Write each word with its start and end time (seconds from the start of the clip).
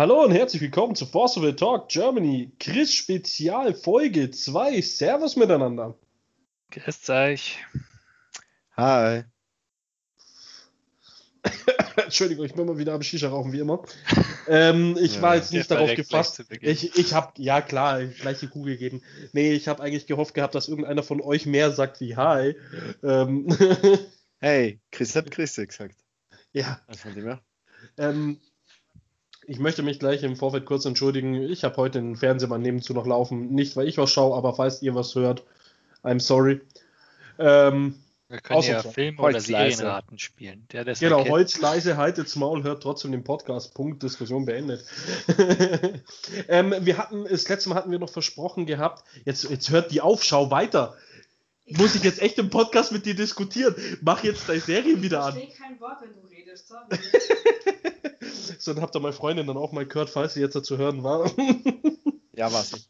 Hallo 0.00 0.24
und 0.24 0.32
herzlich 0.32 0.62
willkommen 0.62 0.94
zu 0.94 1.04
Forcible 1.04 1.54
Talk 1.54 1.90
Germany, 1.90 2.50
Chris 2.58 2.94
Spezial 2.94 3.74
Folge 3.74 4.30
2. 4.30 4.80
Servus 4.80 5.36
miteinander. 5.36 5.94
Grüß 6.70 7.10
euch. 7.10 7.58
Hi. 8.78 9.24
Entschuldigung, 11.96 12.46
ich 12.46 12.54
bin 12.54 12.64
mal 12.64 12.78
wieder 12.78 12.94
am 12.94 13.02
Shisha 13.02 13.28
rauchen, 13.28 13.52
wie 13.52 13.58
immer. 13.58 13.84
Ähm, 14.48 14.96
ich 14.98 15.16
Ja, 15.16 15.20
war 15.20 15.36
jetzt 15.36 15.52
nicht 15.52 15.70
darauf 15.70 15.94
gefasst. 15.94 16.46
Ich, 16.62 16.96
ich 16.96 17.12
habe, 17.12 17.34
ja 17.36 17.60
klar, 17.60 18.02
gleich 18.06 18.38
die 18.38 18.48
Kugel 18.48 18.78
geben. 18.78 19.02
Nee, 19.34 19.52
ich 19.52 19.68
habe 19.68 19.82
eigentlich 19.82 20.06
gehofft 20.06 20.32
gehabt, 20.32 20.54
dass 20.54 20.68
irgendeiner 20.68 21.02
von 21.02 21.20
euch 21.20 21.44
mehr 21.44 21.72
sagt 21.72 22.00
wie 22.00 22.16
Hi. 22.16 22.56
Ähm, 23.02 23.54
Hey, 24.38 24.80
Chris 24.92 25.14
hat 25.14 25.30
Chris 25.30 25.56
gesagt. 25.56 25.96
ja, 26.54 26.80
Also 26.86 27.00
von 27.00 27.14
dem 27.14 27.24
her. 27.24 27.42
ähm, 27.98 28.40
ich 29.50 29.58
möchte 29.58 29.82
mich 29.82 29.98
gleich 29.98 30.22
im 30.22 30.36
Vorfeld 30.36 30.64
kurz 30.64 30.84
entschuldigen. 30.84 31.34
Ich 31.34 31.64
habe 31.64 31.76
heute 31.76 31.98
den 32.00 32.14
Fernsehmann 32.14 32.62
nebenzu 32.62 32.94
noch 32.94 33.04
laufen. 33.04 33.48
Nicht, 33.52 33.74
weil 33.76 33.88
ich 33.88 33.98
was 33.98 34.12
schaue, 34.12 34.36
aber 34.36 34.54
falls 34.54 34.80
ihr 34.80 34.94
was 34.94 35.12
hört, 35.16 35.42
I'm 36.04 36.20
sorry. 36.20 36.60
Ähm, 37.36 37.96
Wir 38.28 38.38
können 38.38 38.62
ja 38.62 38.78
Ausnahmsweise. 38.78 38.94
Film- 38.94 39.18
oder. 39.18 39.40
Serienraten 39.40 40.20
spielen. 40.20 40.68
Der 40.70 40.84
das 40.84 41.00
Genau. 41.00 41.26
Holz 41.26 41.60
leise, 41.60 41.96
haltet's 41.96 42.36
Maul, 42.36 42.62
hört 42.62 42.84
trotzdem 42.84 43.10
den 43.10 43.24
Podcast. 43.24 43.74
Punkt, 43.74 44.04
Diskussion 44.04 44.44
beendet. 44.44 44.84
ähm, 46.48 46.72
wir 46.82 46.96
hatten, 46.98 47.24
das 47.24 47.48
letzte 47.48 47.70
Mal 47.70 47.74
hatten 47.74 47.90
wir 47.90 47.98
noch 47.98 48.10
versprochen 48.10 48.66
gehabt, 48.66 49.02
jetzt, 49.24 49.50
jetzt 49.50 49.70
hört 49.70 49.90
die 49.90 50.00
Aufschau 50.00 50.52
weiter. 50.52 50.94
Muss 51.66 51.96
ich 51.96 52.04
jetzt 52.04 52.22
echt 52.22 52.38
im 52.38 52.50
Podcast 52.50 52.92
mit 52.92 53.04
dir 53.04 53.16
diskutieren? 53.16 53.74
Mach 54.00 54.22
jetzt 54.22 54.48
deine 54.48 54.60
Serie 54.60 55.02
wieder 55.02 55.18
Ich 55.18 55.24
an. 55.24 55.32
verstehe 55.32 55.54
kein 55.56 55.80
Wort, 55.80 55.96
wenn 56.02 56.12
du 56.14 56.20
redest. 56.28 56.68
Sorry. 56.68 56.86
So, 58.58 58.74
dann 58.74 58.82
habt 58.82 58.94
ihr 58.94 59.00
meine 59.00 59.12
Freundin 59.12 59.46
dann 59.46 59.56
auch 59.56 59.72
mal 59.72 59.86
gehört, 59.86 60.10
falls 60.10 60.34
sie 60.34 60.40
jetzt 60.40 60.56
dazu 60.56 60.78
hören 60.78 61.02
war. 61.02 61.30
Ja, 62.32 62.50
was? 62.50 62.88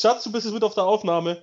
Schatz, 0.00 0.22
du 0.22 0.30
bist 0.30 0.44
jetzt 0.44 0.54
mit 0.54 0.62
auf 0.62 0.74
der 0.74 0.84
Aufnahme. 0.84 1.42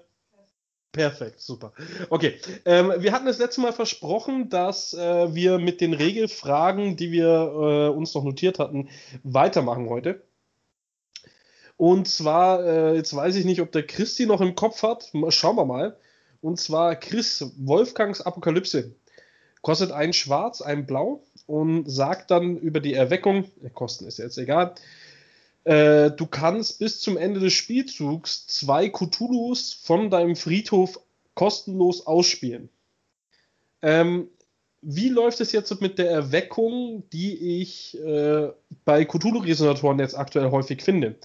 Perfekt, 0.93 1.41
super. 1.41 1.73
Okay, 2.09 2.39
ähm, 2.63 2.93
wir 2.99 3.11
hatten 3.11 3.25
das 3.25 3.37
letzte 3.37 3.59
Mal 3.59 3.73
versprochen, 3.73 4.49
dass 4.49 4.93
äh, 4.93 5.33
wir 5.33 5.57
mit 5.57 5.81
den 5.81 5.93
Regelfragen, 5.93 6.95
die 6.95 7.11
wir 7.11 7.27
äh, 7.27 7.87
uns 7.89 8.13
noch 8.13 8.23
notiert 8.23 8.59
hatten, 8.59 8.89
weitermachen 9.23 9.89
heute. 9.89 10.21
Und 11.75 12.07
zwar, 12.07 12.63
äh, 12.63 12.95
jetzt 12.95 13.15
weiß 13.15 13.35
ich 13.35 13.43
nicht, 13.45 13.61
ob 13.61 13.71
der 13.71 13.87
Christi 13.87 14.25
noch 14.25 14.39
im 14.39 14.55
Kopf 14.55 14.83
hat. 14.83 15.11
Schauen 15.29 15.55
wir 15.55 15.65
mal. 15.65 15.97
Und 16.41 16.59
zwar 16.59 16.95
Chris, 16.95 17.51
Wolfgangs 17.57 18.21
Apokalypse. 18.21 18.93
Kostet 19.61 19.91
ein 19.91 20.13
Schwarz, 20.13 20.61
ein 20.61 20.85
Blau 20.85 21.23
und 21.47 21.89
sagt 21.89 22.31
dann 22.31 22.57
über 22.57 22.79
die 22.79 22.93
Erweckung, 22.93 23.45
äh, 23.63 23.69
Kosten 23.69 24.05
ist 24.05 24.19
jetzt 24.19 24.37
egal, 24.37 24.75
äh, 25.63 26.11
du 26.11 26.25
kannst 26.25 26.79
bis 26.79 26.99
zum 27.01 27.17
Ende 27.17 27.39
des 27.39 27.53
Spielzugs 27.53 28.47
zwei 28.47 28.89
Cthulhus 28.89 29.73
von 29.73 30.09
deinem 30.09 30.35
Friedhof 30.35 30.99
kostenlos 31.35 32.07
ausspielen. 32.07 32.69
Ähm, 33.81 34.29
wie 34.81 35.09
läuft 35.09 35.39
es 35.41 35.51
jetzt 35.51 35.79
mit 35.79 35.99
der 35.99 36.09
Erweckung, 36.09 37.03
die 37.11 37.61
ich 37.61 37.97
äh, 37.99 38.49
bei 38.83 39.05
Cthulhu-Resonatoren 39.05 39.99
jetzt 39.99 40.17
aktuell 40.17 40.49
häufig 40.49 40.81
finde? 40.81 41.15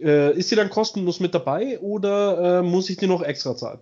Äh, 0.00 0.36
ist 0.36 0.48
sie 0.48 0.56
dann 0.56 0.68
kostenlos 0.68 1.20
mit 1.20 1.32
dabei 1.32 1.78
oder 1.78 2.58
äh, 2.58 2.62
muss 2.62 2.90
ich 2.90 2.96
die 2.96 3.06
noch 3.06 3.22
extra 3.22 3.56
zahlen? 3.56 3.78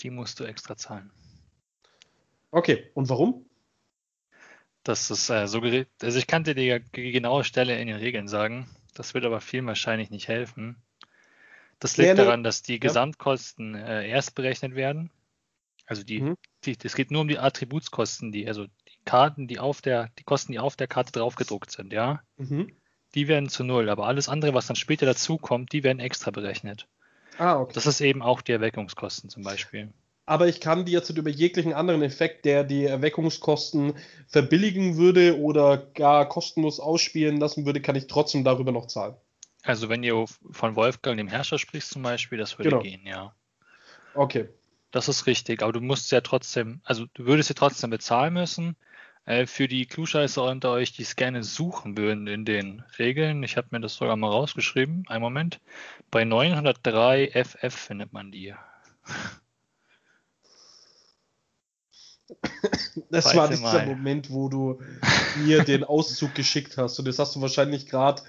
Die 0.00 0.08
musst 0.08 0.40
du 0.40 0.44
extra 0.44 0.76
zahlen. 0.76 1.10
Okay, 2.50 2.84
und 2.94 3.10
warum? 3.10 3.44
Das 4.84 5.10
ist 5.10 5.30
äh, 5.30 5.48
so 5.48 5.60
geregelt. 5.60 5.88
Also 6.02 6.18
ich 6.18 6.26
kann 6.26 6.44
dir 6.44 6.54
die, 6.54 6.80
die 6.94 7.10
genaue 7.10 7.44
Stelle 7.44 7.78
in 7.80 7.88
den 7.88 7.96
Regeln 7.96 8.28
sagen. 8.28 8.68
Das 8.94 9.14
wird 9.14 9.24
aber 9.24 9.40
vielen 9.40 9.66
wahrscheinlich 9.66 10.10
nicht 10.10 10.28
helfen. 10.28 10.76
Das 11.80 11.96
liegt 11.96 12.08
Ja, 12.08 12.14
ne- 12.14 12.24
daran, 12.24 12.44
dass 12.44 12.62
die 12.62 12.78
Gesamtkosten 12.80 13.74
äh, 13.74 14.08
erst 14.08 14.34
berechnet 14.34 14.74
werden. 14.74 15.10
Also 15.86 16.02
die, 16.02 16.20
Mhm. 16.20 16.36
die, 16.64 16.76
es 16.82 16.94
geht 16.94 17.10
nur 17.10 17.22
um 17.22 17.28
die 17.28 17.38
Attributskosten, 17.38 18.30
die, 18.30 18.46
also 18.46 18.66
die 18.66 18.98
Karten, 19.04 19.48
die 19.48 19.58
auf 19.58 19.82
der, 19.82 20.10
die 20.18 20.24
Kosten, 20.24 20.52
die 20.52 20.58
auf 20.58 20.76
der 20.76 20.86
Karte 20.86 21.12
draufgedruckt 21.12 21.70
sind, 21.70 21.92
ja. 21.92 22.22
Mhm. 22.36 22.72
Die 23.14 23.28
werden 23.28 23.48
zu 23.48 23.64
null, 23.64 23.88
aber 23.88 24.06
alles 24.06 24.28
andere, 24.28 24.54
was 24.54 24.66
dann 24.66 24.76
später 24.76 25.06
dazukommt, 25.06 25.72
die 25.72 25.82
werden 25.82 26.00
extra 26.00 26.30
berechnet. 26.30 26.88
Ah, 27.38 27.58
okay. 27.60 27.72
Das 27.74 27.86
ist 27.86 28.00
eben 28.00 28.22
auch 28.22 28.40
die 28.42 28.52
Erweckungskosten 28.52 29.30
zum 29.30 29.42
Beispiel. 29.42 29.92
Aber 30.26 30.48
ich 30.48 30.60
kann 30.60 30.84
die 30.84 30.92
jetzt 30.92 31.10
über 31.10 31.30
jeglichen 31.30 31.72
anderen 31.72 32.02
Effekt, 32.02 32.44
der 32.44 32.64
die 32.64 32.84
Erweckungskosten 32.84 33.94
verbilligen 34.26 34.96
würde 34.96 35.38
oder 35.38 35.76
gar 35.76 36.28
kostenlos 36.28 36.80
ausspielen 36.80 37.38
lassen 37.38 37.66
würde, 37.66 37.80
kann 37.80 37.96
ich 37.96 38.06
trotzdem 38.06 38.44
darüber 38.44 38.72
noch 38.72 38.86
zahlen. 38.86 39.14
Also 39.62 39.88
wenn 39.88 40.02
ihr 40.02 40.26
von 40.50 40.76
Wolfgang, 40.76 41.16
dem 41.16 41.28
Herrscher, 41.28 41.58
sprichst 41.58 41.90
zum 41.90 42.02
Beispiel, 42.02 42.38
das 42.38 42.58
würde 42.58 42.70
Genau. 42.70 42.82
gehen, 42.82 43.06
ja. 43.06 43.34
Okay. 44.14 44.48
Das 44.90 45.08
ist 45.08 45.26
richtig, 45.26 45.62
aber 45.62 45.72
du 45.72 45.80
musst 45.80 46.12
ja 46.12 46.20
trotzdem, 46.20 46.80
also 46.84 47.06
du 47.14 47.26
würdest 47.26 47.48
ja 47.48 47.54
trotzdem 47.54 47.90
bezahlen 47.90 48.34
müssen. 48.34 48.76
Äh, 49.26 49.46
für 49.46 49.68
die 49.68 49.86
Klugscheißer 49.86 50.44
unter 50.44 50.70
euch, 50.70 50.92
die 50.92 51.02
es 51.02 51.16
gerne 51.16 51.42
suchen 51.42 51.96
würden 51.96 52.26
in 52.26 52.44
den 52.44 52.84
Regeln, 52.98 53.42
ich 53.42 53.56
habe 53.56 53.68
mir 53.70 53.80
das 53.80 53.94
sogar 53.94 54.16
mal 54.16 54.28
rausgeschrieben, 54.30 55.04
einen 55.08 55.22
Moment. 55.22 55.60
Bei 56.10 56.24
903 56.24 57.30
FF 57.32 57.74
findet 57.74 58.12
man 58.12 58.30
die. 58.30 58.54
Das 63.10 63.34
war 63.36 63.48
dieser 63.48 63.62
Mai. 63.62 63.86
Moment, 63.86 64.30
wo 64.30 64.48
du 64.48 64.80
mir 65.44 65.62
den 65.64 65.84
Auszug 65.84 66.34
geschickt 66.34 66.76
hast. 66.76 66.98
Und 66.98 67.06
das 67.06 67.18
hast 67.18 67.34
du 67.36 67.40
wahrscheinlich 67.40 67.86
gerade 67.86 68.22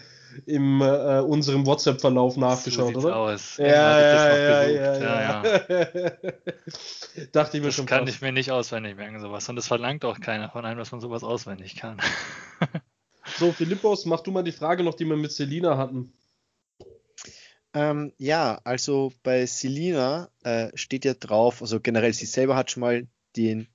in 0.46 0.82
äh, 0.82 1.22
unserem 1.26 1.66
WhatsApp-Verlauf 1.66 2.36
nachgeschaut, 2.36 2.94
so 2.94 3.00
oder? 3.00 3.16
aus. 3.16 3.58
Ja, 3.58 3.66
das 3.66 3.72
ja, 3.72 4.38
ja, 4.38 4.64
ja, 4.68 4.98
ja, 4.98 5.22
ja. 5.22 5.44
ja. 5.94 7.26
Dachte 7.32 7.58
ich 7.58 7.62
mir 7.64 7.70
Das 7.70 7.76
schon 7.76 7.86
kann 7.86 8.06
fast. 8.06 8.16
ich 8.16 8.22
mir 8.22 8.32
nicht 8.32 8.52
auswendig 8.52 8.98
merken, 8.98 9.20
sowas. 9.20 9.48
Und 9.48 9.56
das 9.56 9.68
verlangt 9.68 10.04
auch 10.04 10.20
keiner 10.20 10.50
von 10.50 10.66
einem, 10.66 10.78
dass 10.78 10.92
man 10.92 11.00
sowas 11.02 11.24
auswendig 11.24 11.76
kann. 11.76 11.98
So, 13.38 13.52
Philippos, 13.52 14.06
mach 14.06 14.22
du 14.22 14.32
mal 14.32 14.44
die 14.44 14.52
Frage 14.52 14.84
noch, 14.84 14.94
die 14.94 15.04
wir 15.06 15.18
mit 15.18 15.32
Selina 15.32 15.78
hatten. 15.78 16.14
Ähm, 17.74 18.14
ja, 18.18 18.62
also 18.64 19.12
bei 19.24 19.46
Selina 19.48 20.30
äh, 20.44 20.70
steht 20.76 21.06
ja 21.06 21.16
drauf, 21.16 21.62
also 21.62 21.80
generell 21.80 22.14
sie 22.14 22.28
selber 22.28 22.56
hat 22.56 22.72
schon 22.72 22.82
mal 22.82 23.08
den, 23.36 23.68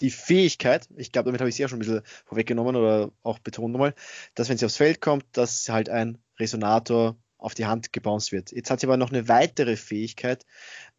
die 0.00 0.10
Fähigkeit, 0.10 0.88
ich 0.96 1.12
glaube, 1.12 1.26
damit 1.26 1.40
habe 1.40 1.48
ich 1.48 1.56
sie 1.56 1.62
ja 1.62 1.68
schon 1.68 1.78
ein 1.78 1.86
bisschen 1.86 2.02
vorweggenommen 2.24 2.76
oder 2.76 3.12
auch 3.22 3.38
betont 3.38 3.72
nochmal, 3.72 3.94
dass 4.34 4.48
wenn 4.48 4.58
sie 4.58 4.66
aufs 4.66 4.76
Feld 4.76 5.00
kommt, 5.00 5.24
dass 5.32 5.68
halt 5.68 5.88
ein 5.88 6.18
Resonator 6.38 7.16
auf 7.44 7.54
die 7.54 7.66
Hand 7.66 7.92
gebounced 7.92 8.32
wird. 8.32 8.52
Jetzt 8.52 8.70
hat 8.70 8.80
sie 8.80 8.86
aber 8.86 8.96
noch 8.96 9.10
eine 9.10 9.28
weitere 9.28 9.76
Fähigkeit, 9.76 10.46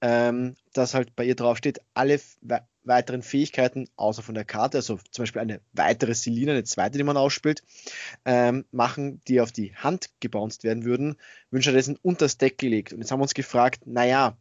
ähm, 0.02 0.56
dass 0.74 0.94
halt 0.94 1.16
bei 1.16 1.26
ihr 1.26 1.36
draufsteht, 1.36 1.80
alle 1.94 2.20
we 2.42 2.62
weiteren 2.88 3.24
Fähigkeiten 3.24 3.88
außer 3.96 4.22
von 4.22 4.36
der 4.36 4.46
Karte, 4.46 4.78
also 4.78 5.00
zum 5.10 5.24
Beispiel 5.24 5.42
eine 5.42 5.60
weitere 5.74 6.14
Selina, 6.14 6.52
eine 6.52 6.64
zweite, 6.66 7.00
die 7.00 7.04
man 7.04 7.18
ausspielt, 7.18 7.64
ähm, 8.26 8.64
machen, 8.70 9.22
die 9.28 9.42
auf 9.42 9.52
die 9.52 9.76
Hand 9.76 10.12
gebounced 10.20 10.64
werden 10.64 10.86
würden, 10.86 11.18
würden 11.50 11.98
unter 12.04 12.26
das 12.26 12.38
Deck 12.38 12.60
gelegt. 12.60 12.94
Und 12.94 13.00
jetzt 13.00 13.10
haben 13.10 13.18
wir 13.18 13.24
uns 13.24 13.34
gefragt, 13.34 13.88
naja, 13.88 14.38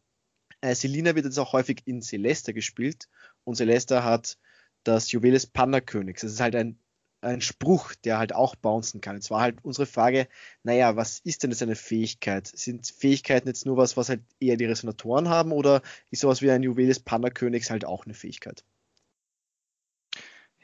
äh, 0.61 0.75
Selina 0.75 1.15
wird 1.15 1.25
jetzt 1.25 1.39
auch 1.39 1.55
häufig 1.55 1.83
in 1.87 2.03
Celesta 2.03 2.53
gespielt 2.53 3.09
und 3.45 3.57
Celesta 3.57 4.05
hat 4.05 4.37
das 4.85 5.11
Juwel 5.13 5.33
des 5.33 5.47
Panda-Königs. 5.47 6.23
Das 6.23 6.33
ist 6.33 6.41
halt 6.41 6.55
ein, 6.57 6.79
ein 7.21 7.41
Spruch, 7.41 7.95
der 7.95 8.19
halt 8.19 8.35
auch 8.35 8.55
bouncen 8.55 9.01
kann. 9.01 9.17
Jetzt 9.17 9.31
war 9.31 9.41
halt 9.41 9.65
unsere 9.65 9.87
Frage, 9.87 10.29
naja, 10.63 10.97
was 10.97 11.19
ist 11.21 11.43
denn 11.43 11.51
das 11.51 11.63
eine 11.63 11.77
Fähigkeit? 11.77 12.47
Sind 12.47 12.87
Fähigkeiten 12.87 13.49
jetzt 13.49 13.67
nur 13.67 13.77
was, 13.77 13.97
was 13.97 14.09
halt 14.09 14.23
eher 14.41 14.57
die 14.57 14.67
Resonatoren 14.67 15.29
haben 15.29 15.53
oder 15.53 15.83
ist 16.11 16.21
sowas 16.21 16.43
wie 16.43 16.51
ein 16.51 16.63
Juwel 16.63 16.87
des 16.87 17.01
Panda-Königs 17.01 17.71
halt 17.71 17.85
auch 17.85 18.05
eine 18.05 18.15
Fähigkeit? 18.15 18.65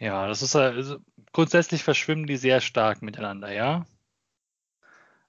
Ja, 0.00 0.26
das 0.26 0.40
ist 0.40 0.56
also 0.56 0.98
grundsätzlich 1.32 1.84
verschwimmen 1.84 2.26
die 2.26 2.38
sehr 2.38 2.62
stark 2.62 3.02
miteinander, 3.02 3.52
ja. 3.52 3.84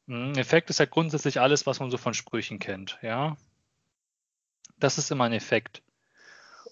Mm, 0.05 0.33
Effekt 0.35 0.69
ist 0.69 0.79
ja 0.79 0.85
grundsätzlich 0.85 1.41
alles, 1.41 1.65
was 1.65 1.79
man 1.81 1.91
so 1.91 1.97
von 1.97 2.13
Sprüchen 2.13 2.57
kennt, 2.57 2.97
ja. 3.01 3.35
Das 4.79 4.97
ist 4.97 5.11
immer 5.11 5.25
ein 5.25 5.33
Effekt. 5.33 5.83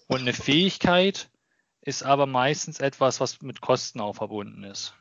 Und 0.06 0.20
eine 0.20 0.32
Fähigkeit 0.32 1.30
ist 1.82 2.02
aber 2.02 2.26
meistens 2.26 2.80
etwas, 2.80 3.20
was 3.20 3.40
mit 3.42 3.60
Kosten 3.60 4.00
auch 4.00 4.14
verbunden 4.14 4.64
ist. 4.64 4.94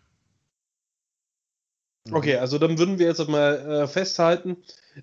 Okay, 2.12 2.38
also 2.38 2.58
dann 2.58 2.78
würden 2.80 2.98
wir 2.98 3.08
jetzt 3.08 3.28
mal 3.28 3.84
äh, 3.84 3.88
festhalten, 3.88 4.58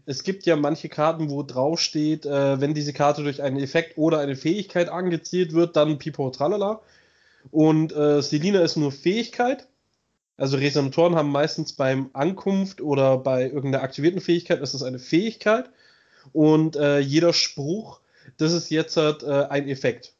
es 0.05 0.25
gibt 0.25 0.45
ja 0.45 0.57
manche 0.57 0.89
Karten, 0.89 1.31
wo 1.31 1.43
drauf 1.43 1.81
steht, 1.81 2.27
äh, 2.27 2.61
wenn 2.61 2.75
diese 2.75 2.93
Karte 2.93 3.23
durch 3.23 3.43
einen 3.43 3.59
Effekt 3.59 3.97
oder 3.97 4.19
eine 4.19 4.37
Fähigkeit 4.37 4.89
angezielt 4.89 5.53
wird, 5.53 5.77
dann 5.77 5.99
Pipo 5.99 6.31
Tralala. 6.31 6.81
Und 7.51 7.95
äh, 7.95 8.21
Selina 8.21 8.61
ist 8.61 8.77
nur 8.77 8.93
Fähigkeit. 8.93 9.69
Also 10.37 10.57
Resonatoren 10.59 11.15
haben 11.15 11.31
meistens 11.31 11.73
beim 11.75 12.11
Ankunft 12.13 12.81
oder 12.81 13.17
bei 13.19 13.45
irgendeiner 13.45 13.83
aktivierten 13.83 14.21
Fähigkeit, 14.21 14.61
ist 14.61 14.83
eine 14.83 14.99
Fähigkeit. 14.99 15.71
Und 16.33 16.77
äh, 16.77 16.99
jeder 16.99 17.33
Spruch, 17.33 18.01
das 18.37 18.53
ist 18.53 18.71
jetzt 18.71 18.97
halt, 18.97 19.23
ein 19.25 19.69
Effekt. 19.69 20.16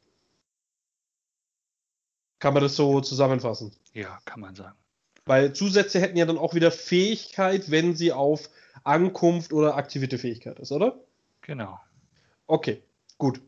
Kann 2.39 2.55
man 2.55 2.63
das 2.63 2.77
so 2.77 3.01
zusammenfassen? 3.01 3.73
Ja, 3.93 4.19
kann 4.25 4.41
man 4.41 4.55
sagen. 4.55 4.77
Weil 5.25 5.53
Zusätze 5.53 6.01
hätten 6.01 6.17
ja 6.17 6.27
dann 6.27 6.39
auch 6.39 6.55
wieder 6.55 6.71
Fähigkeit, 6.71 7.71
wenn 7.71 7.97
sie 7.97 8.13
auf 8.13 8.49
Ankunft 8.85 9.53
oder 9.53 9.77
aktivierte 9.77 10.19
Fähigkeit 10.19 10.59
ist, 10.61 10.71
oder? 10.71 11.01
Genau. 11.41 11.81
Okay, 12.47 12.83
gut. 13.19 13.41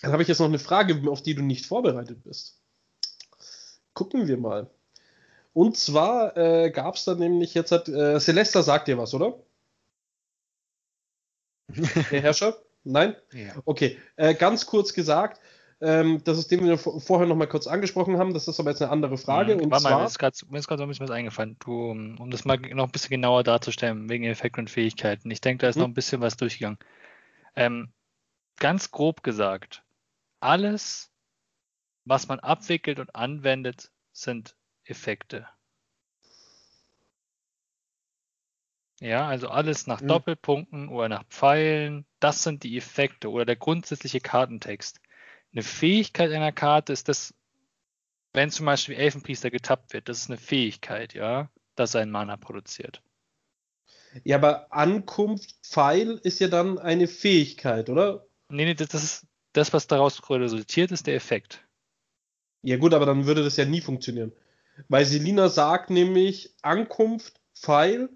Dann 0.00 0.12
habe 0.12 0.22
ich 0.22 0.28
jetzt 0.28 0.38
noch 0.38 0.46
eine 0.46 0.58
Frage, 0.58 1.10
auf 1.10 1.22
die 1.22 1.34
du 1.34 1.42
nicht 1.42 1.66
vorbereitet 1.66 2.22
bist. 2.22 2.60
Gucken 3.94 4.28
wir 4.28 4.38
mal. 4.38 4.70
Und 5.52 5.76
zwar 5.76 6.36
äh, 6.36 6.70
gab 6.70 6.94
es 6.94 7.04
da 7.04 7.14
nämlich 7.14 7.52
jetzt, 7.54 7.72
hat, 7.72 7.88
äh, 7.88 8.20
Celesta 8.20 8.62
sagt 8.62 8.88
dir 8.88 8.96
was, 8.96 9.12
oder? 9.12 9.38
Der 11.68 12.22
Herrscher? 12.22 12.56
Nein? 12.84 13.16
Ja. 13.32 13.54
Okay, 13.64 13.98
äh, 14.16 14.34
ganz 14.34 14.66
kurz 14.66 14.94
gesagt, 14.94 15.40
ähm, 15.80 16.22
das 16.24 16.38
ist 16.38 16.50
den 16.50 16.64
wir 16.64 16.76
vor- 16.78 17.00
vorher 17.00 17.26
noch 17.26 17.36
mal 17.36 17.46
kurz 17.46 17.66
angesprochen 17.66 18.18
haben, 18.18 18.34
das 18.34 18.48
ist 18.48 18.58
aber 18.60 18.70
jetzt 18.70 18.82
eine 18.82 18.90
andere 18.90 19.16
Frage. 19.16 19.54
Mhm. 19.56 19.62
Und 19.64 19.70
Warte 19.70 19.84
mal, 19.84 19.90
zwar, 19.90 19.98
mir 20.00 20.06
ist 20.06 20.18
gerade 20.18 20.36
mir 20.48 20.58
ist 20.58 20.66
gerade 20.68 20.78
so 20.78 20.82
ein 20.84 20.88
bisschen 20.88 21.08
was 21.08 21.14
eingefallen. 21.14 21.56
Du, 21.60 21.90
um 21.90 22.30
das 22.30 22.44
mal 22.44 22.58
noch 22.58 22.84
ein 22.86 22.90
bisschen 22.90 23.10
genauer 23.10 23.44
darzustellen, 23.44 24.08
wegen 24.08 24.24
Effekten 24.24 24.62
und 24.62 24.70
Fähigkeiten. 24.70 25.30
Ich 25.30 25.40
denke, 25.40 25.62
da 25.62 25.68
ist 25.68 25.76
Mhm. 25.76 25.82
noch 25.82 25.88
ein 25.88 25.94
bisschen 25.94 26.20
was 26.20 26.36
durchgegangen. 26.36 26.78
Ähm, 27.56 27.92
ganz 28.58 28.90
grob 28.90 29.22
gesagt, 29.22 29.82
alles, 30.40 31.10
was 32.04 32.28
man 32.28 32.40
abwickelt 32.40 32.98
und 32.98 33.14
anwendet, 33.14 33.90
sind 34.12 34.56
Effekte. 34.84 35.46
Ja, 39.00 39.28
also 39.28 39.48
alles 39.48 39.86
nach 39.86 40.00
Mhm. 40.00 40.08
Doppelpunkten 40.08 40.88
oder 40.88 41.08
nach 41.08 41.24
Pfeilen, 41.28 42.04
das 42.18 42.42
sind 42.42 42.64
die 42.64 42.76
Effekte 42.76 43.30
oder 43.30 43.44
der 43.44 43.54
grundsätzliche 43.56 44.20
Kartentext. 44.20 45.00
Eine 45.52 45.62
Fähigkeit 45.62 46.30
einer 46.32 46.52
Karte 46.52 46.92
ist 46.92 47.08
das, 47.08 47.34
wenn 48.32 48.50
zum 48.50 48.66
Beispiel 48.66 48.96
Elfenpriester 48.96 49.50
getappt 49.50 49.92
wird, 49.92 50.08
das 50.08 50.18
ist 50.18 50.30
eine 50.30 50.38
Fähigkeit, 50.38 51.14
ja, 51.14 51.50
dass 51.74 51.94
er 51.94 52.02
einen 52.02 52.10
Mana 52.10 52.36
produziert. 52.36 53.02
ja, 54.24 54.36
aber 54.36 54.72
Ankunft, 54.72 55.56
Pfeil 55.62 56.20
ist 56.22 56.38
ja 56.40 56.48
dann 56.48 56.78
eine 56.78 57.08
Fähigkeit, 57.08 57.88
oder? 57.88 58.26
Nee, 58.50 58.64
nee, 58.66 58.74
das, 58.74 58.88
das 58.88 59.04
ist 59.04 59.26
das, 59.52 59.72
was 59.72 59.86
daraus 59.86 60.20
resultiert, 60.30 60.92
ist 60.92 61.06
der 61.06 61.14
Effekt. 61.14 61.64
Ja 62.62 62.76
gut, 62.76 62.94
aber 62.94 63.06
dann 63.06 63.26
würde 63.26 63.44
das 63.44 63.56
ja 63.56 63.64
nie 63.64 63.80
funktionieren. 63.80 64.32
Weil 64.88 65.04
Selina 65.04 65.48
sagt 65.48 65.90
nämlich 65.90 66.54
Ankunft, 66.62 67.40
Pfeil, 67.54 68.08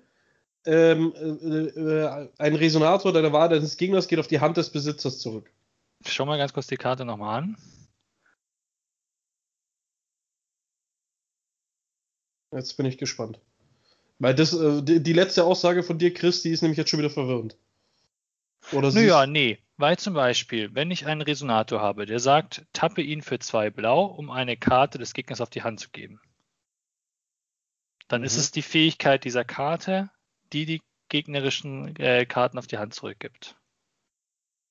ähm, 0.64 1.12
äh, 1.16 1.80
äh, 1.80 2.28
ein 2.38 2.54
Resonator 2.54 3.12
deiner 3.12 3.32
Wahl 3.32 3.48
deines 3.48 3.76
Gegners 3.76 4.06
geht 4.06 4.20
auf 4.20 4.28
die 4.28 4.40
Hand 4.40 4.56
des 4.56 4.70
Besitzers 4.70 5.18
zurück. 5.18 5.50
Schau 6.06 6.26
mal 6.26 6.38
ganz 6.38 6.52
kurz 6.52 6.66
die 6.66 6.76
Karte 6.76 7.04
nochmal 7.04 7.38
an. 7.42 7.56
Jetzt 12.52 12.76
bin 12.76 12.86
ich 12.86 12.98
gespannt. 12.98 13.40
Weil 14.18 14.34
das, 14.34 14.52
äh, 14.52 14.82
die, 14.82 15.02
die 15.02 15.12
letzte 15.12 15.44
Aussage 15.44 15.82
von 15.82 15.98
dir, 15.98 16.12
Chris, 16.12 16.42
die 16.42 16.50
ist 16.50 16.62
nämlich 16.62 16.78
jetzt 16.78 16.90
schon 16.90 16.98
wieder 17.00 17.10
verwirrend. 17.10 17.56
Oder 18.72 18.92
Naja, 18.92 19.24
ist- 19.24 19.30
nee, 19.30 19.58
weil 19.78 19.98
zum 19.98 20.14
Beispiel, 20.14 20.74
wenn 20.74 20.90
ich 20.90 21.06
einen 21.06 21.22
Resonator 21.22 21.80
habe, 21.80 22.06
der 22.06 22.20
sagt, 22.20 22.64
tappe 22.72 23.02
ihn 23.02 23.22
für 23.22 23.38
zwei 23.38 23.70
Blau, 23.70 24.04
um 24.04 24.30
eine 24.30 24.56
Karte 24.56 24.98
des 24.98 25.14
Gegners 25.14 25.40
auf 25.40 25.50
die 25.50 25.62
Hand 25.62 25.80
zu 25.80 25.90
geben. 25.90 26.20
Dann 28.08 28.22
ist 28.22 28.34
Mhm. 28.34 28.40
es 28.40 28.50
die 28.52 28.62
Fähigkeit 28.62 29.24
dieser 29.24 29.44
Karte, 29.44 30.10
die 30.52 30.66
die 30.66 30.82
gegnerischen 31.08 31.96
äh, 31.96 32.26
Karten 32.26 32.58
auf 32.58 32.66
die 32.66 32.78
Hand 32.78 32.94
zurückgibt. 32.94 33.56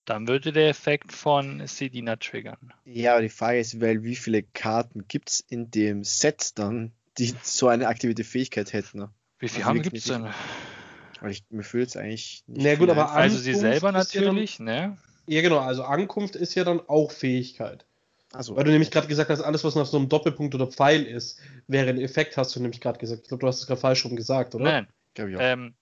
Dann 0.06 0.28
würde 0.28 0.52
der 0.52 0.70
Effekt 0.70 1.12
von 1.14 1.66
Sedina 1.68 2.16
triggern. 2.16 2.74
Ja, 2.86 3.14
aber 3.14 3.22
die 3.22 3.30
Frage 3.30 3.60
ist, 3.60 3.80
weil 3.80 4.04
wie 4.04 4.16
viele 4.16 4.44
Karten 4.44 5.08
gibt 5.08 5.30
es 5.30 5.40
in 5.42 5.70
dem 5.72 6.04
Set 6.04 6.58
dann, 6.58 6.92
die 7.18 7.34
so 7.44 7.68
eine 7.68 7.88
aktive 7.88 8.24
Fähigkeit 8.24 8.74
hätten? 8.74 9.00
Ne? 9.00 9.10
Wie 9.40 9.48
viel 9.48 9.58
Also 9.60 9.70
haben 9.70 9.82
gibt's 9.82 10.08
nicht- 10.08 10.10
denn? 10.10 10.28
Weil 11.22 11.32
ich, 11.32 11.44
mir 11.52 11.64
fühlt 11.64 11.90
es 11.90 11.98
eigentlich 11.98 12.44
nicht. 12.48 12.64
Na 12.64 12.72
gut, 12.76 12.90
viel 12.90 13.00
aber. 13.00 13.12
Also 13.12 13.38
sie 13.38 13.54
selber 13.54 13.96
ist 14.00 14.14
ja 14.16 14.22
dann- 14.22 14.30
natürlich, 14.34 14.60
ne? 14.60 14.98
Ja, 15.28 15.42
genau, 15.42 15.60
also 15.60 15.84
Ankunft 15.84 16.36
ist 16.36 16.56
ja 16.56 16.64
dann 16.64 16.80
auch 16.88 17.12
Fähigkeit. 17.12 17.86
Also, 18.34 18.56
Weil 18.56 18.64
du 18.64 18.72
nämlich 18.72 18.90
gerade 18.92 19.08
gesagt 19.08 19.30
hast, 19.30 19.42
alles, 19.42 19.64
was 19.64 19.76
nach 19.76 19.86
so 19.86 19.98
einem 19.98 20.10
Doppelpunkt 20.10 20.56
oder 20.56 20.66
Pfeil 20.66 21.04
ist, 21.04 21.40
wäre 21.68 21.90
ein 21.90 22.00
Effekt, 22.00 22.38
hast 22.38 22.56
du 22.56 22.60
nämlich 22.62 22.82
gerade 22.82 22.98
gesagt. 22.98 23.22
Ich 23.24 23.28
glaube, 23.28 23.42
du 23.42 23.48
hast 23.48 23.60
es 23.60 23.68
gerade 23.68 23.80
falsch 23.80 24.04
rum 24.06 24.16
gesagt, 24.16 24.56
oder? 24.56 24.64
Nein, 24.64 24.88
ich 25.16 25.22
auch. 25.36 25.40
ähm, 25.42 25.76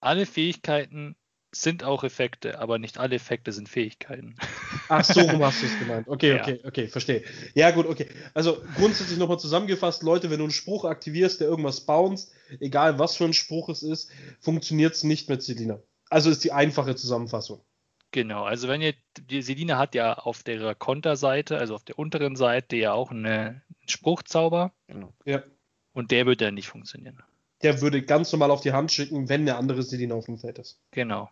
alle 0.00 0.26
Fähigkeiten 0.26 1.16
sind 1.54 1.84
auch 1.84 2.04
Effekte, 2.04 2.58
aber 2.58 2.78
nicht 2.78 2.98
alle 2.98 3.16
Effekte 3.16 3.52
sind 3.52 3.68
Fähigkeiten. 3.68 4.36
Ach, 4.88 5.04
so 5.04 5.20
rum 5.20 5.42
hast 5.44 5.62
du 5.62 5.66
es 5.66 5.78
gemeint. 5.78 6.08
Okay, 6.08 6.36
Ja. 6.36 6.42
okay, 6.42 6.60
okay, 6.64 6.88
verstehe. 6.88 7.22
Ja, 7.54 7.70
gut, 7.70 7.86
okay. 7.86 8.08
Also 8.34 8.62
grundsätzlich 8.76 9.18
nochmal 9.18 9.38
zusammengefasst, 9.38 10.02
Leute, 10.02 10.30
wenn 10.30 10.38
du 10.38 10.44
einen 10.44 10.52
Spruch 10.52 10.84
aktivierst, 10.84 11.40
der 11.40 11.48
irgendwas 11.48 11.80
bounced, 11.86 12.32
egal 12.60 12.98
was 12.98 13.16
für 13.16 13.24
ein 13.24 13.32
Spruch 13.34 13.68
es 13.68 13.82
ist, 13.82 14.10
funktioniert 14.40 14.94
es 14.94 15.04
nicht 15.04 15.28
mit 15.28 15.42
Selina. 15.42 15.78
Also 16.10 16.30
ist 16.30 16.44
die 16.44 16.52
einfache 16.52 16.94
Zusammenfassung. 16.96 17.60
Genau, 18.10 18.44
also 18.44 18.68
wenn 18.68 18.80
ihr, 18.80 18.94
die 19.18 19.42
Selina 19.42 19.76
hat 19.76 19.96
ja 19.96 20.14
auf 20.14 20.44
der 20.44 20.74
Konterseite, 20.76 21.58
also 21.58 21.74
auf 21.74 21.82
der 21.82 21.98
unteren 21.98 22.36
Seite 22.36 22.76
ja 22.76 22.92
auch 22.92 23.10
eine, 23.10 23.30
einen 23.30 23.62
Spruchzauber 23.88 24.72
Genau. 24.86 25.12
Ja. 25.24 25.42
und 25.92 26.12
der 26.12 26.24
würde 26.26 26.44
dann 26.44 26.54
nicht 26.54 26.68
funktionieren. 26.68 27.20
Der 27.62 27.80
würde 27.80 28.02
ganz 28.02 28.30
normal 28.32 28.50
auf 28.50 28.60
die 28.60 28.72
Hand 28.72 28.92
schicken, 28.92 29.28
wenn 29.28 29.42
eine 29.42 29.56
andere 29.56 29.82
Selina 29.82 30.14
auf 30.14 30.26
dem 30.26 30.38
Feld 30.38 30.58
ist. 30.58 30.78
Genau. 30.90 31.30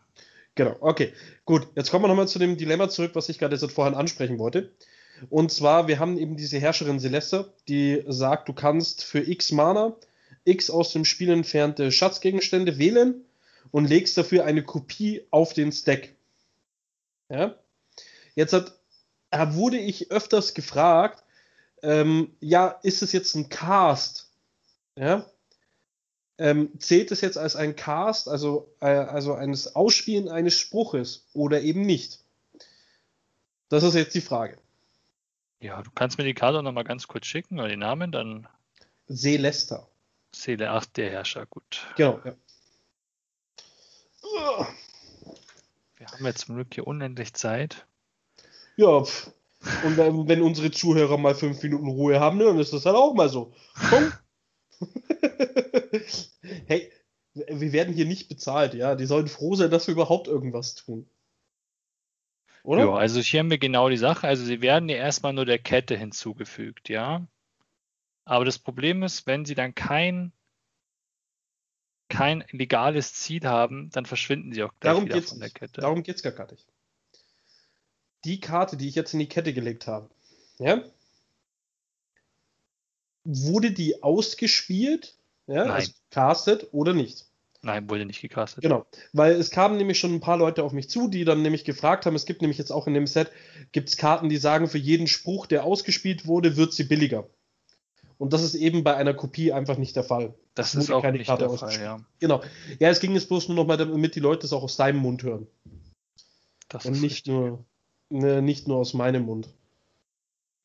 Genau, 0.55 0.77
okay. 0.81 1.13
Gut, 1.45 1.69
jetzt 1.77 1.91
kommen 1.91 2.05
wir 2.05 2.09
nochmal 2.09 2.29
zu 2.29 2.39
dem 2.39 2.57
Dilemma 2.57 2.89
zurück, 2.89 3.13
was 3.15 3.29
ich 3.29 3.39
gerade 3.39 3.57
jetzt 3.57 3.73
vorhin 3.73 3.95
ansprechen 3.95 4.39
wollte. 4.39 4.73
Und 5.31 5.53
zwar, 5.53 5.89
wir 5.89 5.99
haben 5.99 6.19
eben 6.19 6.37
diese 6.37 6.59
Herrscherin 6.59 7.01
Celeste, 7.01 7.53
die 7.69 8.03
sagt, 8.07 8.49
du 8.49 8.53
kannst 8.53 9.05
für 9.05 9.21
x 9.21 9.53
Mana 9.53 9.97
x 10.45 10.71
aus 10.71 10.93
dem 10.93 11.05
Spiel 11.05 11.31
entfernte 11.31 11.93
Schatzgegenstände 11.93 12.79
wählen 12.79 13.25
und 13.71 13.89
legst 13.89 14.19
dafür 14.19 14.45
eine 14.45 14.63
Kopie 14.63 15.27
auf 15.31 15.53
den 15.53 15.73
Stack. 15.73 16.11
Ja? 17.29 17.55
Jetzt 18.35 18.53
hat, 18.53 18.79
wurde 19.31 19.79
ich 19.79 20.11
öfters 20.11 20.55
gefragt, 20.55 21.23
ähm, 21.83 22.35
ja, 22.41 22.69
ist 22.83 23.03
es 23.03 23.13
jetzt 23.13 23.35
ein 23.35 23.49
Cast? 23.49 24.31
Ja? 24.97 25.27
Ähm, 26.43 26.71
zählt 26.81 27.13
es 27.13 27.21
jetzt 27.21 27.39
als 27.39 27.55
ein 27.55 27.77
Cast, 27.77 28.29
also, 28.29 28.75
äh, 28.81 28.87
also 28.87 29.35
eines 29.35 29.77
Ausspielen 29.77 30.29
eines 30.29 30.59
Spruches 30.59 31.25
oder 31.35 31.61
eben 31.61 31.83
nicht? 31.83 32.19
Das 33.69 33.85
ist 33.85 33.95
jetzt 33.95 34.17
die 34.17 34.21
Frage. 34.21 34.59
Ja, 35.61 35.81
du 35.83 35.93
kannst 35.95 36.19
mir 36.19 36.25
die 36.25 36.35
Karte 36.35 36.61
noch 36.61 36.73
mal 36.73 36.83
ganz 36.83 37.07
kurz 37.07 37.27
schicken 37.27 37.61
oder 37.61 37.69
den 37.69 37.79
Namen, 37.79 38.11
dann 38.11 38.49
Celesta. 39.09 39.87
Seele 40.35 40.71
8, 40.71 40.97
der 40.97 41.11
Herrscher, 41.11 41.47
gut. 41.47 41.87
Genau, 41.97 42.21
ja. 42.25 42.35
Wir 45.97 46.07
haben 46.09 46.27
jetzt 46.27 46.47
zum 46.47 46.57
Glück 46.57 46.75
hier 46.75 46.89
unendlich 46.89 47.35
Zeit. 47.35 47.87
Ja, 48.77 49.05
pf. 49.05 49.31
und 49.85 49.97
wenn, 49.97 50.27
wenn 50.27 50.43
unsere 50.43 50.73
Zuhörer 50.73 51.19
mal 51.19 51.37
fünf 51.37 51.63
Minuten 51.63 51.87
Ruhe 51.87 52.19
haben, 52.19 52.41
dann 52.41 52.59
ist 52.59 52.73
das 52.73 52.85
halt 52.85 52.97
auch 52.97 53.15
mal 53.15 53.29
so. 53.29 53.55
Komm. 53.91 54.13
wir 57.63 57.73
werden 57.73 57.95
hier 57.95 58.05
nicht 58.05 58.29
bezahlt, 58.29 58.75
ja. 58.75 58.95
Die 58.95 59.07
sollen 59.07 59.29
froh 59.29 59.55
sein, 59.55 59.71
dass 59.71 59.87
wir 59.87 59.93
überhaupt 59.93 60.29
irgendwas 60.29 60.75
tun. 60.75 61.09
Oder? 62.63 62.85
Ja, 62.85 62.95
also 62.95 63.21
hier 63.21 63.41
haben 63.41 63.51
wir 63.51 63.59
genau 63.59 63.89
die 63.89 63.97
Sache. 63.97 64.29
Also 64.29 64.45
sie 64.45 64.61
werden 64.61 64.89
ja 64.89 64.97
erstmal 64.97 65.33
nur 65.33 65.47
der 65.47 65.59
Kette 65.59 65.97
hinzugefügt, 65.97 66.89
ja. 66.89 67.27
Aber 68.25 68.45
das 68.45 68.59
Problem 68.59 69.03
ist, 69.03 69.27
wenn 69.27 69.45
sie 69.45 69.55
dann 69.55 69.75
kein, 69.75 70.33
kein 72.09 72.45
legales 72.51 73.15
Ziel 73.15 73.45
haben, 73.45 73.91
dann 73.91 74.07
verschwinden 74.07 74.53
sie 74.53 74.63
auch 74.63 74.73
gleich 74.79 74.93
Darum 74.93 75.07
wieder 75.07 75.23
von 75.23 75.41
der. 75.41 75.51
Kette. 75.51 75.81
Darum 75.81 76.03
geht's 76.03 76.23
gar 76.23 76.51
nicht. 76.51 76.67
Die 78.25 78.39
Karte, 78.39 78.77
die 78.77 78.89
ich 78.89 78.95
jetzt 78.95 79.13
in 79.13 79.19
die 79.19 79.29
Kette 79.29 79.53
gelegt 79.53 79.89
habe, 79.89 80.09
ja, 80.59 80.85
wurde 83.25 83.73
die 83.73 84.03
ausgespielt, 84.03 85.17
ja, 85.47 85.65
Nein. 85.65 85.71
also 85.71 85.93
castet 86.11 86.69
oder 86.73 86.93
nicht? 86.93 87.27
Nein, 87.65 87.89
wurde 87.89 88.05
nicht 88.05 88.21
gecastet. 88.21 88.63
Genau, 88.63 88.87
weil 89.13 89.33
es 89.33 89.51
kamen 89.51 89.77
nämlich 89.77 89.99
schon 89.99 90.13
ein 90.13 90.21
paar 90.21 90.37
Leute 90.37 90.65
auf 90.65 90.73
mich 90.73 90.91
zu, 90.91 91.09
die 91.09 91.25
dann 91.25 91.43
nämlich 91.43 91.65
gefragt 91.65 92.07
haben, 92.07 92.17
es 92.17 92.27
gibt 92.27 92.43
nämlich 92.43 92.59
jetzt 92.59 92.73
auch 92.73 92.89
in 92.89 92.95
dem 92.95 93.07
Set, 93.07 93.31
gibt 93.71 93.89
es 93.89 93.97
Karten, 93.97 94.29
die 94.29 94.37
sagen, 94.37 94.67
für 94.67 94.79
jeden 94.79 95.07
Spruch, 95.07 95.47
der 95.47 95.65
ausgespielt 95.65 96.27
wurde, 96.27 96.57
wird 96.57 96.73
sie 96.73 96.85
billiger. 96.85 97.29
Und 98.19 98.33
das 98.33 98.43
ist 98.43 98.55
eben 98.55 98.83
bei 98.83 98.97
einer 98.97 99.15
Kopie 99.15 99.53
einfach 99.53 99.79
nicht 99.79 99.95
der 99.95 100.05
Fall. 100.05 100.35
Das 100.55 100.75
ist 100.75 100.91
auch 100.91 101.03
keine 101.03 101.19
nicht 101.19 101.27
Karte 101.27 101.47
der 101.47 101.57
Fall, 101.57 101.81
ja. 101.81 102.05
Genau. 102.19 102.43
Ja, 102.79 102.89
es 102.89 103.01
ging 103.01 103.15
jetzt 103.15 103.29
bloß 103.29 103.49
nur 103.49 103.57
noch 103.57 103.67
mal 103.67 103.77
damit 103.77 104.15
die 104.15 104.21
Leute 104.21 104.47
es 104.47 104.53
auch 104.53 104.63
aus 104.63 104.77
deinem 104.77 104.99
Mund 104.99 105.23
hören. 105.23 105.47
Das 106.69 106.85
Und 106.85 107.01
nicht 107.01 107.27
richtig. 107.27 107.33
nur, 107.33 107.65
ne, 108.11 108.43
nicht 108.43 108.67
nur 108.69 108.79
aus 108.79 108.95
meinem 108.95 109.25
Mund. 109.25 109.49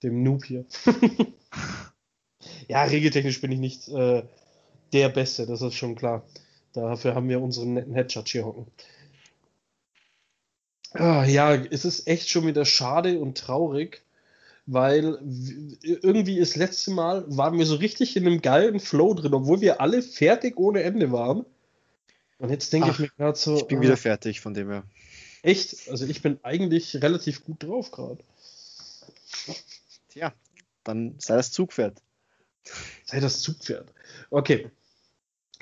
Dem 0.04 0.24
Noob 0.24 0.46
hier. 0.46 0.66
ja, 2.68 2.84
regeltechnisch 2.84 3.42
bin 3.42 3.52
ich 3.52 3.60
nicht 3.60 3.88
äh, 3.88 4.24
der 4.94 5.10
Beste, 5.10 5.46
das 5.46 5.62
ist 5.62 5.76
schon 5.76 5.96
klar. 5.96 6.24
Dafür 6.78 7.16
haben 7.16 7.28
wir 7.28 7.42
unseren 7.42 7.74
netten 7.74 7.96
Headshot 7.96 8.30
hier 8.30 8.46
hocken. 8.46 8.68
Ah, 10.94 11.26
ja, 11.26 11.56
es 11.56 11.86
ist 11.86 12.08
echt 12.08 12.30
schon 12.30 12.46
wieder 12.46 12.66
schade 12.66 13.20
und 13.20 13.38
traurig, 13.38 14.04
weil 14.68 15.18
irgendwie 15.82 16.40
das 16.40 16.56
letzte 16.56 16.92
Mal 16.92 17.26
waren 17.28 17.58
wir 17.58 17.66
so 17.66 17.76
richtig 17.76 18.16
in 18.16 18.28
einem 18.28 18.42
geilen 18.42 18.80
Flow 18.80 19.16
drin, 19.16 19.34
obwohl 19.34 19.60
wir 19.62 19.82
alle 19.82 20.04
fertig 20.04 20.58
ohne 20.58 20.84
Ende 20.84 21.12
waren. 21.12 21.46
Und 22.38 22.52
jetzt 22.52 22.72
denke 22.72 22.92
ich 22.92 23.00
mir 23.00 23.10
gerade 23.18 23.38
so, 23.38 23.58
Ich 23.58 23.68
bin 23.68 23.80
ah, 23.80 23.82
wieder 23.82 23.98
fertig 23.98 24.40
von 24.40 24.54
dem 24.54 24.70
her. 24.70 24.84
echt, 25.42 25.90
also 25.90 26.06
ich 26.06 26.22
bin 26.22 26.40
eigentlich 26.44 26.96
relativ 27.02 27.44
gut 27.44 27.64
drauf 27.64 27.90
gerade. 27.90 28.24
Tja, 30.10 30.32
dann 30.84 31.16
sei 31.18 31.36
das 31.38 31.52
Zugpferd. 31.52 32.02
Sei 33.06 33.20
das 33.20 33.42
Zugpferd. 33.42 33.92
Okay. 34.30 34.70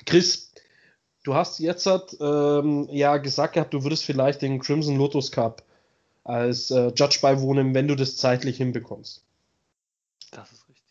Chris, 0.04 0.45
du 1.26 1.34
hast 1.34 1.58
jetzt 1.58 1.86
ähm, 2.20 2.88
ja 2.90 3.16
gesagt 3.16 3.54
gehabt, 3.54 3.74
du 3.74 3.82
würdest 3.82 4.04
vielleicht 4.04 4.42
den 4.42 4.60
Crimson 4.60 4.96
Lotus 4.96 5.32
Cup 5.32 5.62
als 6.22 6.70
äh, 6.70 6.92
Judge 6.94 7.18
beiwohnen, 7.20 7.74
wenn 7.74 7.88
du 7.88 7.96
das 7.96 8.16
zeitlich 8.16 8.56
hinbekommst. 8.56 9.24
Das 10.30 10.52
ist 10.52 10.68
richtig. 10.68 10.84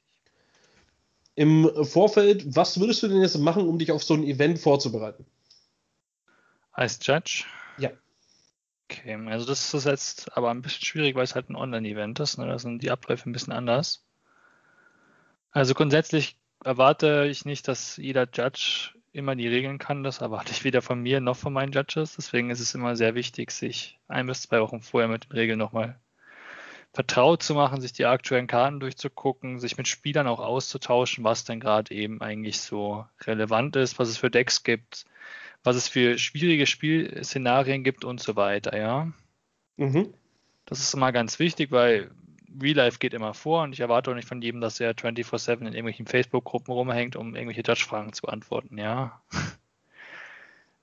Im 1.35 1.71
Vorfeld, 1.85 2.55
was 2.55 2.79
würdest 2.79 3.03
du 3.03 3.07
denn 3.07 3.21
jetzt 3.21 3.37
machen, 3.37 3.67
um 3.67 3.79
dich 3.79 3.91
auf 3.91 4.03
so 4.03 4.13
ein 4.13 4.23
Event 4.23 4.59
vorzubereiten? 4.59 5.25
Als 6.71 6.99
Judge? 7.01 7.45
Ja. 7.77 7.91
Okay, 8.89 9.15
also 9.27 9.45
das 9.45 9.73
ist 9.73 9.85
jetzt 9.85 10.37
aber 10.37 10.51
ein 10.51 10.61
bisschen 10.61 10.85
schwierig, 10.85 11.15
weil 11.15 11.23
es 11.23 11.35
halt 11.35 11.49
ein 11.49 11.55
Online-Event 11.55 12.19
ist. 12.19 12.37
Ne? 12.37 12.45
Da 12.45 12.59
sind 12.59 12.83
die 12.83 12.91
Abläufe 12.91 13.29
ein 13.29 13.33
bisschen 13.33 13.53
anders. 13.53 14.05
Also 15.51 15.73
grundsätzlich 15.73 16.37
erwarte 16.63 17.27
ich 17.29 17.45
nicht, 17.45 17.67
dass 17.67 17.97
jeder 17.97 18.27
Judge 18.31 18.94
immer 19.15 19.35
die 19.35 19.47
Regeln 19.47 19.77
kann. 19.77 20.03
Das 20.03 20.21
erwarte 20.21 20.51
ich 20.51 20.63
weder 20.63 20.81
von 20.81 21.01
mir 21.01 21.21
noch 21.21 21.37
von 21.37 21.53
meinen 21.53 21.71
Judges. 21.71 22.15
Deswegen 22.15 22.49
ist 22.49 22.59
es 22.59 22.75
immer 22.75 22.95
sehr 22.95 23.15
wichtig, 23.15 23.51
sich 23.51 23.99
ein 24.07 24.27
bis 24.27 24.43
zwei 24.43 24.61
Wochen 24.61 24.81
vorher 24.81 25.07
mit 25.07 25.25
den 25.25 25.31
Regeln 25.31 25.59
nochmal 25.59 25.99
vertraut 26.93 27.43
zu 27.43 27.53
machen, 27.55 27.81
sich 27.81 27.91
die 27.91 28.05
aktuellen 28.05 28.47
Karten 28.47 28.79
durchzugucken, 28.79 29.59
sich 29.59 29.77
mit 29.77 29.87
Spielern 29.87 30.27
auch 30.27 30.39
auszutauschen, 30.39 31.23
was 31.23 31.43
denn 31.43 31.59
gerade 31.59 31.93
eben 31.93 32.21
eigentlich 32.21 32.61
so 32.61 33.05
relevant 33.23 33.75
ist, 33.75 33.99
was 33.99 34.07
es 34.07 34.17
für 34.17 34.31
Decks 34.31 34.63
gibt, 34.63 35.05
was 35.63 35.75
es 35.75 35.89
für 35.89 36.17
schwierige 36.17 36.65
Spielszenarien 36.65 37.83
gibt 37.83 38.05
und 38.05 38.21
so 38.21 38.37
weiter, 38.37 38.77
ja. 38.77 39.11
Mhm. 39.75 40.13
Das 40.65 40.79
ist 40.79 40.93
immer 40.93 41.11
ganz 41.11 41.37
wichtig, 41.37 41.71
weil 41.71 42.11
Real 42.61 42.75
Life 42.75 42.99
geht 42.99 43.13
immer 43.13 43.33
vor 43.33 43.63
und 43.63 43.73
ich 43.73 43.79
erwarte 43.79 44.11
auch 44.11 44.15
nicht 44.15 44.27
von 44.27 44.41
jedem, 44.41 44.61
dass 44.61 44.79
er 44.79 44.93
24-7 44.93 45.59
in 45.59 45.67
irgendwelchen 45.67 46.07
Facebook-Gruppen 46.07 46.73
rumhängt, 46.73 47.15
um 47.15 47.35
irgendwelche 47.35 47.63
Judge-Fragen 47.65 48.13
zu 48.13 48.23
beantworten, 48.23 48.77
ja. 48.77 49.21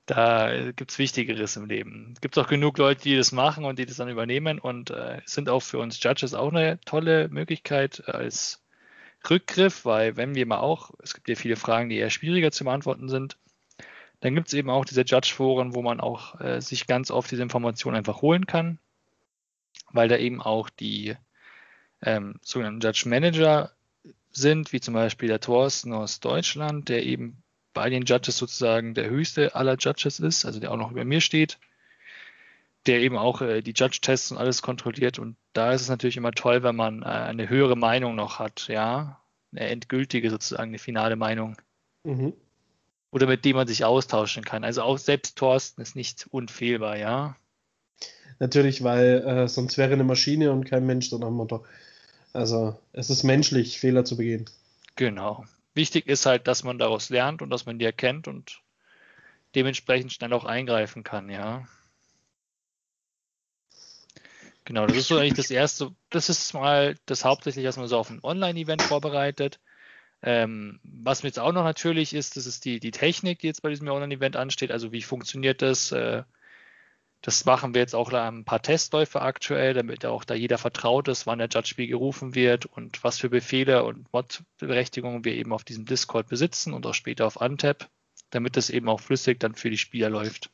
Da 0.07 0.73
gibt 0.73 0.91
es 0.91 0.99
Wichtigeres 0.99 1.57
im 1.57 1.67
Leben. 1.67 2.11
Es 2.15 2.21
gibt 2.21 2.37
auch 2.37 2.49
genug 2.49 2.77
Leute, 2.77 3.03
die 3.03 3.17
das 3.17 3.31
machen 3.31 3.65
und 3.65 3.79
die 3.79 3.87
das 3.87 3.97
dann 3.97 4.09
übernehmen 4.09 4.59
und 4.59 4.91
äh, 4.91 5.21
sind 5.27 5.49
auch 5.49 5.63
für 5.63 5.79
uns 5.79 6.03
Judges 6.03 6.35
auch 6.35 6.51
eine 6.51 6.81
tolle 6.81 7.29
Möglichkeit 7.29 8.09
als 8.09 8.63
Rückgriff, 9.31 9.85
weil 9.85 10.17
wenn 10.17 10.35
wir 10.35 10.45
mal 10.45 10.59
auch, 10.59 10.91
es 11.03 11.15
gibt 11.15 11.29
ja 11.29 11.37
viele 11.37 11.55
Fragen, 11.55 11.89
die 11.89 11.99
eher 11.99 12.11
schwieriger 12.11 12.51
zu 12.51 12.65
beantworten 12.65 13.09
sind, 13.09 13.39
dann 14.21 14.35
gibt 14.35 14.49
es 14.49 14.55
eben 14.55 14.71
auch 14.71 14.85
diese 14.85 15.03
Judge-Foren, 15.03 15.75
wo 15.75 15.83
man 15.83 16.01
auch 16.01 16.41
äh, 16.41 16.61
sich 16.61 16.87
ganz 16.87 17.11
oft 17.11 17.31
diese 17.31 17.43
Informationen 17.43 17.97
einfach 17.97 18.23
holen 18.23 18.47
kann, 18.47 18.79
weil 19.93 20.09
da 20.09 20.17
eben 20.17 20.43
auch 20.43 20.69
die 20.69 21.17
ähm, 22.03 22.37
sogenannten 22.43 22.81
Judge 22.81 23.09
Manager 23.09 23.73
sind, 24.31 24.73
wie 24.73 24.81
zum 24.81 24.95
Beispiel 24.95 25.29
der 25.29 25.41
Thorsten 25.41 25.93
aus 25.93 26.21
Deutschland, 26.21 26.89
der 26.89 27.05
eben 27.05 27.43
bei 27.75 27.89
den 27.91 28.05
Judges 28.05 28.37
sozusagen 28.37 28.95
der 28.95 29.09
höchste 29.09 29.55
aller 29.55 29.77
Judges 29.79 30.21
ist, 30.21 30.45
also 30.45 30.61
der 30.61 30.73
auch 30.73 30.77
noch 30.77 30.91
über 30.91 31.05
mir 31.05 31.21
steht, 31.21 31.59
der 32.87 33.01
eben 33.01 33.17
auch 33.17 33.41
äh, 33.41 33.63
die 33.63 33.73
Judge-Tests 33.75 34.33
und 34.33 34.39
alles 34.39 34.63
kontrolliert. 34.63 35.19
Und 35.19 35.37
da 35.53 35.73
ist 35.73 35.83
es 35.83 35.89
natürlich 35.89 36.17
immer 36.17 36.33
toll, 36.33 36.63
wenn 36.63 36.77
man 36.77 37.03
äh, 37.03 37.07
eine 37.07 37.49
höhere 37.49 37.77
Meinung 37.77 38.15
noch 38.15 38.39
hat, 38.39 38.69
ja, 38.69 39.21
eine 39.53 39.69
endgültige 39.69 40.31
sozusagen, 40.31 40.71
eine 40.71 40.79
finale 40.79 41.17
Meinung 41.17 41.57
Mhm. 42.05 42.33
oder 43.13 43.29
mit 43.29 43.45
dem 43.45 43.55
man 43.55 43.69
sich 43.69 43.85
austauschen 43.85 44.45
kann. 44.45 44.65
Also 44.65 44.83
auch 44.83 44.99
selbst 44.99 45.39
Thorsten 45.39 45.81
ist 45.81 45.95
nicht 45.95 46.27
unfehlbar, 46.31 46.97
ja. 46.97 47.37
Natürlich, 48.41 48.83
weil 48.83 49.23
äh, 49.25 49.49
sonst 49.49 49.79
wäre 49.79 49.93
eine 49.93 50.03
Maschine 50.03 50.51
und 50.51 50.65
kein 50.65 50.85
Mensch, 50.85 51.11
so 51.11 51.19
nach 51.19 51.29
dem 51.29 51.35
Motto. 51.37 51.65
Also, 52.33 52.79
es 52.93 53.11
ist 53.11 53.25
menschlich, 53.25 53.79
Fehler 53.79 54.05
zu 54.05 54.17
begehen. 54.17 54.47
Genau. 54.97 55.45
Wichtig 55.75 56.07
ist 56.07 56.27
halt, 56.27 56.47
dass 56.47 56.65
man 56.65 56.79
daraus 56.79 57.11
lernt 57.11 57.43
und 57.43 57.51
dass 57.51 57.67
man 57.67 57.79
die 57.79 57.85
erkennt 57.85 58.29
und 58.29 58.61
dementsprechend 59.55 60.13
schnell 60.13 60.33
auch 60.33 60.45
eingreifen 60.45 61.03
kann, 61.03 61.29
ja. 61.29 61.67
Genau, 64.65 64.87
das 64.87 64.97
ist 64.97 65.09
so 65.09 65.19
eigentlich 65.19 65.35
das 65.35 65.51
erste, 65.51 65.95
das 66.11 66.29
ist 66.29 66.55
mal 66.55 66.97
das 67.07 67.25
hauptsächlich, 67.25 67.67
was 67.67 67.77
man 67.77 67.89
so 67.89 67.99
auf 67.99 68.11
ein 68.11 68.23
Online-Event 68.23 68.83
vorbereitet. 68.83 69.59
Ähm, 70.23 70.79
was 70.85 71.23
mir 71.23 71.31
jetzt 71.31 71.41
auch 71.41 71.53
noch 71.53 71.65
natürlich 71.65 72.15
ist, 72.15 72.37
das 72.37 72.47
ist 72.47 72.65
die, 72.65 72.79
die 72.79 72.93
Technik, 72.93 73.41
die 73.41 73.49
jetzt 73.49 73.63
bei 73.63 73.71
diesem 73.71 73.89
Online-Event 73.89 74.37
ansteht. 74.37 74.71
Also 74.71 74.93
wie 74.93 75.03
funktioniert 75.03 75.63
das? 75.63 75.91
Äh, 75.91 76.23
das 77.23 77.45
machen 77.45 77.73
wir 77.73 77.81
jetzt 77.81 77.95
auch 77.95 78.13
ein 78.13 78.45
paar 78.45 78.61
Testläufe 78.61 79.23
aktuell, 79.23 79.75
damit 79.75 80.05
auch 80.05 80.25
da 80.25 80.35
jeder 80.35 80.59
vertraut 80.59 81.07
ist, 81.07 81.27
wann 81.27 81.39
der 81.39 81.49
Judge 81.49 81.75
wie 81.77 81.87
gerufen 81.87 82.35
wird 82.35 82.67
und 82.67 83.03
was 83.05 83.19
für 83.19 83.31
Befehle 83.31 83.85
und 83.85 84.13
Mod-Berechtigungen 84.13 85.25
wir 85.25 85.35
eben 85.35 85.53
auf 85.53 85.63
diesem 85.63 85.87
Discord 85.87 86.29
besitzen 86.29 86.73
und 86.73 86.85
auch 86.85 86.95
später 86.95 87.25
auf 87.27 87.37
Untap, 87.37 87.89
damit 88.31 88.57
das 88.57 88.71
eben 88.71 88.89
auch 88.89 89.01
flüssig 89.01 89.39
dann 89.39 89.55
für 89.55 89.71
die 89.71 89.79
Spieler 89.79 90.11
läuft. 90.11 90.51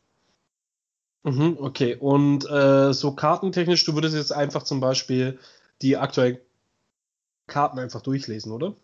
Mhm, 1.23 1.57
okay, 1.59 1.97
und 1.97 2.49
äh, 2.51 2.93
so 2.93 3.13
kartentechnisch, 3.13 3.85
du 3.87 3.95
würdest 3.95 4.15
jetzt 4.15 4.33
einfach 4.33 4.63
zum 4.63 4.81
Beispiel 4.81 5.39
die 5.81 5.97
aktuellen 5.97 6.39
Karten 7.47 7.79
einfach 7.79 8.03
durchlesen, 8.03 8.53
oder? 8.53 8.75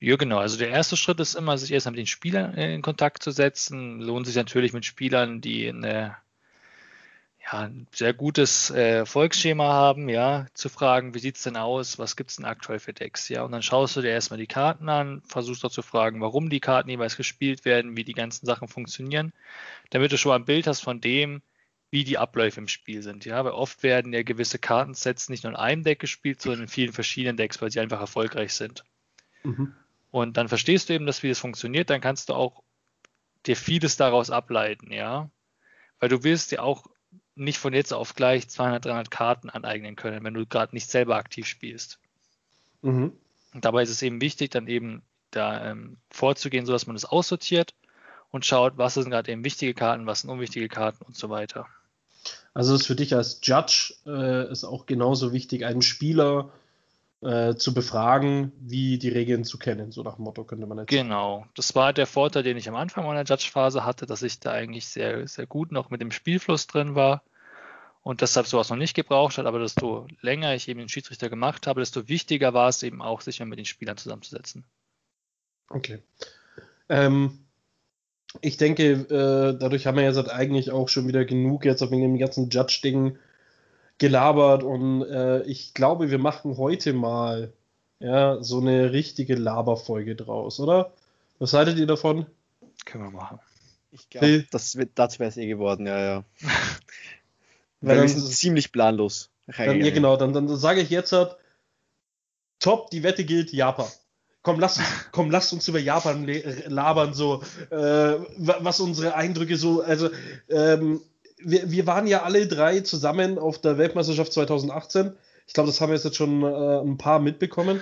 Ja, 0.00 0.16
genau. 0.16 0.38
Also 0.38 0.58
der 0.58 0.68
erste 0.68 0.96
Schritt 0.96 1.20
ist 1.20 1.34
immer, 1.34 1.56
sich 1.56 1.72
erstmal 1.72 1.92
mit 1.92 2.00
den 2.00 2.06
Spielern 2.06 2.54
in 2.54 2.82
Kontakt 2.82 3.22
zu 3.22 3.30
setzen. 3.30 4.00
Lohnt 4.00 4.26
sich 4.26 4.36
natürlich 4.36 4.72
mit 4.74 4.84
Spielern, 4.84 5.40
die 5.40 5.68
eine 5.68 6.16
ja, 7.44 7.60
ein 7.60 7.86
sehr 7.92 8.14
gutes 8.14 8.70
äh, 8.70 9.04
Volksschema 9.04 9.64
haben, 9.64 10.08
ja, 10.08 10.46
zu 10.54 10.68
fragen, 10.68 11.14
wie 11.14 11.18
sieht's 11.18 11.42
denn 11.42 11.56
aus, 11.56 11.98
was 11.98 12.16
gibt's 12.16 12.36
denn 12.36 12.44
aktuell 12.44 12.78
für 12.78 12.92
Decks, 12.92 13.28
ja, 13.28 13.42
und 13.42 13.52
dann 13.52 13.62
schaust 13.62 13.96
du 13.96 14.00
dir 14.00 14.10
erstmal 14.10 14.38
die 14.38 14.46
Karten 14.46 14.88
an, 14.88 15.22
versuchst 15.26 15.64
auch 15.64 15.70
zu 15.70 15.82
fragen, 15.82 16.20
warum 16.20 16.50
die 16.50 16.60
Karten 16.60 16.90
jeweils 16.90 17.16
gespielt 17.16 17.64
werden, 17.64 17.96
wie 17.96 18.04
die 18.04 18.14
ganzen 18.14 18.46
Sachen 18.46 18.68
funktionieren, 18.68 19.32
damit 19.90 20.12
du 20.12 20.18
schon 20.18 20.30
mal 20.30 20.36
ein 20.36 20.44
Bild 20.44 20.66
hast 20.66 20.80
von 20.80 21.00
dem, 21.00 21.42
wie 21.90 22.04
die 22.04 22.16
Abläufe 22.16 22.60
im 22.60 22.68
Spiel 22.68 23.02
sind, 23.02 23.24
ja, 23.24 23.44
weil 23.44 23.52
oft 23.52 23.82
werden 23.82 24.12
ja 24.12 24.22
gewisse 24.22 24.58
Kartensets 24.58 25.28
nicht 25.28 25.44
nur 25.44 25.52
in 25.52 25.58
einem 25.58 25.82
Deck 25.82 25.98
gespielt, 25.98 26.40
sondern 26.40 26.62
in 26.62 26.68
vielen 26.68 26.92
verschiedenen 26.92 27.36
Decks, 27.36 27.60
weil 27.60 27.70
sie 27.70 27.80
einfach 27.80 28.00
erfolgreich 28.00 28.54
sind. 28.54 28.84
Mhm. 29.42 29.74
Und 30.10 30.36
dann 30.36 30.48
verstehst 30.48 30.88
du 30.88 30.94
eben, 30.94 31.06
dass 31.06 31.22
wie 31.22 31.28
das 31.28 31.38
funktioniert, 31.38 31.90
dann 31.90 32.00
kannst 32.00 32.28
du 32.28 32.34
auch 32.34 32.62
dir 33.46 33.56
vieles 33.56 33.96
daraus 33.96 34.30
ableiten, 34.30 34.92
ja, 34.92 35.30
weil 35.98 36.08
du 36.08 36.22
willst 36.22 36.52
ja 36.52 36.62
auch 36.62 36.86
nicht 37.34 37.58
von 37.58 37.72
jetzt 37.72 37.92
auf 37.92 38.14
gleich 38.14 38.48
200, 38.48 38.84
300 38.84 39.10
Karten 39.10 39.50
aneignen 39.50 39.96
können, 39.96 40.24
wenn 40.24 40.34
du 40.34 40.46
gerade 40.46 40.74
nicht 40.74 40.90
selber 40.90 41.16
aktiv 41.16 41.46
spielst. 41.46 41.98
Mhm. 42.82 43.12
Und 43.54 43.64
dabei 43.64 43.82
ist 43.82 43.90
es 43.90 44.02
eben 44.02 44.20
wichtig, 44.20 44.50
dann 44.50 44.66
eben 44.66 45.02
da 45.30 45.70
ähm, 45.70 45.96
vorzugehen, 46.10 46.66
sodass 46.66 46.86
man 46.86 46.96
das 46.96 47.04
aussortiert 47.04 47.74
und 48.30 48.44
schaut, 48.44 48.76
was 48.76 48.94
sind 48.94 49.10
gerade 49.10 49.30
eben 49.30 49.44
wichtige 49.44 49.74
Karten, 49.74 50.06
was 50.06 50.20
sind 50.20 50.30
unwichtige 50.30 50.68
Karten 50.68 51.04
und 51.04 51.16
so 51.16 51.30
weiter. 51.30 51.66
Also 52.54 52.74
ist 52.74 52.86
für 52.86 52.96
dich 52.96 53.14
als 53.14 53.40
Judge 53.42 53.94
äh, 54.06 54.50
ist 54.50 54.64
auch 54.64 54.86
genauso 54.86 55.32
wichtig, 55.32 55.64
einen 55.64 55.82
Spieler 55.82 56.50
äh, 57.22 57.54
zu 57.54 57.72
befragen, 57.72 58.52
wie 58.60 58.98
die 58.98 59.08
Regeln 59.08 59.44
zu 59.44 59.58
kennen, 59.58 59.92
so 59.92 60.02
nach 60.02 60.16
dem 60.16 60.24
Motto 60.24 60.44
könnte 60.44 60.66
man 60.66 60.78
jetzt 60.78 60.88
Genau. 60.88 61.46
Das 61.54 61.74
war 61.74 61.92
der 61.92 62.06
Vorteil, 62.06 62.42
den 62.42 62.56
ich 62.56 62.68
am 62.68 62.74
Anfang 62.74 63.06
meiner 63.06 63.24
Judge-Phase 63.24 63.84
hatte, 63.84 64.06
dass 64.06 64.22
ich 64.22 64.40
da 64.40 64.50
eigentlich 64.50 64.86
sehr, 64.86 65.26
sehr 65.28 65.46
gut 65.46 65.70
noch 65.72 65.90
mit 65.90 66.00
dem 66.00 66.10
Spielfluss 66.10 66.66
drin 66.66 66.94
war 66.94 67.22
und 68.02 68.20
deshalb 68.20 68.46
sowas 68.46 68.70
noch 68.70 68.76
nicht 68.76 68.94
gebraucht 68.94 69.38
hat, 69.38 69.46
aber 69.46 69.60
desto 69.60 70.08
länger 70.20 70.54
ich 70.54 70.68
eben 70.68 70.80
den 70.80 70.88
Schiedsrichter 70.88 71.30
gemacht 71.30 71.66
habe, 71.66 71.80
desto 71.80 72.08
wichtiger 72.08 72.54
war 72.54 72.68
es 72.68 72.82
eben 72.82 73.00
auch, 73.00 73.20
sich 73.20 73.38
mit 73.38 73.58
den 73.58 73.64
Spielern 73.64 73.96
zusammenzusetzen. 73.96 74.64
Okay. 75.68 76.02
Ähm, 76.88 77.38
ich 78.40 78.56
denke, 78.56 78.92
äh, 78.92 79.58
dadurch 79.58 79.86
haben 79.86 79.96
wir 79.96 80.04
jetzt 80.04 80.16
halt 80.16 80.30
eigentlich 80.30 80.72
auch 80.72 80.88
schon 80.88 81.06
wieder 81.06 81.24
genug 81.24 81.64
jetzt 81.64 81.82
wegen 81.82 82.02
dem 82.02 82.18
ganzen 82.18 82.50
Judge-Ding 82.50 83.16
gelabert 84.02 84.62
und 84.64 85.02
äh, 85.02 85.42
ich 85.44 85.74
glaube, 85.74 86.10
wir 86.10 86.18
machen 86.18 86.56
heute 86.58 86.92
mal 86.92 87.52
ja, 88.00 88.42
so 88.42 88.58
eine 88.60 88.92
richtige 88.92 89.36
Laberfolge 89.36 90.16
draus, 90.16 90.58
oder? 90.58 90.92
Was 91.38 91.52
haltet 91.52 91.78
ihr 91.78 91.86
davon? 91.86 92.26
Können 92.84 93.04
wir 93.04 93.10
machen. 93.12 93.38
Ich 93.92 94.10
glaube, 94.10 94.44
das, 94.50 94.76
wird- 94.76 94.90
dazu 94.96 95.20
wäre 95.20 95.28
es 95.30 95.36
eh 95.36 95.46
geworden, 95.46 95.86
ja, 95.86 96.00
ja. 96.00 96.24
Weil 97.80 97.96
wir 98.02 98.08
sind 98.08 98.26
ziemlich 98.26 98.72
planlos. 98.72 99.30
Dann, 99.66 99.80
ja, 99.86 99.90
genau, 99.94 100.16
dann, 100.16 100.32
dann 100.32 100.48
sage 100.56 100.80
ich 100.80 100.90
jetzt 100.90 101.12
halt, 101.12 101.36
top, 102.58 102.90
die 102.90 103.02
Wette 103.04 103.24
gilt 103.24 103.52
Japan. 103.52 103.86
Komm, 104.42 104.58
lass 104.58 104.78
uns, 104.78 104.86
komm, 105.12 105.30
lasst 105.30 105.52
uns 105.52 105.68
über 105.68 105.78
Japan 105.78 106.26
labern, 106.66 107.14
so, 107.14 107.42
äh, 107.70 107.76
wa- 107.76 108.58
was 108.60 108.80
unsere 108.80 109.14
Eindrücke 109.14 109.56
so, 109.56 109.82
also, 109.82 110.10
ähm, 110.48 111.00
wir, 111.44 111.70
wir 111.70 111.86
waren 111.86 112.06
ja 112.06 112.22
alle 112.22 112.46
drei 112.46 112.80
zusammen 112.80 113.38
auf 113.38 113.60
der 113.60 113.78
Weltmeisterschaft 113.78 114.32
2018. 114.32 115.12
Ich 115.46 115.54
glaube, 115.54 115.68
das 115.68 115.80
haben 115.80 115.92
jetzt 115.92 116.14
schon 116.14 116.42
äh, 116.42 116.80
ein 116.80 116.98
paar 116.98 117.18
mitbekommen. 117.18 117.80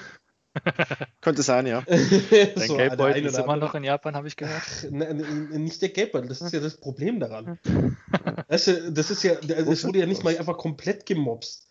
Könnte 1.20 1.42
sein, 1.42 1.66
ja. 1.66 1.82
Dein 1.86 2.68
So, 2.68 2.76
Geldbeutel 2.76 3.24
ist 3.24 3.38
immer 3.38 3.56
noch 3.56 3.74
in 3.74 3.84
Japan, 3.84 4.16
habe 4.16 4.26
ich 4.26 4.36
gehört. 4.36 4.90
Ne, 4.90 5.14
ne, 5.14 5.58
nicht 5.58 5.80
der 5.80 5.90
Geldbeutel, 5.90 6.28
das 6.28 6.40
ist 6.40 6.52
ja 6.52 6.60
das 6.60 6.76
Problem 6.76 7.20
daran. 7.20 7.58
Weißt 8.48 8.66
du, 8.66 8.92
das 8.92 9.10
ist 9.10 9.22
ja, 9.22 9.34
es 9.34 9.84
wurde 9.84 10.00
ja 10.00 10.06
nicht 10.06 10.24
mal 10.24 10.36
einfach 10.36 10.58
komplett 10.58 11.06
gemobst. 11.06 11.68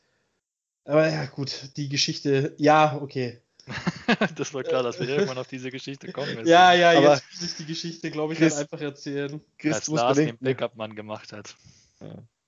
Aber 0.86 1.10
ja, 1.10 1.26
gut, 1.26 1.72
die 1.76 1.90
Geschichte, 1.90 2.56
ja, 2.58 3.00
okay. 3.02 3.42
das 4.36 4.54
war 4.54 4.64
klar, 4.64 4.84
dass 4.84 5.00
wir 5.00 5.08
irgendwann 5.10 5.38
auf 5.38 5.48
diese 5.48 5.72
Geschichte 5.72 6.12
kommen 6.12 6.34
müssen. 6.36 6.48
Ja, 6.48 6.74
ja, 6.74 6.92
Aber- 6.92 7.14
jetzt 7.16 7.24
muss 7.32 7.44
ich 7.52 7.56
die 7.58 7.66
Geschichte, 7.66 8.12
glaube 8.12 8.34
ich, 8.34 8.40
Chris- 8.40 8.54
dann 8.56 8.64
einfach 8.64 8.82
erzählen. 8.82 9.42
Chris, 9.58 9.76
Als 9.76 9.86
du 9.86 9.92
musst 9.92 10.04
Lars 10.04 10.16
den 10.18 10.26
bedenken, 10.26 10.46
Backup-Mann 10.46 10.96
gemacht 10.96 11.32
hat. 11.34 11.56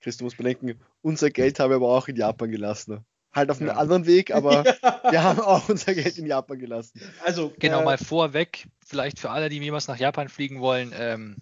Chris, 0.01 0.17
du 0.17 0.23
musst 0.23 0.37
bedenken, 0.37 0.79
unser 1.01 1.29
Geld 1.29 1.59
haben 1.59 1.69
wir 1.71 1.75
aber 1.75 1.89
auch 1.89 2.07
in 2.07 2.15
Japan 2.15 2.51
gelassen. 2.51 3.05
Halt 3.33 3.49
auf 3.49 3.59
einem 3.59 3.69
Ja. 3.69 3.75
anderen 3.77 4.05
Weg, 4.05 4.31
aber 4.33 4.63
wir 5.09 5.23
haben 5.23 5.39
auch 5.39 5.69
unser 5.69 5.93
Geld 5.93 6.17
in 6.17 6.25
Japan 6.25 6.59
gelassen. 6.59 7.01
Also, 7.23 7.53
Genau, 7.59 7.81
äh, 7.81 7.85
mal 7.85 7.97
vorweg, 7.97 8.67
vielleicht 8.85 9.19
für 9.19 9.29
alle, 9.29 9.49
die 9.49 9.59
jemals 9.59 9.87
nach 9.87 9.97
Japan 9.97 10.27
fliegen 10.27 10.59
wollen, 10.59 10.91
ähm, 10.95 11.37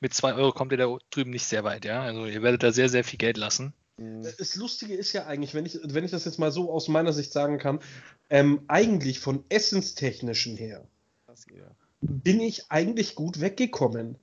mit 0.00 0.12
2 0.14 0.34
Euro 0.34 0.52
kommt 0.52 0.70
ihr 0.72 0.78
da 0.78 0.96
drüben 1.10 1.30
nicht 1.30 1.46
sehr 1.46 1.64
weit, 1.64 1.84
ja. 1.84 2.02
Also 2.02 2.26
ihr 2.26 2.42
werdet 2.42 2.62
da 2.62 2.72
sehr, 2.72 2.88
sehr 2.88 3.04
viel 3.04 3.18
Geld 3.18 3.36
lassen. 3.38 3.72
Das 3.96 4.56
Lustige 4.56 4.94
ist 4.94 5.12
ja 5.12 5.26
eigentlich, 5.26 5.54
wenn 5.54 5.66
ich, 5.66 5.78
wenn 5.82 6.04
ich 6.04 6.10
das 6.10 6.24
jetzt 6.24 6.38
mal 6.38 6.50
so 6.50 6.72
aus 6.72 6.88
meiner 6.88 7.12
Sicht 7.12 7.32
sagen 7.32 7.58
kann, 7.58 7.80
ähm, 8.28 8.64
eigentlich 8.66 9.20
von 9.20 9.44
essenstechnischen 9.48 10.56
her 10.56 10.86
bin 12.00 12.40
ich 12.40 12.70
eigentlich 12.70 13.14
gut 13.14 13.40
weggekommen. 13.40 14.18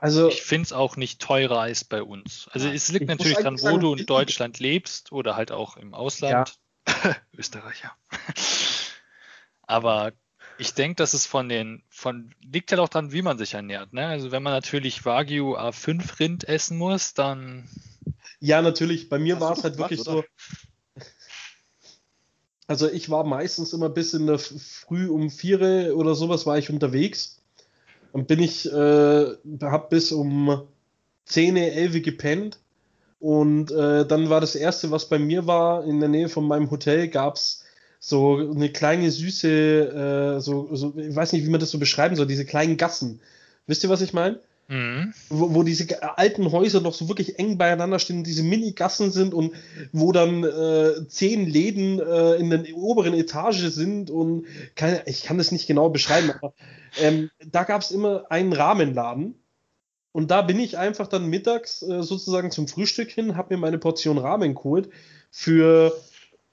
Also, 0.00 0.28
Ich 0.28 0.42
finde 0.42 0.66
es 0.66 0.72
auch 0.72 0.96
nicht 0.96 1.20
teurer 1.20 1.60
als 1.60 1.84
bei 1.84 2.02
uns. 2.02 2.48
Also 2.52 2.68
es 2.68 2.90
liegt 2.90 3.06
natürlich 3.06 3.38
eigentlich 3.38 3.62
wo 3.62 3.66
sagen, 3.66 3.80
du 3.80 3.94
in 3.94 4.06
Deutschland 4.06 4.58
lebst 4.58 5.12
oder 5.12 5.36
halt 5.36 5.52
auch 5.52 5.76
im 5.76 5.94
Ausland. 5.94 6.58
Österreicher. 7.36 7.92
Aber 9.62 10.12
ich 10.58 10.74
denke, 10.74 10.96
dass 10.96 11.14
es 11.14 11.26
von 11.26 11.48
den, 11.48 11.84
von, 11.88 12.34
liegt 12.42 12.70
halt 12.72 12.80
auch 12.80 12.88
dran, 12.88 13.12
wie 13.12 13.22
man 13.22 13.38
sich 13.38 13.54
ernährt. 13.54 13.92
Ne? 13.92 14.06
Also 14.06 14.32
wenn 14.32 14.42
man 14.42 14.52
natürlich 14.52 15.04
Wagyu 15.04 15.56
A5 15.56 16.18
Rind 16.18 16.48
essen 16.48 16.78
muss, 16.78 17.14
dann 17.14 17.68
ja, 18.42 18.60
natürlich, 18.60 19.08
bei 19.08 19.20
mir 19.20 19.40
war 19.40 19.52
es 19.52 19.62
halt 19.62 19.78
wirklich 19.78 20.00
oder? 20.00 20.12
so. 20.12 20.24
Also 22.66 22.90
ich 22.90 23.08
war 23.08 23.22
meistens 23.22 23.72
immer 23.72 23.88
bis 23.88 24.14
in 24.14 24.26
der 24.26 24.40
Früh 24.40 25.08
um 25.08 25.30
vier 25.30 25.94
oder 25.96 26.16
sowas 26.16 26.44
war 26.44 26.58
ich 26.58 26.68
unterwegs. 26.68 27.40
Dann 28.12 28.26
bin 28.26 28.40
ich, 28.40 28.70
äh, 28.70 29.26
hab 29.62 29.90
bis 29.90 30.10
um 30.10 30.66
10, 31.26 31.56
11 31.56 32.02
gepennt. 32.02 32.58
Und 33.20 33.70
äh, 33.70 34.04
dann 34.04 34.28
war 34.28 34.40
das 34.40 34.56
erste, 34.56 34.90
was 34.90 35.08
bei 35.08 35.20
mir 35.20 35.46
war, 35.46 35.84
in 35.84 36.00
der 36.00 36.08
Nähe 36.08 36.28
von 36.28 36.44
meinem 36.48 36.68
Hotel 36.72 37.06
gab's 37.06 37.64
so 38.00 38.38
eine 38.38 38.72
kleine 38.72 39.08
süße, 39.12 40.36
äh, 40.36 40.40
so, 40.40 40.74
so, 40.74 40.94
ich 40.96 41.14
weiß 41.14 41.32
nicht, 41.32 41.46
wie 41.46 41.50
man 41.50 41.60
das 41.60 41.70
so 41.70 41.78
beschreiben 41.78 42.16
soll, 42.16 42.26
diese 42.26 42.44
kleinen 42.44 42.76
Gassen. 42.76 43.20
Wisst 43.68 43.84
ihr, 43.84 43.90
was 43.90 44.00
ich 44.00 44.12
meine? 44.12 44.40
Mhm. 44.72 45.14
wo, 45.28 45.54
wo 45.54 45.62
diese 45.62 46.02
alten 46.18 46.50
Häuser 46.50 46.80
noch 46.80 46.94
so 46.94 47.08
wirklich 47.08 47.38
eng 47.38 47.58
beieinander 47.58 47.98
stehen 47.98 48.24
diese 48.24 48.42
Mini-Gassen 48.42 49.10
sind 49.10 49.34
und 49.34 49.52
wo 49.92 50.12
dann 50.12 50.42
äh, 50.42 51.06
zehn 51.08 51.46
Läden 51.46 52.00
äh, 52.00 52.34
in 52.36 52.50
der 52.50 52.64
oberen 52.74 53.14
Etage 53.14 53.68
sind 53.68 54.10
und 54.10 54.46
keine, 54.74 55.02
ich 55.06 55.22
kann 55.22 55.38
das 55.38 55.52
nicht 55.52 55.66
genau 55.66 55.90
beschreiben, 55.90 56.30
aber 56.30 56.54
ähm, 57.00 57.30
da 57.44 57.64
gab 57.64 57.82
es 57.82 57.90
immer 57.90 58.24
einen 58.30 58.52
Rahmenladen 58.52 59.34
und 60.12 60.30
da 60.30 60.42
bin 60.42 60.58
ich 60.58 60.78
einfach 60.78 61.06
dann 61.06 61.28
mittags 61.28 61.82
äh, 61.82 62.02
sozusagen 62.02 62.50
zum 62.50 62.68
Frühstück 62.68 63.10
hin, 63.10 63.36
habe 63.36 63.54
mir 63.54 63.60
meine 63.60 63.78
Portion 63.78 64.18
Ramen 64.18 64.54
geholt 64.54 64.88
für 65.30 65.92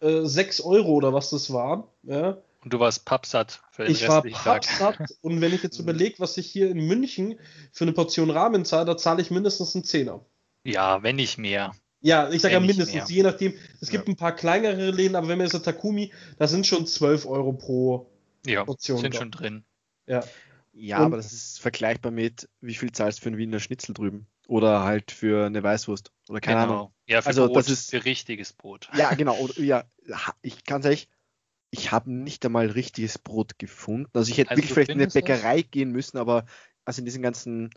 äh, 0.01 0.21
6 0.23 0.61
Euro 0.61 0.91
oder 0.93 1.13
was 1.13 1.29
das 1.29 1.51
war. 1.51 1.87
Ja. 2.03 2.37
Und 2.63 2.73
du 2.73 2.79
warst 2.79 3.05
pappsatt 3.05 3.61
für 3.71 3.83
den 3.83 3.91
Ich 3.93 4.07
war 4.07 4.17
restlichen 4.17 4.43
Tag. 4.43 4.67
pappsatt 4.67 5.09
und 5.21 5.41
wenn 5.41 5.53
ich 5.53 5.63
jetzt 5.63 5.79
überlege, 5.79 6.19
was 6.19 6.37
ich 6.37 6.47
hier 6.51 6.69
in 6.69 6.85
München 6.87 7.39
für 7.71 7.85
eine 7.85 7.93
Portion 7.93 8.29
Ramen 8.29 8.65
zahle, 8.65 8.85
da 8.85 8.97
zahle 8.97 9.21
ich 9.21 9.31
mindestens 9.31 9.75
einen 9.75 9.83
Zehner. 9.83 10.25
Ja, 10.63 11.01
wenn 11.03 11.15
nicht 11.15 11.37
mehr. 11.37 11.73
Ja, 12.01 12.29
ich 12.29 12.41
sage 12.41 12.53
ja 12.53 12.59
mindestens, 12.59 12.93
mehr. 12.93 13.05
je 13.07 13.23
nachdem. 13.23 13.53
Es 13.81 13.89
gibt 13.89 14.07
ein 14.07 14.15
paar 14.15 14.33
kleinere 14.33 14.91
Läden, 14.91 15.15
aber 15.15 15.27
wenn 15.27 15.37
man 15.37 15.47
jetzt 15.47 15.63
Takumi, 15.65 16.13
da 16.37 16.47
sind 16.47 16.65
schon 16.65 16.85
12 16.87 17.25
Euro 17.25 17.53
pro 17.53 18.09
Ja, 18.45 18.63
Portion. 18.63 18.99
sind 18.99 19.13
da. 19.15 19.19
schon 19.19 19.31
drin. 19.31 19.63
Ja. 20.07 20.23
Ja, 20.71 20.99
Und- 20.99 21.05
aber 21.05 21.17
das 21.17 21.33
ist 21.33 21.59
vergleichbar 21.59 22.11
mit, 22.11 22.47
wie 22.61 22.75
viel 22.75 22.91
zahlst 22.91 23.19
du 23.19 23.23
für 23.23 23.29
einen 23.29 23.37
Wiener 23.37 23.59
Schnitzel 23.59 23.93
drüben? 23.93 24.27
Oder 24.47 24.83
halt 24.83 25.11
für 25.11 25.45
eine 25.45 25.61
Weißwurst. 25.61 26.11
Oder 26.29 26.39
keine 26.39 26.61
genau. 26.61 26.73
Ahnung. 26.73 26.93
Ja, 27.05 27.21
für 27.21 27.27
Also, 27.27 27.45
Brot, 27.47 27.57
das 27.57 27.69
ist- 27.69 27.91
für 27.91 28.05
richtiges 28.05 28.53
Brot. 28.53 28.89
Ja, 28.95 29.13
genau. 29.13 29.35
Oder, 29.37 29.59
ja, 29.59 29.83
ich 30.41 30.63
kann 30.63 30.81
ehrlich, 30.83 31.09
ich 31.71 31.91
habe 31.91 32.11
nicht 32.11 32.45
einmal 32.45 32.67
richtiges 32.71 33.17
Brot 33.17 33.59
gefunden. 33.59 34.09
Also 34.13 34.31
ich 34.31 34.37
hätte 34.37 34.51
Also 34.51 34.61
wirklich 34.61 34.69
du 34.69 34.73
vielleicht 34.73 34.89
in 34.91 35.01
eine? 35.01 35.07
Bäckerei 35.07 35.61
gehen 35.61 35.91
müssen, 35.91 36.17
aber 36.17 36.45
also 36.85 36.99
in 36.99 37.05
diesen 37.05 37.21
ganzen 37.21 37.69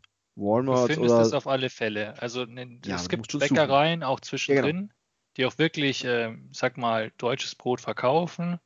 Du 0.64 0.76
Walmart 0.76 0.86
findest 0.86 1.14
oder 1.14 1.20
es 1.20 1.32
auf 1.32 1.46
alle 1.46 1.70
Fälle. 1.70 2.20
Also 2.20 2.44
ne, 2.44 2.78
Ja, 2.84 2.96
es 2.96 3.04
du 3.04 3.08
gibt 3.08 3.38
Bäckereien 3.38 4.02
auch 4.02 4.20
zwischendrin, 4.20 4.76
genau. 4.88 4.94
die 5.36 5.46
auch 5.46 5.58
wirklich, 5.58 6.04
äh, 6.04 6.36
sag 6.52 6.78
mal, 6.78 7.12
deutsches 7.18 7.54
Brot 7.54 7.80
verkaufen. 7.80 8.58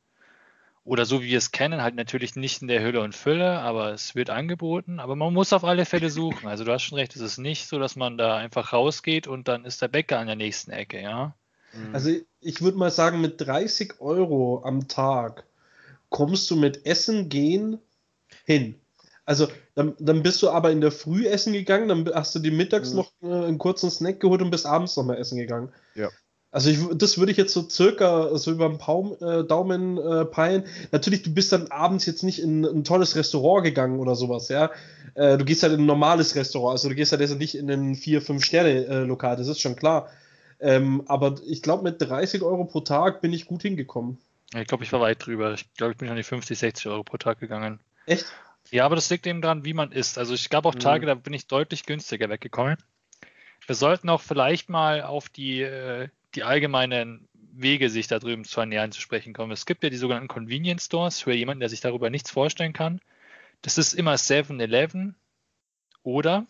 Oder 0.83 1.05
so 1.05 1.21
wie 1.21 1.27
wir 1.27 1.37
es 1.37 1.51
kennen, 1.51 1.81
halt 1.81 1.95
natürlich 1.95 2.35
nicht 2.35 2.61
in 2.61 2.69
der 2.69 2.81
Hülle 2.81 3.01
und 3.01 3.13
Fülle, 3.13 3.59
aber 3.59 3.91
es 3.91 4.15
wird 4.15 4.29
angeboten. 4.29 4.99
Aber 4.99 5.15
man 5.17 5.33
muss 5.33 5.51
auf 5.53 5.65
alle 5.65 5.85
Fälle 5.85 6.09
suchen. 6.09 6.47
Also 6.47 6.63
du 6.63 6.71
hast 6.71 6.83
schon 6.83 6.97
recht, 6.97 7.15
es 7.15 7.21
ist 7.21 7.37
nicht 7.37 7.67
so, 7.67 7.77
dass 7.79 7.95
man 7.97 8.17
da 8.17 8.37
einfach 8.37 8.71
rausgeht 8.73 9.27
und 9.27 9.47
dann 9.49 9.65
ist 9.65 9.81
der 9.81 9.89
Bäcker 9.89 10.19
an 10.19 10.27
der 10.27 10.35
nächsten 10.37 10.71
Ecke, 10.71 11.01
ja. 11.01 11.35
Also 11.91 12.11
ich 12.47 12.61
würde 12.61 12.77
mal 12.77 12.91
sagen, 12.91 13.19
mit 13.21 13.41
30 13.41 13.99
Euro 13.99 14.61
am 14.63 14.87
Tag 14.87 15.43
kommst 16.09 16.49
du 16.49 16.55
mit 16.55 16.85
Essen 16.85 17.29
gehen 17.29 17.79
hin. 18.45 18.75
Also 19.25 19.47
dann, 19.75 19.93
dann 19.99 20.23
bist 20.23 20.41
du 20.41 20.49
aber 20.49 20.71
in 20.71 20.79
der 20.79 20.91
Früh 20.91 21.27
essen 21.27 21.51
gegangen, 21.51 21.89
dann 21.89 22.09
hast 22.15 22.33
du 22.33 22.39
dir 22.39 22.53
mittags 22.53 22.91
Mhm. 22.91 22.95
noch 22.95 23.11
äh, 23.21 23.47
einen 23.47 23.57
kurzen 23.57 23.91
Snack 23.91 24.21
geholt 24.21 24.41
und 24.41 24.51
bist 24.51 24.65
abends 24.65 24.95
noch 24.95 25.03
mal 25.03 25.17
essen 25.17 25.37
gegangen. 25.37 25.69
Ja. 25.95 26.09
Also 26.49 26.69
ich, 26.69 26.79
das 26.93 27.17
würde 27.17 27.33
ich 27.33 27.37
jetzt 27.37 27.53
so 27.53 27.67
circa 27.69 28.37
so 28.37 28.51
über 28.51 28.69
den 28.69 28.77
Paum, 28.77 29.17
äh, 29.19 29.43
Daumen 29.43 29.97
äh, 29.97 30.23
peilen. 30.23 30.63
Natürlich, 30.93 31.23
du 31.23 31.33
bist 31.33 31.51
dann 31.51 31.67
abends 31.67 32.05
jetzt 32.05 32.23
nicht 32.23 32.41
in 32.41 32.63
ein 32.63 32.85
tolles 32.85 33.17
Restaurant 33.17 33.65
gegangen 33.65 33.99
oder 33.99 34.15
sowas, 34.15 34.47
ja. 34.47 34.71
Äh, 35.15 35.37
du 35.37 35.43
gehst 35.43 35.63
halt 35.63 35.73
in 35.73 35.81
ein 35.81 35.85
normales 35.85 36.35
Restaurant, 36.35 36.71
also 36.71 36.87
du 36.87 36.95
gehst 36.95 37.11
halt 37.11 37.19
jetzt 37.19 37.37
nicht 37.37 37.55
in 37.55 37.69
ein 37.69 37.95
4-5-Sterne-Lokal, 37.95 39.35
das 39.35 39.47
ist 39.47 39.59
schon 39.59 39.75
klar. 39.75 40.09
Ähm, 40.59 41.03
aber 41.07 41.35
ich 41.45 41.61
glaube, 41.61 41.83
mit 41.83 42.01
30 42.01 42.41
Euro 42.41 42.65
pro 42.65 42.81
Tag 42.81 43.21
bin 43.21 43.33
ich 43.33 43.45
gut 43.45 43.61
hingekommen. 43.61 44.17
Ich 44.55 44.67
glaube, 44.67 44.83
ich 44.83 44.93
war 44.93 45.01
weit 45.01 45.25
drüber. 45.25 45.53
Ich 45.53 45.71
glaube, 45.73 45.91
ich 45.91 45.97
bin 45.97 46.09
an 46.09 46.15
die 46.15 46.23
50, 46.23 46.57
60 46.57 46.87
Euro 46.87 47.03
pro 47.03 47.17
Tag 47.17 47.39
gegangen. 47.39 47.79
Echt? 48.05 48.25
Ja, 48.71 48.85
aber 48.85 48.95
das 48.95 49.09
liegt 49.09 49.27
eben 49.27 49.41
daran, 49.41 49.65
wie 49.65 49.73
man 49.73 49.91
isst. 49.91 50.17
Also 50.17 50.33
ich 50.33 50.49
gab 50.49 50.65
auch 50.65 50.75
Mhm. 50.75 50.79
Tage, 50.79 51.05
da 51.05 51.15
bin 51.15 51.33
ich 51.33 51.47
deutlich 51.47 51.85
günstiger 51.85 52.29
weggekommen. 52.29 52.77
Wir 53.65 53.75
sollten 53.75 54.09
auch 54.09 54.21
vielleicht 54.21 54.69
mal 54.69 55.03
auf 55.03 55.29
die, 55.29 55.61
äh, 55.61 56.09
die 56.35 56.43
allgemeinen 56.43 57.27
Wege, 57.33 57.89
sich 57.89 58.07
da 58.07 58.19
drüben 58.19 58.45
zu 58.45 58.59
ernähren, 58.59 58.91
zu 58.91 59.01
sprechen 59.01 59.33
kommen. 59.33 59.51
Es 59.51 59.65
gibt 59.65 59.83
ja 59.83 59.89
die 59.89 59.97
sogenannten 59.97 60.27
Convenience 60.27 60.85
Stores 60.85 61.19
für 61.19 61.33
jemanden, 61.33 61.59
der 61.59 61.69
sich 61.69 61.81
darüber 61.81 62.09
nichts 62.09 62.31
vorstellen 62.31 62.73
kann. 62.73 63.01
Das 63.61 63.77
ist 63.77 63.93
immer 63.93 64.15
7-Eleven 64.15 65.15
oder 66.03 66.45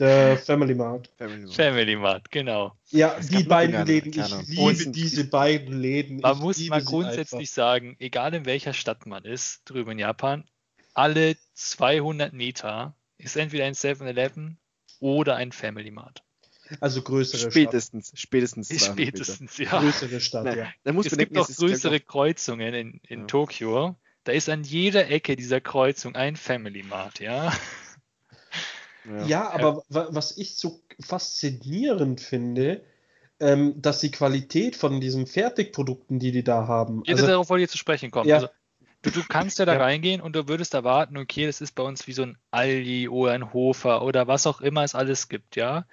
Der 0.00 0.38
Family 0.38 0.74
Mart. 0.74 1.10
Family 1.18 1.42
Mart. 1.44 1.54
Family 1.54 1.96
Mart, 1.96 2.30
genau. 2.30 2.72
Ja, 2.88 3.16
Es 3.18 3.28
die 3.28 3.44
beiden 3.44 3.84
Läden. 3.86 4.12
Ich 4.12 4.48
liebe 4.48 4.62
Und- 4.62 4.96
diese 4.96 5.24
beiden 5.24 5.78
Läden. 5.80 6.20
Man 6.20 6.36
ich 6.36 6.40
muss 6.42 6.68
mal 6.68 6.82
grundsätzlich 6.82 7.50
sagen, 7.50 7.96
egal 8.00 8.34
in 8.34 8.46
welcher 8.46 8.72
Stadt 8.72 9.06
man 9.06 9.24
ist, 9.24 9.60
drüben 9.66 9.92
in 9.92 9.98
Japan, 9.98 10.44
alle 10.94 11.36
200 11.54 12.32
Meter 12.32 12.94
ist 13.18 13.36
entweder 13.36 13.66
ein 13.66 13.74
7-Eleven 13.74 14.58
oder 14.98 15.36
ein 15.36 15.52
Family 15.52 15.90
Mart. 15.90 16.22
Also 16.80 17.02
größere 17.02 17.50
Spätestens, 17.50 18.12
spätestens. 18.14 18.68
200 18.68 18.96
Meter. 18.96 19.10
Spätestens, 19.24 19.54
Stadt. 19.54 19.66
ja. 19.72 19.80
Größere 19.80 20.20
Stadt, 20.20 20.44
Nein, 20.44 20.58
ja. 20.58 20.66
da 20.84 20.92
muss 20.92 21.06
Es 21.06 21.18
gibt 21.18 21.32
noch 21.32 21.48
größere 21.48 22.00
Kreuzungen 22.00 22.74
in, 22.74 23.00
in 23.08 23.20
Ja. 23.20 23.26
Tokio. 23.26 23.96
Da 24.24 24.32
ist 24.32 24.48
an 24.48 24.62
jeder 24.64 25.08
Ecke 25.10 25.34
dieser 25.36 25.60
Kreuzung 25.60 26.14
ein 26.14 26.36
Family 26.36 26.82
Mart, 26.84 27.20
ja. 27.20 27.52
Ja. 29.04 29.26
Ja, 29.26 29.50
aber 29.50 29.82
wa- 29.88 30.08
was 30.10 30.36
ich 30.36 30.56
so 30.56 30.80
faszinierend 31.00 32.20
finde, 32.20 32.82
ähm, 33.40 33.80
dass 33.80 34.00
die 34.00 34.10
Qualität 34.10 34.76
von 34.76 35.00
diesen 35.00 35.26
Fertigprodukten, 35.26 36.18
die 36.18 36.32
die 36.32 36.44
da 36.44 36.66
haben, 36.66 37.02
Ja, 37.06 37.14
also, 37.14 37.26
darauf 37.26 37.48
wollte 37.48 37.64
ich 37.64 37.70
zu 37.70 37.78
sprechen 37.78 38.10
kommen. 38.10 38.28
Ja. 38.28 38.36
Also, 38.36 38.48
du, 39.02 39.10
du 39.10 39.22
kannst 39.24 39.58
ja 39.58 39.64
da 39.64 39.72
Ja. 39.76 39.80
reingehen 39.80 40.20
und 40.20 40.36
du 40.36 40.46
würdest 40.48 40.74
erwarten, 40.74 41.16
okay, 41.16 41.46
das 41.46 41.60
ist 41.60 41.74
bei 41.74 41.82
uns 41.82 42.06
wie 42.06 42.12
so 42.12 42.22
ein 42.22 42.38
Aldi 42.50 43.08
oder 43.08 43.32
ein 43.32 43.52
Hofer 43.52 44.02
oder 44.02 44.26
was 44.26 44.46
auch 44.46 44.60
immer 44.60 44.84
es 44.84 44.94
alles 44.94 45.28
gibt, 45.28 45.56
ja. 45.56 45.86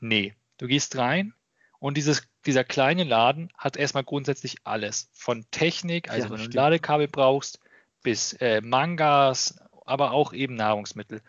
Nee, 0.00 0.34
du 0.58 0.66
gehst 0.66 0.96
rein 0.98 1.32
und 1.78 1.96
dieses, 1.96 2.22
dieser 2.44 2.64
kleine 2.64 3.04
Laden 3.04 3.50
hat 3.56 3.76
erstmal 3.76 4.04
grundsätzlich 4.04 4.56
alles. 4.64 5.08
Von 5.12 5.46
Technik, 5.50 6.10
also 6.10 6.26
Ja, 6.26 6.30
wenn 6.30 6.38
du 6.38 6.44
ein. 6.44 6.50
Ladekabel 6.52 7.08
brauchst, 7.08 7.60
bis 8.02 8.34
äh, 8.34 8.60
Mangas, 8.60 9.56
aber 9.86 10.10
auch 10.12 10.32
eben 10.32 10.54
Nahrungsmittel. 10.56 11.22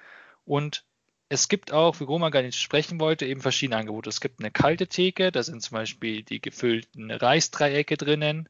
Und 0.45 0.83
es 1.29 1.47
gibt 1.47 1.71
auch, 1.71 1.99
wie 1.99 2.03
Roma 2.03 2.29
gar 2.29 2.41
nicht 2.41 2.59
sprechen 2.59 2.99
wollte, 2.99 3.25
eben 3.25 3.41
verschiedene 3.41 3.77
Angebote. 3.77 4.09
Es 4.09 4.21
gibt 4.21 4.39
eine 4.39 4.51
kalte 4.51 4.87
Theke, 4.87 5.31
da 5.31 5.41
sind 5.43 5.61
zum 5.61 5.75
Beispiel 5.75 6.23
die 6.23 6.41
gefüllten 6.41 7.09
Reisdreiecke 7.11 7.97
drinnen. 7.97 8.49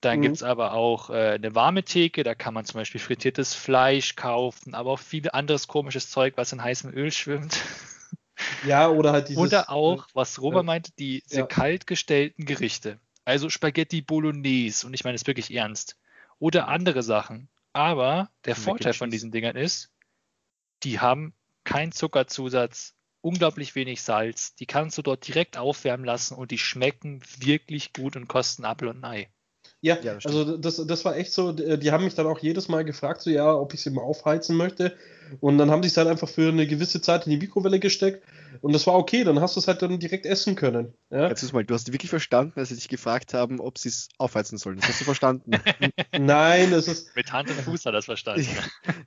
Dann 0.00 0.18
Mhm. 0.18 0.22
gibt 0.22 0.36
es 0.36 0.42
aber 0.42 0.74
auch 0.74 1.10
äh, 1.10 1.34
eine 1.34 1.54
warme 1.54 1.82
Theke, 1.82 2.22
da 2.22 2.34
kann 2.34 2.54
man 2.54 2.64
zum 2.64 2.78
Beispiel 2.78 3.00
frittiertes 3.00 3.54
Fleisch 3.54 4.14
kaufen, 4.16 4.74
aber 4.74 4.92
auch 4.92 5.00
viel 5.00 5.28
anderes 5.30 5.66
komisches 5.66 6.10
Zeug, 6.10 6.34
was 6.36 6.52
in 6.52 6.62
heißem 6.62 6.92
Öl 6.92 7.10
schwimmt. 7.10 7.60
Ja, 8.62 8.88
oder 8.88 9.12
halt 9.12 9.28
dieses. 9.28 9.42
Oder 9.42 9.70
auch, 9.70 10.06
was 10.14 10.40
Robert 10.40 10.62
ja. 10.62 10.66
meinte, 10.66 10.92
diese 10.98 11.38
Ja. 11.38 11.46
kalt 11.46 11.86
gestellten 11.86 12.44
Gerichte. 12.44 13.00
Also 13.24 13.50
Spaghetti 13.50 14.00
Bolognese, 14.00 14.86
und 14.86 14.94
ich 14.94 15.04
meine 15.04 15.16
das 15.16 15.26
wirklich 15.26 15.52
ernst. 15.52 15.98
Oder 16.38 16.68
andere 16.68 17.02
Sachen. 17.02 17.48
Aber 17.72 18.30
der 18.44 18.54
Vorteil 18.56 18.94
von 18.94 19.10
diesen 19.10 19.30
Dingern 19.30 19.56
ist, 19.56 19.90
die 20.82 21.00
haben 21.00 21.34
keinen 21.68 21.92
Zuckerzusatz, 21.92 22.94
unglaublich 23.20 23.74
wenig 23.74 24.00
Salz. 24.00 24.54
Die 24.54 24.64
kannst 24.64 24.96
du 24.96 25.02
dort 25.02 25.28
direkt 25.28 25.58
aufwärmen 25.58 26.06
lassen 26.06 26.34
und 26.34 26.50
die 26.50 26.56
schmecken 26.56 27.20
wirklich 27.38 27.92
gut 27.92 28.16
und 28.16 28.26
kosten 28.26 28.64
Apfel 28.64 28.88
und 28.88 29.04
Ei. 29.04 29.28
Ja, 29.82 29.98
Ja, 30.00 30.14
das 30.14 30.24
also 30.24 30.56
das, 30.56 30.76
das 30.86 31.04
war 31.04 31.16
echt 31.16 31.32
so, 31.32 31.52
die 31.52 31.78
die 31.78 31.92
haben 31.92 32.04
mich 32.04 32.14
dann 32.14 32.26
auch 32.26 32.38
jedes 32.38 32.68
Mal 32.68 32.86
gefragt, 32.86 33.20
so 33.20 33.28
ja, 33.28 33.52
ob 33.54 33.74
ich 33.74 33.82
sie 33.82 33.90
mal 33.90 34.02
aufheizen 34.02 34.56
möchte. 34.56 34.96
Und 35.40 35.58
dann 35.58 35.70
haben 35.70 35.82
die 35.82 35.88
es 35.88 35.96
halt 35.96 36.08
einfach 36.08 36.28
für 36.28 36.48
eine 36.48 36.66
gewisse 36.66 37.00
Zeit 37.00 37.26
in 37.26 37.30
die 37.30 37.38
Mikrowelle 37.38 37.78
gesteckt. 37.78 38.24
Und 38.60 38.72
das 38.72 38.86
war 38.86 38.94
okay, 38.94 39.24
dann 39.24 39.40
hast 39.40 39.56
du 39.56 39.60
es 39.60 39.68
halt 39.68 39.82
dann 39.82 39.98
direkt 39.98 40.26
essen 40.26 40.54
können. 40.54 40.94
Ja? 41.10 41.28
Jetzt 41.28 41.42
ist 41.42 41.52
mal, 41.52 41.64
du 41.64 41.74
hast 41.74 41.92
wirklich 41.92 42.10
verstanden, 42.10 42.58
als 42.58 42.70
sie 42.70 42.74
dich 42.74 42.88
gefragt 42.88 43.34
haben, 43.34 43.60
ob 43.60 43.78
sie 43.78 43.88
es 43.88 44.08
aufheizen 44.18 44.58
sollen. 44.58 44.76
Das 44.76 44.88
hast 44.88 45.00
du 45.00 45.04
verstanden. 45.04 45.50
Nein, 46.18 46.72
es 46.72 46.88
ist. 46.88 47.14
Mit 47.14 47.32
Hand 47.32 47.50
und 47.50 47.60
Fuß 47.60 47.80
hat 47.80 47.86
er 47.86 47.92
das 47.92 48.06
verstanden. 48.06 48.48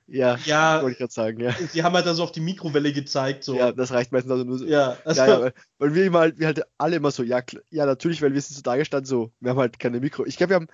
ja, 0.06 0.38
Ja, 0.44 0.82
wollte 0.82 0.92
ich 0.92 0.98
gerade 0.98 1.12
sagen, 1.12 1.40
ja. 1.40 1.54
die 1.74 1.82
haben 1.82 1.94
halt 1.94 2.06
dann 2.06 2.14
so 2.14 2.22
auf 2.22 2.32
die 2.32 2.40
Mikrowelle 2.40 2.92
gezeigt. 2.92 3.44
So. 3.44 3.56
Ja, 3.56 3.72
das 3.72 3.92
reicht 3.92 4.12
meistens 4.12 4.32
also 4.32 4.44
nur 4.44 4.58
so. 4.58 4.66
Ja, 4.66 4.96
also, 5.04 5.20
Ja, 5.20 5.28
ja, 5.28 5.40
weil, 5.40 5.52
weil 5.78 5.94
wir 5.94 6.04
immer 6.06 6.20
halt, 6.20 6.38
wir 6.38 6.46
halt 6.46 6.62
alle 6.78 6.96
immer 6.96 7.10
so, 7.10 7.22
ja, 7.22 7.42
ja, 7.70 7.86
natürlich, 7.86 8.22
weil 8.22 8.32
wir 8.32 8.40
sind 8.40 8.56
so 8.56 8.62
da 8.62 8.76
gestanden, 8.76 9.06
so, 9.06 9.32
wir 9.40 9.50
haben 9.50 9.58
halt 9.58 9.78
keine 9.78 10.00
Mikro. 10.00 10.24
Ich 10.24 10.36
glaube, 10.36 10.50
wir 10.50 10.56
haben 10.56 10.68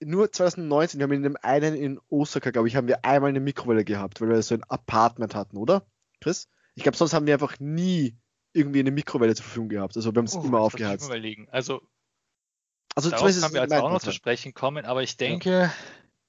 nur 0.00 0.30
2019, 0.30 0.98
wir 1.00 1.04
haben 1.04 1.12
in 1.12 1.22
dem 1.22 1.36
einen 1.42 1.74
in 1.74 2.00
Osaka, 2.08 2.50
glaube 2.50 2.68
ich, 2.68 2.76
haben 2.76 2.88
wir 2.88 3.04
einmal 3.04 3.30
eine 3.30 3.40
Mikrowelle 3.40 3.84
gehabt, 3.84 4.20
weil 4.20 4.28
wir 4.28 4.42
so 4.42 4.54
ein 4.54 4.62
Apartment 4.64 5.34
hatten, 5.34 5.56
oder? 5.56 5.86
Chris? 6.20 6.48
Ich 6.74 6.82
glaube, 6.82 6.96
sonst 6.96 7.12
haben 7.14 7.26
wir 7.26 7.34
einfach 7.34 7.58
nie 7.58 8.16
irgendwie 8.52 8.80
eine 8.80 8.90
Mikrowelle 8.90 9.34
zur 9.34 9.44
Verfügung 9.44 9.68
gehabt. 9.68 9.96
Also 9.96 10.12
wir 10.14 10.18
haben 10.18 10.26
es 10.26 10.36
Oh, 10.36 10.42
immer 10.42 10.60
aufgeheizt. 10.60 11.06
Überlegen. 11.06 11.48
Also 11.50 11.80
Also 12.94 13.10
Darauf 13.10 13.26
können 13.30 13.52
wir 13.54 13.62
also 13.62 13.74
auch 13.76 13.90
noch 13.90 14.00
zu 14.00 14.12
sprechen 14.12 14.54
kommen, 14.54 14.84
aber 14.84 15.02
ich 15.02 15.16
denke, 15.16 15.72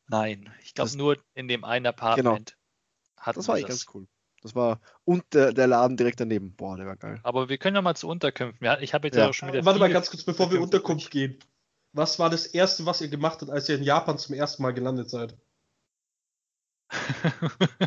nein. 0.07 0.51
Ich 0.63 0.73
glaube 0.73 0.89
Das- 0.89 0.95
nur 0.95 1.17
in 1.35 1.47
dem 1.47 1.63
einen 1.63 1.85
Apartment 1.87 2.57
hatten 3.17 3.39
Das 3.39 3.47
war 3.47 3.57
echt 3.57 3.67
ganz 3.67 3.85
cool. 3.93 4.07
Das 4.41 4.55
war, 4.55 4.79
und 5.03 5.23
der, 5.33 5.51
der 5.53 5.67
Laden 5.67 5.97
direkt 5.97 6.19
daneben. 6.21 6.55
Boah, 6.55 6.77
der 6.77 6.85
war 6.85 6.95
geil. 6.95 7.19
Aber 7.23 7.49
wir 7.49 7.57
können 7.57 7.75
ja 7.75 7.81
mal 7.81 7.95
zu 7.95 8.07
Unterkünften. 8.07 8.63
Ja, 8.65 8.79
Ich 8.79 8.93
habe 8.93 9.07
jetzt 9.07 9.15
ja, 9.17 9.23
Ja. 9.23 9.29
auch 9.29 9.33
schon 9.33 9.49
wieder. 9.51 9.65
Warte 9.65 9.79
mal 9.79 9.89
ganz 9.91 10.09
kurz, 10.09 10.23
bevor 10.23 10.49
wir 10.51 10.61
Unterkunft 10.61 11.11
gehen. 11.11 11.37
Was 11.93 12.17
war 12.17 12.31
das 12.31 12.47
erste, 12.47 12.85
was 12.87 13.01
ihr 13.01 13.09
gemacht 13.09 13.41
habt, 13.41 13.51
als 13.51 13.69
ihr 13.69 13.75
in 13.75 13.83
Japan 13.83 14.17
zum 14.17 14.33
ersten 14.35 14.63
Mal 14.63 14.73
gelandet 14.73 15.09
seid? 15.11 15.37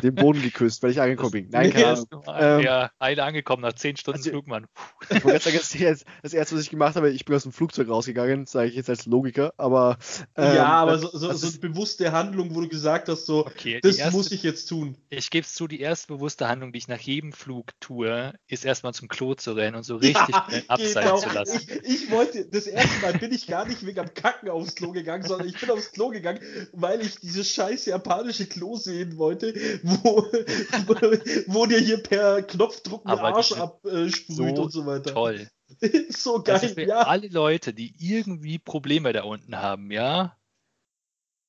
Den 0.01 0.15
Boden 0.15 0.41
geküsst, 0.41 0.81
weil 0.83 0.91
ich 0.91 1.01
angekommen 1.01 1.31
bin. 1.31 1.49
Nein, 1.49 1.67
Nee, 1.67 1.71
keine 1.81 1.87
Ahnung. 1.87 2.23
Ähm, 2.27 2.59
ja, 2.61 2.91
Eile 2.99 3.23
angekommen 3.23 3.61
nach 3.61 3.73
10 3.73 3.97
Stunden 3.97 4.19
also- 4.19 4.29
Flug, 4.29 4.47
Mann. 4.47 4.67
Ich 5.09 5.23
wollte 5.25 5.25
gerade 5.25 5.39
sagen, 5.39 5.57
das, 5.57 5.75
erste- 5.75 6.05
das 6.23 6.33
erste, 6.33 6.55
was 6.55 6.61
ich 6.63 6.69
gemacht 6.69 6.95
habe, 6.95 7.09
ich 7.11 7.25
bin 7.25 7.35
aus 7.35 7.43
dem 7.43 7.51
Flugzeug 7.51 7.89
rausgegangen, 7.89 8.45
sage 8.45 8.69
ich 8.69 8.75
jetzt 8.75 8.89
als 8.89 9.05
Logiker, 9.05 9.53
aber. 9.57 9.97
ähm, 10.37 10.55
ja, 10.55 10.65
aber 10.65 10.97
so, 10.97 11.09
so, 11.11 11.31
so 11.33 11.47
eine 11.47 11.57
bewusste 11.57 12.11
Handlung, 12.11 12.55
wo 12.55 12.61
du 12.61 12.67
gesagt 12.69 13.09
hast, 13.09 13.25
so, 13.25 13.45
Okay, 13.45 13.79
das 13.81 13.97
erste, 13.97 14.15
muss 14.15 14.31
ich 14.31 14.43
jetzt 14.43 14.67
tun. 14.67 14.97
ich 15.09 15.29
gebe 15.29 15.45
es 15.45 15.53
zu, 15.53 15.67
die 15.67 15.79
erste 15.81 16.07
bewusste 16.07 16.47
Handlung, 16.47 16.71
die 16.71 16.77
ich 16.79 16.87
nach 16.87 16.99
jedem 16.99 17.33
Flug 17.33 17.71
tue, 17.79 18.33
ist 18.47 18.65
erstmal 18.65 18.93
zum 18.93 19.07
Klo 19.07 19.33
zu 19.35 19.53
rennen 19.53 19.75
und 19.75 19.83
so 19.83 19.95
richtig 19.97 20.27
Ja, 20.29 20.47
abseilen 20.67 21.07
genau. 21.07 21.17
zu 21.17 21.29
lassen. 21.29 21.61
Ich, 21.83 22.03
ich 22.05 22.11
wollte, 22.11 22.45
das 22.45 22.67
erste 22.67 22.99
Mal 23.01 23.13
bin 23.13 23.31
ich 23.33 23.47
gar 23.47 23.65
nicht 23.67 23.85
wegen 23.85 23.99
am 23.99 24.13
Kacken 24.13 24.49
aufs 24.49 24.75
Klo 24.75 24.91
gegangen, 24.91 25.23
sondern 25.27 25.47
ich 25.47 25.59
bin 25.59 25.69
aufs 25.69 25.91
Klo 25.91 26.09
gegangen, 26.09 26.39
weil 26.71 27.01
ich 27.01 27.19
dieses 27.19 27.49
scheiß 27.51 27.85
japanische 27.85 28.45
Klo 28.45 28.77
sehen 28.93 29.17
wollte, 29.17 29.53
wo, 29.83 30.23
wo, 31.47 31.65
dir 31.65 31.79
hier 31.79 32.01
per 32.01 32.43
Knopfdruck 32.43 33.05
den 33.05 33.17
Arsch 33.19 33.51
absprüht 33.53 34.25
so 34.27 34.43
und 34.43 34.71
so 34.71 34.85
weiter. 34.85 35.13
Toll. 35.13 35.49
so 36.09 36.39
Das 36.39 36.61
geil, 36.61 36.69
ist 36.69 36.75
für 36.75 36.87
ja. 36.87 37.01
alle 37.01 37.27
Leute, 37.27 37.73
die 37.73 37.95
irgendwie 37.99 38.59
Probleme 38.59 39.13
da 39.13 39.23
unten 39.23 39.57
haben, 39.57 39.91
ja, 39.91 40.37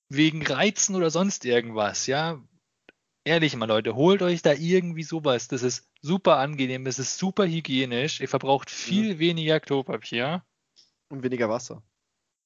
wegen 0.08 0.46
Reizen 0.46 0.94
oder 0.96 1.10
sonst 1.10 1.44
irgendwas, 1.44 2.06
ja, 2.06 2.42
ehrlich 3.24 3.56
mal 3.56 3.66
Leute, 3.66 3.94
holt 3.94 4.22
euch 4.22 4.42
da 4.42 4.52
irgendwie 4.52 5.02
sowas. 5.02 5.48
Das 5.48 5.62
ist 5.62 5.90
super 6.00 6.38
angenehm, 6.38 6.84
das 6.84 6.98
ist 6.98 7.18
super 7.18 7.46
hygienisch, 7.46 8.20
ihr 8.20 8.28
verbraucht 8.28 8.70
viel 8.70 9.18
weniger 9.18 9.60
Klopapier 9.60 10.44
Und 11.08 11.22
weniger 11.22 11.48
Wasser. 11.48 11.82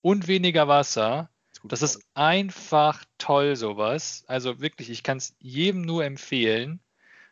und 0.02 0.28
weniger 0.28 0.68
Wasser. 0.68 1.30
Das 1.64 1.82
ist 1.82 2.00
einfach 2.14 3.04
toll, 3.18 3.56
sowas. 3.56 4.24
Also 4.26 4.60
wirklich, 4.60 4.90
ich 4.90 5.02
kann 5.02 5.18
es 5.18 5.36
jedem 5.40 5.82
nur 5.82 6.04
empfehlen. 6.04 6.80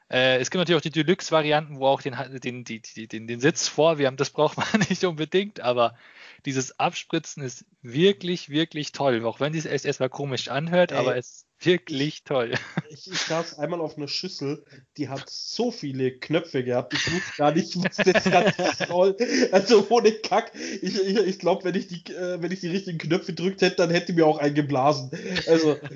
Äh, 0.08 0.38
es 0.38 0.50
gibt 0.50 0.60
natürlich 0.60 0.78
auch 0.78 0.82
die 0.82 0.90
Deluxe-Varianten, 0.90 1.80
wo 1.80 1.86
auch 1.86 2.00
den, 2.00 2.16
den, 2.42 2.64
die, 2.64 2.80
die, 2.80 3.08
den, 3.08 3.26
den 3.26 3.40
Sitz 3.40 3.68
vorwärmt. 3.68 4.20
Das 4.20 4.30
braucht 4.30 4.56
man 4.56 4.66
nicht 4.88 5.04
unbedingt, 5.04 5.60
aber 5.60 5.96
dieses 6.44 6.78
Abspritzen 6.78 7.42
ist 7.42 7.64
wirklich, 7.82 8.48
wirklich 8.48 8.92
toll. 8.92 9.24
Auch 9.24 9.40
wenn 9.40 9.54
es 9.54 9.64
erstmal 9.64 10.08
komisch 10.08 10.48
anhört, 10.48 10.92
Ey, 10.92 10.98
aber 10.98 11.16
es 11.16 11.28
ist 11.28 11.46
wirklich 11.60 12.22
toll. 12.24 12.54
Ich, 12.88 13.10
ich 13.10 13.18
saß 13.18 13.58
einmal 13.58 13.80
auf 13.80 13.96
einer 13.96 14.06
Schüssel, 14.06 14.64
die 14.96 15.08
hat 15.08 15.28
so 15.28 15.70
viele 15.72 16.12
Knöpfe 16.12 16.62
gehabt, 16.62 16.94
ich 16.94 17.12
wusste 17.12 17.32
gar 17.36 17.52
nicht, 17.52 17.76
was 17.76 17.96
das 17.96 18.24
Ganze 18.24 18.86
soll. 18.86 19.16
Also 19.50 19.86
ohne 19.90 20.12
Kack. 20.12 20.52
Ich, 20.54 20.94
ich, 20.94 21.18
ich 21.18 21.38
glaube, 21.38 21.64
wenn, 21.64 21.74
ich 21.74 21.88
die, 21.88 22.04
äh, 22.12 22.40
wenn 22.40 22.52
ich 22.52 22.60
die 22.60 22.68
richtigen 22.68 22.98
Knöpfe 22.98 23.34
gedrückt 23.34 23.60
hätte, 23.60 23.76
dann 23.76 23.90
hätte 23.90 24.12
mir 24.12 24.26
auch 24.26 24.38
eingeblasen. 24.38 25.10
Also. 25.48 25.76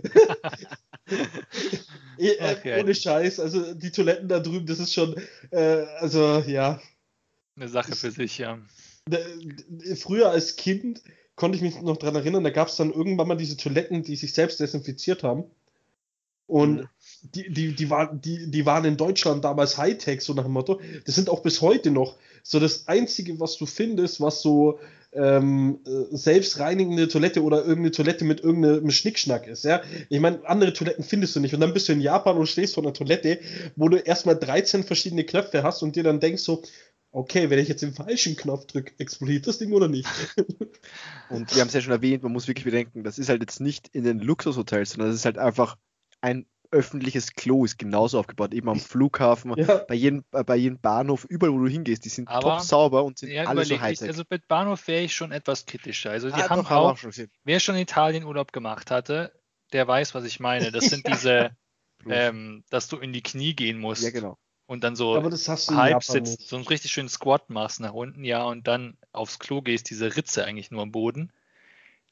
eh, 2.21 2.37
Ach, 2.41 2.65
ja. 2.65 2.79
ohne 2.79 2.95
Scheiß. 2.95 3.41
Also 3.41 3.75
die 3.75 3.91
Toiletten 3.91 4.29
da 4.29 4.41
drüben, 4.41 4.67
das 4.67 4.79
ist 4.79 4.93
schon. 4.93 5.17
Äh, 5.51 5.85
also 5.99 6.45
ja. 6.47 6.81
Eine 7.57 7.69
Sache 7.69 7.95
für 7.97 8.11
sich, 8.11 8.39
ja. 8.39 8.59
Früher 9.97 10.31
als 10.31 10.57
Kind 10.57 11.03
konnte 11.35 11.57
ich 11.57 11.63
mich 11.63 11.81
noch 11.81 11.97
dran 11.97 12.15
erinnern, 12.15 12.45
da 12.45 12.51
gab 12.51 12.69
es 12.69 12.77
dann 12.77 12.93
irgendwann 12.93 13.27
mal 13.29 13.37
diese 13.37 13.57
Toiletten, 13.57 14.03
die 14.03 14.17
sich 14.17 14.35
selbst 14.35 14.61
desinfiziert 14.61 15.23
haben. 15.23 15.45
Und 16.47 16.81
Mhm. 16.81 16.89
die, 17.35 17.51
die, 17.53 17.75
die, 17.75 17.91
waren, 17.91 18.21
die, 18.21 18.51
die 18.51 18.67
waren 18.67 18.85
in 18.85 18.97
Deutschland 18.97 19.45
damals 19.45 19.79
Hightech, 19.79 20.21
so 20.21 20.35
nach 20.35 20.45
dem 20.45 20.53
Motto. 20.53 20.81
Das 21.07 21.15
sind 21.15 21.29
auch 21.31 21.43
bis 21.43 21.61
heute 21.61 21.91
noch 21.91 22.17
so 22.43 22.59
das 22.59 22.89
Einzige, 22.89 23.39
was 23.41 23.57
du 23.57 23.67
findest, 23.67 24.21
was 24.21 24.43
so 24.43 24.81
ähm, 25.13 25.81
äh, 25.87 26.17
selbstreinigende 26.17 27.09
Toilette 27.09 27.43
oder 27.43 27.59
irgendeine 27.59 27.91
Toilette 27.91 28.25
mit 28.25 28.41
irgendeinem 28.41 28.91
Schnickschnack 28.91 29.47
ist. 29.47 29.65
Ja? 29.65 29.83
Ich 30.09 30.21
meine, 30.21 30.47
andere 30.49 30.73
Toiletten 30.73 31.05
findest 31.05 31.35
du 31.37 31.41
nicht. 31.41 31.55
Und 31.55 31.61
dann 31.61 31.73
bist 31.73 31.89
du 31.89 31.93
in 31.93 32.01
Japan 32.01 32.37
und 32.37 32.47
stehst 32.47 32.75
vor 32.75 32.85
einer 32.85 32.93
Toilette, 32.93 33.41
wo 33.77 33.89
du 33.89 33.97
erstmal 33.97 34.37
13 34.37 34.85
verschiedene 34.85 35.25
Knöpfe 35.25 35.63
hast 35.63 35.83
und 35.83 35.97
dir 35.97 36.03
dann 36.03 36.21
denkst 36.21 36.43
so, 36.43 36.63
okay, 37.13 37.51
wenn 37.51 37.59
ich 37.59 37.69
jetzt 37.69 37.83
den 37.83 37.93
falschen 37.93 38.37
Knopf 38.37 38.67
drücke, 38.67 38.93
explodiert 38.99 39.47
das 39.47 39.59
Ding 39.59 39.73
oder 39.73 39.89
nicht? 39.89 40.09
Und 41.29 41.53
wir 41.55 41.61
haben 41.61 41.69
es 41.69 41.75
ja 41.75 41.81
schon 41.81 41.93
erwähnt, 41.93 42.23
man 42.23 42.33
muss 42.33 42.47
wirklich 42.47 42.65
bedenken, 42.65 43.03
das 43.03 43.19
ist 43.19 43.29
halt 43.29 43.41
jetzt 43.41 43.61
nicht 43.61 43.89
in 43.89 44.05
den 44.05 44.21
Luxushotels, 44.21 44.91
sondern 44.91 45.09
das 45.09 45.17
ist 45.17 45.25
halt 45.25 45.39
einfach 45.39 45.77
ein 46.21 46.47
öffentliches 46.73 47.33
Klo, 47.35 47.65
ist 47.65 47.79
genauso 47.79 48.19
aufgebaut, 48.19 48.55
eben 48.55 48.69
am 48.69 48.79
Flughafen, 48.79 49.55
ja. 49.57 49.79
bei, 49.89 49.95
jedem, 49.95 50.25
äh, 50.33 50.45
bei 50.45 50.57
jedem 50.57 50.79
Bahnhof, 50.79 51.25
überall 51.25 51.53
wo 51.53 51.59
du 51.59 51.69
hingehst, 51.69 52.05
die 52.05 52.09
sind 52.09 52.29
Aber- 52.29 52.59
top 52.59 52.61
sauber 52.61 53.05
und 53.05 53.19
sind 53.19 53.31
Ja, 53.31 53.45
alle 53.45 53.65
so 53.65 53.75
ich, 53.75 53.81
Hightech. 53.81 54.09
also 54.09 54.23
mit 54.31 54.47
Bahnhof 54.49 54.87
wäre 54.89 55.03
ich 55.03 55.15
schon 55.15 55.33
etwas 55.33 55.67
kritischer. 55.67 56.11
Also 56.11 56.29
die 56.29 56.35
Ah, 56.35 56.49
haben 56.49 56.63
doch, 56.63 56.71
auch, 56.71 56.97
schon 56.97 57.13
wer 57.45 57.61
schon 57.61 57.77
Italien 57.77 58.25
Urlaub 58.25 58.53
gemacht 58.53 58.91
hatte, 58.91 59.33
der 59.73 59.87
weiß, 59.89 60.15
was 60.15 60.25
ich 60.25 60.41
meine. 60.41 60.71
Das 60.73 60.85
sind 61.03 61.07
diese, 61.07 61.51
ähm, 62.09 62.65
dass 62.71 62.89
du 62.89 62.97
in 62.99 63.13
die 63.13 63.23
Knie 63.23 63.55
gehen 63.55 63.79
musst 63.79 64.03
ja, 64.05 64.11
genau. 64.11 64.39
und 64.67 64.85
dann 64.85 64.97
so 64.97 65.17
halb 65.17 66.03
sitzt, 66.05 66.49
so 66.49 66.57
einen 66.57 66.67
richtig 66.67 66.93
schönen 66.93 67.09
Squat 67.09 67.51
machst 67.51 67.81
nach 67.81 67.93
unten, 67.93 68.25
ja, 68.25 68.45
und 68.45 68.67
dann 68.67 68.97
aufs 69.13 69.39
Klo 69.39 69.61
gehst, 69.61 69.91
diese 69.91 70.17
Ritze 70.17 70.45
eigentlich 70.45 70.71
nur 70.71 70.83
am 70.83 70.93
Boden. 70.93 71.33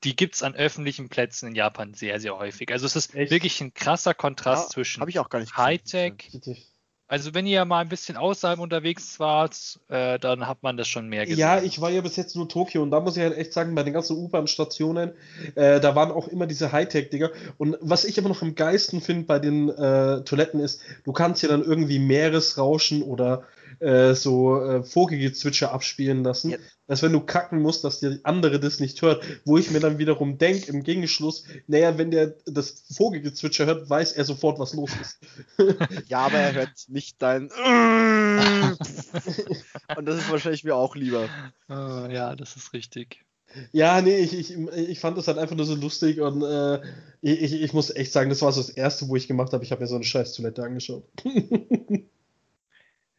Die 0.05 0.15
gibt 0.15 0.37
es 0.37 0.43
an 0.43 0.55
öffentlichen 0.55 1.09
Plätzen 1.09 1.49
in 1.49 1.55
Japan 1.55 1.95
sehr, 1.95 2.21
sehr 2.21 2.39
häufig. 2.39 2.71
Also 2.71 2.87
es 2.87 2.95
ist 2.95 3.15
Echt? 3.15 3.31
wirklich 3.31 3.61
ein 3.61 3.75
krasser 3.75 4.15
Kontrast 4.15 4.69
Ja, 4.69 4.75
zwischen 4.75 5.01
Habe 5.01 5.11
ich 5.11 5.19
auch 5.19 5.29
gar 5.29 5.41
nicht 5.41 5.53
gesehen. 5.53 5.65
Hightech. 5.65 6.69
Also 7.11 7.33
wenn 7.33 7.47
ihr 7.47 7.65
mal 7.65 7.81
ein 7.81 7.89
bisschen 7.89 8.19
außerhalb 8.19 8.61
unterwegs 8.61 9.19
wart, 9.19 9.81
äh, 9.89 10.19
dann 10.19 10.47
hat 10.47 10.63
man 10.63 10.77
das 10.77 10.89
schon 10.89 11.09
mehr 11.09 11.25
gesehen. 11.25 11.41
Ja, 11.41 11.63
ich 11.63 11.81
war 11.81 11.89
ja 11.89 12.03
bis 12.03 12.17
jetzt 12.17 12.37
nur 12.37 12.51
Tokio 12.51 12.83
und 12.83 12.91
da 12.91 13.01
muss 13.01 13.17
ich 13.17 13.23
halt 13.23 13.37
echt 13.37 13.55
sagen, 13.55 13.75
bei 13.75 13.83
den 13.83 13.95
ganzen 13.95 14.19
U-Bahn-Stationen, 14.19 15.13
äh, 15.55 15.81
da 15.81 15.95
waren 15.95 16.11
auch 16.11 16.29
immer 16.29 16.47
diese 16.47 16.71
Hightech-Dinger. 16.71 17.31
Und 17.57 17.79
was 17.81 18.05
ich 18.05 18.19
aber 18.19 18.29
noch 18.29 18.43
am 18.43 18.55
geilsten 18.55 19.01
finde 19.01 19.25
bei 19.25 19.39
den 19.39 19.71
äh, 19.71 20.23
Toiletten 20.25 20.61
ist, 20.61 20.83
du 21.05 21.13
kannst 21.13 21.43
ja 21.43 21.49
dann 21.49 21.65
irgendwie 21.65 21.99
Meeresrauschen 21.99 23.03
oder 23.03 23.45
äh, 23.81 24.15
so 24.15 24.61
äh, 24.63 24.83
Vogelgezwitscher 24.83 25.73
abspielen 25.73 26.23
lassen, 26.25 26.51
Ja. 26.51 26.59
dass 26.87 27.03
wenn 27.03 27.13
du 27.13 27.21
kacken 27.21 27.61
musst, 27.63 27.85
dass 27.85 28.01
der 28.01 28.19
andere 28.25 28.59
das 28.61 28.81
nicht 28.81 29.01
hört, 29.03 29.23
wo 29.45 29.57
ich 29.59 29.71
mir 29.71 29.81
dann 29.81 29.99
wiederum 29.99 30.39
denke, 30.39 30.71
im 30.71 30.83
Gegenschluss, 30.83 31.45
naja, 31.67 31.97
wenn 31.99 32.11
der 32.11 32.35
das 32.47 32.85
Vogelgezwitscher 32.97 33.67
hört, 33.67 33.89
weiß 33.91 34.13
er 34.13 34.25
sofort, 34.25 34.59
was 34.59 34.75
los 34.75 34.91
ist. 35.01 35.19
Ja, 36.09 36.21
aber 36.27 36.39
er 36.39 36.55
hört 36.55 36.73
nicht 36.89 37.21
dein. 37.23 37.51
Und 39.97 40.07
das 40.07 40.19
ist 40.19 40.31
wahrscheinlich 40.31 40.65
mir 40.65 40.75
auch 40.77 40.95
lieber. 40.97 41.29
Äh, 41.69 42.15
ja, 42.15 42.35
das 42.37 42.57
ist 42.57 42.73
richtig. 42.73 43.25
Ja, 43.73 44.01
nee, 44.03 44.19
ich, 44.19 44.35
ich, 44.39 44.55
ich 44.57 45.01
fand 45.01 45.17
das 45.17 45.27
halt 45.27 45.39
einfach 45.39 45.57
nur 45.57 45.65
so 45.65 45.75
lustig 45.75 46.21
und 46.21 46.43
äh, 46.43 46.83
ich, 47.23 47.41
ich, 47.43 47.63
ich 47.63 47.73
muss 47.73 47.89
echt 47.89 48.13
sagen, 48.13 48.29
das 48.29 48.43
war 48.43 48.53
so 48.53 48.61
das 48.61 48.69
erste, 48.69 49.09
wo 49.09 49.17
ich 49.17 49.27
gemacht 49.27 49.55
habe. 49.55 49.65
Ich 49.65 49.73
habe 49.73 49.81
mir 49.81 49.87
so 49.89 49.95
eine 49.95 50.05
scheiß 50.05 50.35
Toilette 50.35 50.63
angeschaut. 50.63 51.05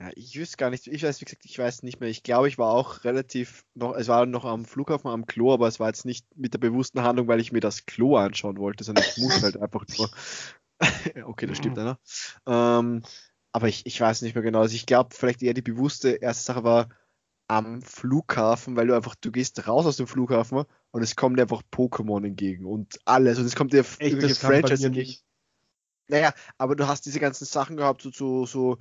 Ja, 0.01 0.09
ich 0.15 0.37
wüsste 0.37 0.55
gar 0.55 0.69
nicht, 0.69 0.87
ich 0.87 1.03
weiß, 1.03 1.19
wie 1.19 1.25
gesagt, 1.25 1.43
ich 1.43 1.59
weiß 1.59 1.83
nicht 1.83 1.99
mehr. 1.99 2.09
Ich 2.09 2.23
glaube, 2.23 2.47
ich 2.47 2.57
war 2.57 2.71
auch 2.71 3.03
relativ 3.03 3.65
noch, 3.73 3.95
es 3.95 4.07
war 4.07 4.25
noch 4.25 4.45
am 4.45 4.63
Flughafen 4.63 5.11
am 5.11 5.25
Klo, 5.25 5.53
aber 5.53 5.67
es 5.67 5.79
war 5.79 5.87
jetzt 5.87 6.05
nicht 6.05 6.25
mit 6.37 6.53
der 6.53 6.59
bewussten 6.59 7.03
Handlung, 7.03 7.27
weil 7.27 7.41
ich 7.41 7.51
mir 7.51 7.59
das 7.59 7.85
Klo 7.85 8.15
anschauen 8.15 8.57
wollte, 8.57 8.85
sondern 8.85 9.03
ich 9.05 9.17
muss 9.17 9.43
halt 9.43 9.57
einfach 9.61 9.85
nur. 9.97 10.09
okay, 11.25 11.47
das 11.47 11.57
stimmt 11.57 11.77
einer. 11.77 11.99
Ähm, 12.47 13.03
aber 13.51 13.67
ich, 13.67 13.85
ich 13.85 13.99
weiß 13.99 14.21
nicht 14.21 14.35
mehr 14.35 14.43
genau. 14.43 14.61
Also 14.61 14.75
ich 14.75 14.85
glaube, 14.85 15.13
vielleicht 15.13 15.43
eher 15.43 15.53
die 15.53 15.61
bewusste 15.61 16.11
erste 16.11 16.43
Sache 16.45 16.63
war 16.63 16.89
am 17.49 17.81
Flughafen, 17.81 18.77
weil 18.77 18.87
du 18.87 18.95
einfach, 18.95 19.15
du 19.15 19.31
gehst 19.31 19.67
raus 19.67 19.85
aus 19.85 19.97
dem 19.97 20.07
Flughafen 20.07 20.63
und 20.91 21.01
es 21.01 21.15
kommt 21.17 21.37
dir 21.37 21.41
einfach 21.41 21.63
Pokémon 21.73 22.25
entgegen 22.25 22.65
und 22.65 22.99
alles. 23.03 23.39
Und 23.39 23.45
es 23.45 23.55
kommt 23.55 23.73
dir 23.73 23.79
Echt, 23.79 24.01
irgendwelche 24.01 24.35
Franchise 24.35 24.85
entgegen. 24.85 25.15
Naja, 26.07 26.33
aber 26.57 26.75
du 26.75 26.87
hast 26.87 27.05
diese 27.05 27.19
ganzen 27.19 27.45
Sachen 27.45 27.75
gehabt, 27.75 28.01
so, 28.01 28.11
so, 28.11 28.45
so 28.45 28.77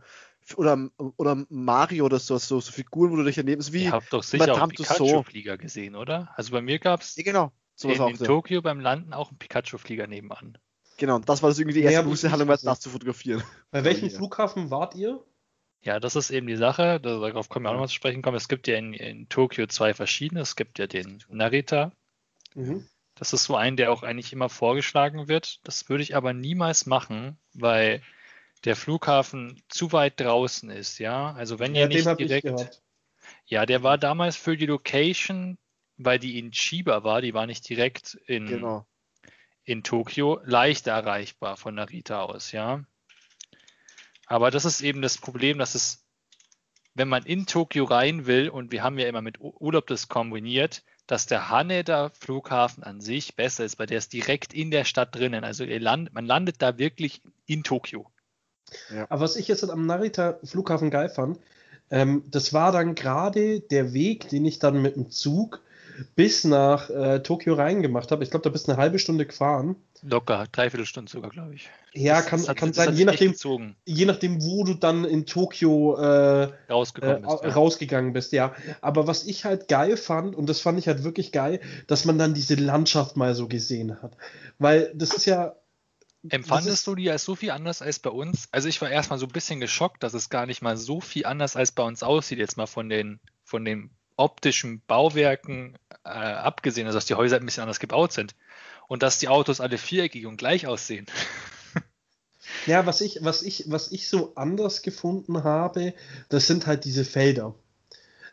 oder, 0.57 0.91
oder 1.17 1.45
Mario 1.49 2.07
oder 2.07 2.19
so, 2.19 2.39
so, 2.39 2.61
so 2.61 2.73
Figuren, 2.73 3.11
wo 3.11 3.17
du 3.17 3.25
dich 3.25 3.39
erleben, 3.39 3.61
so 3.63 3.73
wie, 3.73 3.85
Ihr 3.85 3.93
habt 3.93 4.13
doch 4.13 4.23
sicher 4.23 4.45
auch 4.45 4.59
Madame 4.59 4.73
Tussauds. 4.73 4.99
Pikachu-Flieger 4.99 5.59
gesehen, 5.59 5.95
oder? 5.97 6.33
Also 6.37 6.53
bei 6.53 6.63
mir 6.63 6.79
gab 6.79 7.03
es 7.03 7.17
ja, 7.17 7.23
genau, 7.23 7.53
in, 7.83 8.01
auch. 8.01 8.11
in 8.11 8.17
so. 8.17 8.25
Tokio 8.25 8.63
beim 8.63 8.81
Landen 8.81 9.13
auch 9.13 9.31
einen 9.31 9.39
Pikachu-Flieger 9.39 10.07
nebenan. 10.07 10.59
Genau, 10.97 11.17
und 11.17 11.29
das 11.29 11.43
war 11.43 11.51
das 11.51 11.59
irgendwie 11.59 11.81
die 11.81 11.85
erste 11.87 12.09
nicht 12.09 12.25
Handlung, 12.25 12.49
gesehen. 12.49 12.67
das 12.67 12.81
zu 12.81 12.91
fotografieren. 12.91 13.43
Bei 13.71 13.85
welchem 13.85 14.09
ja. 14.09 14.17
Flughafen 14.17 14.71
wart 14.71 14.95
ihr? 14.97 15.23
Ja, 15.83 16.01
das 16.01 16.17
ist 16.17 16.31
eben 16.31 16.49
die 16.49 16.57
Sache, 16.57 16.99
darauf 17.01 17.49
können 17.49 17.65
wir 17.65 17.71
auch 17.71 17.75
nochmal 17.75 17.89
zu 17.89 17.95
sprechen 17.95 18.21
kommen. 18.21 18.37
Es 18.37 18.49
gibt 18.49 18.67
ja 18.67 18.77
in, 18.77 18.95
in 18.95 19.29
Tokio 19.29 19.67
zwei 19.69 19.95
verschiedene. 19.95 20.41
Es 20.41 20.57
gibt 20.57 20.79
ja 20.81 20.89
den 20.89 21.23
Narita. 21.29 21.93
Mhm. 22.55 22.85
Das 23.15 23.33
ist 23.33 23.45
so 23.45 23.55
ein, 23.55 23.77
der 23.77 23.93
auch 23.93 24.03
eigentlich 24.03 24.33
immer 24.33 24.49
vorgeschlagen 24.49 25.29
wird. 25.29 25.61
Das 25.67 25.89
würde 25.89 26.03
ich 26.03 26.17
aber 26.17 26.33
niemals 26.33 26.87
machen, 26.87 27.39
weil 27.55 28.03
der 28.65 28.77
Flughafen 28.77 29.63
zu 29.69 29.93
weit 29.93 30.21
draußen 30.21 30.71
ist, 30.71 30.99
ja. 30.99 31.33
Also 31.33 31.59
wenn 31.59 31.75
Ja, 31.75 31.83
ihr 31.83 31.89
nicht 31.89 32.19
direkt. 32.19 32.83
Ja, 33.47 33.67
der 33.67 33.83
war 33.83 33.99
damals 33.99 34.37
für 34.37 34.57
die 34.57 34.67
Location, 34.67 35.59
weil 35.97 36.19
die 36.19 36.39
in 36.39 36.51
Chiba 36.53 37.03
war, 37.05 37.21
die 37.23 37.35
war 37.35 37.47
nicht 37.47 37.69
direkt 37.69 38.15
in, 38.27 38.47
Genau. 38.47 38.87
in 39.65 39.83
Tokio, 39.83 40.41
leichter 40.45 40.93
erreichbar 40.93 41.57
von 41.57 41.75
Narita 41.75 42.23
aus, 42.23 42.53
ja. 42.53 42.85
Aber 44.27 44.51
das 44.51 44.65
ist 44.65 44.83
eben 44.83 45.01
das 45.03 45.19
Problem, 45.19 45.59
dass 45.59 45.75
es, 45.75 46.07
wenn 46.95 47.09
man 47.09 47.25
in 47.25 47.47
Tokio 47.47 47.85
rein 47.85 48.27
will, 48.27 48.49
und 48.51 48.71
wir 48.73 48.83
haben 48.83 48.99
ja 48.99 49.09
immer 49.09 49.23
mit 49.23 49.41
Urlaub 49.41 49.87
das 49.87 50.09
kombiniert, 50.09 50.85
dass 51.07 51.27
der 51.27 51.49
Haneda 51.49 52.11
Flughafen 52.11 52.83
an 52.85 53.01
sich 53.01 53.35
besser 53.35 53.65
ist, 53.65 53.79
weil 53.79 53.87
der 53.87 53.99
ist 53.99 54.13
direkt 54.13 54.53
in 54.53 54.71
der 54.71 54.85
Stadt 54.85 55.15
drinnen. 55.15 55.43
Also 55.43 55.65
land, 55.65 56.13
man 56.13 56.27
landet 56.27 56.61
da 56.61 56.77
wirklich 56.77 57.23
in 57.47 57.65
Tokio. 57.65 58.13
Aber 59.09 59.23
was 59.23 59.37
ich 59.37 59.49
jetzt 59.49 59.69
am 59.69 59.87
Narita 59.87 60.39
Flughafen 60.45 60.91
geil 60.91 61.09
fand, 61.09 61.39
ähm, 61.91 62.23
das 62.31 62.53
war 62.53 62.71
dann 62.73 62.95
gerade 62.95 63.61
der 63.61 63.93
Weg, 63.95 64.29
den 64.29 64.45
ich 64.45 64.59
dann 64.59 64.83
mit 64.83 64.97
dem 64.97 65.11
Zug 65.11 65.61
bis 66.15 66.45
nach 66.45 66.91
äh, 66.91 67.21
Tokio 67.25 67.55
reingemacht 67.55 68.13
habe. 68.13 68.23
Ich 68.23 68.31
glaube, 68.31 68.45
da 68.45 68.51
bist 68.51 68.69
du 68.69 68.73
eine 68.73 68.81
halbe 68.81 68.99
Stunde 69.01 69.27
gefahren. 69.27 69.75
Locker, 70.03 70.45
dreiviertel 70.53 70.87
Stunde 70.87 71.11
sogar, 71.11 71.31
glaube 71.31 71.55
ich. 71.57 71.69
Ja, 71.93 72.19
Das- 72.19 72.27
kann, 72.27 72.45
das 72.45 72.55
kann 72.55 72.73
sein, 72.73 72.95
je 72.95 73.05
nachdem, 73.05 73.33
gezogen, 73.33 73.75
je 73.85 74.05
nachdem, 74.05 74.41
wo 74.45 74.63
du 74.63 74.75
dann 74.75 75.05
in 75.05 75.27
Tokio 75.27 75.97
äh, 75.99 76.43
äh, 76.45 76.49
rausgekommen 76.71 77.25
ist. 77.25 77.43
ja. 77.43 77.49
rausgegangen 77.51 78.13
bist, 78.13 78.33
ja. 78.33 78.55
Aber 78.81 79.09
was 79.09 79.25
ich 79.25 79.45
halt 79.45 79.67
geil 79.67 79.97
fand, 79.97 80.37
und 80.37 80.49
das 80.49 80.61
fand 80.61 80.79
ich 80.79 80.87
halt 80.87 81.03
wirklich 81.03 81.33
geil, 81.33 81.59
dass 81.89 82.05
man 82.05 82.17
dann 82.17 82.33
diese 82.33 82.55
Landschaft 82.55 83.17
mal 83.17 83.35
so 83.35 83.49
gesehen 83.49 84.01
hat. 84.01 84.13
Weil 84.61 84.93
das 84.95 85.13
ist 85.15 85.25
ja. 85.25 85.57
Empfandest 86.29 86.87
du 86.87 86.95
die 86.95 87.11
als 87.11 87.25
so 87.25 87.37
viel 87.37 87.51
anders 87.51 87.81
als 87.81 87.99
bei 87.99 88.11
uns? 88.11 88.49
Also 88.51 88.69
ich 88.69 88.81
war 88.81 88.91
erstmal 88.91 89.19
so 89.19 89.27
ein 89.27 89.33
bisschen 89.33 89.61
geschockt, 89.61 90.03
dass 90.03 90.15
es 90.15 90.31
gar 90.31 90.47
nicht 90.47 90.63
mal 90.63 90.77
so 90.77 91.01
viel 91.01 91.27
anders 91.27 91.57
als 91.57 91.73
bei 91.73 91.83
uns 91.83 92.03
aussieht, 92.03 92.39
jetzt 92.39 92.57
mal 92.57 92.67
von 92.67 92.89
den, 92.89 93.21
von 93.45 93.65
den 93.65 93.91
optischen 94.17 94.83
Bauwerken 94.87 95.79
äh, 96.05 96.09
abgesehen, 96.09 96.87
also 96.87 96.97
dass 96.97 97.07
die 97.07 97.15
Häuser 97.15 97.37
ein 97.37 97.45
bisschen 97.45 97.63
anders 97.63 97.79
gebaut 97.79 98.13
sind 98.13 98.35
und 98.89 99.03
dass 99.03 99.19
die 99.19 99.29
Autos 99.29 99.61
alle 99.61 99.79
viereckig 99.79 100.27
und 100.27 100.37
gleich 100.37 100.67
aussehen. 100.67 101.07
Ja, 102.67 102.87
was 102.87 103.01
ich, 103.01 103.19
was 103.23 103.43
ich, 103.43 103.65
was 103.69 103.93
ich 103.93 104.09
so 104.09 104.35
anders 104.35 104.83
gefunden 104.83 105.45
habe, 105.45 105.95
das 106.29 106.47
sind 106.47 106.67
halt 106.67 106.85
diese 106.85 107.05
Felder. 107.05 107.55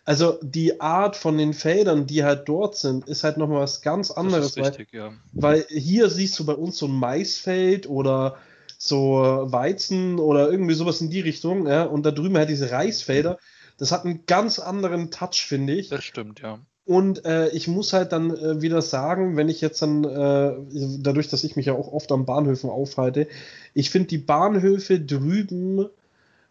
Also 0.06 0.40
die 0.44 0.80
Art 0.80 1.16
von 1.16 1.38
den 1.38 1.54
Feldern, 1.54 2.06
die 2.06 2.24
halt 2.24 2.48
dort 2.48 2.78
sind, 2.78 3.08
ist 3.08 3.24
halt 3.24 3.38
nochmal 3.38 3.62
was 3.62 3.82
ganz 3.82 4.12
anderes. 4.12 4.54
das 4.54 4.58
ist 4.58 4.58
weil, 4.58 4.70
richtig, 4.70 4.94
ja. 4.94 5.12
weil 5.34 5.66
hier 5.68 6.10
siehst 6.10 6.38
du 6.38 6.46
bei 6.46 6.54
uns 6.54 6.78
so 6.78 6.86
ein 6.86 6.94
Maisfeld 6.94 7.90
oder 7.90 8.38
so 8.78 9.48
Weizen 9.48 10.20
oder 10.20 10.52
irgendwie 10.52 10.76
sowas 10.76 11.02
in 11.02 11.10
die 11.10 11.22
Richtung, 11.22 11.68
ja, 11.68 11.84
und 11.84 12.06
da 12.06 12.12
drüben 12.12 12.38
halt 12.38 12.50
diese 12.50 12.70
Reisfelder. 12.70 13.40
Das 13.78 13.92
hat 13.92 14.06
einen 14.06 14.26
ganz 14.28 14.60
anderen 14.60 15.10
Touch, 15.10 15.46
finde 15.48 15.74
ich. 15.74 15.90
Das 15.90 16.04
stimmt, 16.04 16.40
ja. 16.40 16.60
Und 16.86 17.26
äh, 17.26 17.50
ich 17.50 17.68
muss 17.68 17.94
halt 17.94 18.12
dann 18.12 18.30
äh, 18.30 18.62
wieder 18.62 18.84
sagen, 18.84 19.38
wenn 19.38 19.50
ich 19.50 19.60
jetzt 19.60 19.82
dann, 19.82 20.04
äh, 20.04 20.54
dadurch, 21.00 21.30
dass 21.30 21.44
ich 21.44 21.56
mich 21.56 21.66
ja 21.66 21.74
auch 21.74 21.92
oft 21.92 22.12
an 22.12 22.28
Bahnhöfen 22.28 22.70
aufhalte, 22.70 23.28
ich 23.74 23.90
finde 23.90 24.10
die 24.10 24.20
Bahnhöfe 24.20 25.00
drüben 25.00 25.88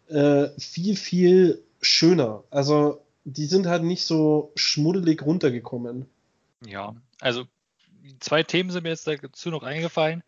äh, 0.09 0.49
viel, 0.57 0.97
viel 0.97 1.63
schöner. 1.79 2.43
Also 2.51 2.99
die 3.25 3.45
sind 3.45 3.65
halt 3.65 3.83
nicht 3.83 4.05
so 4.05 4.51
schmuddelig 4.55 5.23
runtergekommen. 5.23 6.05
Ja, 6.65 6.95
also 7.19 7.45
zwei 8.19 8.43
Themen 8.43 8.69
sind 8.69 8.83
mir 8.83 8.89
jetzt 8.89 9.07
dazu 9.07 9.49
noch 9.49 9.63
eingefallen. 9.63 10.23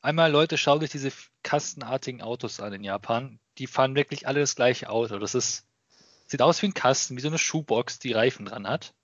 Einmal, 0.00 0.32
Leute, 0.32 0.56
schaut 0.56 0.82
euch 0.82 0.90
diese 0.90 1.12
kastenartigen 1.42 2.22
Autos 2.22 2.60
an 2.60 2.72
in 2.72 2.84
Japan. 2.84 3.38
Die 3.58 3.66
fahren 3.66 3.94
wirklich 3.94 4.26
alle 4.26 4.40
das 4.40 4.54
gleiche 4.54 4.88
Auto. 4.88 5.18
Das 5.18 5.34
ist, 5.34 5.66
sieht 6.26 6.40
aus 6.40 6.62
wie 6.62 6.66
ein 6.66 6.74
Kasten, 6.74 7.16
wie 7.16 7.20
so 7.20 7.28
eine 7.28 7.38
Schuhbox, 7.38 7.98
die 7.98 8.12
Reifen 8.12 8.46
dran 8.46 8.66
hat. 8.66 8.94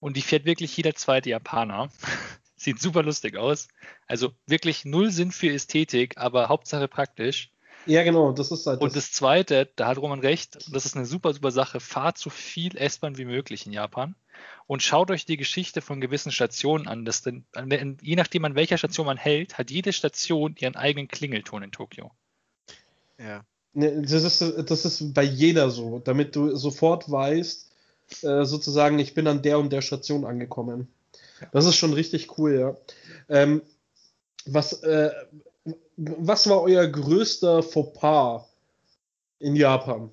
Und 0.00 0.16
die 0.16 0.22
fährt 0.22 0.44
wirklich 0.44 0.76
jeder 0.76 0.94
zweite 0.94 1.30
Japaner. 1.30 1.90
Sieht 2.56 2.80
super 2.80 3.02
lustig 3.02 3.36
aus. 3.36 3.68
Also 4.06 4.32
wirklich 4.46 4.84
null 4.84 5.10
Sinn 5.10 5.32
für 5.32 5.50
Ästhetik, 5.50 6.16
aber 6.16 6.48
Hauptsache 6.48 6.88
praktisch. 6.88 7.50
Ja, 7.86 8.02
genau, 8.02 8.32
das 8.32 8.50
ist 8.50 8.66
halt 8.66 8.80
Und 8.80 8.96
das 8.96 9.12
Zweite, 9.12 9.68
da 9.76 9.88
hat 9.88 9.98
Roman 9.98 10.20
recht, 10.20 10.56
das 10.72 10.86
ist 10.86 10.96
eine 10.96 11.06
super, 11.06 11.32
super 11.34 11.50
Sache, 11.50 11.80
fahrt 11.80 12.18
so 12.18 12.30
viel 12.30 12.76
S-Bahn 12.76 13.18
wie 13.18 13.24
möglich 13.24 13.66
in 13.66 13.72
Japan 13.72 14.14
und 14.66 14.82
schaut 14.82 15.10
euch 15.10 15.26
die 15.26 15.36
Geschichte 15.36 15.80
von 15.80 16.00
gewissen 16.00 16.32
Stationen 16.32 16.88
an. 16.88 17.04
Das 17.04 17.22
denn, 17.22 17.44
je 18.00 18.16
nachdem, 18.16 18.44
an 18.44 18.54
welcher 18.54 18.78
Station 18.78 19.06
man 19.06 19.16
hält, 19.16 19.58
hat 19.58 19.70
jede 19.70 19.92
Station 19.92 20.54
ihren 20.58 20.76
eigenen 20.76 21.08
Klingelton 21.08 21.62
in 21.62 21.72
Tokio. 21.72 22.10
Ja. 23.18 23.44
Ne, 23.74 24.02
das 24.02 24.12
ist, 24.12 24.70
das 24.70 24.84
ist 24.84 25.14
bei 25.14 25.24
jeder 25.24 25.70
so, 25.70 25.98
damit 25.98 26.36
du 26.36 26.54
sofort 26.56 27.10
weißt, 27.10 27.70
äh, 28.22 28.44
sozusagen, 28.44 28.98
ich 28.98 29.14
bin 29.14 29.26
an 29.26 29.42
der 29.42 29.58
und 29.58 29.72
der 29.72 29.82
Station 29.82 30.24
angekommen. 30.24 30.88
Das 31.52 31.66
ist 31.66 31.76
schon 31.76 31.92
richtig 31.92 32.38
cool, 32.38 32.58
ja. 32.58 32.76
Ähm, 33.28 33.62
was, 34.46 34.72
äh, 34.84 35.10
was 35.96 36.48
war 36.48 36.62
euer 36.62 36.86
größter 36.86 37.62
Fauxpas 37.62 38.48
in 39.38 39.56
Japan? 39.56 40.10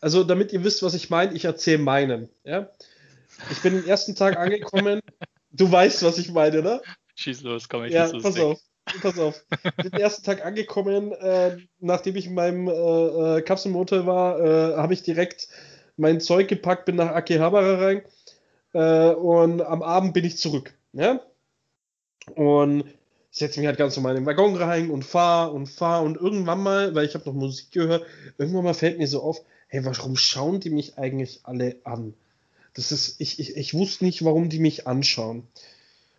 Also, 0.00 0.24
damit 0.24 0.52
ihr 0.52 0.64
wisst, 0.64 0.82
was 0.82 0.94
ich 0.94 1.10
meine, 1.10 1.34
ich 1.34 1.44
erzähle 1.44 1.78
meinen. 1.78 2.28
Ja? 2.44 2.70
Ich 3.50 3.62
bin 3.62 3.74
den 3.74 3.86
ersten 3.86 4.14
Tag 4.14 4.36
angekommen. 4.36 5.00
Du 5.56 5.70
weißt, 5.70 6.02
was 6.02 6.18
ich 6.18 6.32
meine, 6.32 6.62
ne? 6.62 6.82
Schieß 7.14 7.42
los, 7.42 7.68
komm, 7.68 7.84
ich 7.84 7.92
Ja, 7.92 8.08
pass 8.08 8.40
auf. 8.40 8.58
Pass 9.00 9.20
auf. 9.20 9.44
Ich 9.64 9.76
bin 9.76 9.90
den 9.92 10.00
ersten 10.00 10.24
Tag 10.24 10.44
angekommen, 10.44 11.12
äh, 11.12 11.58
nachdem 11.78 12.16
ich 12.16 12.26
in 12.26 12.34
meinem 12.34 12.66
äh, 12.66 12.72
äh, 12.72 13.40
Kapselmotel 13.42 14.04
war, 14.04 14.40
äh, 14.40 14.76
habe 14.76 14.94
ich 14.94 15.04
direkt 15.04 15.46
mein 15.96 16.20
Zeug 16.20 16.48
gepackt, 16.48 16.86
bin 16.86 16.96
nach 16.96 17.12
Akihabara 17.12 17.76
rein 17.76 18.02
äh, 18.72 19.14
und 19.14 19.62
am 19.62 19.82
Abend 19.84 20.12
bin 20.12 20.24
ich 20.24 20.38
zurück. 20.38 20.74
Ja? 20.92 21.20
Und 22.34 22.84
setze 23.34 23.58
mich 23.58 23.66
halt 23.66 23.78
ganz 23.78 23.96
normal 23.96 24.16
in 24.16 24.22
den 24.22 24.26
Waggon 24.26 24.54
rein 24.54 24.90
und 24.90 25.04
fahr 25.04 25.52
und 25.52 25.66
fahr 25.66 26.04
und 26.04 26.16
irgendwann 26.16 26.62
mal, 26.62 26.94
weil 26.94 27.04
ich 27.04 27.14
habe 27.14 27.24
noch 27.26 27.34
Musik 27.34 27.72
gehört, 27.72 28.06
irgendwann 28.38 28.62
mal 28.62 28.74
fällt 28.74 28.98
mir 28.98 29.08
so 29.08 29.22
auf, 29.22 29.42
hey, 29.66 29.84
warum 29.84 30.16
schauen 30.16 30.60
die 30.60 30.70
mich 30.70 30.98
eigentlich 30.98 31.40
alle 31.42 31.76
an? 31.82 32.14
Das 32.74 32.92
ist, 32.92 33.20
ich, 33.20 33.40
ich, 33.40 33.56
ich 33.56 33.74
wusste 33.74 34.04
nicht, 34.04 34.24
warum 34.24 34.50
die 34.50 34.60
mich 34.60 34.86
anschauen. 34.86 35.48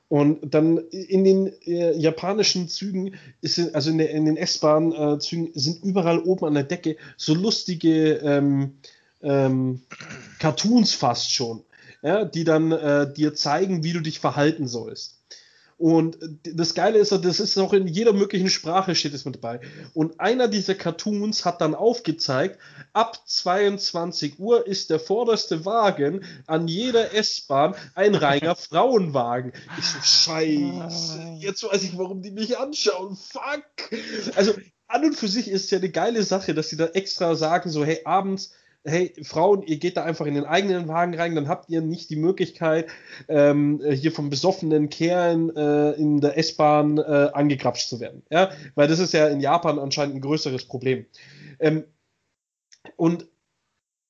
Und 0.10 0.54
dann 0.54 0.78
in 0.90 1.24
den 1.24 1.54
äh, 1.64 1.98
japanischen 1.98 2.68
Zügen, 2.68 3.16
ist, 3.40 3.74
also 3.74 3.92
in, 3.92 3.98
der, 3.98 4.10
in 4.12 4.26
den 4.26 4.38
S-Bahn-Zügen, 4.38 5.52
sind 5.54 5.84
überall 5.86 6.20
oben 6.20 6.46
an 6.46 6.54
der 6.54 6.64
Decke 6.64 6.98
so 7.16 7.34
lustige 7.34 8.16
ähm, 8.16 8.74
ähm, 9.24 9.82
Cartoons 10.40 10.94
fast 10.94 11.32
schon, 11.32 11.64
ja, 12.04 12.26
die 12.26 12.44
dann 12.44 12.74
äh, 12.74 13.12
dir 13.12 13.36
zeigen, 13.36 13.84
wie 13.84 13.94
du 13.94 14.02
dich 14.02 14.20
verhalten 14.20 14.68
sollst. 14.68 15.15
Und 15.78 16.18
das 16.44 16.74
Geile 16.74 17.00
ist, 17.00 17.12
das 17.12 17.40
ist 17.42 17.58
auch 17.58 17.74
in 17.74 17.88
jeder 17.88 18.14
möglichen 18.14 18.50
Sprache 18.50 18.96
steht 18.96 19.14
es 19.14 19.26
mit 19.26 19.36
dabei. 19.36 19.60
Und 19.94 20.22
einer 20.22 20.48
dieser 20.48 20.74
Cartoons 20.74 21.44
hat 21.44 21.60
dann 21.60 21.76
aufgezeigt, 21.76 22.60
ab 22.94 23.20
22 23.26 24.40
Uhr 24.40 24.66
ist 24.66 24.90
der 24.90 25.02
vorderste 25.02 25.66
Wagen 25.66 26.24
an 26.48 26.70
jeder 26.70 27.14
S-Bahn 27.14 27.76
ein 27.94 28.16
reiner 28.16 28.56
Frauenwagen. 28.56 29.52
Ich 29.78 29.86
so, 29.86 30.00
scheiße, 30.02 31.36
jetzt 31.40 31.64
weiß 31.64 31.84
ich, 31.84 31.98
warum 31.98 32.22
die 32.22 32.32
mich 32.32 32.58
anschauen. 32.58 33.18
Fuck! 33.18 34.00
Also, 34.36 34.54
an 34.88 35.04
und 35.04 35.16
für 35.16 35.28
sich 35.28 35.50
ist 35.50 35.66
es 35.66 35.72
ja 35.72 35.80
eine 35.80 35.90
geile 35.90 36.24
Sache, 36.24 36.54
dass 36.54 36.70
sie 36.70 36.78
da 36.78 36.86
extra 36.86 37.36
sagen, 37.36 37.70
so, 37.70 37.84
hey, 37.84 38.00
abends 38.06 38.54
hey, 38.86 39.14
Frauen, 39.24 39.64
ihr 39.64 39.78
geht 39.78 39.98
da 39.98 40.04
einfach 40.04 40.26
in 40.28 40.36
den 40.36 40.46
eigenen 40.46 40.88
Wagen 40.88 41.16
rein, 41.16 41.36
dann 41.36 41.48
habt 41.48 41.70
ihr 41.70 41.82
nicht 41.82 42.10
die 42.10 42.16
Möglichkeit, 42.16 42.88
ähm, 43.28 43.82
hier 43.84 44.12
von 44.12 44.30
besoffenen 44.30 44.90
Kerlen 44.90 45.56
äh, 45.56 45.92
in 45.94 46.22
der 46.22 46.38
S-Bahn 46.38 47.00
äh, 47.00 47.30
angegrapscht 47.34 47.90
zu 47.90 48.00
werden. 48.00 48.24
Ja? 48.30 48.52
Weil 48.76 48.88
das 48.88 49.00
ist 49.00 49.14
ja 49.14 49.28
in 49.28 49.42
Japan 49.42 49.80
anscheinend 49.80 50.16
ein 50.16 50.22
größeres 50.22 50.66
Problem. 50.66 51.06
Ähm, 51.60 51.86
und 52.96 53.28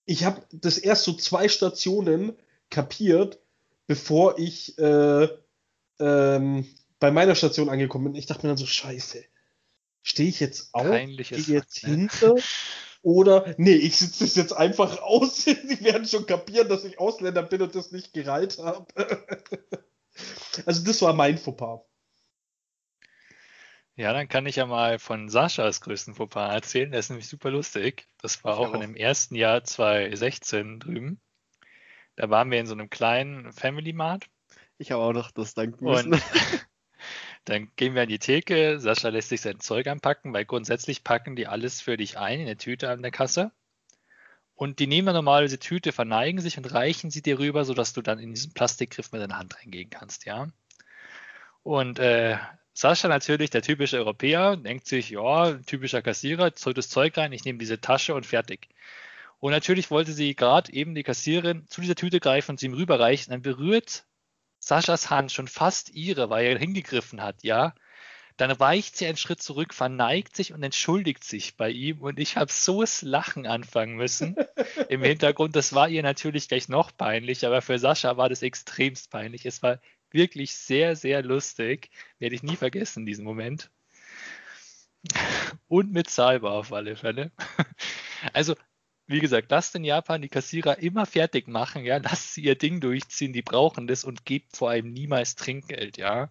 ich 0.06 0.26
habe 0.26 0.42
das 0.52 0.78
erst 0.78 1.06
so 1.06 1.14
zwei 1.14 1.48
Stationen 1.48 2.34
kapiert, 2.70 3.40
bevor 3.88 4.38
ich 4.38 4.78
äh, 4.78 5.28
ähm, 6.00 6.66
bei 7.00 7.12
meiner 7.12 7.36
Station 7.36 7.70
angekommen 7.70 8.06
bin. 8.06 8.16
Ich 8.16 8.26
dachte 8.26 8.46
mir 8.46 8.52
dann 8.52 8.58
so, 8.58 8.66
scheiße, 8.66 9.24
stehe 10.04 10.30
ich 10.30 10.40
jetzt 10.40 10.74
auf, 10.74 10.86
gehe 10.86 11.46
jetzt 11.48 11.84
ne? 11.84 11.90
hinter 11.90 12.36
oder, 13.06 13.54
nee, 13.58 13.76
ich 13.76 13.98
sitze 13.98 14.24
das 14.24 14.36
jetzt 14.36 14.54
einfach 14.54 15.00
aus. 15.04 15.36
Sie 15.46 15.84
werden 15.84 16.08
schon 16.08 16.26
kapieren, 16.26 16.68
dass 16.68 16.84
ich 16.86 16.98
Ausländer 16.98 17.44
bin 17.44 17.62
und 17.62 17.76
das 17.76 17.92
nicht 17.92 18.14
gereiht 18.14 18.58
habe. 18.58 18.88
also 20.66 20.84
das 20.84 21.04
war 21.04 21.14
mein 21.14 21.38
Fauxpas. 21.38 21.82
Ja, 23.96 24.12
dann 24.12 24.28
kann 24.28 24.48
ich 24.48 24.56
ja 24.56 24.66
mal 24.66 24.98
von 24.98 25.30
Saschas 25.30 25.82
größten 25.82 26.16
Fauxpas 26.16 26.52
erzählen. 26.52 26.90
Der 26.90 27.00
ist 27.00 27.10
nämlich 27.10 27.28
super 27.28 27.52
lustig. 27.52 28.08
Das 28.22 28.44
war 28.44 28.58
auch, 28.58 28.70
auch 28.70 28.74
in 28.74 28.82
dem 28.82 28.96
ersten 28.96 29.36
Jahr 29.36 29.64
2016 29.64 30.80
drüben. 30.80 31.22
Da 32.16 32.32
waren 32.32 32.50
wir 32.50 32.60
in 32.60 32.66
so 32.66 32.74
einem 32.74 32.90
kleinen 32.90 33.54
Family 33.54 33.94
Mart. 33.94 34.26
Ich 34.80 34.92
habe 34.92 35.04
auch 35.04 35.14
noch 35.14 35.30
das 35.30 35.54
danken 35.54 35.86
müssen. 35.86 36.14
Und 36.14 36.22
Dann 37.46 37.72
gehen 37.76 37.94
wir 37.94 38.02
an 38.02 38.10
die 38.10 38.20
Theke, 38.20 38.80
Sascha 38.80 39.10
lässt 39.10 39.30
sich 39.30 39.42
sein 39.42 39.60
Zeug 39.60 39.88
anpacken, 39.88 40.34
weil 40.34 40.46
grundsätzlich 40.46 41.04
packen 41.04 41.36
die 41.36 41.48
alles 41.48 41.80
für 41.80 41.96
dich 41.96 42.18
ein 42.18 42.40
in 42.40 42.48
eine 42.48 42.58
Tüte 42.58 42.90
an 42.90 43.04
der 43.04 43.12
Kasse. 43.12 43.52
Und 44.56 44.80
die 44.80 44.88
nehmen 44.88 45.08
dann 45.08 45.16
normalerweise 45.16 45.60
Tüte, 45.60 45.92
verneigen 45.92 46.42
sich 46.42 46.58
und 46.58 46.74
reichen 46.74 47.12
sie 47.12 47.22
dir 47.22 47.40
rüber, 47.40 47.66
sodass 47.66 47.94
du 47.94 48.02
dann 48.02 48.20
in 48.20 48.34
diesen 48.34 48.54
Plastikgriff 48.54 49.12
mit 49.12 49.22
deiner 49.22 49.38
Hand 49.38 49.58
reingehen 49.60 49.90
kannst, 49.90 50.26
ja. 50.26 50.48
Und 51.62 52.00
äh, 52.00 52.38
Sascha 52.74 53.08
natürlich, 53.08 53.50
der 53.50 53.62
typische 53.62 53.98
Europäer, 53.98 54.56
denkt 54.58 54.88
sich, 54.88 55.12
ja, 55.12 55.54
typischer 55.54 56.02
Kassierer, 56.02 56.56
zollt 56.56 56.78
das 56.78 56.90
Zeug 56.90 57.18
rein, 57.18 57.34
ich 57.34 57.46
nehme 57.46 57.60
diese 57.60 57.82
Tasche 57.82 58.16
und 58.16 58.26
fertig. 58.26 58.70
Und 59.40 59.52
natürlich 59.52 59.92
wollte 59.92 60.14
sie 60.14 60.36
gerade 60.36 60.72
eben 60.74 60.96
die 60.96 61.04
Kassiererin 61.04 61.68
zu 61.68 61.82
dieser 61.82 61.96
Tüte 61.96 62.20
greifen 62.20 62.52
und 62.52 62.60
sie 62.60 62.68
ihm 62.68 62.74
rüberreichen. 62.74 63.32
Dann 63.32 63.42
berührt 63.42 64.06
Saschas 64.66 65.12
Hand 65.12 65.32
schon 65.32 65.48
fast 65.48 65.92
ihre, 65.92 66.32
weil 66.32 66.48
er 66.48 66.58
hingegriffen 66.58 67.22
hat, 67.22 67.44
ja, 67.44 67.76
dann 68.36 68.60
weicht 68.60 68.98
sie 68.98 69.06
einen 69.06 69.16
Schritt 69.16 69.40
zurück, 69.40 69.76
verneigt 69.76 70.36
sich 70.36 70.54
und 70.54 70.64
entschuldigt 70.64 71.24
sich 71.24 71.56
bei 71.56 71.70
ihm. 71.70 72.02
Und 72.02 72.20
ich 72.20 72.36
habe 72.36 72.52
so 72.52 72.82
das 72.82 73.04
Lachen 73.04 73.46
anfangen 73.46 73.96
müssen 73.96 74.36
im 74.90 75.04
Hintergrund. 75.04 75.56
Das 75.56 75.74
war 75.74 75.88
ihr 75.88 76.02
natürlich 76.02 76.48
gleich 76.48 76.68
noch 76.68 76.92
peinlich, 76.98 77.46
aber 77.46 77.62
für 77.62 77.78
Sascha 77.78 78.18
war 78.18 78.28
das 78.28 78.42
extremst 78.42 79.12
peinlich. 79.12 79.46
Es 79.46 79.62
war 79.62 79.80
wirklich 80.10 80.56
sehr, 80.56 80.96
sehr 80.96 81.22
lustig. 81.22 81.92
Werde 82.18 82.34
ich 82.34 82.42
nie 82.42 82.56
vergessen, 82.56 83.06
diesen 83.06 83.24
Moment. 83.24 83.70
Und 85.68 85.94
mit 85.94 86.10
Salbe 86.10 86.50
auf 86.50 86.74
alle 86.74 86.96
Fälle. 86.96 87.32
Also 88.34 88.56
wie 89.08 89.20
gesagt, 89.20 89.52
lasst 89.52 89.76
in 89.76 89.84
Japan 89.84 90.22
die 90.22 90.30
Kassierer 90.30 90.80
immer 90.80 91.06
fertig 91.06 91.48
machen, 91.48 91.84
ja, 91.86 91.98
lasst 91.98 92.34
sie 92.34 92.42
ihr 92.42 92.56
Ding 92.56 92.80
durchziehen, 92.80 93.34
die 93.34 93.42
brauchen 93.42 93.88
das 93.88 94.04
und 94.04 94.26
gebt 94.26 94.56
vor 94.56 94.70
allem 94.70 94.92
niemals 94.92 95.36
Trinkgeld, 95.36 95.98
ja. 95.98 96.30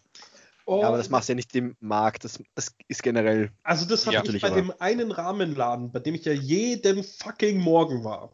Oh. 0.67 0.81
Ja, 0.81 0.89
aber 0.89 0.97
das 0.97 1.11
machst 1.11 1.29
du 1.29 1.33
ja 1.33 1.37
nicht 1.37 1.55
dem 1.55 1.77
Markt, 1.81 2.25
das, 2.25 2.43
das 2.55 2.75
ist 2.89 3.03
generell. 3.03 3.51
Also 3.63 3.87
das 3.87 4.07
hatte 4.07 4.29
ja, 4.29 4.35
ich 4.35 4.41
bei 4.41 4.49
aber. 4.49 4.57
dem 4.57 4.73
einen 4.79 5.11
Rahmenladen, 5.13 5.93
bei 5.93 6.01
dem 6.01 6.15
ich 6.15 6.25
ja 6.25 6.33
jeden 6.33 7.05
fucking 7.05 7.59
Morgen 7.59 8.03
war. 8.03 8.33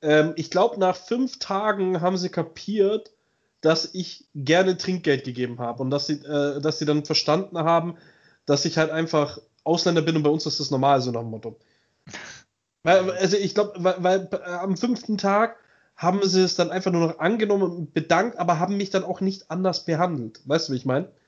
Ähm, 0.00 0.32
ich 0.36 0.50
glaube, 0.50 0.78
nach 0.78 0.96
fünf 0.96 1.40
Tagen 1.40 2.00
haben 2.00 2.16
sie 2.16 2.28
kapiert, 2.28 3.12
dass 3.60 3.92
ich 3.92 4.28
gerne 4.34 4.76
Trinkgeld 4.76 5.24
gegeben 5.24 5.58
habe 5.58 5.82
und 5.82 5.90
dass 5.90 6.06
sie, 6.06 6.24
äh, 6.24 6.60
dass 6.60 6.78
sie 6.78 6.84
dann 6.84 7.04
verstanden 7.04 7.58
haben, 7.58 7.96
dass 8.46 8.64
ich 8.64 8.78
halt 8.78 8.90
einfach 8.90 9.38
Ausländer 9.64 10.02
bin 10.02 10.16
und 10.16 10.22
bei 10.22 10.30
uns 10.30 10.46
ist 10.46 10.60
das 10.60 10.70
normal, 10.70 11.02
so 11.02 11.10
nach 11.10 11.20
dem 11.20 11.30
Motto. 11.30 11.58
Weil, 12.82 13.10
also 13.10 13.36
ich 13.36 13.54
glaube, 13.54 13.72
weil, 13.76 14.02
weil 14.02 14.28
äh, 14.32 14.50
am 14.50 14.76
fünften 14.76 15.18
Tag 15.18 15.56
haben 15.96 16.26
sie 16.26 16.42
es 16.42 16.54
dann 16.54 16.70
einfach 16.70 16.92
nur 16.92 17.08
noch 17.08 17.18
angenommen 17.18 17.64
und 17.64 17.94
bedankt, 17.94 18.38
aber 18.38 18.58
haben 18.58 18.76
mich 18.76 18.90
dann 18.90 19.04
auch 19.04 19.20
nicht 19.20 19.50
anders 19.50 19.84
behandelt. 19.84 20.40
Weißt 20.44 20.68
du, 20.68 20.72
wie 20.72 20.76
ich 20.76 20.86
meine? 20.86 21.10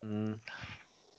Mhm. 0.00 0.40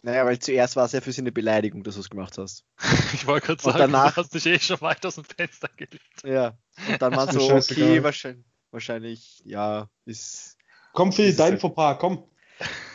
Naja, 0.01 0.25
weil 0.25 0.39
zuerst 0.39 0.75
war 0.77 0.85
es 0.85 0.93
ja 0.93 1.01
für 1.01 1.11
sie 1.11 1.21
eine 1.21 1.31
Beleidigung, 1.31 1.83
dass 1.83 1.95
du 1.95 2.01
es 2.01 2.09
gemacht 2.09 2.37
hast. 2.37 2.63
ich 3.13 3.27
wollte 3.27 3.47
gerade 3.47 3.61
sagen, 3.61 3.77
danach, 3.77 4.13
du 4.13 4.21
hast 4.21 4.33
dich 4.33 4.45
eh 4.45 4.59
schon 4.59 4.79
weit 4.81 5.05
aus 5.05 5.15
dem 5.15 5.25
Fenster 5.25 5.69
gelegt. 5.75 6.23
Ja, 6.23 6.57
und 6.87 7.01
dann 7.01 7.15
war 7.15 7.31
so, 7.31 7.53
okay, 7.53 8.01
wahrscheinlich, 8.01 8.45
wahrscheinlich, 8.71 9.41
ja, 9.43 9.89
ist... 10.05 10.57
Komm, 10.93 11.11
Phil, 11.11 11.35
dein 11.35 11.53
ein... 11.53 11.59
Fauxpas, 11.59 11.97
komm. 11.99 12.23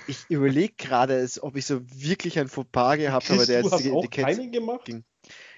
Ich 0.06 0.26
überlege 0.28 0.74
gerade, 0.76 1.26
ob 1.40 1.56
ich 1.56 1.66
so 1.66 1.80
wirklich 1.90 2.38
ein 2.38 2.48
Fauxpas 2.48 2.96
gehabt 2.96 3.30
habe, 3.30 3.46
der 3.46 3.62
jetzt 3.62 3.72
hast 3.72 3.84
die, 3.84 3.90
auch 3.90 4.02
die 4.02 4.08
keinen 4.08 4.52
gemacht? 4.52 4.84
Ging. 4.84 5.04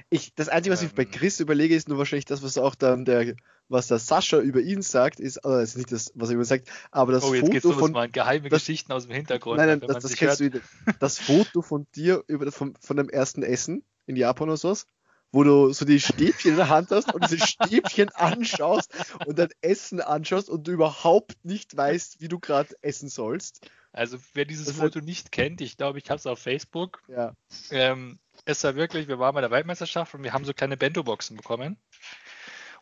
Ich, 0.08 0.34
das 0.34 0.48
Einzige, 0.48 0.72
was 0.72 0.82
ähm. 0.82 0.88
ich 0.88 0.94
bei 0.94 1.02
ähm. 1.02 1.10
Chris 1.10 1.40
überlege, 1.40 1.74
ist 1.74 1.88
nur 1.88 1.98
wahrscheinlich 1.98 2.26
das, 2.26 2.42
was 2.42 2.58
auch 2.58 2.74
dann 2.74 3.04
der, 3.04 3.34
was 3.68 3.88
der 3.88 3.98
Sascha 3.98 4.38
über 4.38 4.60
ihn 4.60 4.82
sagt, 4.82 5.18
ist, 5.18 5.38
also 5.38 5.58
das 5.58 5.70
ist 5.70 5.76
nicht 5.76 5.92
das, 5.92 6.12
was 6.14 6.28
er 6.28 6.34
über 6.34 6.44
ihn 6.44 6.46
sagt, 6.46 6.68
aber 6.90 7.12
das 7.12 7.24
oh, 7.24 7.34
jetzt 7.34 7.46
Foto 7.46 7.52
geht's 7.52 7.78
von 7.78 7.92
mal 7.92 8.08
geheime 8.08 8.48
das, 8.48 8.60
Geschichten 8.60 8.92
aus 8.92 9.06
dem 9.06 9.14
Hintergrund. 9.14 9.58
Nein, 9.58 9.68
nein, 9.68 9.80
das, 9.80 10.02
das 10.02 10.14
kennst 10.14 10.40
hört. 10.40 10.54
du 10.54 10.58
wieder. 10.58 10.60
Das 11.00 11.18
Foto 11.18 11.62
von 11.62 11.86
dir 11.94 12.22
über 12.28 12.50
von, 12.52 12.74
von 12.80 12.96
dem 12.96 13.08
ersten 13.08 13.42
Essen 13.42 13.84
in 14.06 14.14
Japan 14.14 14.48
oder 14.48 14.56
sowas, 14.56 14.86
wo 15.32 15.42
du 15.42 15.72
so 15.72 15.84
die 15.84 16.00
Stäbchen 16.00 16.52
in 16.52 16.56
der 16.56 16.68
Hand 16.68 16.90
hast 16.90 17.12
und 17.12 17.24
diese 17.24 17.44
Stäbchen 17.44 18.08
anschaust 18.14 18.92
und 19.26 19.38
dein 19.38 19.50
Essen 19.60 20.00
anschaust 20.00 20.48
und 20.48 20.68
du 20.68 20.72
überhaupt 20.72 21.36
nicht 21.42 21.76
weißt, 21.76 22.20
wie 22.20 22.28
du 22.28 22.38
gerade 22.38 22.74
essen 22.82 23.08
sollst. 23.08 23.68
Also 23.96 24.18
wer 24.34 24.44
dieses 24.44 24.66
das 24.66 24.76
Foto 24.76 25.00
nicht 25.00 25.32
kennt, 25.32 25.60
ich 25.60 25.76
glaube, 25.76 25.98
ich 25.98 26.10
habe 26.10 26.18
es 26.18 26.26
auf 26.26 26.38
Facebook. 26.38 27.02
Ja. 27.08 27.32
Ähm, 27.70 28.18
es 28.44 28.62
war 28.62 28.76
wirklich, 28.76 29.08
wir 29.08 29.18
waren 29.18 29.34
bei 29.34 29.40
der 29.40 29.50
Weltmeisterschaft 29.50 30.14
und 30.14 30.22
wir 30.22 30.32
haben 30.32 30.44
so 30.44 30.52
kleine 30.52 30.76
Bento-Boxen 30.76 31.36
bekommen. 31.36 31.78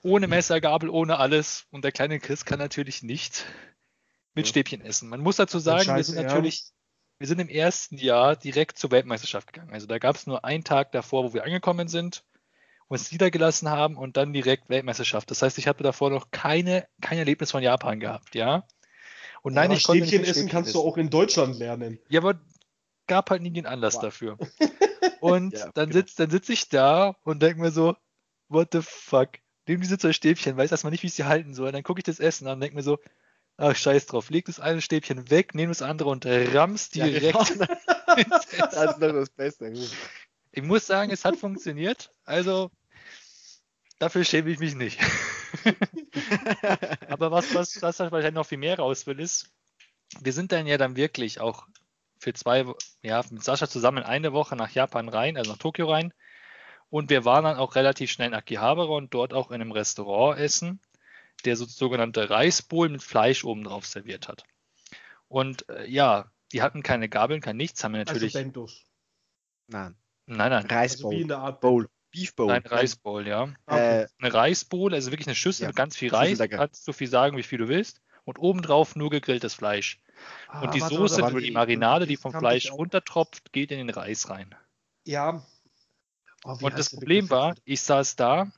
Ohne 0.02 0.26
Messer, 0.26 0.60
Gabel, 0.60 0.90
ohne 0.90 1.18
alles. 1.18 1.66
Und 1.70 1.84
der 1.84 1.92
kleine 1.92 2.18
Chris 2.18 2.44
kann 2.44 2.58
natürlich 2.58 3.02
nicht 3.02 3.46
mit 4.34 4.48
Stäbchen 4.48 4.80
essen. 4.80 5.08
Man 5.08 5.20
muss 5.20 5.36
dazu 5.36 5.60
sagen, 5.60 5.94
wir 5.94 6.02
sind 6.02 6.16
natürlich, 6.16 6.64
wir 7.18 7.28
sind 7.28 7.38
im 7.38 7.48
ersten 7.48 7.96
Jahr 7.96 8.34
direkt 8.34 8.76
zur 8.76 8.90
Weltmeisterschaft 8.90 9.52
gegangen. 9.52 9.72
Also 9.72 9.86
da 9.86 9.98
gab 9.98 10.16
es 10.16 10.26
nur 10.26 10.44
einen 10.44 10.64
Tag 10.64 10.90
davor, 10.90 11.24
wo 11.24 11.32
wir 11.32 11.44
angekommen 11.44 11.86
sind, 11.86 12.24
uns 12.88 13.12
niedergelassen 13.12 13.70
haben 13.70 13.96
und 13.96 14.16
dann 14.16 14.32
direkt 14.32 14.68
Weltmeisterschaft. 14.68 15.30
Das 15.30 15.42
heißt, 15.42 15.58
ich 15.58 15.68
hatte 15.68 15.84
davor 15.84 16.10
noch 16.10 16.32
keine, 16.32 16.88
kein 17.00 17.18
Erlebnis 17.18 17.52
von 17.52 17.62
Japan 17.62 18.00
gehabt, 18.00 18.34
ja. 18.34 18.66
Und 19.44 19.52
nein, 19.52 19.70
ja, 19.70 19.76
ich 19.76 19.84
konnte 19.84 20.06
Stäbchen 20.06 20.24
essen 20.24 20.48
kannst 20.48 20.70
essen. 20.70 20.80
du 20.80 20.88
auch 20.88 20.96
in 20.96 21.10
Deutschland 21.10 21.58
lernen. 21.58 21.98
Ja, 22.08 22.20
aber 22.20 22.40
gab 23.06 23.28
halt 23.28 23.42
nie 23.42 23.50
den 23.50 23.66
Anlass 23.66 23.96
wow. 23.96 24.02
dafür. 24.04 24.38
Und 25.20 25.52
ja, 25.52 25.70
dann 25.74 25.90
genau. 25.90 26.00
sitze 26.00 26.14
dann 26.16 26.30
sitz 26.30 26.48
ich 26.48 26.68
da 26.70 27.16
und 27.24 27.42
denke 27.42 27.60
mir 27.60 27.70
so, 27.70 27.96
what 28.48 28.68
the 28.72 28.80
fuck? 28.82 29.30
Nimm 29.66 29.80
diese 29.80 29.98
zwei 29.98 30.12
Stäbchen, 30.12 30.56
weiß 30.56 30.70
erstmal 30.70 30.90
nicht, 30.90 31.02
wie 31.02 31.06
ich 31.06 31.14
sie 31.14 31.24
halten 31.24 31.54
soll. 31.54 31.72
Dann 31.72 31.82
gucke 31.82 32.00
ich 32.00 32.04
das 32.04 32.20
Essen 32.20 32.46
an 32.46 32.54
und 32.54 32.60
denke 32.60 32.76
mir 32.76 32.82
so, 32.82 32.98
ach 33.56 33.74
scheiß 33.74 34.06
drauf, 34.06 34.28
leg 34.28 34.44
das 34.46 34.60
eine 34.60 34.82
Stäbchen 34.82 35.30
weg, 35.30 35.54
nimm 35.54 35.70
das 35.70 35.80
andere 35.80 36.10
und 36.10 36.26
ramm's 36.26 36.90
direkt 36.90 37.22
ja, 37.22 37.42
genau. 37.42 37.66
ins 38.16 38.46
Essen. 38.52 38.68
Das 38.70 38.90
ist 38.92 39.02
doch 39.02 39.12
das 39.12 39.30
Beste. 39.30 39.72
Ich 40.52 40.62
muss 40.62 40.86
sagen, 40.86 41.10
es 41.10 41.24
hat 41.24 41.36
funktioniert. 41.36 42.10
Also 42.24 42.70
dafür 43.98 44.24
schäme 44.24 44.50
ich 44.50 44.58
mich 44.58 44.74
nicht. 44.74 45.00
Aber 47.08 47.30
was, 47.30 47.54
was, 47.54 47.80
was 47.82 48.00
wahrscheinlich 48.00 48.34
noch 48.34 48.46
viel 48.46 48.58
mehr 48.58 48.78
raus 48.78 49.06
will, 49.06 49.20
ist, 49.20 49.50
wir 50.20 50.32
sind 50.32 50.52
dann 50.52 50.66
ja 50.66 50.78
dann 50.78 50.96
wirklich 50.96 51.40
auch 51.40 51.66
für 52.18 52.32
zwei, 52.32 52.64
ja, 53.02 53.22
mit 53.30 53.42
Sascha 53.42 53.68
zusammen 53.68 54.02
eine 54.02 54.32
Woche 54.32 54.56
nach 54.56 54.70
Japan 54.70 55.08
rein, 55.08 55.36
also 55.36 55.52
nach 55.52 55.58
Tokio 55.58 55.90
rein. 55.90 56.12
Und 56.90 57.10
wir 57.10 57.24
waren 57.24 57.44
dann 57.44 57.56
auch 57.56 57.74
relativ 57.74 58.10
schnell 58.10 58.28
in 58.28 58.34
Akihabara 58.34 58.92
und 58.92 59.12
dort 59.12 59.34
auch 59.34 59.50
in 59.50 59.60
einem 59.60 59.72
Restaurant 59.72 60.38
essen, 60.38 60.80
der 61.44 61.56
so 61.56 61.64
sogenannte 61.64 62.30
Reisbowl 62.30 62.88
mit 62.88 63.02
Fleisch 63.02 63.44
oben 63.44 63.64
drauf 63.64 63.86
serviert 63.86 64.28
hat. 64.28 64.44
Und 65.28 65.68
äh, 65.68 65.86
ja, 65.86 66.30
die 66.52 66.62
hatten 66.62 66.82
keine 66.82 67.08
Gabeln, 67.08 67.40
kein 67.40 67.56
nichts, 67.56 67.82
haben 67.82 67.92
wir 67.92 68.00
also 68.00 68.12
natürlich. 68.12 68.36
Also 68.36 68.44
Bentos. 68.44 68.84
Nein. 69.66 69.96
Nein, 70.26 70.50
nein. 70.50 70.66
Reisbowl. 70.66 71.06
Also 71.06 71.18
wie 71.18 71.22
in 71.22 71.28
der 71.28 71.38
Art 71.38 71.60
Bowl. 71.60 71.88
Beef 72.14 72.36
Bowl. 72.36 72.46
Nein, 72.46 72.62
Reisbowl, 72.64 73.26
ja. 73.26 73.48
Äh, 73.66 74.06
Eine 74.20 74.32
Reisbowl, 74.32 74.94
also 74.94 75.10
wirklich 75.10 75.26
eine 75.26 75.34
Schüssel 75.34 75.64
Ja, 75.64 75.68
mit 75.68 75.76
ganz 75.76 75.96
viel 75.96 76.10
Reis. 76.10 76.38
Du 76.38 76.48
kannst 76.48 76.84
so 76.84 76.92
viel 76.92 77.08
sagen, 77.08 77.36
wie 77.36 77.42
viel 77.42 77.58
du 77.58 77.68
willst. 77.68 78.00
Und 78.24 78.38
obendrauf 78.38 78.94
nur 78.94 79.10
gegrilltes 79.10 79.54
Fleisch. 79.54 80.00
Ah, 80.48 80.62
und 80.62 80.74
die 80.74 80.80
Soße, 80.80 81.16
die 81.16 81.22
warte, 81.22 81.52
Marinade, 81.52 82.06
die 82.06 82.16
vom 82.16 82.32
Fleisch 82.32 82.70
runtertropft, 82.70 83.52
geht 83.52 83.72
in 83.72 83.78
den 83.78 83.90
Reis 83.90 84.30
rein. 84.30 84.54
Ja. 85.04 85.44
Oh, 86.44 86.56
Und 86.60 86.78
das 86.78 86.90
Problem 86.90 87.28
war, 87.30 87.56
ich 87.64 87.80
saß 87.82 88.16
da 88.16 88.50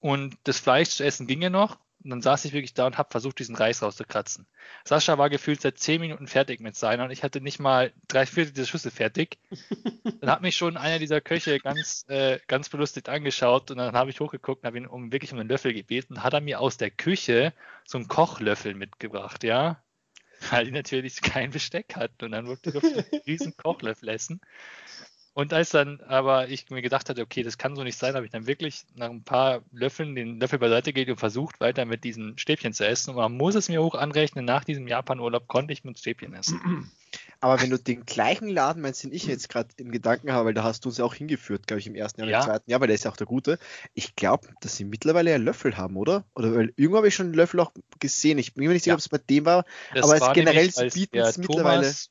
und 0.00 0.36
das 0.44 0.58
Fleisch 0.58 0.90
zu 0.90 1.04
essen 1.04 1.26
ging 1.26 1.40
ja 1.40 1.50
noch. 1.50 1.78
Und 2.02 2.10
dann 2.10 2.22
saß 2.22 2.46
ich 2.46 2.52
wirklich 2.52 2.72
da 2.72 2.86
und 2.86 2.96
habe 2.96 3.10
versucht, 3.10 3.38
diesen 3.38 3.54
Reis 3.54 3.82
rauszukratzen. 3.82 4.46
Sascha 4.84 5.18
war 5.18 5.28
gefühlt 5.28 5.60
seit 5.60 5.78
zehn 5.78 6.00
Minuten 6.00 6.26
fertig 6.26 6.60
mit 6.60 6.74
seiner 6.74 7.04
und 7.04 7.10
ich 7.10 7.22
hatte 7.22 7.42
nicht 7.42 7.58
mal 7.58 7.92
drei 8.08 8.24
Viertel 8.24 8.52
dieser 8.52 8.66
Schüssel 8.66 8.90
fertig. 8.90 9.38
Dann 10.20 10.30
hat 10.30 10.40
mich 10.40 10.56
schon 10.56 10.76
einer 10.76 10.98
dieser 10.98 11.20
Köche 11.20 11.58
ganz, 11.58 12.04
äh, 12.08 12.38
ganz 12.46 12.70
belustigt 12.70 13.08
angeschaut 13.08 13.70
und 13.70 13.78
dann 13.78 13.94
habe 13.94 14.10
ich 14.10 14.20
hochgeguckt 14.20 14.62
und 14.62 14.66
habe 14.66 14.78
ihn 14.78 14.86
um 14.86 15.12
wirklich 15.12 15.32
um 15.32 15.38
einen 15.38 15.48
Löffel 15.48 15.72
gebeten. 15.72 16.22
Hat 16.22 16.34
er 16.34 16.40
mir 16.40 16.60
aus 16.60 16.76
der 16.76 16.90
Küche 16.90 17.54
so 17.84 17.96
einen 17.96 18.08
Kochlöffel 18.08 18.74
mitgebracht, 18.74 19.44
ja. 19.44 19.82
Weil 20.50 20.66
die 20.66 20.72
natürlich 20.72 21.20
kein 21.20 21.50
Besteck 21.50 21.96
hatten 21.96 22.24
und 22.24 22.32
dann 22.32 22.46
durfte 22.46 22.70
ich 22.70 22.84
einen 22.84 23.22
riesen 23.26 23.56
Kochlöffel 23.56 24.08
essen. 24.08 24.40
Und 25.32 25.52
als 25.52 25.70
dann 25.70 26.00
aber 26.00 26.48
ich 26.48 26.68
mir 26.70 26.82
gedacht 26.82 27.08
hatte, 27.08 27.22
okay, 27.22 27.42
das 27.44 27.56
kann 27.56 27.76
so 27.76 27.84
nicht 27.84 27.96
sein, 27.96 28.14
habe 28.14 28.26
ich 28.26 28.32
dann 28.32 28.48
wirklich 28.48 28.82
nach 28.96 29.10
ein 29.10 29.22
paar 29.22 29.62
Löffeln 29.70 30.16
den 30.16 30.40
Löffel 30.40 30.58
beiseite 30.58 30.92
gelegt 30.92 31.10
und 31.12 31.18
versucht, 31.18 31.60
weiter 31.60 31.84
mit 31.84 32.02
diesen 32.02 32.36
Stäbchen 32.36 32.72
zu 32.72 32.84
essen. 32.84 33.10
Und 33.10 33.16
man 33.16 33.36
muss 33.36 33.54
es 33.54 33.68
mir 33.68 33.80
hoch 33.82 33.94
anrechnen, 33.94 34.44
nach 34.44 34.64
diesem 34.64 34.88
Japan-Urlaub 34.88 35.46
konnte 35.46 35.72
ich 35.72 35.84
mit 35.84 35.98
Stäbchen 35.98 36.34
essen. 36.34 36.90
Aber 37.40 37.62
wenn 37.62 37.70
du 37.70 37.78
den 37.78 38.04
gleichen 38.04 38.48
Laden 38.48 38.82
meinst, 38.82 39.02
den 39.04 39.12
ich 39.12 39.24
jetzt 39.24 39.48
gerade 39.48 39.68
in 39.78 39.90
Gedanken 39.92 40.32
habe, 40.32 40.46
weil 40.48 40.54
da 40.54 40.62
hast 40.64 40.84
du 40.84 40.88
uns 40.90 40.98
ja 40.98 41.04
auch 41.04 41.14
hingeführt, 41.14 41.66
glaube 41.66 41.78
ich, 41.80 41.86
im 41.86 41.94
ersten 41.94 42.20
Jahr 42.20 42.26
und 42.26 42.32
Ja. 42.32 42.40
im 42.40 42.44
zweiten 42.46 42.70
Jahr, 42.70 42.80
weil 42.80 42.88
der 42.88 42.96
ist 42.96 43.04
ja 43.04 43.10
auch 43.10 43.16
der 43.16 43.26
gute. 43.26 43.58
Ich 43.94 44.14
glaube, 44.16 44.48
dass 44.60 44.76
sie 44.76 44.84
mittlerweile 44.84 45.30
ja 45.30 45.36
Löffel 45.38 45.76
haben, 45.76 45.96
oder? 45.96 46.24
Oder 46.34 46.54
weil 46.54 46.72
irgendwo 46.76 46.98
habe 46.98 47.08
ich 47.08 47.14
schon 47.14 47.26
einen 47.26 47.34
Löffel 47.34 47.60
auch 47.60 47.72
gesehen. 47.98 48.38
Ich 48.38 48.52
bin 48.54 48.64
mir 48.66 48.72
nicht 48.72 48.82
sicher, 48.82 48.92
Ja. 48.92 48.94
ob 48.96 49.00
es 49.00 49.08
bei 49.08 49.18
dem 49.18 49.46
war. 49.46 49.64
Das 49.94 50.04
Aber 50.04 50.14
es 50.16 50.20
war 50.20 50.34
generell, 50.34 50.68
bieten 50.92 51.18
es 51.18 51.38
mittlerweile- 51.38 51.82
Thomas, 51.82 52.10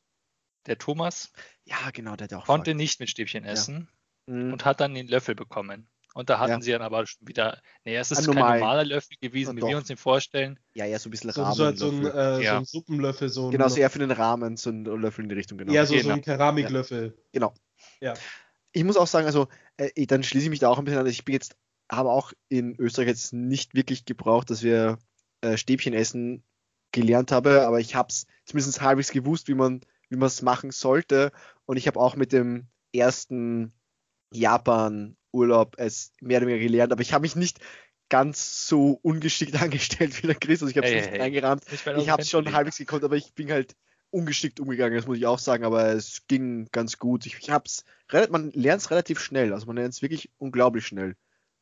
der 0.65 0.77
Thomas 0.77 1.31
Ja, 1.69 1.91
genau, 1.93 2.15
der 2.15 2.25
hat 2.25 2.31
ja 2.31 2.37
auch 2.39 2.45
konnte 2.45 2.71
Frage. 2.71 2.77
nicht 2.77 2.99
mit 2.99 3.09
Stäbchen 3.09 3.45
essen 3.45 3.89
Mhm. 4.27 4.53
und 4.53 4.65
hat 4.65 4.79
dann 4.79 4.93
den 4.93 5.07
Löffel 5.07 5.35
bekommen. 5.35 5.87
Und 6.15 6.29
da 6.29 6.39
hatten 6.39 6.51
Ja. 6.53 6.61
sie 6.61 6.71
dann 6.71 6.81
aber 6.81 7.05
schon 7.05 7.27
wieder, 7.27 7.61
nee, 7.85 7.95
es 7.95 8.09
ist 8.11 8.17
Einen 8.17 8.27
kein 8.27 8.35
normalen. 8.35 8.59
normaler 8.59 8.85
Löffel 8.85 9.15
gewesen, 9.21 9.57
Ja, 9.57 9.63
wie 9.63 9.69
wir 9.69 9.77
uns 9.77 9.87
den 9.87 9.97
vorstellen. 9.97 10.59
Ja, 10.73 10.85
ja, 10.85 10.97
so 10.97 11.07
ein 11.07 11.11
bisschen 11.11 11.31
So, 11.31 11.43
Rahmen. 11.43 11.55
so, 11.55 11.65
halt 11.65 11.77
so, 11.77 11.89
ein, 11.91 12.05
äh, 12.05 12.41
Ja. 12.43 12.51
so 12.53 12.57
ein 12.57 12.65
Suppenlöffel, 12.65 13.29
so 13.29 13.45
ein, 13.47 13.51
genau, 13.51 13.67
so 13.67 13.79
eher 13.79 13.89
für 13.91 13.99
den 13.99 14.11
Rahmen, 14.11 14.57
so 14.57 14.71
ein 14.71 14.83
Löffel 14.85 15.23
in 15.23 15.29
die 15.29 15.35
Richtung, 15.35 15.57
genau. 15.59 15.71
ja, 15.71 15.85
so, 15.85 15.95
so 15.95 16.01
Genau. 16.01 16.15
ein 16.15 16.21
Keramiklöffel. 16.21 17.15
Genau. 17.31 17.53
Ja. 18.01 18.15
Ich 18.71 18.83
muss 18.83 18.97
auch 18.97 19.07
sagen, 19.07 19.27
also, 19.27 19.47
äh, 19.77 19.89
ich- 19.95 20.07
dann 20.07 20.23
schließe 20.23 20.45
ich 20.45 20.49
mich 20.49 20.59
da 20.59 20.69
auch 20.69 20.79
ein 20.79 20.85
bisschen 20.85 20.99
an. 20.99 21.07
Ich 21.07 21.23
bin 21.25 21.33
jetzt, 21.33 21.55
habe 21.91 22.09
auch 22.09 22.33
in 22.49 22.75
Österreich 22.79 23.07
jetzt 23.07 23.33
nicht 23.33 23.73
wirklich 23.75 24.05
gebraucht, 24.05 24.49
dass 24.49 24.63
wir 24.63 24.97
äh, 25.41 25.57
Stäbchen 25.57 25.93
essen 25.93 26.43
gelernt 26.91 27.31
habe, 27.31 27.65
aber 27.65 27.79
ich 27.79 27.95
habe 27.95 28.09
es 28.09 28.25
zumindest 28.45 28.81
halbwegs 28.81 29.11
gewusst, 29.11 29.47
wie 29.47 29.53
man 29.53 29.81
wie 30.09 30.15
man 30.17 30.27
es 30.27 30.41
machen 30.41 30.71
sollte. 30.71 31.31
Und 31.65 31.77
ich 31.77 31.87
habe 31.87 31.99
auch 31.99 32.15
mit 32.15 32.31
dem 32.33 32.67
ersten 32.93 33.73
Japan-Urlaub 34.31 35.75
es 35.77 36.13
mehr 36.19 36.39
oder 36.39 36.47
weniger 36.47 36.63
gelernt, 36.63 36.91
aber 36.91 37.01
ich 37.01 37.13
habe 37.13 37.21
mich 37.21 37.35
nicht 37.35 37.59
ganz 38.09 38.67
so 38.67 38.99
ungeschickt 39.03 39.53
angestellt 39.61 40.21
wie 40.21 40.27
der 40.27 40.35
Chris. 40.35 40.61
Also 40.61 40.71
ich 40.71 40.77
habe 40.77 40.87
es 40.87 40.93
Hey, 40.93 41.29
nicht 41.31 41.43
hey, 41.43 41.43
aus 41.43 41.59
Ich 41.97 42.09
habe 42.09 42.21
es 42.21 42.29
schon 42.29 42.51
halbwegs 42.53 42.77
gekonnt, 42.77 43.03
aber 43.03 43.15
ich 43.15 43.33
bin 43.33 43.51
halt 43.51 43.75
ungeschickt 44.11 44.59
umgegangen, 44.59 44.95
das 44.97 45.05
muss 45.05 45.19
ich 45.19 45.27
auch 45.27 45.37
sagen, 45.37 45.63
aber 45.63 45.89
es 45.89 46.25
ging 46.27 46.67
ganz 46.71 46.97
gut. 46.97 47.27
Ich, 47.27 47.37
ich 47.39 47.51
hab's, 47.51 47.83
man 48.31 48.49
lernt 48.51 48.81
es 48.81 48.89
relativ 48.89 49.19
schnell, 49.19 49.53
also 49.53 49.67
man 49.67 49.75
lernt 49.75 49.93
es 49.93 50.01
wirklich 50.01 50.31
unglaublich 50.39 50.87
schnell. 50.87 51.15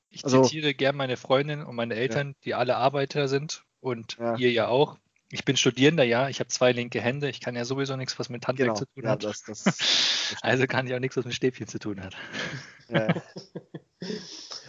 Ich 0.10 0.24
Also- 0.24 0.44
zitiere 0.44 0.74
gern 0.74 0.96
meine 0.96 1.18
Freundin 1.18 1.62
und 1.62 1.76
meine 1.76 1.96
Eltern, 1.96 2.36
die 2.46 2.54
alle 2.54 2.78
Arbeiter 2.78 3.28
sind 3.28 3.66
und 3.82 4.18
Ja. 4.18 4.38
ihr 4.38 4.52
ja 4.52 4.68
auch. 4.70 4.98
Ich 5.30 5.44
bin 5.44 5.58
Studierender, 5.58 6.04
ja. 6.04 6.30
Ich 6.30 6.40
habe 6.40 6.48
zwei 6.50 6.72
linke 6.72 7.02
Hände. 7.02 7.30
Ich 7.30 7.42
kann 7.42 7.56
ja 7.56 7.66
sowieso 7.66 7.96
nichts, 7.98 8.18
was 8.18 8.30
mit 8.30 8.48
Handwerk 8.48 8.68
Genau, 8.70 8.80
zu 8.80 8.86
tun 8.86 9.04
ja, 9.04 9.12
hat. 9.12 9.24
das, 9.24 9.44
das, 9.44 10.38
also 10.42 10.66
kann 10.68 10.88
ich 10.88 10.94
auch 10.94 11.00
nichts, 11.00 11.18
was 11.18 11.26
mit 11.26 11.34
Stäbchen 11.36 11.68
zu 11.68 11.80
tun 11.80 12.02
hat. 12.02 12.16
ja, 12.90 13.08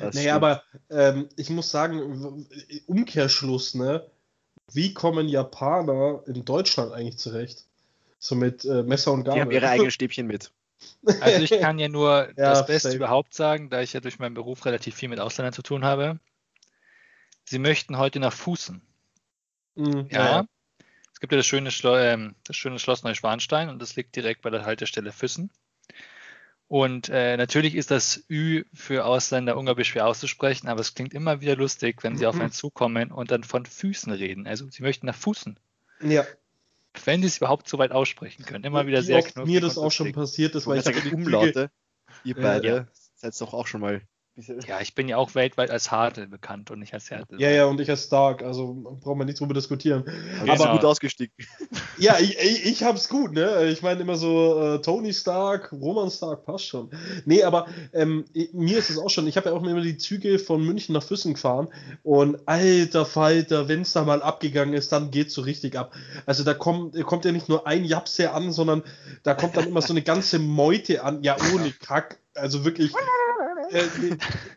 das 0.00 0.14
Naja, 0.14 0.20
stimmt. 0.20 0.30
aber 0.32 0.62
ähm, 0.90 1.28
ich 1.36 1.50
muss 1.50 1.70
sagen, 1.70 2.46
Umkehrschluss, 2.86 3.74
ne? 3.74 4.06
Wie 4.72 4.92
kommen 4.92 5.28
Japaner 5.28 6.22
in 6.26 6.44
Deutschland 6.44 6.92
eigentlich 6.92 7.18
zurecht? 7.18 7.64
So 8.18 8.34
mit 8.34 8.64
äh, 8.64 8.82
Messer 8.82 9.12
und 9.12 9.26
die 9.26 9.30
haben 9.30 9.38
Gabel. 9.50 9.54
ihre 9.54 9.68
eigenen 9.68 9.90
Stäbchen 9.92 10.26
mit. 10.26 10.50
Also 11.20 11.42
ich 11.42 11.50
kann 11.60 11.78
ja 11.78 11.88
nur 11.88 12.28
Ja, 12.36 12.50
das 12.50 12.66
Beste 12.66 12.88
safe. 12.88 12.96
überhaupt 12.96 13.32
sagen, 13.34 13.70
da 13.70 13.80
ich 13.80 13.92
ja 13.92 14.00
durch 14.00 14.18
meinen 14.18 14.34
Beruf 14.34 14.64
relativ 14.66 14.94
viel 14.96 15.08
mit 15.08 15.20
Ausländern 15.20 15.52
zu 15.52 15.62
tun 15.62 15.84
habe. 15.84 16.18
Sie 17.44 17.58
möchten 17.58 17.96
heute 17.96 18.20
nach 18.20 18.32
Fußen. 18.32 18.82
Mhm, 19.78 20.08
Ja. 20.10 20.46
Es 21.12 21.20
gibt 21.20 21.32
ja 21.32 21.38
das 21.38 21.46
schöne, 21.46 21.70
Schlo 21.72 21.96
ähm, 21.96 22.36
das 22.44 22.56
schöne 22.56 22.78
Schloss 22.78 23.02
Neuschwanstein 23.02 23.68
und 23.70 23.80
das 23.82 23.96
liegt 23.96 24.14
direkt 24.14 24.42
bei 24.42 24.50
der 24.50 24.64
Haltestelle 24.64 25.10
Füssen. 25.10 25.50
Und 26.68 27.08
äh, 27.08 27.36
natürlich 27.36 27.74
ist 27.74 27.90
das 27.90 28.24
Ü 28.28 28.64
für 28.74 29.04
Ausländer 29.06 29.56
unglaublich 29.56 29.88
schwer 29.88 30.06
auszusprechen, 30.06 30.68
aber 30.68 30.80
es 30.80 30.94
klingt 30.94 31.14
immer 31.14 31.40
wieder 31.40 31.56
lustig, 31.56 32.04
wenn 32.04 32.16
sie 32.18 32.26
auf 32.26 32.38
einen 32.38 32.52
zukommen 32.52 33.10
und 33.10 33.30
dann 33.30 33.42
von 33.42 33.64
Füßen 33.66 34.12
reden. 34.12 34.46
Also 34.46 34.68
sie 34.68 34.82
möchten 34.82 35.06
nach 35.06 35.14
Fußen. 35.16 35.58
Ja. 36.02 36.26
Wenn 37.04 37.22
sie 37.22 37.26
es 37.28 37.38
überhaupt 37.38 37.68
so 37.68 37.78
weit 37.78 37.90
aussprechen 37.90 38.44
können. 38.44 38.64
Immer 38.64 38.86
wieder 38.86 39.00
Wie 39.00 39.06
sehr 39.06 39.22
knuffig 39.22 39.52
mir 39.52 39.60
das 39.60 39.78
auch 39.78 39.90
schon 39.90 40.12
passiert 40.12 40.54
weil 40.54 40.66
wollte 40.66 40.92
ich 40.92 41.12
Umlaute, 41.12 41.70
ihr 42.22 42.34
beide, 42.34 42.68
Ja. 42.68 42.86
seid 43.16 43.40
doch 43.40 43.54
auch 43.54 43.66
schon 43.66 43.80
mal. 43.80 44.02
Bisschen- 44.38 44.60
Ja, 44.66 44.80
ich 44.80 44.94
bin 44.94 45.08
ja 45.08 45.16
auch 45.18 45.34
weltweit 45.34 45.70
als 45.70 45.90
Hartl 45.90 46.26
bekannt 46.26 46.70
und 46.70 46.78
nicht 46.78 46.94
als 46.94 47.10
Härtel. 47.10 47.40
Ja, 47.40 47.50
ja, 47.50 47.66
und 47.66 47.80
ich 47.80 47.90
als 47.90 48.04
Stark, 48.04 48.42
also 48.42 48.74
brauchen 49.02 49.18
wir 49.18 49.24
nicht 49.24 49.38
drüber 49.40 49.52
diskutieren. 49.54 50.04
Aber 50.40 50.56
Genau. 50.56 50.72
gut 50.72 50.84
ausgestiegen. 50.84 51.34
Ja, 52.00 52.16
ich, 52.20 52.38
ich, 52.38 52.64
ich 52.64 52.82
hab's 52.84 53.08
gut, 53.08 53.32
ne? 53.32 53.66
Ich 53.72 53.82
meine 53.82 54.00
immer 54.02 54.14
so, 54.16 54.76
äh, 54.76 54.80
Tony 54.80 55.12
Stark, 55.12 55.72
Roman 55.72 56.08
Stark, 56.12 56.44
passt 56.44 56.66
schon. 56.68 56.90
Nee, 57.24 57.42
aber 57.42 57.66
ähm, 57.92 58.24
mir 58.52 58.78
ist 58.78 58.88
es 58.88 58.98
auch 58.98 59.10
schon, 59.10 59.26
ich 59.26 59.36
habe 59.36 59.48
ja 59.48 59.54
auch 59.56 59.64
immer 59.64 59.80
die 59.80 59.96
Züge 59.96 60.38
von 60.38 60.64
München 60.64 60.92
nach 60.92 61.02
Füssen 61.02 61.34
gefahren 61.34 61.66
und 62.04 62.46
alter 62.46 63.04
Falter, 63.04 63.66
wenn's 63.66 63.94
da 63.94 64.04
mal 64.04 64.22
abgegangen 64.22 64.74
ist, 64.74 64.92
dann 64.92 65.10
geht's 65.10 65.34
so 65.34 65.42
richtig 65.42 65.76
ab. 65.76 65.92
Also 66.24 66.44
da 66.44 66.54
kommt, 66.54 66.94
kommt 67.04 67.24
ja 67.24 67.32
nicht 67.32 67.48
nur 67.48 67.66
ein 67.66 67.84
Japse 67.84 68.30
an, 68.32 68.52
sondern 68.52 68.84
da 69.24 69.34
kommt 69.34 69.56
dann 69.56 69.66
immer 69.66 69.82
so 69.82 69.92
eine 69.92 70.02
ganze 70.02 70.38
Meute 70.38 71.02
an, 71.02 71.24
ja 71.24 71.36
ohne 71.52 71.72
Kack, 71.84 72.20
also 72.34 72.64
wirklich. 72.64 72.92
Äh, 73.70 74.16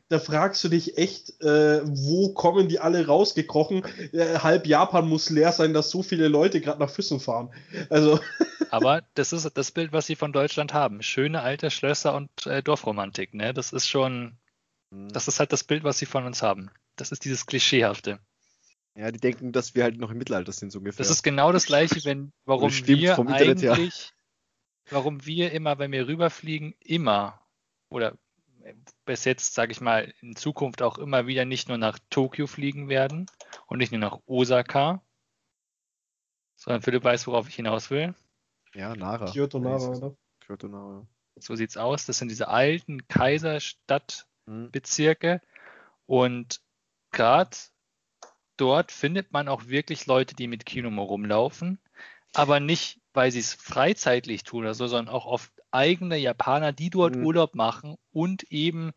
da 0.09 0.19
fragst 0.19 0.63
du 0.63 0.69
dich 0.69 0.97
echt, 0.97 1.41
äh, 1.41 1.81
wo 1.83 2.33
kommen 2.33 2.67
die 2.67 2.79
alle 2.79 3.05
rausgekrochen? 3.05 3.83
Äh, 4.11 4.39
halb 4.39 4.67
Japan 4.67 5.07
muss 5.07 5.29
leer 5.29 5.51
sein, 5.51 5.73
dass 5.73 5.89
so 5.89 6.03
viele 6.03 6.27
Leute 6.27 6.61
gerade 6.61 6.79
nach 6.79 6.89
Füssen 6.89 7.19
fahren. 7.19 7.53
Also, 7.89 8.19
Aber 8.71 9.03
das 9.15 9.33
ist 9.33 9.49
das 9.53 9.71
Bild, 9.71 9.91
was 9.91 10.05
sie 10.05 10.15
von 10.15 10.31
Deutschland 10.31 10.73
haben. 10.73 11.01
Schöne 11.01 11.41
alte 11.41 11.69
Schlösser 11.71 12.15
und 12.15 12.29
äh, 12.45 12.63
Dorfromantik. 12.63 13.33
Ne? 13.33 13.53
Das 13.53 13.73
ist 13.73 13.87
schon, 13.87 14.37
das 14.89 15.27
ist 15.27 15.39
halt 15.39 15.51
das 15.51 15.63
Bild, 15.63 15.83
was 15.83 15.99
sie 15.99 16.05
von 16.05 16.25
uns 16.25 16.41
haben. 16.41 16.71
Das 16.95 17.11
ist 17.11 17.25
dieses 17.25 17.45
Klischeehafte. 17.45 18.19
Ja, 18.95 19.11
die 19.11 19.19
denken, 19.19 19.51
dass 19.51 19.75
wir 19.75 19.83
halt 19.83 19.97
noch 19.97 20.11
im 20.11 20.17
Mittelalter 20.17 20.51
sind, 20.51 20.71
so 20.71 20.79
ungefähr. 20.79 21.03
Das 21.03 21.09
ist 21.09 21.23
genau 21.23 21.51
das 21.51 21.65
Gleiche, 21.65 22.03
wenn, 22.03 22.31
warum 22.45 22.71
wir 22.71 23.17
Internet 23.17 23.61
her. 23.61 23.73
eigentlich, 23.73 24.11
warum 24.89 25.25
wir 25.25 25.51
immer, 25.51 25.79
wenn 25.79 25.91
wir 25.91 26.07
rüberfliegen, 26.07 26.75
immer 26.79 27.39
oder 27.89 28.17
bis 29.05 29.25
jetzt, 29.25 29.53
sage 29.53 29.71
ich 29.71 29.81
mal, 29.81 30.11
in 30.21 30.35
Zukunft 30.35 30.81
auch 30.81 30.97
immer 30.97 31.27
wieder 31.27 31.45
nicht 31.45 31.67
nur 31.67 31.77
nach 31.77 31.99
Tokio 32.09 32.47
fliegen 32.47 32.89
werden 32.89 33.27
und 33.67 33.77
nicht 33.79 33.91
nur 33.91 33.99
nach 33.99 34.19
Osaka, 34.25 35.03
sondern 36.55 36.81
Philipp 36.81 37.03
weiß, 37.03 37.27
worauf 37.27 37.49
ich 37.49 37.55
hinaus 37.55 37.89
will. 37.89 38.15
ja, 38.73 38.95
Nara. 38.95 39.31
Kyoto, 39.31 39.59
Nara, 39.59 39.89
oder? 39.89 40.15
Kyoto, 40.39 40.67
Nara. 40.67 41.07
So 41.35 41.55
sieht's 41.55 41.77
aus. 41.77 42.05
Das 42.05 42.19
sind 42.19 42.29
diese 42.29 42.49
alten 42.49 43.07
Kaiserstadtbezirke 43.07 45.33
Hm. 45.33 45.41
und 46.05 46.61
gerade 47.11 47.57
dort 48.57 48.91
findet 48.91 49.31
man 49.31 49.47
auch 49.47 49.67
wirklich 49.67 50.05
Leute, 50.05 50.35
die 50.35 50.47
mit 50.47 50.65
Kinomo 50.65 51.03
rumlaufen, 51.03 51.79
aber 52.33 52.59
nicht, 52.59 53.00
weil 53.13 53.31
sie 53.31 53.39
es 53.39 53.53
freizeitlich 53.53 54.43
tun 54.43 54.61
oder 54.63 54.73
so, 54.73 54.87
sondern 54.87 55.13
auch 55.13 55.25
oft 55.25 55.51
eigene 55.71 56.17
Japaner, 56.17 56.71
die 56.71 56.89
dort 56.89 57.15
Mhm. 57.15 57.25
Urlaub 57.25 57.55
machen 57.55 57.95
und 58.11 58.43
eben, 58.51 58.91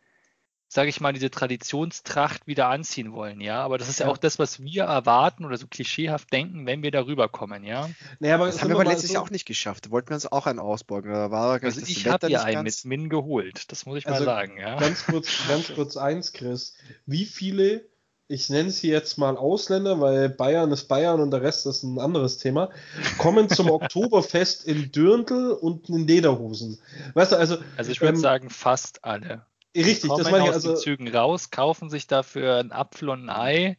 sage 0.69 0.89
ich 0.89 1.01
mal, 1.01 1.13
diese 1.13 1.31
Traditionstracht 1.31 2.47
wieder 2.47 2.69
anziehen 2.69 3.13
wollen, 3.13 3.41
ja. 3.41 3.63
Aber 3.63 3.79
das 3.79 3.89
ist 3.89 4.01
ja, 4.01 4.07
Ja. 4.07 4.13
auch 4.13 4.19
das, 4.19 4.39
was 4.39 4.61
wir 4.61 4.85
erwarten 4.85 5.45
oder 5.45 5.57
so 5.57 5.67
klischeehaft 5.69 6.33
denken, 6.33 6.67
wenn 6.67 6.83
wir 6.83 6.91
darüber 6.91 7.29
kommen, 7.29 7.63
ja. 7.65 7.91
Naja, 8.19 8.35
aber 8.37 8.47
Das 8.47 8.61
haben 8.61 8.69
wir 8.69 8.75
aber 8.77 8.85
mal 8.85 8.91
letztes 8.91 9.09
so- 9.11 9.15
Jahr 9.15 9.23
auch 9.23 9.31
nicht 9.31 9.47
geschafft. 9.47 9.87
Da 9.87 9.91
wollten 9.91 10.09
wir 10.11 10.15
uns 10.15 10.27
auch 10.31 10.47
einen 10.47 10.59
ausborgen. 10.59 11.13
Da 11.13 11.31
war 11.31 11.63
Also 11.63 11.81
das 11.81 11.89
ich 11.89 12.07
habe 12.09 12.29
ja 12.29 12.43
einen 12.43 12.63
mit 12.65 12.85
Min 12.85 13.09
geholt, 13.09 13.71
das 13.71 13.87
muss 13.87 13.99
ich 13.99 14.05
mal 14.07 14.15
Also 14.15 14.25
sagen, 14.25 14.59
ja. 14.59 14.77
Ganz 14.79 15.05
kurz, 15.07 15.29
ganz 15.49 15.69
kurz 15.75 15.97
eins, 15.97 16.33
Chris. 16.33 16.75
Wie 17.07 17.25
viele, 17.25 17.89
ich 18.27 18.49
nenne 18.49 18.71
sie 18.71 18.89
jetzt 18.89 19.19
mal 19.19 19.37
Ausländer, 19.37 20.01
weil 20.01 20.31
Bayern 20.31 20.73
ist 20.73 20.87
Bayern 20.87 21.21
und 21.21 21.31
der 21.31 21.43
Rest 21.43 21.67
ist 21.67 21.83
ein 21.83 21.99
anderes 21.99 22.39
Thema, 22.39 22.71
kommen 23.19 23.49
zum 23.49 23.71
Oktoberfest 23.71 24.65
in 24.65 24.91
Dürndl 24.91 25.53
und 25.53 25.89
in 25.89 26.07
Lederhosen? 26.07 26.79
Weißt 27.13 27.33
du, 27.33 27.37
also, 27.37 27.59
Also 27.77 27.91
ich 27.91 28.01
würde 28.01 28.15
ähm, 28.15 28.21
sagen, 28.21 28.51
fast 28.51 29.05
alle. 29.05 29.45
Richtig, 29.77 30.09
kommen 30.09 30.23
das 30.23 30.31
meine 30.31 30.45
ich 30.45 30.51
aus 30.51 30.63
den 30.63 30.71
also. 30.73 30.83
Zügen 30.83 31.09
raus, 31.09 31.51
kaufen 31.51 31.91
sich 31.91 32.07
dafür 32.07 32.57
einen 32.57 32.73
Apfel 32.73 33.09
und 33.11 33.29
ein 33.29 33.31
Ei, 33.31 33.77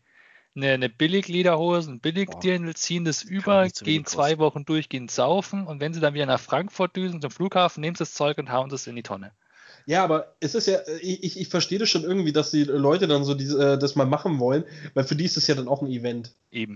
eine, 0.56 0.72
eine 0.72 0.90
Billiglederhose, 0.90 1.92
ein 1.92 2.00
Billigdirndl, 2.00 2.76
ziehen 2.76 3.06
das 3.06 3.24
über, 3.24 3.68
gehen 3.68 4.06
zwei. 4.06 4.38
Wochen 4.38 4.66
durchgehend 4.66 5.10
saufen 5.10 5.66
und 5.66 5.80
wenn 5.80 5.94
sie 5.94 6.02
dann 6.02 6.14
wieder 6.14 6.26
nach 6.26 6.40
Frankfurt 6.40 6.96
düsen 6.96 7.22
zum 7.22 7.32
Flughafen, 7.32 7.82
nehmen 7.82 7.96
sie 7.96 8.04
das 8.04 8.14
Zeug 8.14 8.38
und 8.38 8.52
hauen 8.52 8.70
das 8.70 8.88
in 8.88 8.96
die 8.96 9.04
Tonne. 9.04 9.32
Ja, 9.88 10.04
aber 10.04 10.36
es 10.40 10.56
ist 10.56 10.68
ja, 10.68 10.80
ich, 11.02 11.24
ich, 11.24 11.40
ich 11.40 11.48
verstehe 11.50 11.80
das 11.80 11.90
schon 11.90 12.04
irgendwie, 12.04 12.32
dass 12.34 12.52
die 12.52 12.64
Leute 12.64 13.08
dann 13.08 13.24
so 13.24 13.34
diese, 13.36 13.74
äh, 13.74 13.78
das 13.78 13.96
mal 13.96 14.06
machen 14.06 14.40
wollen, 14.40 14.64
weil 14.94 15.04
für 15.04 15.16
die 15.16 15.26
ist 15.26 15.38
das 15.38 15.48
ja 15.48 15.56
dann 15.56 15.68
auch 15.68 15.82
ein 15.82 15.92
Event. 15.92 16.34
Eben. 16.52 16.76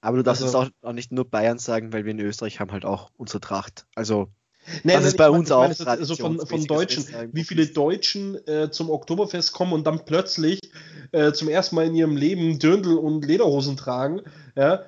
Aber 0.00 0.18
du 0.18 0.22
darfst 0.22 0.42
Also- 0.42 0.62
jetzt 0.62 0.72
auch, 0.82 0.88
auch 0.88 0.92
nicht 0.92 1.12
nur 1.12 1.24
Bayern 1.28 1.58
sagen, 1.58 1.92
weil 1.92 2.04
wir 2.04 2.12
in 2.12 2.20
Österreich 2.20 2.60
haben 2.60 2.70
halt 2.72 2.84
auch 2.84 3.10
unsere 3.16 3.40
Tracht. 3.40 3.86
Also, 3.94 4.28
Nee, 4.82 4.94
Das 4.94 5.02
nee, 5.02 5.08
ist 5.08 5.16
bei 5.18 5.28
uns 5.28 5.50
meine, 5.50 5.60
auch 5.60 5.70
es 5.70 5.80
ist 5.80 5.86
Also 5.86 6.16
von, 6.16 6.40
von 6.46 6.64
Deutschen, 6.64 7.04
wie 7.32 7.44
viele 7.44 7.66
Deutschen 7.66 8.36
äh, 8.48 8.70
zum 8.70 8.88
Oktoberfest 8.88 9.52
kommen 9.52 9.74
und 9.74 9.86
dann 9.86 10.06
plötzlich 10.06 10.58
äh, 11.12 11.32
zum 11.32 11.50
ersten 11.50 11.76
Mal 11.76 11.84
in 11.86 11.94
ihrem 11.94 12.16
Leben 12.16 12.58
Dirndl 12.58 12.96
und 12.96 13.26
Lederhosen 13.26 13.76
tragen, 13.76 14.22
ja. 14.56 14.84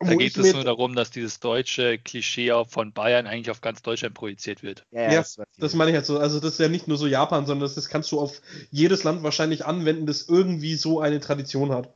Da 0.00 0.14
geht 0.14 0.36
es 0.36 0.52
nur 0.52 0.62
darum, 0.62 0.94
dass 0.94 1.10
dieses 1.10 1.40
deutsche 1.40 1.98
Klischee 1.98 2.52
auch 2.52 2.68
von 2.68 2.92
Bayern 2.92 3.26
eigentlich 3.26 3.50
auf 3.50 3.60
ganz 3.60 3.82
Deutschland 3.82 4.14
projiziert 4.14 4.62
wird. 4.62 4.84
ja, 4.92 5.10
Ja, 5.12 5.18
das 5.18 5.40
Das 5.56 5.74
meine 5.74 5.90
ich 5.90 5.96
halt 5.96 6.06
so. 6.06 6.18
Also 6.18 6.38
das 6.38 6.52
ist 6.52 6.60
ja 6.60 6.68
nicht 6.68 6.86
nur 6.86 6.96
so 6.96 7.08
Japan, 7.08 7.46
sondern 7.46 7.66
das, 7.66 7.74
das 7.74 7.88
kannst 7.88 8.12
du 8.12 8.20
auf 8.20 8.40
jedes 8.70 9.02
Land 9.02 9.24
wahrscheinlich 9.24 9.66
anwenden, 9.66 10.06
das 10.06 10.28
irgendwie 10.28 10.76
so 10.76 11.00
eine 11.00 11.18
Tradition 11.18 11.72
hat. 11.72 11.92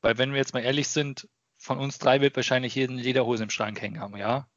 Weil 0.00 0.16
wenn 0.16 0.30
wir 0.30 0.38
jetzt 0.38 0.54
mal 0.54 0.60
ehrlich 0.60 0.88
sind, 0.88 1.28
von 1.58 1.78
uns 1.78 1.98
drei 1.98 2.20
wird 2.22 2.34
wahrscheinlich 2.34 2.74
jeden 2.74 2.96
Lederhose 2.96 3.42
im 3.42 3.50
Schrank 3.50 3.80
hängen 3.82 4.00
haben, 4.00 4.16
ja. 4.16 4.48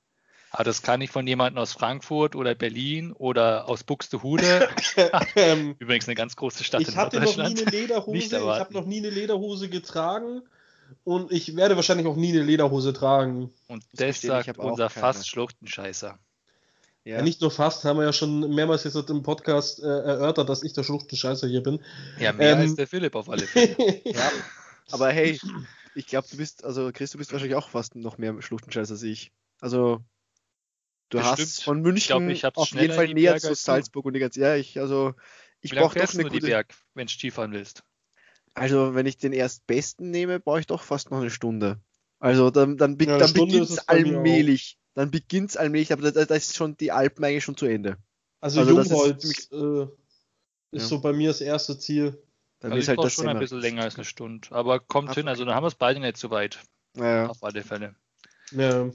Aber 0.52 0.64
das 0.64 0.82
kann 0.82 1.02
ich 1.02 1.12
von 1.12 1.28
jemandem 1.28 1.62
aus 1.62 1.74
Frankfurt 1.74 2.38
oder 2.38 2.56
Berlin 2.56 3.12
oder 3.12 3.68
aus 3.68 3.84
Buxtehude, 3.84 4.70
übrigens 5.80 6.08
eine 6.08 6.16
ganz 6.16 6.38
große 6.38 6.64
Stadt 6.64 6.82
ich 6.82 6.88
in 6.88 6.96
hatte 6.96 7.20
noch 7.20 7.36
nie 7.36 7.44
eine 7.44 7.70
Lederhose, 7.70 8.12
nicht 8.12 8.32
ich 8.32 8.40
habe 8.40 8.74
noch 8.74 8.86
nie 8.86 9.00
eine 9.00 9.10
Lederhose 9.10 9.68
getragen 9.68 10.44
und 11.04 11.32
ich 11.32 11.56
werde 11.56 11.76
wahrscheinlich 11.76 12.08
auch 12.08 12.16
nie 12.16 12.30
eine 12.30 12.44
Lederhose 12.44 12.94
tragen. 12.94 13.54
Und 13.68 13.84
das 13.94 14.18
ich 14.18 14.22
sagt 14.22 14.58
unser 14.58 14.90
fast 14.90 15.28
Schluchtenscheißer. 15.28 16.08
Ja. 16.08 17.18
Ja. 17.18 17.22
nicht 17.22 17.40
nur 17.40 17.52
fast, 17.52 17.84
haben 17.84 18.00
wir 18.00 18.04
ja 18.06 18.14
schon 18.14 18.56
mehrmals 18.56 18.84
jetzt 18.84 18.96
im 18.96 19.22
Podcast 19.22 19.80
äh, 19.80 19.86
erörtert, 19.86 20.50
dass 20.50 20.64
ich 20.64 20.74
der 20.74 20.82
Schluchtenscheißer 20.82 21.48
hier 21.48 21.62
bin. 21.62 21.80
Ja, 22.20 22.34
mehr 22.34 22.54
Ähm, 22.54 22.62
als 22.62 22.76
der 22.76 22.88
Philipp 22.88 23.14
auf 23.14 23.30
alle 23.30 23.46
Fälle. 23.46 23.76
ja. 24.06 24.32
Aber 24.90 25.12
hey, 25.12 25.40
ich 25.94 26.08
glaube, 26.08 26.28
du 26.32 26.38
bist, 26.38 26.64
also 26.64 26.92
Chris, 26.92 27.12
du 27.12 27.20
bist 27.20 27.32
wahrscheinlich 27.32 27.56
auch 27.56 27.70
fast 27.70 27.96
noch 27.96 28.18
mehr 28.18 28.42
Schluchtenscheiß 28.42 28.90
als 28.90 29.04
ich. 29.04 29.32
Also, 29.62 30.04
du 31.10 31.20
Bestimmt. 31.20 31.40
hast 31.40 31.64
von 31.64 31.82
München 31.82 32.08
glaub, 32.08 32.24
ich 32.24 32.44
hab's 32.44 32.58
auf 32.58 32.72
jeden 32.72 32.94
Fall 32.96 33.08
die 33.08 33.14
näher 33.14 33.38
zu. 33.38 33.54
Salzburg 33.54 34.06
und 34.06 34.14
die 34.14 34.20
ganze, 34.20 34.40
ja, 34.40 34.56
ich, 34.56 34.80
also, 34.80 35.14
ich 35.62 35.72
brauche 35.72 36.00
doch 36.00 36.12
eine 36.12 36.24
die 36.24 36.30
gute, 36.30 36.48
Berg, 36.48 36.74
wenn 36.96 37.06
du 37.06 37.14
Skifahren 37.14 37.52
willst? 37.52 37.84
Also, 38.56 38.96
wenn 38.96 39.06
ich 39.06 39.18
den 39.18 39.34
erstbesten 39.34 40.10
nehme, 40.12 40.40
brauche 40.40 40.60
ich 40.62 40.68
doch 40.68 40.82
fast 40.82 41.12
noch 41.12 41.20
eine 41.20 41.30
Stunde. 41.30 41.78
Also, 42.20 42.50
dann, 42.50 42.78
dann, 42.78 42.98
be 42.98 43.06
Ja, 43.06 43.18
dann 43.20 43.30
ist 43.50 43.70
es 43.70 43.88
allmählich. 43.88 44.78
Dann 44.96 45.12
beginnt's 45.12 45.58
allmählich, 45.58 45.92
aber 45.94 46.10
da, 46.12 46.26
da 46.26 46.36
ist 46.36 46.56
schon 46.56 46.78
die 46.78 46.92
Alpen 46.92 47.24
eigentlich 47.26 47.44
schon 47.44 47.58
zu 47.58 47.66
Ende. 47.66 47.98
Also, 48.42 48.62
Also 48.62 48.76
das 48.76 48.86
ist 48.88 48.92
Jungholz 48.92 49.22
ziemlich- 49.22 49.52
äh, 49.52 49.84
ist 50.72 50.82
Ja. 50.84 50.88
so 50.88 51.00
bei 51.02 51.14
mir 51.14 51.28
das 51.30 51.42
erste 51.42 51.78
Ziel. 51.78 52.18
Dann 52.62 52.72
Also 52.72 52.80
ist 52.80 52.86
ich 52.86 52.90
halt 52.90 53.00
das 53.04 53.14
schon 53.14 53.26
ein 53.26 53.30
Semmer- 53.32 53.40
bisschen 53.42 53.60
länger 53.60 53.84
als 53.84 53.96
eine 53.96 54.06
Stunde. 54.06 54.48
Aber 54.52 54.80
kommt 54.80 55.10
Ach, 55.10 55.16
hin, 55.16 55.28
also 55.28 55.44
dann 55.46 55.54
haben 55.54 55.64
wir 55.64 55.68
es 55.68 55.76
beide 55.76 56.00
nicht 56.00 56.18
so 56.18 56.30
weit. 56.32 56.60
Ja, 56.98 57.28
Auf 57.28 57.44
alle 57.44 57.62
Fälle. 57.64 57.94
Ja. 58.52 58.90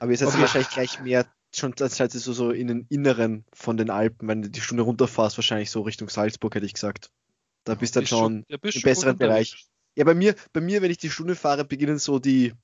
aber 0.00 0.10
ihr 0.10 0.16
seid 0.18 0.28
Okay. 0.28 0.40
wahrscheinlich 0.40 0.70
gleich 0.70 1.00
mehr 1.00 1.26
schon 1.54 1.72
das 1.76 1.98
heißt 2.00 2.12
so, 2.12 2.32
so 2.32 2.50
in 2.50 2.66
den 2.66 2.86
Inneren 2.90 3.44
von 3.52 3.76
den 3.76 3.88
Alpen, 3.88 4.28
wenn 4.28 4.42
du 4.42 4.50
die 4.50 4.60
Stunde 4.60 4.82
runterfährst, 4.82 5.38
wahrscheinlich 5.38 5.70
so 5.70 5.82
Richtung 5.82 6.08
Salzburg, 6.08 6.54
hätte 6.54 6.66
ich 6.66 6.74
gesagt. 6.74 7.10
Da 7.66 7.74
bist 7.74 7.94
du 7.94 8.00
dann 8.00 8.04
Bist 8.04 8.10
schon 8.10 8.44
ja, 8.48 8.56
bist 8.56 8.76
im 8.76 8.80
schon 8.80 8.88
besseren. 8.90 9.18
Bereich. 9.18 9.66
Ja, 9.96 10.04
bei 10.04 10.14
mir, 10.14 10.34
bei 10.52 10.60
mir, 10.60 10.82
wenn 10.82 10.90
ich 10.90 10.98
die 10.98 11.10
Stunde 11.10 11.34
fahre, 11.34 11.64
beginnen 11.64 11.98
so 11.98 12.18
die, 12.18 12.54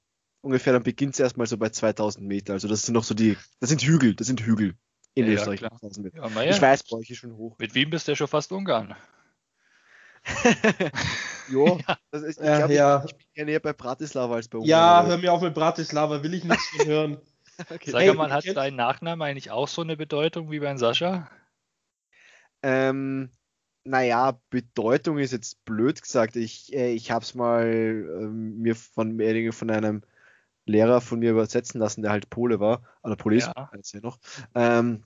ungefähr, 0.43 0.73
dann 0.73 0.83
beginnt 0.83 1.15
es 1.15 1.21
erstmal 1.21 1.47
so 1.47 1.59
bei 1.59 1.69
2000 1.71 2.27
Meter. 2.27 2.53
Also 2.55 2.69
das 2.69 2.83
sind 2.83 2.95
noch 2.95 3.05
so 3.05 3.15
die, 3.15 3.37
das 3.61 3.69
sind 3.69 3.83
Hügel, 3.83 4.15
das 4.15 4.29
sind 4.29 4.41
Hügel 4.41 4.75
in 5.15 5.25
Ja, 5.27 5.33
ja, 5.33 5.37
Österreich. 5.37 5.59
klar. 5.59 5.71
2000 5.81 6.05
Meter. 6.05 6.17
Ja, 6.19 6.43
ja. 6.43 6.51
Ich 6.51 6.63
weiß, 6.63 6.85
bei 6.85 6.97
euch 6.97 7.11
ist 7.11 7.19
schon 7.19 7.37
hoch. 7.37 7.59
Mit 7.59 7.75
Wien 7.75 7.91
bist 7.91 8.07
du 8.07 8.13
ja 8.13 8.17
schon 8.17 8.29
fast 8.29 8.53
Ungarn. 8.53 8.95
jo, 11.51 11.81
das 12.13 12.23
ist, 12.23 12.39
ich 12.39 12.47
Ja, 12.47 12.59
glaube, 12.59 12.75
ja. 12.75 13.05
ich, 13.05 13.11
ich 13.11 13.17
bin 13.17 13.27
ja 13.35 13.45
näher 13.45 13.61
bei 13.61 13.73
Bratislava 13.73 14.37
als 14.37 14.47
bei 14.49 14.59
uns. 14.59 14.69
ja, 14.69 15.05
hör 15.05 15.19
mir 15.19 15.33
auf 15.33 15.43
mit 15.43 15.55
Bratislava, 15.55 16.23
will 16.23 16.35
ich 16.35 16.45
nichts 16.45 16.65
von 16.69 16.87
hören. 16.87 17.19
okay. 17.71 17.91
Sag 17.91 18.03
Hey, 18.03 18.15
mal, 18.15 18.33
hat 18.33 18.45
dein 18.55 18.77
Nachname 18.77 19.25
eigentlich 19.25 19.51
auch 19.51 19.67
so 19.67 19.83
eine 19.83 19.97
Bedeutung 19.97 20.51
wie 20.51 20.61
beim 20.61 20.79
Sascha? 20.79 21.29
Ähm, 22.63 23.31
naja, 23.85 24.39
Bedeutung 24.51 25.19
ist 25.19 25.33
jetzt 25.33 25.65
blöd 25.65 26.01
gesagt. 26.01 26.37
Ich, 26.37 26.73
äh, 26.73 26.93
ich 26.93 27.11
habe 27.11 27.25
es 27.25 27.35
mal 27.35 27.67
ähm, 27.67 28.59
mir 28.59 28.75
von, 28.77 29.19
von 29.53 29.71
einem 29.71 30.03
Lehrer 30.65 31.01
von 31.01 31.19
mir 31.19 31.33
übersetzen 31.33 31.81
lassen, 31.81 32.03
der 32.03 32.13
halt 32.13 32.31
Pole 32.31 32.61
war, 32.61 32.83
oder 33.03 33.17
Polis, 33.17 33.47
Ja. 33.47 33.69
als 33.73 33.93
ja 33.93 34.01
noch. 34.01 34.19
Ähm, 34.55 35.05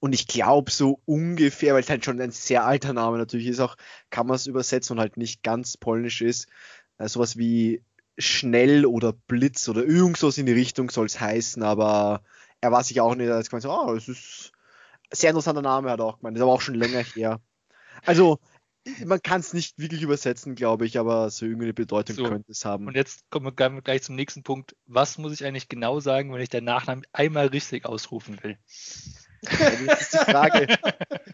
und 0.00 0.14
ich 0.14 0.26
glaube 0.26 0.70
so 0.70 1.00
ungefähr, 1.04 1.74
weil 1.74 1.82
es 1.82 1.90
halt 1.90 2.04
schon 2.04 2.20
ein 2.20 2.30
sehr 2.30 2.64
alter 2.64 2.92
Name 2.92 3.18
natürlich 3.18 3.48
ist, 3.48 3.60
auch 3.60 3.76
kann 4.10 4.26
man 4.26 4.36
es 4.36 4.46
übersetzen 4.46 4.96
und 4.96 5.00
halt 5.00 5.16
nicht 5.16 5.42
ganz 5.42 5.76
polnisch 5.76 6.22
ist. 6.22 6.48
Äh, 6.98 7.08
sowas 7.08 7.36
wie 7.36 7.82
schnell 8.16 8.86
oder 8.86 9.12
Blitz 9.12 9.68
oder 9.68 9.84
irgend 9.84 10.16
sowas 10.16 10.38
in 10.38 10.46
die 10.46 10.52
Richtung 10.52 10.90
soll 10.90 11.06
es 11.06 11.20
heißen, 11.20 11.62
aber 11.62 12.22
er 12.60 12.70
war 12.70 12.84
sich 12.84 13.00
auch 13.00 13.14
nicht, 13.16 13.28
als 13.28 13.50
gemeint 13.50 13.64
so, 13.64 13.72
ah, 13.72 13.92
es 13.94 14.08
ist 14.08 14.52
ein 15.10 15.16
sehr 15.16 15.30
interessanter 15.30 15.62
Name, 15.62 15.90
hat 15.90 15.98
er 15.98 16.06
auch 16.06 16.18
gemeint, 16.18 16.36
ist 16.36 16.42
aber 16.42 16.52
auch 16.52 16.60
schon 16.60 16.76
länger 16.76 17.00
her. 17.00 17.40
Also, 18.04 18.38
man 19.04 19.22
kann 19.22 19.40
es 19.40 19.54
nicht 19.54 19.78
wirklich 19.78 20.02
übersetzen, 20.02 20.54
glaube 20.54 20.84
ich, 20.86 20.98
aber 20.98 21.30
so 21.30 21.46
irgendeine 21.46 21.72
Bedeutung 21.74 22.16
So, 22.16 22.24
könnte 22.24 22.52
es 22.52 22.64
haben. 22.64 22.86
Und 22.86 22.94
jetzt 22.94 23.24
kommen 23.30 23.46
wir 23.46 23.82
gleich- 23.82 24.02
zum 24.02 24.14
nächsten 24.14 24.42
Punkt. 24.42 24.76
Was 24.86 25.16
muss 25.18 25.32
ich 25.32 25.44
eigentlich 25.44 25.68
genau 25.68 26.00
sagen, 26.00 26.32
wenn 26.32 26.40
ich 26.40 26.50
deinen 26.50 26.64
Nachnamen 26.64 27.06
einmal 27.12 27.46
richtig 27.46 27.86
ausrufen 27.86 28.42
will? 28.42 28.58
Das 29.42 30.00
ist 30.00 30.12
die 30.14 30.18
Frage. 30.32 30.66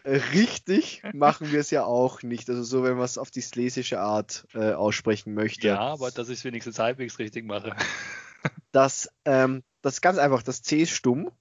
Richtig 0.05 1.01
machen 1.13 1.51
wir 1.51 1.59
es 1.59 1.71
ja 1.71 1.85
auch 1.85 2.23
nicht. 2.23 2.49
Also 2.49 2.63
so, 2.63 2.83
wenn 2.83 2.95
man 2.95 3.05
es 3.05 3.17
auf 3.17 3.31
die 3.31 3.41
schlesische 3.41 3.99
Art 3.99 4.47
äh, 4.53 4.73
aussprechen 4.73 5.33
möchte. 5.33 5.67
Ja, 5.67 5.79
aber 5.79 6.11
dass 6.11 6.29
ich 6.29 6.39
es 6.39 6.43
wenigstens 6.43 6.79
halbwegs 6.79 7.19
richtig 7.19 7.45
mache. 7.45 7.75
Das, 8.71 9.09
ähm, 9.25 9.63
das 9.81 9.95
ist 9.95 10.01
ganz 10.01 10.17
einfach. 10.17 10.43
Das 10.43 10.61
C 10.61 10.81
ist 10.81 10.91
stumm. 10.91 11.31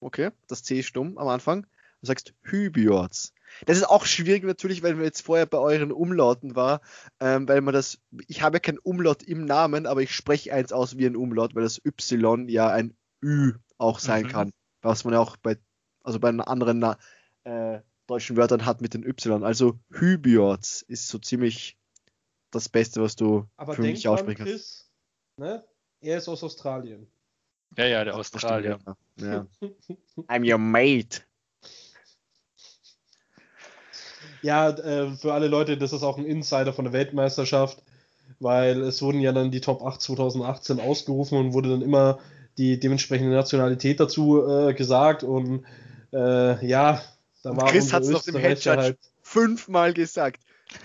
Okay, 0.00 0.30
das 0.48 0.62
C 0.62 0.80
ist 0.80 0.86
stumm 0.86 1.16
am 1.18 1.28
Anfang. 1.28 1.66
Du 2.04 2.08
sagst 2.08 2.34
Hybiorts. 2.42 3.32
Das 3.64 3.78
ist 3.78 3.88
auch 3.88 4.04
schwierig 4.04 4.44
natürlich, 4.44 4.82
weil 4.82 4.98
wir 4.98 5.06
jetzt 5.06 5.22
vorher 5.22 5.46
bei 5.46 5.56
euren 5.56 5.90
Umlauten 5.90 6.54
war, 6.54 6.82
ähm, 7.18 7.48
weil 7.48 7.62
man 7.62 7.72
das, 7.72 7.98
ich 8.28 8.42
habe 8.42 8.56
ja 8.56 8.60
kein 8.60 8.78
Umlaut 8.78 9.22
im 9.22 9.46
Namen, 9.46 9.86
aber 9.86 10.02
ich 10.02 10.14
spreche 10.14 10.52
eins 10.52 10.70
aus 10.70 10.98
wie 10.98 11.06
ein 11.06 11.16
Umlaut, 11.16 11.54
weil 11.54 11.62
das 11.62 11.80
Y 11.82 12.46
ja 12.50 12.68
ein 12.68 12.94
Ü 13.22 13.54
auch 13.78 14.00
sein 14.00 14.24
Mhm. 14.24 14.28
kann. 14.28 14.52
Was 14.82 15.04
man 15.04 15.14
ja 15.14 15.20
auch 15.20 15.38
bei, 15.38 15.56
also 16.02 16.20
bei 16.20 16.28
anderen 16.28 16.84
äh, 17.44 17.80
deutschen 18.06 18.36
Wörtern 18.36 18.66
hat 18.66 18.82
mit 18.82 18.92
den 18.92 19.02
Y. 19.02 19.42
Also 19.42 19.78
Hybiorts 19.90 20.82
ist 20.82 21.08
so 21.08 21.18
ziemlich 21.18 21.78
das 22.50 22.68
Beste, 22.68 23.00
was 23.00 23.16
du 23.16 23.48
Aber 23.56 23.72
für 23.72 23.82
mich 23.82 24.06
aussprechen 24.06 24.44
kannst. 24.44 24.52
Chris, 24.52 24.90
ne? 25.38 25.64
er 26.02 26.18
ist 26.18 26.28
aus 26.28 26.44
Australien. 26.44 27.10
Ja, 27.78 27.86
ja, 27.86 28.04
der 28.04 28.14
Australier. 28.14 28.78
Ja. 28.86 28.96
ja. 29.16 29.46
I'm 30.28 30.44
your 30.46 30.58
mate. 30.58 31.22
Ja, 34.44 34.68
äh, 34.68 35.10
für 35.16 35.32
alle 35.32 35.48
Leute, 35.48 35.78
das 35.78 35.94
ist 35.94 36.02
auch 36.02 36.18
ein 36.18 36.26
Insider 36.26 36.74
von 36.74 36.84
der 36.84 36.92
Weltmeisterschaft, 36.92 37.82
weil 38.40 38.82
es 38.82 39.00
wurden 39.00 39.20
ja 39.20 39.32
dann 39.32 39.50
die 39.50 39.62
Top 39.62 39.82
8 39.82 39.98
2018 40.02 40.80
ausgerufen 40.80 41.38
und 41.38 41.54
wurde 41.54 41.70
dann 41.70 41.80
immer 41.80 42.18
die 42.58 42.78
dementsprechende 42.78 43.34
Nationalität 43.34 44.00
dazu 44.00 44.46
äh, 44.46 44.74
gesagt 44.74 45.22
und 45.22 45.64
äh, 46.12 46.66
ja, 46.66 47.00
da 47.42 47.50
Und 47.50 47.56
war 47.56 47.70
Chris 47.70 47.84
unser 47.84 47.96
hat's 47.96 48.08
noch 48.10 48.22
dem 48.22 48.34
halt, 48.34 48.98
fünfmal 49.22 49.94
gesagt. 49.94 50.42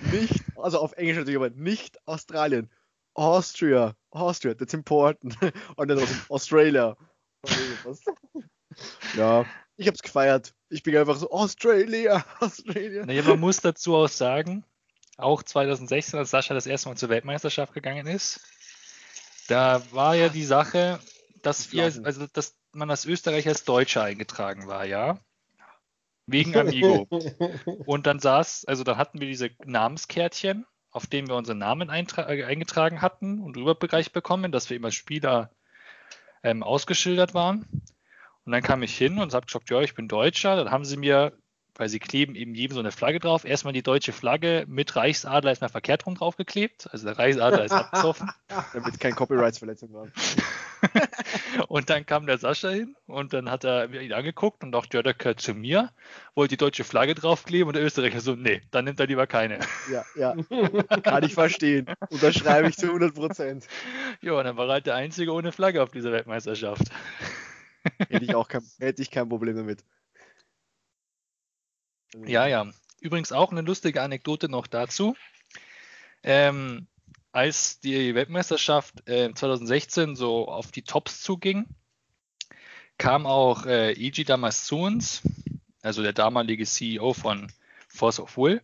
Nicht, 0.10 0.42
also 0.56 0.80
auf 0.80 0.94
Englisch 0.94 1.18
natürlich, 1.18 1.38
aber 1.38 1.50
nicht 1.50 2.00
Australien. 2.08 2.70
Austria. 3.14 3.94
Austria, 4.12 4.54
that's 4.54 4.74
important. 4.74 5.36
Und 5.76 5.90
dann 5.90 6.00
Australia. 6.30 6.96
Ja, 9.18 9.46
ich 9.80 9.88
hab's 9.88 10.02
gefeiert. 10.02 10.54
Ich 10.70 10.84
bin 10.84 10.96
einfach 10.98 11.16
so, 11.16 11.32
Australia, 11.32 12.26
Australia. 12.40 13.06
Naja, 13.06 13.24
man 13.24 13.40
muss 13.40 13.62
dazu 13.62 13.96
auch 13.96 14.10
sagen, 14.10 14.66
auch 15.18 15.42
2016, 15.42 16.20
als 16.20 16.32
Sascha 16.32 16.54
das 16.54 16.66
erste 16.66 16.90
Mal 16.90 16.96
zur 16.96 17.10
Weltmeisterschaft 17.10 17.74
gegangen 17.74 18.06
ist, 18.06 18.42
da 19.48 19.82
war 19.92 20.16
ja 20.16 20.30
die 20.30 20.44
Sache, 20.44 21.00
dass 21.42 21.72
wir, 21.72 21.86
also 22.04 22.28
dass 22.28 22.56
man 22.74 22.90
als 22.92 23.06
Österreicher 23.06 23.50
als 23.50 23.64
Deutscher 23.64 24.04
eingetragen 24.04 24.68
war, 24.68 24.86
ja. 24.86 25.20
Wegen 26.28 26.56
Amigo. 26.58 27.08
Und 27.86 28.06
dann 28.06 28.20
saß, 28.20 28.66
also 28.66 28.84
dann 28.84 28.98
hatten 28.98 29.22
wir 29.22 29.28
diese 29.28 29.50
Namenskärtchen, 29.66 30.66
auf 30.92 31.08
denen 31.08 31.30
wir 31.30 31.36
unseren 31.36 31.58
Namen 31.58 31.90
äh, 31.90 32.44
eingetragen 32.44 33.02
hatten 33.02 33.40
und 33.40 33.56
rübergereicht 33.56 34.12
bekommen, 34.12 34.52
dass 34.52 34.70
wir 34.70 34.78
immer 34.78 34.92
Spieler 34.92 35.52
ähm, 36.44 36.64
ausgeschildert 36.64 37.34
waren. 37.34 37.66
Und 38.50 38.54
dann 38.54 38.64
kam 38.64 38.82
ich 38.82 38.98
hin 38.98 39.20
und 39.20 39.36
habe 39.36 39.46
gesagt, 39.46 39.70
ja, 39.70 39.80
ich 39.82 39.94
bin 39.94 40.08
Deutscher. 40.08 40.56
Dann 40.56 40.72
haben 40.72 40.84
sie 40.84 40.98
mir 40.98 41.34
weil 41.80 41.88
sie 41.88 42.00
kleben 42.00 42.36
eben 42.36 42.56
jedem 42.56 42.74
so 42.74 42.82
eine 42.82 42.92
Flagge 42.92 43.20
drauf. 43.20 43.46
Erstmal 43.46 43.72
die 43.72 43.82
deutsche 43.82 44.12
Flagge 44.12 44.66
mit 44.68 44.98
Reichsadler 44.98 45.54
ist 45.54 45.62
mal 45.62 45.70
verkehrt 45.70 46.06
rum 46.06 46.16
draufgeklebt. 46.16 46.90
Also 46.92 47.08
der 47.08 47.18
Reichsadler 47.18 47.64
ist 47.64 47.72
abgesoffen. 47.72 48.30
Damit 48.74 49.00
keine 49.00 49.16
Copyrights-Verletzung 49.16 49.94
war. 49.94 50.08
und 51.70 51.90
dann 51.90 52.06
kam 52.06 52.26
der 52.26 52.38
Sascha 52.38 52.68
hin 52.68 52.98
und 53.08 53.32
dann 53.32 53.50
hat 53.50 53.64
er 53.64 53.90
ihn 53.94 54.12
angeguckt 54.12 54.62
und 54.62 54.74
dachte, 54.74 54.98
ja, 54.98 55.04
der 55.04 55.14
gehört 55.14 55.40
zu 55.40 55.54
mir. 55.54 55.90
Wollte 56.36 56.56
die 56.56 56.58
deutsche 56.58 56.84
Flagge 56.84 57.16
draufkleben 57.16 57.70
und 57.70 57.78
der 57.78 57.86
Österreicher 57.86 58.20
so, 58.20 58.36
nee, 58.36 58.62
dann 58.72 58.84
nimmt 58.84 59.00
er 59.00 59.08
lieber 59.08 59.26
keine. 59.26 59.60
Ja, 59.90 60.04
ja. 60.16 60.36
Kann 61.04 61.24
ich 61.24 61.34
verstehen. 61.34 61.88
Unterschreibe 62.10 62.68
ich 62.68 62.76
zu 62.76 62.88
100 62.88 63.16
Prozent. 63.16 63.68
Ja, 64.20 64.34
und 64.34 64.44
dann 64.44 64.58
war 64.58 64.68
er 64.68 64.74
halt 64.74 64.86
der 64.86 64.96
Einzige 64.96 65.32
ohne 65.32 65.54
Flagge 65.54 65.82
auf 65.82 65.92
dieser 65.92 66.12
Weltmeisterschaft. 66.12 66.92
Hätte 68.10 68.26
ich 68.26 68.36
auch 68.36 68.48
kein, 68.48 68.64
hätte 68.80 69.02
ich 69.02 69.12
kein 69.12 69.30
Problem 69.30 69.56
damit. 69.56 69.84
Ja, 72.26 72.48
ja. 72.48 72.70
Übrigens 73.00 73.32
auch 73.32 73.52
eine 73.52 73.62
lustige 73.62 74.02
Anekdote 74.02 74.50
noch 74.50 74.68
dazu. 74.68 75.16
Ähm, 76.24 76.88
als 77.32 77.80
die 77.80 78.16
Weltmeisterschaft 78.16 79.08
äh, 79.08 79.32
2016 79.34 80.16
so 80.16 80.48
auf 80.48 80.72
die 80.72 80.82
Tops 80.82 81.22
zuging, 81.22 81.68
kam 82.98 83.26
auch 83.26 83.66
äh, 83.66 83.94
Iji 83.94 84.26
damals 84.26 84.66
zu 84.66 84.78
uns, 84.80 85.22
also 85.82 86.02
der 86.04 86.14
damalige 86.14 86.66
CEO 86.66 87.14
von 87.14 87.52
Force 87.88 88.20
of 88.20 88.36
Will. 88.38 88.62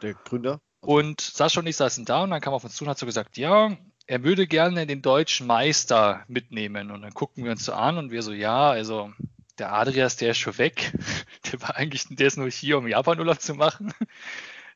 Der 0.00 0.14
Gründer. 0.14 0.60
Und 0.80 1.20
Sascha 1.20 1.60
und 1.60 1.66
ich 1.66 1.76
saßen 1.76 2.04
da 2.04 2.22
und 2.22 2.30
dann 2.30 2.40
kam 2.40 2.54
auf 2.54 2.64
uns 2.64 2.76
zu 2.76 2.84
und 2.84 2.90
hat 2.90 2.98
so 2.98 3.06
gesagt, 3.06 3.36
ja, 3.36 3.76
er 4.06 4.22
würde 4.22 4.46
gerne 4.46 4.86
den 4.86 5.02
deutschen 5.02 5.46
Meister 5.46 6.24
mitnehmen. 6.28 6.90
Und 6.90 7.02
dann 7.02 7.14
gucken 7.14 7.44
wir 7.44 7.52
uns 7.52 7.64
so 7.64 7.72
an 7.72 7.98
und 7.98 8.10
wir 8.10 8.22
so, 8.22 8.32
ja, 8.32 8.70
also 8.70 9.12
der 9.58 9.72
Adrias, 9.72 10.16
der 10.16 10.32
ist 10.32 10.38
schon 10.38 10.58
weg. 10.58 10.92
Der 11.52 11.60
war 11.60 11.76
eigentlich, 11.76 12.06
der 12.08 12.26
ist 12.26 12.38
nur 12.38 12.50
hier, 12.50 12.78
um 12.78 12.88
Japan-Urlaub 12.88 13.38
zu 13.40 13.54
machen. 13.54 13.92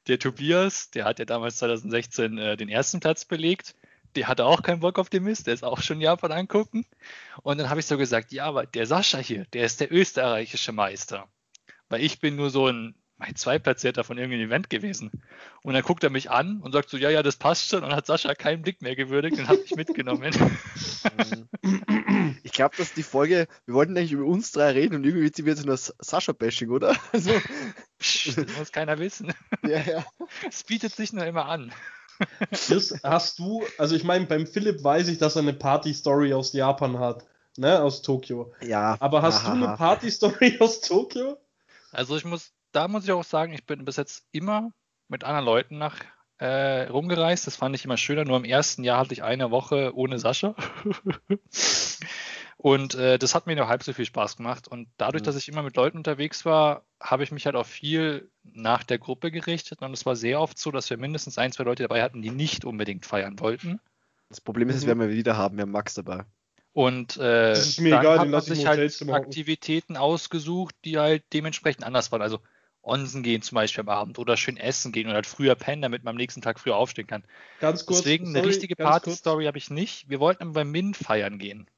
Der 0.06 0.18
Tobias, 0.18 0.90
der 0.90 1.06
hat 1.06 1.18
ja 1.18 1.24
damals 1.24 1.56
2016 1.56 2.38
äh, 2.38 2.56
den 2.56 2.68
ersten 2.68 3.00
Platz 3.00 3.24
belegt. 3.24 3.74
Der 4.14 4.28
hatte 4.28 4.44
auch 4.44 4.62
keinen 4.62 4.80
Bock 4.80 4.98
auf 4.98 5.08
den 5.08 5.24
Mist, 5.24 5.46
der 5.46 5.54
ist 5.54 5.64
auch 5.64 5.80
schon 5.80 6.00
Japan 6.00 6.30
angucken. 6.30 6.86
Und 7.42 7.58
dann 7.58 7.68
habe 7.70 7.80
ich 7.80 7.86
so 7.86 7.98
gesagt, 7.98 8.32
ja, 8.32 8.44
aber 8.44 8.66
der 8.66 8.86
Sascha 8.86 9.18
hier, 9.18 9.46
der 9.52 9.64
ist 9.64 9.80
der 9.80 9.90
österreichische 9.90 10.72
Meister. 10.72 11.26
Weil 11.88 12.02
ich 12.02 12.20
bin 12.20 12.36
nur 12.36 12.50
so 12.50 12.68
ein 12.68 12.94
mein 13.18 13.34
Zweitplatzierter 13.34 14.04
von 14.04 14.16
irgendeinem 14.16 14.48
Event 14.48 14.70
gewesen. 14.70 15.10
Und 15.62 15.74
dann 15.74 15.82
guckt 15.82 16.04
er 16.04 16.10
mich 16.10 16.30
an 16.30 16.60
und 16.60 16.72
sagt 16.72 16.88
so, 16.88 16.96
ja, 16.96 17.10
ja, 17.10 17.22
das 17.22 17.36
passt 17.36 17.68
schon. 17.68 17.82
Und 17.82 17.94
hat 17.94 18.06
Sascha 18.06 18.34
keinen 18.34 18.62
Blick 18.62 18.80
mehr 18.80 18.94
gewürdigt 18.94 19.38
und 19.38 19.48
hat 19.48 19.60
mich 19.60 19.76
mitgenommen. 19.76 20.32
Ich 22.42 22.52
glaube, 22.52 22.76
dass 22.76 22.92
die 22.92 23.02
Folge, 23.02 23.46
wir 23.66 23.74
wollten 23.74 23.96
eigentlich 23.96 24.12
über 24.12 24.24
uns 24.24 24.52
drei 24.52 24.72
reden 24.72 24.96
und 24.96 25.04
irgendwie 25.04 25.44
wird 25.44 25.58
es 25.58 25.64
nur 25.64 25.76
Sascha-Bashing, 25.76 26.70
oder? 26.70 26.94
Also, 27.12 27.30
Psst, 27.98 28.38
das 28.38 28.58
muss 28.58 28.72
keiner 28.72 28.98
wissen. 28.98 29.32
ja, 29.62 29.80
ja. 29.80 30.04
Es 30.48 30.64
bietet 30.64 30.94
sich 30.94 31.12
nur 31.12 31.24
immer 31.24 31.46
an. 31.46 31.72
Chris, 32.52 32.94
hast 33.02 33.38
du, 33.38 33.64
also 33.78 33.94
ich 33.94 34.04
meine, 34.04 34.26
beim 34.26 34.46
Philipp 34.46 34.82
weiß 34.82 35.08
ich, 35.08 35.18
dass 35.18 35.36
er 35.36 35.42
eine 35.42 35.52
Party-Story 35.52 36.32
aus 36.32 36.52
Japan 36.52 36.98
hat, 36.98 37.26
ne, 37.56 37.80
aus 37.80 38.02
Tokio. 38.02 38.52
Ja. 38.60 38.96
Aber 39.00 39.22
hast 39.22 39.46
du 39.46 39.52
eine 39.52 39.76
Party-Story 39.76 40.58
aus 40.60 40.80
Tokio? 40.80 41.38
Also 41.92 42.16
ich 42.16 42.24
muss, 42.24 42.52
da 42.72 42.88
muss 42.88 43.04
ich 43.04 43.12
auch 43.12 43.24
sagen, 43.24 43.52
ich 43.52 43.64
bin 43.66 43.84
bis 43.84 43.96
jetzt 43.96 44.26
immer 44.32 44.72
mit 45.08 45.24
anderen 45.24 45.44
Leuten 45.46 45.78
nach 45.78 45.96
äh, 46.38 46.82
rumgereist. 46.84 47.46
Das 47.46 47.56
fand 47.56 47.74
ich 47.74 47.84
immer 47.84 47.96
schöner. 47.96 48.24
Nur 48.24 48.36
im 48.36 48.44
ersten 48.44 48.84
Jahr 48.84 48.98
hatte 49.00 49.12
ich 49.12 49.22
eine 49.22 49.50
Woche 49.50 49.92
ohne 49.96 50.18
Sascha. 50.18 50.54
Und 52.60 52.96
äh, 52.96 53.18
das 53.18 53.34
hat 53.36 53.46
mir 53.46 53.54
nur 53.54 53.68
halb 53.68 53.84
so 53.84 53.92
viel 53.92 54.04
Spaß 54.04 54.36
gemacht. 54.36 54.66
Und 54.66 54.88
dadurch, 54.96 55.22
Mhm. 55.22 55.26
dass 55.26 55.36
ich 55.36 55.48
immer 55.48 55.62
mit 55.62 55.76
Leuten 55.76 55.96
unterwegs 55.96 56.44
war, 56.44 56.82
habe 57.00 57.22
ich 57.22 57.30
mich 57.30 57.46
halt 57.46 57.54
auch 57.54 57.66
viel 57.66 58.30
nach 58.42 58.82
der 58.82 58.98
Gruppe 58.98 59.30
gerichtet. 59.30 59.80
Und 59.80 59.92
es 59.92 60.04
war 60.06 60.16
sehr 60.16 60.40
oft 60.40 60.58
so, 60.58 60.72
dass 60.72 60.90
wir 60.90 60.96
mindestens 60.96 61.38
ein, 61.38 61.52
zwei 61.52 61.62
Leute 61.64 61.84
dabei 61.84 62.02
hatten, 62.02 62.20
die 62.20 62.30
nicht 62.30 62.64
unbedingt 62.64 63.06
feiern 63.06 63.38
wollten. 63.38 63.80
Das 64.28 64.40
Problem 64.40 64.68
ist, 64.68 64.76
das 64.76 64.82
Mhm. 64.84 64.88
werden 64.88 65.00
wir 65.00 65.10
wieder 65.10 65.36
haben. 65.36 65.56
Wir 65.56 65.62
haben 65.62 65.70
Max 65.70 65.94
dabei. 65.94 66.24
Und 66.72 67.16
äh, 67.16 67.50
Das 67.50 67.66
ist 67.68 67.80
mir 67.80 67.90
dann 67.90 68.00
egal, 68.00 68.18
hat 68.18 68.26
man 68.26 68.32
lass 68.32 68.48
ich 68.48 68.56
sich 68.58 68.66
halt. 68.66 69.10
Aktivitäten 69.12 69.96
ausgesucht, 69.96 70.74
die 70.84 70.98
halt 70.98 71.24
dementsprechend 71.32 71.84
anders 71.84 72.10
waren. 72.12 72.22
Also 72.22 72.40
Onsen 72.82 73.22
gehen 73.22 73.42
zum 73.42 73.56
Beispiel 73.56 73.82
am 73.82 73.88
Abend 73.88 74.18
oder 74.18 74.36
schön 74.36 74.56
essen 74.56 74.92
gehen 74.92 75.06
oder 75.06 75.16
halt 75.16 75.26
früher 75.26 75.54
pennen, 75.54 75.82
damit 75.82 76.04
man 76.04 76.12
am 76.12 76.16
nächsten 76.16 76.40
Tag 76.42 76.58
früher 76.60 76.76
aufstehen 76.76 77.06
kann. 77.06 77.24
Ganz 77.60 77.84
kurz. 77.86 77.98
Deswegen 78.02 78.26
eine 78.28 78.38
sorry, 78.38 78.46
richtige 78.48 78.76
ganz 78.76 78.88
kurz. 78.90 79.02
Party-Story 79.04 79.44
habe 79.46 79.58
ich 79.58 79.70
nicht. 79.70 80.08
Wir 80.08 80.20
wollten 80.20 80.42
aber 80.44 80.52
beim 80.52 80.70
Min 80.70 80.94
feiern 80.94 81.38
gehen. 81.38 81.68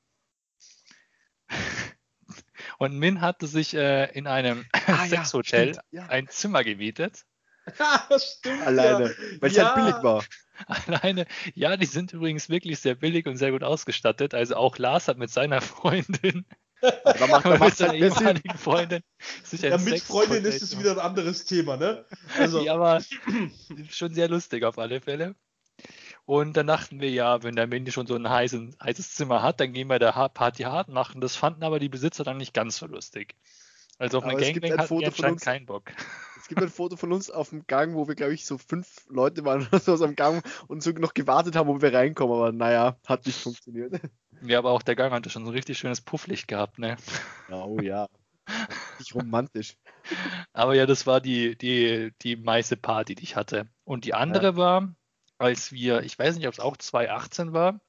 Und 2.78 2.98
Min 2.98 3.20
hatte 3.20 3.46
sich 3.46 3.74
äh, 3.74 4.10
in 4.12 4.26
einem 4.26 4.66
Ah, 4.72 4.80
ja, 4.86 5.06
Sexhotel 5.24 5.74
stimmt, 5.74 5.86
ja. 5.90 6.06
ein 6.06 6.28
Zimmer 6.28 6.64
gemietet. 6.64 7.24
das 8.08 8.36
stimmt. 8.38 8.62
Alleine. 8.62 9.14
Weil 9.40 9.50
es 9.50 9.56
Ja. 9.56 9.74
halt 9.74 9.74
billig 9.76 10.02
war. 10.02 10.24
Alleine. 10.66 11.26
Ja, 11.54 11.76
die 11.76 11.86
sind 11.86 12.12
übrigens 12.12 12.48
wirklich 12.48 12.78
sehr 12.80 12.94
billig 12.94 13.26
und 13.26 13.36
sehr 13.36 13.50
gut 13.50 13.62
ausgestattet. 13.64 14.34
Also 14.34 14.56
auch 14.56 14.76
Lars 14.78 15.08
hat 15.08 15.16
mit 15.18 15.30
seiner 15.30 15.60
Freundin, 15.62 16.44
Da 16.80 17.26
macht, 17.26 17.44
da 17.44 17.50
mit 17.50 17.60
macht 17.60 17.76
seiner 17.76 17.92
halt 17.92 18.02
ehemaligen 18.02 18.58
Freundin 18.58 19.02
sich 19.44 19.62
Ja, 19.62 19.76
mit 19.78 20.00
Freundin 20.00 20.44
ist 20.44 20.62
es 20.62 20.70
gemacht. 20.70 20.84
wieder 20.84 20.92
ein 20.92 20.98
anderes 20.98 21.44
Thema, 21.44 21.76
ne? 21.76 22.04
Also, 22.38 22.60
Ja, 22.60 22.74
aber 22.74 23.00
schon 23.90 24.14
sehr 24.14 24.28
lustig 24.28 24.64
auf 24.64 24.78
alle 24.78 25.00
Fälle. 25.00 25.34
Und 26.26 26.56
dann 26.56 26.66
dachten 26.66 27.00
wir, 27.00 27.10
ja, 27.10 27.42
wenn 27.42 27.56
der 27.56 27.66
Mandy 27.66 27.92
schon 27.92 28.06
so 28.06 28.14
ein 28.14 28.28
heißen, 28.28 28.76
heißes 28.82 29.14
Zimmer 29.14 29.42
hat, 29.42 29.60
dann 29.60 29.72
gehen 29.72 29.88
wir 29.88 29.98
der 29.98 30.12
Party 30.28 30.62
hart 30.62 30.88
machen. 30.88 31.20
Das 31.20 31.36
fanden 31.36 31.64
aber 31.64 31.78
die 31.80 31.88
Besitzer 31.88 32.24
dann 32.24 32.36
nicht 32.36 32.54
ganz 32.54 32.76
so 32.78 32.86
lustig. 32.86 33.34
Also 34.00 34.18
auf 34.18 34.24
eine 34.24 34.32
Aber 34.32 34.42
es 34.42 34.48
gibt 34.48 34.62
Gangbang 34.62 34.72
ein 34.72 34.78
hatten 34.78 34.88
Foto 34.88 35.10
von 35.10 35.30
uns. 35.32 35.42
keinen 35.42 35.66
Bock. 35.66 35.92
Es 36.38 36.48
gibt 36.48 36.62
ein 36.62 36.70
Foto 36.70 36.96
von 36.96 37.12
uns 37.12 37.30
auf 37.30 37.50
dem 37.50 37.66
Gang, 37.66 37.94
wo 37.94 38.08
wir, 38.08 38.14
glaube 38.14 38.32
ich, 38.32 38.46
so 38.46 38.56
fünf 38.56 39.04
Leute 39.08 39.44
waren 39.44 39.66
oder 39.68 39.78
so 39.78 39.92
aus 39.92 40.00
dem 40.00 40.16
Gang 40.16 40.42
und 40.68 40.82
so 40.82 40.90
noch 40.92 41.12
gewartet 41.12 41.54
haben, 41.54 41.68
ob 41.68 41.82
wir 41.82 41.92
reinkommen. 41.92 42.34
Aber 42.34 42.50
naja, 42.50 42.96
hat 43.06 43.26
nicht 43.26 43.38
funktioniert. 43.38 44.00
Ja, 44.42 44.58
aber 44.58 44.70
auch 44.70 44.82
der 44.82 44.96
Gang 44.96 45.12
hatte 45.12 45.28
schon 45.28 45.44
so 45.44 45.50
ein 45.50 45.54
richtig 45.54 45.76
schönes 45.76 46.00
Pufflicht 46.00 46.48
gehabt, 46.48 46.78
ne? 46.78 46.96
Ja, 47.50 47.62
oh 47.62 47.78
ja. 47.78 48.08
Nicht 48.98 49.14
romantisch. 49.14 49.76
Aber 50.54 50.74
ja, 50.74 50.86
das 50.86 51.06
war 51.06 51.20
die, 51.20 51.56
die, 51.56 52.12
die 52.22 52.36
meiste 52.36 52.78
Party, 52.78 53.14
die 53.14 53.22
ich 53.22 53.36
hatte. 53.36 53.68
Und 53.84 54.06
die 54.06 54.14
andere 54.14 54.56
war, 54.56 54.94
als 55.36 55.72
wir, 55.72 56.02
ich 56.04 56.18
weiß 56.18 56.36
nicht, 56.36 56.46
ob 56.48 56.54
es 56.54 56.60
auch 56.60 56.78
2018 56.78 57.52
war, 57.52 57.80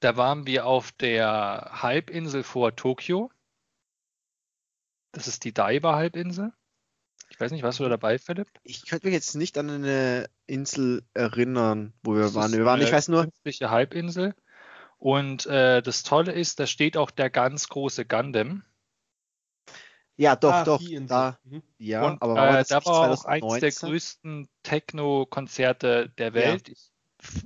da 0.00 0.16
waren 0.16 0.46
wir 0.46 0.64
auf 0.64 0.90
der 0.92 1.70
Halbinsel 1.70 2.42
vor 2.42 2.74
Tokio. 2.74 3.30
Das 5.12 5.26
ist 5.28 5.44
die 5.44 5.52
Daiba-Halbinsel. 5.52 6.52
Ich 7.30 7.38
weiß 7.38 7.52
nicht, 7.52 7.62
warst 7.62 7.78
du 7.78 7.84
da 7.84 7.90
dabei, 7.90 8.18
Philipp? 8.18 8.48
Ich 8.64 8.86
könnte 8.86 9.06
mich 9.06 9.14
jetzt 9.14 9.34
nicht 9.36 9.56
an 9.56 9.70
eine 9.70 10.28
Insel 10.46 11.02
erinnern, 11.14 11.92
wo 12.02 12.14
wir 12.14 12.22
Das 12.22 12.34
waren. 12.34 12.50
ist 12.52 12.58
Wir 12.58 12.64
waren, 12.64 12.80
ich 12.80 12.86
eine 12.86 12.96
weiß 12.96 13.08
nur, 13.08 13.24
künstliche 13.24 13.70
Halbinsel. 13.70 14.34
Und 14.98 15.46
äh, 15.46 15.80
das 15.80 16.02
Tolle 16.02 16.32
ist, 16.32 16.60
da 16.60 16.66
steht 16.66 16.96
auch 16.96 17.10
der 17.10 17.30
ganz 17.30 17.68
große 17.68 18.04
Gundam. 18.04 18.64
ja, 20.16 20.36
doch, 20.36 20.52
ah, 20.52 20.64
doch, 20.64 20.82
da, 21.06 21.38
Mhm. 21.44 21.62
ja, 21.78 22.06
und 22.06 22.20
aber 22.20 22.34
war 22.34 22.60
äh, 22.60 22.64
da 22.68 22.84
war 22.84 23.10
auch 23.10 23.24
eins 23.24 23.60
der 23.60 23.70
2019? 23.72 23.88
größten 23.88 24.48
Techno-Konzerte 24.62 26.10
der 26.18 26.34
Welt. 26.34 26.68
Ich, 26.68 26.90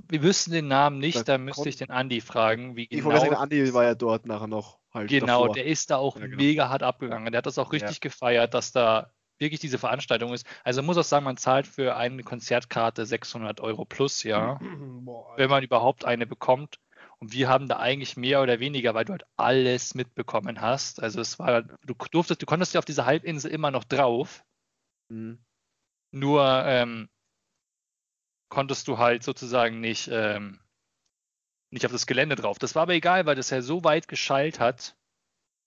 wir 0.09 0.23
wissen 0.23 0.51
den 0.51 0.67
Namen 0.67 0.97
nicht, 0.99 1.15
Da 1.17 1.23
da 1.23 1.37
müsste 1.37 1.69
ich 1.69 1.77
den 1.77 1.91
Andi 1.91 2.19
fragen, 2.21 2.75
wie 2.75 2.83
Ich 2.83 2.89
genau. 2.89 3.05
wollte 3.05 3.21
sagen, 3.21 3.35
Andi 3.35 3.73
war 3.73 3.83
ja 3.85 3.95
dort 3.95 4.25
nachher 4.25 4.47
noch 4.47 4.79
halt 4.95 5.09
Genau, 5.09 5.41
davor. 5.43 5.53
der 5.53 5.65
ist 5.65 5.91
da 5.91 5.97
auch 5.97 6.15
Ja, 6.15 6.25
genau. 6.25 6.37
mega 6.37 6.69
hart 6.69 6.81
abgegangen. 6.83 7.31
Der 7.31 7.37
hat 7.39 7.45
das 7.45 7.59
auch 7.59 7.71
richtig 7.71 8.01
gefeiert, 8.01 8.53
dass 8.53 8.71
da 8.71 9.11
wirklich 9.37 9.59
diese 9.59 9.77
Veranstaltung 9.77 10.33
ist. 10.33 10.47
Also 10.63 10.81
man 10.81 10.87
muss 10.87 10.97
auch 10.97 11.03
sagen, 11.03 11.25
man 11.25 11.37
zahlt 11.37 11.67
für 11.67 11.95
eine 11.95 12.23
Konzertkarte 12.23 13.05
600 13.05 13.59
Euro 13.61 13.85
plus, 13.85 14.23
ja, 14.23 14.59
Boah, 15.05 15.37
wenn 15.37 15.49
man 15.49 15.63
überhaupt 15.63 16.05
eine 16.05 16.25
bekommt. 16.25 16.79
Und 17.19 17.31
wir 17.33 17.47
haben 17.47 17.67
da 17.67 17.77
eigentlich 17.77 18.17
mehr 18.17 18.41
oder 18.41 18.59
weniger, 18.59 18.93
weil 18.93 19.05
du 19.05 19.13
halt 19.13 19.23
alles 19.37 19.95
mitbekommen 19.95 20.59
hast. 20.61 21.01
Also 21.01 21.21
es 21.21 21.39
war, 21.39 21.61
du 21.61 21.93
durftest, 22.11 22.41
du 22.41 22.45
konntest 22.45 22.73
ja 22.73 22.79
auf 22.79 22.85
dieser 22.85 23.05
Halbinsel 23.05 23.51
immer 23.51 23.71
noch 23.71 23.83
drauf. 23.83 24.43
Mhm. 25.09 25.39
Nur 26.11 26.63
ähm, 26.65 27.09
konntest 28.49 28.87
du 28.87 28.97
halt 28.97 29.23
sozusagen 29.23 29.79
nicht, 29.79 30.09
ähm, 30.11 30.59
nicht 31.71 31.85
auf 31.85 31.91
das 31.91 32.05
Gelände 32.07 32.35
drauf. 32.35 32.59
Das 32.59 32.75
war 32.75 32.83
aber 32.83 32.93
egal, 32.93 33.25
weil 33.25 33.35
das 33.35 33.49
ja 33.49 33.61
so 33.61 33.83
weit 33.83 34.07
geschallt 34.07 34.59
hat, 34.59 34.95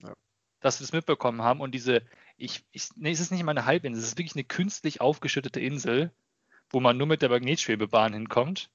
Ja. 0.01 0.13
dass 0.59 0.79
wir 0.79 0.85
das 0.85 0.93
mitbekommen 0.93 1.41
haben. 1.41 1.61
Und 1.61 1.71
diese, 1.73 2.01
ich, 2.37 2.63
ich, 2.71 2.89
nee, 2.95 3.11
es 3.11 3.19
ist 3.19 3.31
nicht 3.31 3.43
mal 3.43 3.51
eine 3.51 3.65
Halbinsel, 3.65 4.01
es 4.01 4.09
ist 4.09 4.17
wirklich 4.17 4.35
eine 4.35 4.43
künstlich 4.45 5.01
aufgeschüttete 5.01 5.59
Insel, 5.59 6.11
wo 6.69 6.79
man 6.79 6.97
nur 6.97 7.07
mit 7.07 7.21
der 7.21 7.29
Magnetschwebebahn 7.29 8.13
hinkommt. 8.13 8.69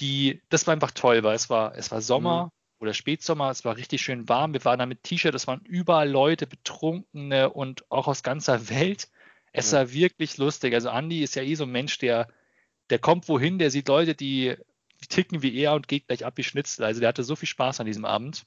Die, 0.00 0.42
das 0.50 0.66
war 0.66 0.74
einfach 0.74 0.90
toll, 0.90 1.22
weil 1.22 1.34
es 1.36 1.48
war, 1.48 1.74
es 1.76 1.90
war 1.90 2.02
Sommer 2.02 2.52
oder 2.78 2.92
Spätsommer, 2.92 3.50
es 3.50 3.64
war 3.64 3.76
richtig 3.76 4.02
schön 4.02 4.28
warm. 4.28 4.52
Wir 4.52 4.64
waren 4.64 4.78
da 4.78 4.84
mit 4.86 5.02
T-Shirt, 5.02 5.34
es 5.34 5.46
waren 5.46 5.60
überall 5.64 6.10
Leute, 6.10 6.46
Betrunkene 6.46 7.50
und 7.50 7.90
auch 7.90 8.06
aus 8.06 8.22
ganzer 8.22 8.68
Welt. 8.70 9.08
Es 9.52 9.72
Ja. 9.72 9.78
war 9.78 9.92
wirklich 9.92 10.36
lustig. 10.36 10.74
Also 10.74 10.90
Andi 10.90 11.22
ist 11.22 11.34
ja 11.34 11.42
eh 11.42 11.54
so 11.54 11.64
ein 11.64 11.70
Mensch, 11.70 11.98
der, 11.98 12.28
der 12.90 12.98
kommt 12.98 13.28
wohin, 13.28 13.58
der 13.58 13.70
sieht 13.70 13.88
Leute, 13.88 14.14
die 14.14 14.54
ticken 15.08 15.42
wie 15.42 15.56
er 15.58 15.74
und 15.74 15.88
geht 15.88 16.06
gleich 16.06 16.24
ab 16.24 16.34
wie 16.36 16.44
Schnitzel. 16.44 16.84
Also 16.84 17.00
der 17.00 17.08
hatte 17.08 17.24
so 17.24 17.36
viel 17.36 17.48
Spaß 17.48 17.80
an 17.80 17.86
diesem 17.86 18.04
Abend. 18.04 18.44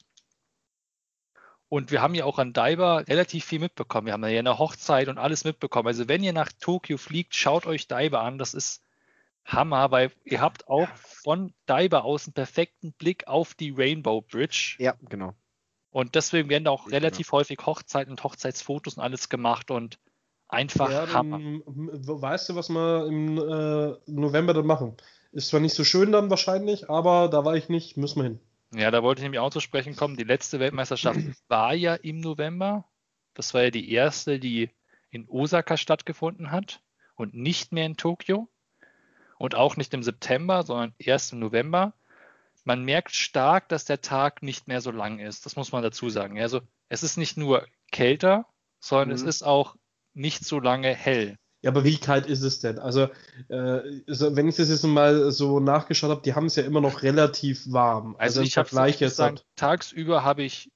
Und 1.70 1.92
wir 1.92 2.02
haben 2.02 2.16
ja 2.16 2.26
auch 2.26 2.40
an 2.40 2.52
Daiba 2.52 3.00
relativ 3.00 3.46
viel 3.46 3.60
mitbekommen. 3.60 4.08
Wir 4.08 4.14
haben 4.14 4.24
ja 4.26 4.40
eine 4.40 4.58
Hochzeit 4.58 5.08
und 5.08 5.20
alles 5.20 5.44
mitbekommen. 5.44 5.88
Also 5.88 6.08
wenn 6.08 6.24
ihr 6.24 6.34
nach 6.34 6.52
Tokio 6.60 6.98
fliegt, 6.98 7.36
schaut 7.36 7.68
euch 7.68 7.88
Daiba 7.88 8.22
an. 8.26 8.40
Das 8.40 8.56
ist 8.56 8.84
Hammer, 9.46 9.92
weil 9.92 10.12
ihr 10.26 10.42
habt 10.42 10.68
auch 10.68 10.90
von 10.96 11.54
Daiba 11.68 12.00
aus 12.00 12.26
einen 12.26 12.34
perfekten 12.34 12.94
Blick 12.94 13.28
auf 13.28 13.54
die 13.54 13.72
Rainbow 13.72 14.22
Bridge. 14.22 14.76
Ja, 14.80 14.96
genau. 15.10 15.36
Und 15.92 16.16
deswegen 16.16 16.50
werden 16.50 16.66
da 16.66 16.72
auch 16.72 16.88
Ja, 16.88 16.98
relativ 16.98 17.32
häufig 17.32 17.60
Hochzeiten 17.66 18.12
und 18.12 18.24
Hochzeitsfotos 18.24 18.98
und 18.98 19.04
alles 19.04 19.30
gemacht 19.30 19.72
und 19.72 20.00
einfach 20.48 20.90
Ja, 20.90 21.14
Hammer. 21.14 21.40
weißt 21.40 22.50
du, 22.50 22.56
was 22.56 22.70
wir 22.70 23.06
im 23.08 23.38
äh, 23.38 23.96
November 24.12 24.54
dann 24.54 24.66
machen? 24.66 24.98
Ist 25.32 25.50
zwar 25.50 25.60
nicht 25.60 25.76
so 25.76 25.84
schön 25.84 26.12
dann 26.12 26.30
wahrscheinlich, 26.30 26.90
aber 26.90 27.28
da 27.30 27.46
war 27.46 27.56
ich 27.56 27.70
nicht, 27.70 27.98
müssen 27.98 28.20
wir 28.20 28.24
hin. 28.24 28.40
Ja, 28.74 28.92
da 28.92 29.04
wollte 29.04 29.20
ich 29.20 29.24
nämlich 29.24 29.40
auch 29.40 29.52
zu 29.52 29.60
sprechen 29.60 29.96
kommen. 29.96 30.16
Die 30.18 30.24
letzte 30.24 30.60
Weltmeisterschaft 30.60 31.20
war 31.48 31.74
ja 31.74 31.96
im 31.96 32.20
November. 32.20 32.86
Das 33.34 33.54
war 33.54 33.64
ja 33.64 33.70
die 33.72 33.92
erste, 33.92 34.40
die 34.40 34.70
in 35.12 35.28
Osaka 35.28 35.78
stattgefunden 35.78 36.52
hat 36.52 36.82
und 37.16 37.34
nicht 37.34 37.72
mehr 37.72 37.86
in 37.86 37.98
Tokio. 37.98 38.48
Und 39.38 39.56
auch 39.56 39.78
nicht 39.78 39.94
im 39.94 40.04
September, 40.04 40.64
sondern 40.64 40.94
erst 40.98 41.32
im 41.32 41.40
November. 41.40 41.94
Man 42.66 42.84
merkt 42.84 43.16
stark, 43.16 43.70
dass 43.70 43.86
der 43.86 44.02
Tag 44.02 44.44
nicht 44.44 44.68
mehr 44.68 44.82
so 44.82 44.92
lang 44.92 45.20
ist. 45.20 45.46
Das 45.46 45.56
muss 45.56 45.72
man 45.72 45.82
dazu 45.82 46.10
sagen. 46.10 46.40
Also 46.40 46.60
es 46.90 47.04
ist 47.04 47.18
nicht 47.18 47.38
nur 47.38 47.66
kälter, 47.92 48.46
sondern 48.82 49.12
es 49.12 49.24
Mhm. 49.24 49.30
ist 49.30 49.44
auch 49.44 49.76
nicht 50.14 50.44
so 50.44 50.60
lange 50.60 50.94
hell. 50.94 51.38
Ja, 51.62 51.72
aber 51.72 51.84
wie 51.84 51.98
kalt 51.98 52.26
ist 52.26 52.42
es 52.42 52.60
denn? 52.62 52.80
Also, 52.80 53.10
äh, 53.50 53.82
so, 54.08 54.36
wenn 54.36 54.48
ich 54.48 54.56
das 54.56 54.70
jetzt 54.70 54.84
mal 54.84 55.30
so 55.32 55.60
nachgeschaut 55.60 56.10
habe, 56.10 56.22
die 56.22 56.34
haben 56.34 56.46
es 56.46 56.56
ja 56.56 56.64
immer 56.64 56.80
noch 56.82 57.02
relativ 57.04 57.72
warm. 57.72 58.16
Also, 58.18 58.40
im 58.40 58.48
ich 58.48 58.58
habe 58.58 58.70
Vergleich 58.70 59.00
jetzt 59.02 59.18
sagen, 59.18 59.38
halt, 59.38 59.46
tagsüber 59.58 60.24
habe 60.24 60.44
ich, 60.44 60.72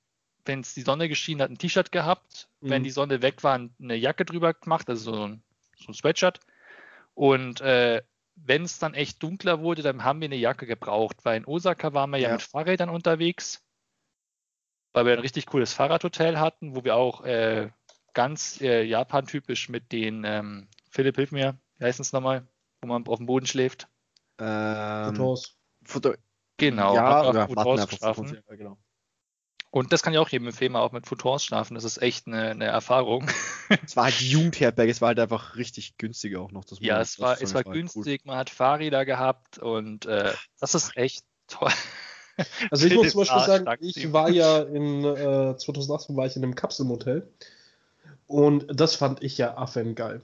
wenn 0.45 0.59
es 0.59 0.73
die 0.73 0.81
Sonne 0.81 1.07
geschienen 1.07 1.41
hat, 1.41 1.49
ein 1.51 1.57
T-Shirt 1.57 1.91
gehabt. 1.91 2.49
Wenn 2.59 2.81
Mhm. 2.81 2.85
die 2.85 2.91
Sonne 2.91 3.21
weg 3.21 3.43
war, 3.43 3.55
eine 3.55 3.95
Jacke 3.95 4.25
drüber 4.25 4.53
gemacht, 4.53 4.89
also 4.89 5.13
so 5.13 5.27
ein, 5.27 5.43
so 5.77 5.87
ein 5.91 5.93
Sweatshirt. 5.93 6.41
Und 7.13 7.61
äh, 7.61 8.01
wenn 8.35 8.63
es 8.63 8.79
dann 8.79 8.93
echt 8.93 9.21
dunkler 9.23 9.61
wurde, 9.61 9.83
dann 9.83 10.03
haben 10.03 10.19
wir 10.19 10.25
eine 10.25 10.35
Jacke 10.35 10.65
gebraucht, 10.65 11.17
weil 11.23 11.37
in 11.37 11.45
Osaka 11.45 11.93
waren 11.93 12.09
wir 12.09 12.17
ja, 12.17 12.29
Ja. 12.29 12.33
mit 12.33 12.41
Fahrrädern 12.41 12.89
unterwegs, 12.89 13.61
weil 14.93 15.05
wir 15.05 15.13
ein 15.13 15.19
richtig 15.19 15.45
cooles 15.45 15.73
Fahrradhotel 15.73 16.39
hatten, 16.39 16.75
wo 16.75 16.83
wir 16.83 16.95
auch 16.95 17.23
äh, 17.23 17.69
ganz 18.13 18.61
äh, 18.61 18.83
Japan-typisch 18.83 19.69
mit 19.69 19.91
den, 19.91 20.23
ähm, 20.25 20.67
Philipp, 20.89 21.15
hilf 21.15 21.31
mir, 21.31 21.57
wie 21.77 21.85
heißt 21.85 21.99
es 21.99 22.13
nochmal, 22.13 22.47
wo 22.81 22.87
man 22.87 23.07
auf 23.07 23.17
dem 23.17 23.25
Boden 23.25 23.45
schläft? 23.45 23.87
Ähm, 24.39 25.35
Genau, 26.57 26.95
ja, 26.95 27.33
ja, 27.33 27.47
Futurs. 27.47 28.15
Fotos, 28.15 28.31
ja, 28.31 28.55
genau. 28.55 28.77
Und 29.71 29.91
das 29.91 30.03
kann 30.03 30.13
ich 30.13 30.19
auch 30.19 30.29
jedem 30.29 30.47
empfehlen, 30.47 30.75
auch 30.75 30.91
mit 30.91 31.07
Futurs 31.07 31.43
schlafen. 31.43 31.73
Das 31.73 31.83
ist 31.83 31.99
echt 31.99 32.27
eine, 32.27 32.51
eine 32.51 32.65
Erfahrung. 32.65 33.27
Es 33.83 33.95
war 33.95 34.03
halt 34.03 34.19
die 34.19 34.29
Jugendherberge, 34.29 34.91
es 34.91 35.01
war 35.01 35.07
halt 35.07 35.19
einfach 35.19 35.55
richtig 35.55 35.97
günstig 35.97 36.35
auch 36.35 36.51
noch. 36.51 36.63
Das 36.63 36.79
Ja, 36.79 37.01
es 37.01 37.19
war, 37.19 37.41
es 37.41 37.55
war 37.55 37.63
halt 37.63 37.67
cool. 37.67 37.73
günstig, 37.73 38.23
man 38.23 38.37
hat 38.37 38.51
Fahrräder 38.51 39.03
gehabt 39.03 39.57
und 39.57 40.05
äh, 40.05 40.31
das 40.59 40.75
ist 40.75 40.95
echt 40.95 41.23
toll. 41.47 41.71
Also 42.69 42.85
ich 42.85 42.93
muss 42.93 43.11
zum 43.11 43.25
Philipp 43.25 43.29
Beispiel 43.35 43.65
sagen, 43.65 43.77
ich 43.81 44.13
war 44.13 44.29
ja 44.29 44.61
in 44.61 45.03
äh, 45.03 45.57
2018 45.57 46.15
war 46.15 46.27
ich 46.27 46.35
in 46.35 46.43
einem 46.43 46.53
Kapselmotel 46.53 47.31
und 48.33 48.65
das 48.67 48.95
fand 48.95 49.21
ich 49.21 49.37
ja 49.37 49.57
affengeil. 49.57 50.21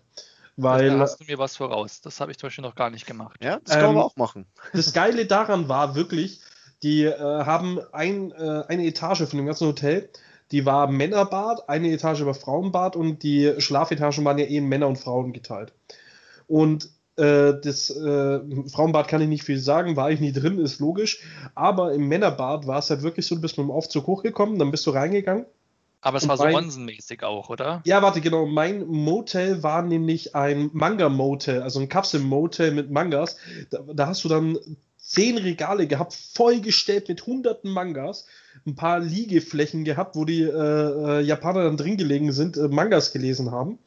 Weil 0.57 0.89
da 0.89 0.97
hast 0.97 1.19
du 1.19 1.25
mir 1.25 1.37
was 1.37 1.57
voraus. 1.57 2.01
Das 2.01 2.19
habe 2.19 2.31
ich 2.31 2.39
zum 2.39 2.47
Beispiel 2.47 2.63
noch 2.63 2.73
gar 2.73 2.89
nicht 2.89 3.05
gemacht. 3.05 3.39
Ja, 3.39 3.59
das 3.63 3.75
kann 3.75 3.81
man 3.81 3.91
Ähm, 3.91 3.97
aber 3.97 4.05
auch 4.05 4.15
machen. 4.15 4.47
das 4.73 4.93
Geile 4.93 5.27
daran 5.27 5.69
war 5.69 5.93
wirklich, 5.93 6.41
die 6.81 7.03
äh, 7.03 7.19
haben 7.19 7.79
ein, 7.91 8.31
äh, 8.31 8.63
eine 8.67 8.87
Etage 8.87 9.29
von 9.29 9.37
dem 9.37 9.45
ganzen 9.45 9.67
Hotel, 9.67 10.09
die 10.51 10.65
war 10.65 10.87
Männerbad, 10.87 11.69
eine 11.69 11.91
Etage 11.91 12.25
war 12.25 12.33
Frauenbad 12.33 12.95
und 12.95 13.21
die 13.21 13.53
Schlafetagen 13.59 14.25
waren 14.25 14.39
ja 14.39 14.45
eh 14.45 14.57
in 14.57 14.65
Männer 14.65 14.87
und 14.87 14.97
Frauen 14.97 15.31
geteilt. 15.31 15.71
Und 16.47 16.89
äh, 17.15 17.53
das 17.61 17.91
äh, 17.91 18.39
Frauenbad 18.69 19.07
kann 19.07 19.21
ich 19.21 19.27
nicht 19.27 19.43
viel 19.43 19.59
sagen, 19.59 19.95
war 19.95 20.09
ich 20.09 20.19
nie 20.19 20.31
drin, 20.31 20.57
ist 20.57 20.79
logisch. 20.79 21.21
Aber 21.53 21.93
im 21.93 22.07
Männerbad 22.07 22.65
war 22.65 22.79
es 22.79 22.89
halt 22.89 23.03
wirklich 23.03 23.27
so, 23.27 23.35
du 23.35 23.41
bist 23.41 23.59
mit 23.59 23.67
dem 23.67 23.71
Aufzug 23.71 24.07
hochgekommen, 24.07 24.57
dann 24.57 24.71
bist 24.71 24.87
du 24.87 24.89
reingegangen. 24.89 25.45
Aber 26.01 26.17
es 26.17 26.23
Und 26.23 26.29
war 26.29 26.37
so 26.37 26.43
mein- 26.43 26.55
onsenmäßig 26.55 27.23
auch, 27.23 27.49
oder? 27.49 27.81
Ja, 27.85 28.01
warte, 28.01 28.21
genau. 28.21 28.45
Mein 28.45 28.87
Motel 28.87 29.63
war 29.63 29.81
nämlich 29.81 30.35
ein 30.35 30.69
Manga-Motel, 30.73 31.61
also 31.61 31.79
ein 31.79 31.89
Kapsel-Motel 31.89 32.71
mit 32.71 32.89
Mangas. 32.89 33.37
Da, 33.69 33.79
da 33.93 34.07
hast 34.07 34.23
du 34.23 34.29
dann 34.29 34.57
zehn 34.97 35.37
Regale 35.37 35.87
gehabt, 35.87 36.13
vollgestellt 36.13 37.09
mit 37.09 37.25
hunderten 37.25 37.71
Mangas, 37.71 38.25
ein 38.65 38.75
paar 38.75 38.99
Liegeflächen 38.99 39.83
gehabt, 39.83 40.15
wo 40.15 40.23
die 40.23 40.41
äh, 40.43 40.47
äh, 40.47 41.21
Japaner 41.21 41.63
dann 41.63 41.77
drin 41.77 41.97
gelegen 41.97 42.31
sind, 42.31 42.57
äh, 42.57 42.67
Mangas 42.67 43.11
gelesen 43.11 43.51
haben. 43.51 43.79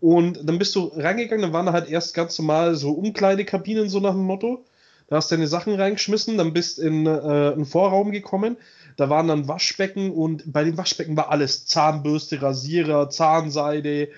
Und 0.00 0.40
dann 0.46 0.58
bist 0.58 0.74
du 0.74 0.90
reingegangen, 0.94 1.42
dann 1.42 1.52
waren 1.52 1.66
da 1.66 1.72
halt 1.72 1.88
erst 1.88 2.14
ganz 2.14 2.38
normal 2.38 2.74
so 2.74 2.90
Umkleidekabinen, 2.92 3.88
so 3.88 4.00
nach 4.00 4.10
dem 4.12 4.24
Motto. 4.24 4.64
Da 5.08 5.16
hast 5.16 5.30
du 5.30 5.36
deine 5.36 5.46
Sachen 5.46 5.74
reingeschmissen, 5.74 6.36
dann 6.36 6.52
bist 6.52 6.80
in 6.80 7.06
äh, 7.06 7.10
einen 7.10 7.64
Vorraum 7.64 8.10
gekommen. 8.10 8.56
Da 8.96 9.10
waren 9.10 9.28
dann 9.28 9.46
Waschbecken 9.48 10.10
und 10.10 10.50
bei 10.52 10.64
den 10.64 10.76
Waschbecken 10.76 11.16
war 11.16 11.30
alles: 11.30 11.66
Zahnbürste, 11.66 12.40
Rasierer, 12.40 13.10
Zahnseide, 13.10 14.08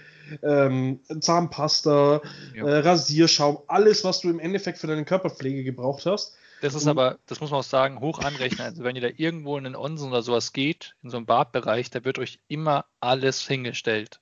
ähm, 0.42 1.00
Zahnpasta, 1.20 2.20
Ja. 2.54 2.64
äh, 2.66 2.78
Rasierschaum, 2.78 3.58
alles, 3.66 4.04
was 4.04 4.20
du 4.20 4.30
im 4.30 4.38
Endeffekt 4.38 4.78
für 4.78 4.86
deine 4.86 5.04
Körperpflege 5.04 5.64
gebraucht 5.64 6.06
hast. 6.06 6.34
Das 6.60 6.74
ist 6.74 6.86
aber, 6.88 7.18
das 7.26 7.40
muss 7.40 7.50
man 7.50 7.60
auch 7.60 7.64
sagen, 7.64 8.00
hoch 8.00 8.18
anrechnen. 8.18 8.66
Also 8.66 8.82
wenn 8.82 8.96
ihr 8.96 9.02
da 9.02 9.08
irgendwo 9.16 9.56
in 9.56 9.64
den 9.64 9.76
Onsen 9.76 10.08
oder 10.10 10.22
sowas 10.22 10.52
geht, 10.52 10.96
in 11.02 11.10
so 11.10 11.16
einem 11.16 11.26
Badbereich, 11.26 11.90
da 11.90 12.04
wird 12.04 12.18
euch 12.18 12.40
immer 12.48 12.84
alles 13.00 13.46
hingestellt. 13.46 14.20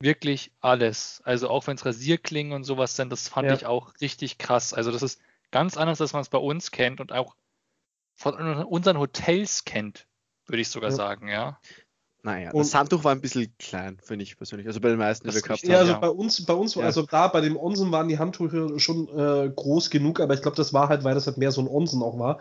Wirklich 0.00 0.50
alles. 0.60 1.22
Also 1.24 1.48
auch 1.48 1.66
wenn 1.66 1.76
es 1.76 1.86
Rasierklingen 1.86 2.52
und 2.52 2.64
sowas 2.64 2.96
sind, 2.96 3.10
das 3.10 3.28
fand 3.28 3.48
Ja. 3.48 3.54
ich 3.54 3.66
auch 3.66 3.92
richtig 4.00 4.36
krass. 4.38 4.74
Also 4.74 4.90
das 4.90 5.02
ist 5.02 5.20
ganz 5.52 5.76
anders, 5.76 6.00
als 6.00 6.12
man 6.12 6.22
es 6.22 6.28
bei 6.28 6.38
uns 6.38 6.70
kennt 6.70 7.00
und 7.00 7.12
auch 7.12 7.34
von 8.22 8.64
unseren 8.64 8.98
Hotels 8.98 9.64
kennt, 9.64 10.06
würde 10.46 10.62
ich 10.62 10.68
sogar 10.68 10.90
Ja. 10.90 10.96
sagen, 10.96 11.28
ja. 11.28 11.58
Naja, 12.24 12.52
Und- 12.52 12.60
das 12.60 12.74
Handtuch 12.74 13.02
war 13.02 13.12
ein 13.12 13.20
bisschen 13.20 13.52
klein, 13.58 13.98
finde 14.00 14.22
ich 14.22 14.36
persönlich. 14.36 14.68
Also 14.68 14.80
bei 14.80 14.90
den 14.90 14.98
meisten, 14.98 15.28
die 15.28 15.34
wir 15.34 15.42
gehabt. 15.42 15.62
Ja, 15.64 15.74
haben. 15.74 15.80
also 15.80 15.92
ja. 15.94 15.98
bei 15.98 16.08
uns, 16.08 16.44
bei 16.46 16.54
uns, 16.54 16.76
Ja. 16.76 16.84
also 16.84 17.02
da 17.02 17.26
bei 17.26 17.40
dem 17.40 17.56
Onsen 17.56 17.90
waren 17.90 18.06
die 18.08 18.18
Handtücher 18.20 18.78
schon 18.78 19.08
äh, 19.08 19.50
groß 19.50 19.90
genug, 19.90 20.20
aber 20.20 20.34
ich 20.34 20.42
glaube, 20.42 20.56
das 20.56 20.72
war 20.72 20.88
halt, 20.88 21.02
weil 21.02 21.14
das 21.14 21.26
halt 21.26 21.36
mehr 21.38 21.50
so 21.50 21.60
ein 21.60 21.66
Onsen 21.68 22.00
auch 22.02 22.18
war. 22.18 22.38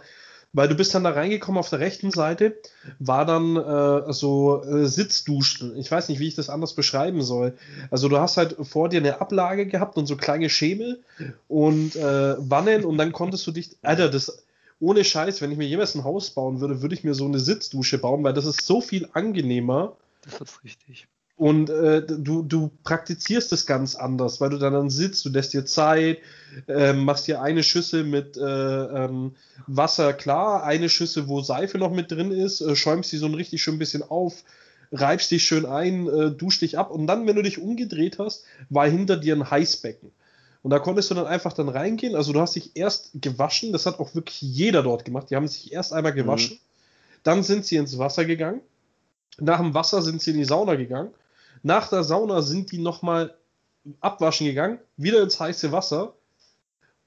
Weil 0.53 0.67
du 0.67 0.75
bist 0.75 0.93
dann 0.93 1.05
da 1.05 1.11
reingekommen 1.11 1.57
auf 1.57 1.69
der 1.69 1.79
rechten 1.79 2.11
Seite, 2.11 2.59
war 2.99 3.25
dann 3.25 3.55
äh, 3.55 4.11
so 4.11 4.61
äh, 4.65 4.85
Sitzduschen. 4.85 5.77
Ich 5.77 5.89
weiß 5.89 6.09
nicht, 6.09 6.19
wie 6.19 6.27
ich 6.27 6.35
das 6.35 6.49
anders 6.49 6.73
beschreiben 6.75 7.21
soll. 7.21 7.57
Also 7.89 8.09
du 8.09 8.19
hast 8.19 8.35
halt 8.37 8.57
vor 8.61 8.89
dir 8.89 8.99
eine 8.99 9.21
Ablage 9.21 9.65
gehabt 9.65 9.97
und 9.97 10.07
so 10.07 10.17
kleine 10.17 10.49
Schemel 10.49 11.01
und 11.47 11.95
äh, 11.95 12.35
Wannen 12.37 12.83
und 12.83 12.97
dann 12.97 13.13
konntest 13.13 13.47
du 13.47 13.51
dich, 13.51 13.77
Alter, 13.81 14.09
das 14.09 14.43
ohne 14.81 15.03
Scheiß, 15.03 15.41
wenn 15.41 15.51
ich 15.51 15.57
mir 15.57 15.67
jemals 15.67 15.95
ein 15.95 16.03
Haus 16.03 16.31
bauen 16.31 16.59
würde, 16.59 16.81
würde 16.81 16.95
ich 16.95 17.03
mir 17.03 17.13
so 17.13 17.25
eine 17.25 17.39
Sitzdusche 17.39 17.99
bauen, 17.99 18.23
weil 18.23 18.33
das 18.33 18.45
ist 18.45 18.65
so 18.65 18.81
viel 18.81 19.07
angenehmer. 19.13 19.95
Das 20.21 20.41
ist 20.41 20.63
richtig. 20.63 21.07
Und 21.37 21.69
äh, 21.69 22.05
du, 22.05 22.43
du 22.43 22.71
praktizierst 22.83 23.51
es 23.51 23.65
ganz 23.65 23.95
anders, 23.95 24.41
weil 24.41 24.51
du 24.51 24.57
dann, 24.57 24.73
dann 24.73 24.89
sitzt, 24.91 25.25
du 25.25 25.29
lässt 25.29 25.53
dir 25.53 25.65
Zeit, 25.65 26.19
ähm, 26.67 27.03
machst 27.03 27.27
dir 27.27 27.41
eine 27.41 27.63
Schüssel 27.63 28.03
mit 28.03 28.37
äh, 28.37 28.41
ähm, 28.43 29.35
Wasser 29.65 30.13
klar, 30.13 30.63
eine 30.63 30.89
Schüssel, 30.89 31.27
wo 31.27 31.41
Seife 31.41 31.79
noch 31.79 31.91
mit 31.91 32.11
drin 32.11 32.31
ist, 32.31 32.61
äh, 32.61 32.75
schäumst 32.75 33.11
die 33.11 33.17
so 33.17 33.25
ein 33.25 33.33
richtig 33.33 33.63
schön 33.63 33.79
bisschen 33.79 34.03
auf, 34.03 34.43
reibst 34.91 35.31
dich 35.31 35.43
schön 35.43 35.65
ein, 35.65 36.07
äh, 36.07 36.31
duschst 36.31 36.61
dich 36.61 36.77
ab 36.77 36.91
und 36.91 37.07
dann, 37.07 37.25
wenn 37.25 37.35
du 37.35 37.41
dich 37.41 37.59
umgedreht 37.59 38.19
hast, 38.19 38.43
war 38.69 38.87
hinter 38.87 39.17
dir 39.17 39.35
ein 39.35 39.49
Heißbecken. 39.49 40.11
Und 40.63 40.69
da 40.69 40.79
konntest 40.79 41.09
du 41.09 41.15
dann 41.15 41.25
einfach 41.25 41.53
dann 41.53 41.69
reingehen. 41.69 42.15
Also 42.15 42.33
du 42.33 42.39
hast 42.39 42.55
dich 42.55 42.71
erst 42.75 43.11
gewaschen, 43.15 43.71
das 43.71 43.85
hat 43.85 43.99
auch 43.99 44.13
wirklich 44.13 44.41
jeder 44.41 44.83
dort 44.83 45.05
gemacht. 45.05 45.29
Die 45.29 45.35
haben 45.35 45.47
sich 45.47 45.73
erst 45.73 45.93
einmal 45.93 46.13
gewaschen, 46.13 46.59
dann 47.23 47.43
sind 47.43 47.65
sie 47.65 47.77
ins 47.77 47.97
Wasser 47.97 48.25
gegangen. 48.25 48.61
Nach 49.39 49.59
dem 49.59 49.73
Wasser 49.73 50.01
sind 50.01 50.21
sie 50.21 50.31
in 50.31 50.37
die 50.37 50.45
Sauna 50.45 50.75
gegangen. 50.75 51.11
Nach 51.63 51.87
der 51.89 52.03
Sauna 52.03 52.41
sind 52.41 52.71
die 52.71 52.77
nochmal 52.77 53.35
abwaschen 53.99 54.45
gegangen, 54.45 54.79
wieder 54.97 55.21
ins 55.21 55.39
heiße 55.39 55.71
Wasser. 55.71 56.13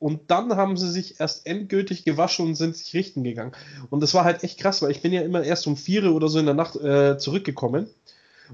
Und 0.00 0.30
dann 0.30 0.56
haben 0.56 0.76
sie 0.76 0.90
sich 0.90 1.20
erst 1.20 1.46
endgültig 1.46 2.04
gewaschen 2.04 2.46
und 2.46 2.54
sind 2.56 2.76
sich 2.76 2.92
richten 2.94 3.22
gegangen. 3.24 3.52
Und 3.90 4.00
das 4.02 4.12
war 4.14 4.24
halt 4.24 4.42
echt 4.42 4.58
krass, 4.58 4.82
weil 4.82 4.90
ich 4.90 5.00
bin 5.00 5.12
ja 5.12 5.22
immer 5.22 5.42
erst 5.42 5.66
um 5.66 5.76
vier 5.76 6.12
oder 6.12 6.28
so 6.28 6.38
in 6.38 6.46
der 6.46 6.54
Nacht 6.54 6.76
äh, 6.76 7.16
zurückgekommen. 7.16 7.88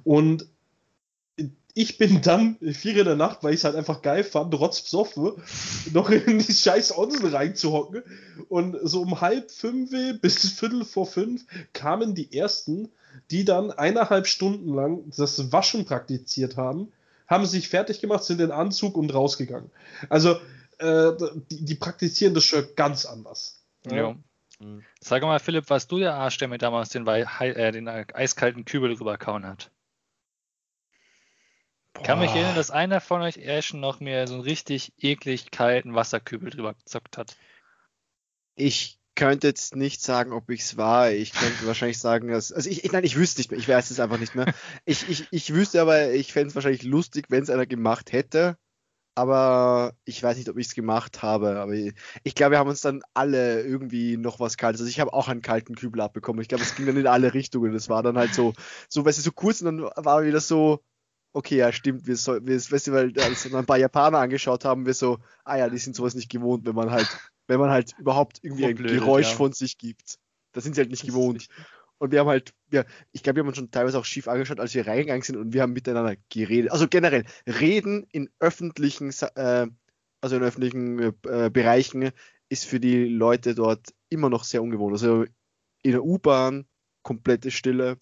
Und 0.04 0.46
ich 1.80 1.96
bin 1.96 2.20
dann 2.20 2.56
vier 2.60 2.98
in 2.98 3.04
der 3.06 3.16
Nacht, 3.16 3.42
weil 3.42 3.54
ich 3.54 3.60
es 3.60 3.64
halt 3.64 3.74
einfach 3.74 4.02
geil 4.02 4.22
fand, 4.22 4.54
rotzpsoffen, 4.54 5.32
noch 5.92 6.10
in 6.10 6.38
die 6.38 6.52
scheiß 6.52 6.96
Onsen 6.96 7.26
reinzuhocken. 7.26 8.02
Und 8.48 8.76
so 8.82 9.00
um 9.00 9.20
halb 9.20 9.50
fünf 9.50 9.90
bis 10.20 10.50
viertel 10.50 10.84
vor 10.84 11.06
fünf 11.06 11.46
kamen 11.72 12.14
die 12.14 12.36
ersten, 12.36 12.90
die 13.30 13.46
dann 13.46 13.70
eineinhalb 13.70 14.26
Stunden 14.26 14.74
lang 14.74 15.10
das 15.16 15.52
Waschen 15.52 15.86
praktiziert 15.86 16.58
haben, 16.58 16.92
haben 17.26 17.46
sich 17.46 17.68
fertig 17.68 18.00
gemacht, 18.00 18.24
sind 18.24 18.40
in 18.40 18.50
Anzug 18.50 18.96
und 18.96 19.14
rausgegangen. 19.14 19.70
Also, 20.10 20.36
äh, 20.78 21.12
die, 21.50 21.64
die 21.64 21.74
praktizieren 21.76 22.34
das 22.34 22.44
schon 22.44 22.64
ganz 22.76 23.06
anders. 23.06 23.62
Ja. 23.90 24.16
Mhm. 24.58 24.82
Sag 25.00 25.22
mal, 25.22 25.38
Philipp, 25.38 25.70
warst 25.70 25.90
du 25.90 25.98
der 25.98 26.14
Arsch, 26.14 26.36
der 26.36 26.48
mir 26.48 26.58
damals 26.58 26.90
den, 26.90 27.06
äh, 27.06 27.72
den 27.72 27.86
äh, 27.86 28.04
eiskalten 28.12 28.66
Kübel 28.66 28.92
rüberkauen 28.92 29.46
hat? 29.46 29.70
Ich 32.00 32.06
kann 32.06 32.18
mich 32.18 32.30
Boah. 32.30 32.36
erinnern, 32.38 32.56
dass 32.56 32.70
einer 32.70 32.98
von 33.02 33.20
euch 33.20 33.46
Ashen 33.46 33.78
noch 33.78 34.00
mir 34.00 34.26
so 34.26 34.34
einen 34.34 34.42
richtig 34.42 34.94
eklig 34.98 35.50
kalten 35.50 35.94
Wasserkübel 35.94 36.48
drüber 36.48 36.72
gezockt 36.72 37.18
hat. 37.18 37.36
Ich 38.56 38.98
könnte 39.14 39.48
jetzt 39.48 39.76
nicht 39.76 40.00
sagen, 40.00 40.32
ob 40.32 40.48
ich 40.48 40.62
es 40.62 40.78
war. 40.78 41.10
Ich 41.10 41.34
könnte 41.34 41.66
wahrscheinlich 41.66 41.98
sagen, 41.98 42.28
dass. 42.28 42.52
Also 42.52 42.70
ich, 42.70 42.84
ich 42.84 42.92
nein, 42.92 43.04
ich 43.04 43.16
wüsste 43.16 43.40
nicht 43.40 43.50
mehr. 43.50 43.60
Ich 43.60 43.68
weiß 43.68 43.90
es 43.90 44.00
einfach 44.00 44.18
nicht 44.18 44.34
mehr. 44.34 44.46
Ich, 44.86 45.10
ich, 45.10 45.28
ich 45.30 45.52
wüsste 45.52 45.82
aber, 45.82 46.12
ich 46.12 46.32
fände 46.32 46.48
es 46.48 46.54
wahrscheinlich 46.54 46.84
lustig, 46.84 47.26
wenn 47.28 47.42
es 47.42 47.50
einer 47.50 47.66
gemacht 47.66 48.12
hätte. 48.12 48.56
Aber 49.14 49.92
ich 50.06 50.22
weiß 50.22 50.38
nicht, 50.38 50.48
ob 50.48 50.56
ich 50.56 50.68
es 50.68 50.74
gemacht 50.74 51.20
habe. 51.20 51.60
Aber 51.60 51.72
ich, 51.72 51.92
ich 52.24 52.34
glaube, 52.34 52.52
wir 52.52 52.58
haben 52.60 52.70
uns 52.70 52.80
dann 52.80 53.02
alle 53.12 53.60
irgendwie 53.60 54.16
noch 54.16 54.40
was 54.40 54.56
Kaltes. 54.56 54.80
Also 54.80 54.88
ich 54.88 55.00
habe 55.00 55.12
auch 55.12 55.28
einen 55.28 55.42
kalten 55.42 55.74
Kübel 55.74 56.00
abbekommen. 56.00 56.40
Ich 56.40 56.48
glaube, 56.48 56.64
es 56.64 56.76
ging 56.76 56.86
dann 56.86 56.96
in 56.96 57.06
alle 57.06 57.34
Richtungen. 57.34 57.74
Das 57.74 57.90
war 57.90 58.02
dann 58.02 58.16
halt 58.16 58.32
so, 58.32 58.54
so, 58.88 59.04
weißt 59.04 59.18
du, 59.18 59.22
so 59.22 59.32
kurz 59.32 59.60
und 59.60 59.66
dann 59.66 59.90
war 59.96 60.24
wieder 60.24 60.40
so, 60.40 60.82
okay, 61.32 61.56
ja, 61.56 61.72
stimmt, 61.72 62.06
wir 62.06 62.16
soll, 62.16 62.44
wir, 62.46 62.56
weißt 62.56 62.86
du, 62.88 62.92
weil 62.92 63.18
als 63.20 63.50
wir 63.50 63.58
ein 63.58 63.66
paar 63.66 63.78
Japaner 63.78 64.18
angeschaut 64.18 64.64
haben, 64.64 64.86
wir 64.86 64.94
so, 64.94 65.18
ah 65.44 65.56
ja, 65.56 65.68
die 65.68 65.78
sind 65.78 65.96
sowas 65.96 66.14
nicht 66.14 66.30
gewohnt, 66.30 66.66
wenn 66.66 66.74
man 66.74 66.90
halt, 66.90 67.08
wenn 67.46 67.60
man 67.60 67.70
halt 67.70 67.94
überhaupt 67.98 68.38
irgendwie 68.42 68.64
ein 68.64 68.70
Rumblödet, 68.70 68.98
Geräusch 68.98 69.30
ja. 69.30 69.36
von 69.36 69.52
sich 69.52 69.78
gibt. 69.78 70.18
Das 70.52 70.64
sind 70.64 70.74
sie 70.74 70.80
halt 70.80 70.90
nicht 70.90 71.02
Das 71.02 71.08
gewohnt. 71.08 71.48
Und 71.98 72.12
wir 72.12 72.20
haben 72.20 72.28
halt, 72.28 72.54
ja, 72.72 72.84
ich 73.12 73.22
glaube, 73.22 73.36
wir 73.36 73.42
haben 73.42 73.48
uns 73.48 73.58
schon 73.58 73.70
teilweise 73.70 73.98
auch 73.98 74.04
schief 74.04 74.26
angeschaut, 74.26 74.58
als 74.58 74.74
wir 74.74 74.86
reingegangen 74.86 75.22
sind 75.22 75.36
und 75.36 75.52
wir 75.52 75.62
haben 75.62 75.74
miteinander 75.74 76.16
geredet. 76.30 76.72
Also 76.72 76.88
generell, 76.88 77.24
reden 77.46 78.06
in 78.10 78.30
öffentlichen, 78.38 79.12
äh, 79.34 79.66
also 80.22 80.36
in 80.36 80.42
öffentlichen 80.42 80.98
äh, 80.98 81.50
Bereichen 81.52 82.10
ist 82.48 82.64
für 82.64 82.80
die 82.80 83.04
Leute 83.04 83.54
dort 83.54 83.94
immer 84.08 84.30
noch 84.30 84.44
sehr 84.44 84.62
ungewohnt. 84.62 84.94
Also 84.94 85.24
in 85.82 85.92
der 85.92 86.02
U-Bahn 86.02 86.66
komplette 87.02 87.50
Stille. 87.50 87.98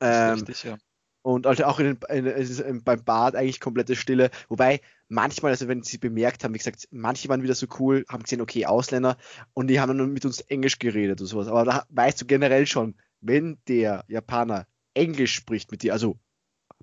Ähm, 0.00 0.34
richtig, 0.34 0.62
ja. 0.62 0.78
Und 1.26 1.44
also 1.48 1.64
auch 1.64 1.80
in 1.80 1.98
in, 2.08 2.26
in, 2.26 2.58
in, 2.60 2.84
beim 2.84 3.02
Bad 3.02 3.34
eigentlich 3.34 3.58
komplette 3.58 3.96
Stille. 3.96 4.30
Wobei 4.48 4.80
manchmal, 5.08 5.50
also 5.50 5.66
wenn 5.66 5.82
sie 5.82 5.98
bemerkt 5.98 6.44
haben, 6.44 6.54
wie 6.54 6.58
gesagt, 6.58 6.86
manche 6.92 7.28
waren 7.28 7.42
wieder 7.42 7.56
so 7.56 7.66
cool, 7.80 8.04
haben 8.08 8.22
gesehen, 8.22 8.40
okay, 8.40 8.64
Ausländer 8.66 9.16
und 9.52 9.66
die 9.66 9.80
haben 9.80 9.98
dann 9.98 10.12
mit 10.12 10.24
uns 10.24 10.40
Englisch 10.42 10.78
geredet 10.78 11.20
und 11.20 11.26
sowas. 11.26 11.48
Aber 11.48 11.64
da 11.64 11.84
weißt 11.88 12.20
du 12.20 12.26
generell 12.26 12.66
schon, 12.68 12.94
wenn 13.20 13.58
der 13.66 14.04
Japaner 14.06 14.68
Englisch 14.94 15.34
spricht 15.34 15.72
mit 15.72 15.82
dir, 15.82 15.94
also 15.94 16.16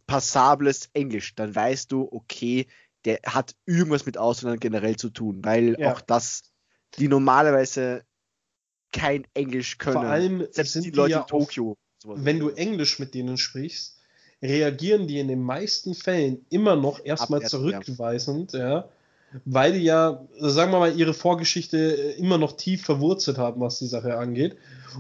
passables 0.08 0.90
Englisch, 0.94 1.36
dann 1.36 1.56
weißt 1.56 1.90
du, 1.94 2.10
okay, 2.12 2.68
der 3.06 3.20
hat 3.26 3.56
irgendwas 3.66 4.06
mit 4.06 4.18
Ausländern 4.18 4.60
generell 4.60 4.98
zu 4.98 5.10
tun, 5.10 5.40
weil 5.46 5.80
Ja. 5.80 5.94
auch 5.94 6.02
das, 6.02 6.52
die 6.98 7.08
normalerweise 7.08 8.04
kein 8.92 9.26
Englisch 9.34 9.78
können. 9.78 9.94
Vor 10.02 10.06
allem 10.06 10.48
Selbst 10.52 10.74
sind 10.74 10.86
die 10.86 10.92
die 10.92 10.98
Leute 10.98 11.12
ja 11.12 11.22
in 11.22 11.28
Tokio. 11.28 11.78
wenn 12.04 12.40
du 12.40 12.50
Englisch 12.50 13.00
mit 13.00 13.14
denen 13.14 13.38
sprichst, 13.38 14.03
reagieren 14.44 15.08
die 15.08 15.20
in 15.20 15.28
den 15.28 15.42
meisten 15.42 15.96
Fällen 15.96 16.46
immer 16.50 16.76
noch 16.76 17.04
erstmal 17.04 17.42
ja. 17.42 17.48
zurückweisend, 17.48 18.54
ja. 18.54 18.90
Weil 19.46 19.74
die 19.74 19.84
ja, 19.84 20.24
sagen 20.38 20.72
wir 20.72 20.80
mal, 20.80 20.96
ihre 20.96 21.16
Vorgeschichte 21.16 21.78
äh, 21.78 22.20
immer 22.20 22.38
noch 22.38 22.56
tief 22.56 22.84
verwurzelt 22.84 23.40
haben, 23.40 23.62
was 23.62 23.80
die 23.80 23.88
Sache 23.88 24.16
angeht. 24.18 24.58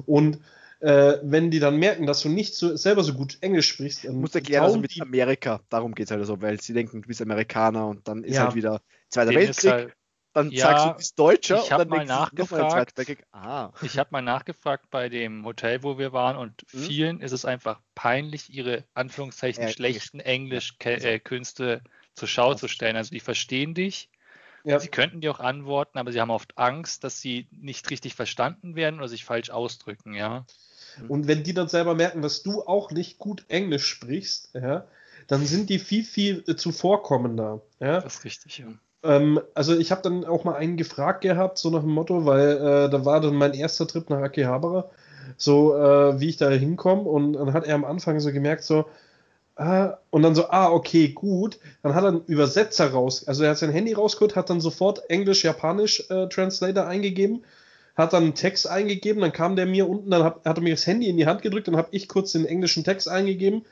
Und 0.07 0.39
äh, 0.79 1.17
wenn 1.21 1.51
die 1.51 1.59
dann 1.59 1.77
merken, 1.77 2.07
dass 2.07 2.21
du 2.21 2.29
nicht 2.29 2.55
so, 2.55 2.75
selber 2.75 3.03
so 3.03 3.13
gut 3.13 3.37
Englisch 3.41 3.67
sprichst, 3.67 4.05
dann 4.05 4.15
Du 4.15 4.19
musst 4.21 4.35
erklären, 4.35 4.63
also 4.63 4.79
mit 4.79 4.99
Amerika, 4.99 5.61
darum 5.69 5.93
geht 5.93 6.07
es 6.07 6.11
halt 6.11 6.25
so, 6.25 6.41
weil 6.41 6.59
sie 6.59 6.73
denken, 6.73 7.03
du 7.03 7.07
bist 7.07 7.21
Amerikaner 7.21 7.87
und 7.87 8.07
dann 8.07 8.23
ist 8.23 8.35
Ja. 8.35 8.45
halt 8.45 8.55
wieder 8.55 8.81
Zweiter 9.09 9.29
Denen 9.29 9.43
Weltkrieg, 9.43 9.71
halt, 9.71 9.93
dann 10.34 10.51
Ja, 10.51 10.65
sagst 10.65 10.86
du, 10.86 10.89
du 10.89 10.95
bist 10.97 11.19
Deutscher 11.19 11.55
ich 11.57 11.63
und 11.65 11.71
hab 11.71 11.77
dann 11.79 11.88
mal 11.89 11.97
mal 11.97 12.05
nachgefragt. 12.05 12.97
Weltkrieg. 12.97 13.25
Ah, 13.31 13.71
ich 13.81 13.97
habe 13.97 14.09
mal 14.11 14.21
nachgefragt 14.21 14.89
bei 14.89 15.09
dem 15.09 15.45
Hotel, 15.45 15.84
wo 15.84 15.97
wir 15.97 16.11
waren, 16.13 16.36
und 16.38 16.65
Mhm. 16.73 16.79
vielen 16.79 17.21
ist 17.21 17.31
es 17.31 17.45
einfach 17.45 17.79
peinlich, 17.95 18.51
ihre 18.53 18.84
Anführungszeichen 18.93 19.63
Äh, 19.65 19.71
schlechten 19.71 20.19
Also- 20.19 20.29
Englisch-Künste 20.29 21.81
zur 22.15 22.27
Schau 22.27 22.53
zu 22.55 22.67
stellen. 22.67 22.95
Also 22.95 23.11
die 23.11 23.19
verstehen 23.19 23.73
dich, 23.73 24.09
ja, 24.63 24.79
sie 24.79 24.88
könnten 24.88 25.21
dir 25.21 25.31
auch 25.31 25.39
antworten, 25.39 25.97
aber 25.97 26.11
sie 26.11 26.21
haben 26.21 26.29
oft 26.31 26.57
Angst, 26.57 27.03
dass 27.03 27.19
sie 27.19 27.47
nicht 27.51 27.89
richtig 27.89 28.15
verstanden 28.15 28.75
werden 28.75 28.99
oder 28.99 29.09
sich 29.09 29.25
falsch 29.25 29.49
ausdrücken, 29.49 30.13
ja. 30.13 30.45
Und 31.07 31.27
wenn 31.27 31.43
die 31.43 31.53
dann 31.53 31.67
selber 31.67 31.95
merken, 31.95 32.21
dass 32.21 32.43
du 32.43 32.61
auch 32.63 32.91
nicht 32.91 33.17
gut 33.17 33.45
Englisch 33.49 33.86
sprichst, 33.88 34.51
ja, 34.53 34.88
dann 35.27 35.45
sind 35.45 35.69
die 35.69 35.79
viel, 35.79 36.03
viel 36.03 36.43
äh, 36.47 36.55
zuvorkommender. 36.55 37.61
Ja? 37.79 37.99
Das 38.01 38.15
ist 38.15 38.23
richtig, 38.25 38.59
ja. 38.59 38.67
Ähm, 39.04 39.41
also 39.54 39.76
ich 39.78 39.91
habe 39.91 40.01
dann 40.01 40.26
auch 40.26 40.43
mal 40.43 40.56
einen 40.56 40.78
gefragt 40.78 41.22
gehabt, 41.22 41.58
so 41.58 41.70
nach 41.70 41.82
dem 41.82 41.91
Motto, 41.91 42.26
weil 42.26 42.58
äh, 42.58 42.89
da 42.89 43.06
war 43.06 43.22
dann 43.22 43.36
mein 43.36 43.54
erster 43.54 43.88
Trip 43.88 44.10
nach 44.10 44.22
Akihabara, 44.22 44.89
so 45.38 45.76
äh, 45.76 46.20
wie 46.20 46.30
ich 46.30 46.38
da 46.38 46.49
hinkomme. 46.49 47.04
Und 47.04 47.34
dann 47.34 47.54
hat 47.54 47.66
er 47.66 47.76
am 47.76 47.86
Anfang 47.86 48.20
so 48.20 48.32
gemerkt, 48.32 48.64
so, 48.64 48.86
ah, 49.56 49.97
und 50.10 50.24
dann 50.24 50.36
so, 50.36 50.49
ah, 50.49 50.72
okay, 50.72 51.10
gut, 51.10 51.60
dann 51.82 51.95
hat 51.95 52.04
er 52.04 52.10
einen 52.10 52.26
Übersetzer 52.26 52.91
raus, 52.91 53.28
also 53.28 53.43
er 53.43 53.51
hat 53.51 53.58
sein 53.58 53.72
Handy 53.72 53.93
rausgeholt, 53.93 54.36
hat 54.36 54.49
dann 54.49 54.62
sofort 54.62 55.10
Englisch-Japanisch 55.10 56.10
äh, 56.10 56.82
eingegeben, 56.82 57.43
hat 57.95 58.14
dann 58.14 58.24
einen 58.24 58.36
Text 58.36 58.68
eingegeben, 58.68 59.22
dann 59.22 59.32
kam 59.32 59.56
der 59.56 59.66
mir 59.66 59.88
unten, 59.88 60.10
dann 60.10 60.24
hat, 60.24 60.45
hat 60.45 60.58
er 60.58 60.64
mir 60.64 60.74
das 60.74 60.88
Handy 60.88 61.08
in 61.10 61.18
die 61.18 61.28
Hand 61.28 61.41
gedrückt, 61.41 61.68
dann 61.68 61.78
habe 61.78 61.89
ich 61.91 62.08
kurz 62.08 62.32
den 62.32 62.45
englischen 62.45 62.84
Text 62.84 63.08
eingegeben, 63.08 63.64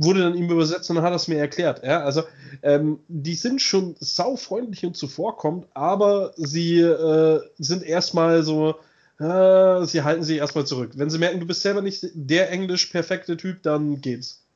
wurde 0.00 0.20
dann 0.20 0.34
ihm 0.34 0.50
übersetzt 0.50 0.88
und 0.88 0.96
dann 0.96 1.04
hat 1.04 1.12
er 1.12 1.16
es 1.16 1.28
mir 1.28 1.38
erklärt. 1.38 1.84
Ja, 1.84 2.02
also 2.02 2.22
ähm, 2.62 3.00
die 3.08 3.34
sind 3.34 3.60
schon 3.60 3.96
saufreundlich 4.00 4.84
und 4.86 4.96
zuvorkommend, 4.96 5.66
aber 5.74 6.32
sie 6.36 6.80
äh, 6.80 7.40
sind 7.58 7.82
erstmal 7.82 8.42
so, 8.42 8.76
äh, 9.18 9.84
sie 9.84 10.02
halten 10.02 10.22
sich 10.22 10.38
erstmal 10.38 10.66
zurück. 10.66 10.92
Wenn 10.94 11.10
sie 11.10 11.18
merken, 11.18 11.40
du 11.40 11.46
bist 11.46 11.62
selber 11.62 11.82
nicht 11.82 12.06
der 12.14 12.50
englisch 12.50 12.86
perfekte 12.86 13.36
Typ, 13.36 13.62
dann 13.62 14.00
geht's. 14.00 14.46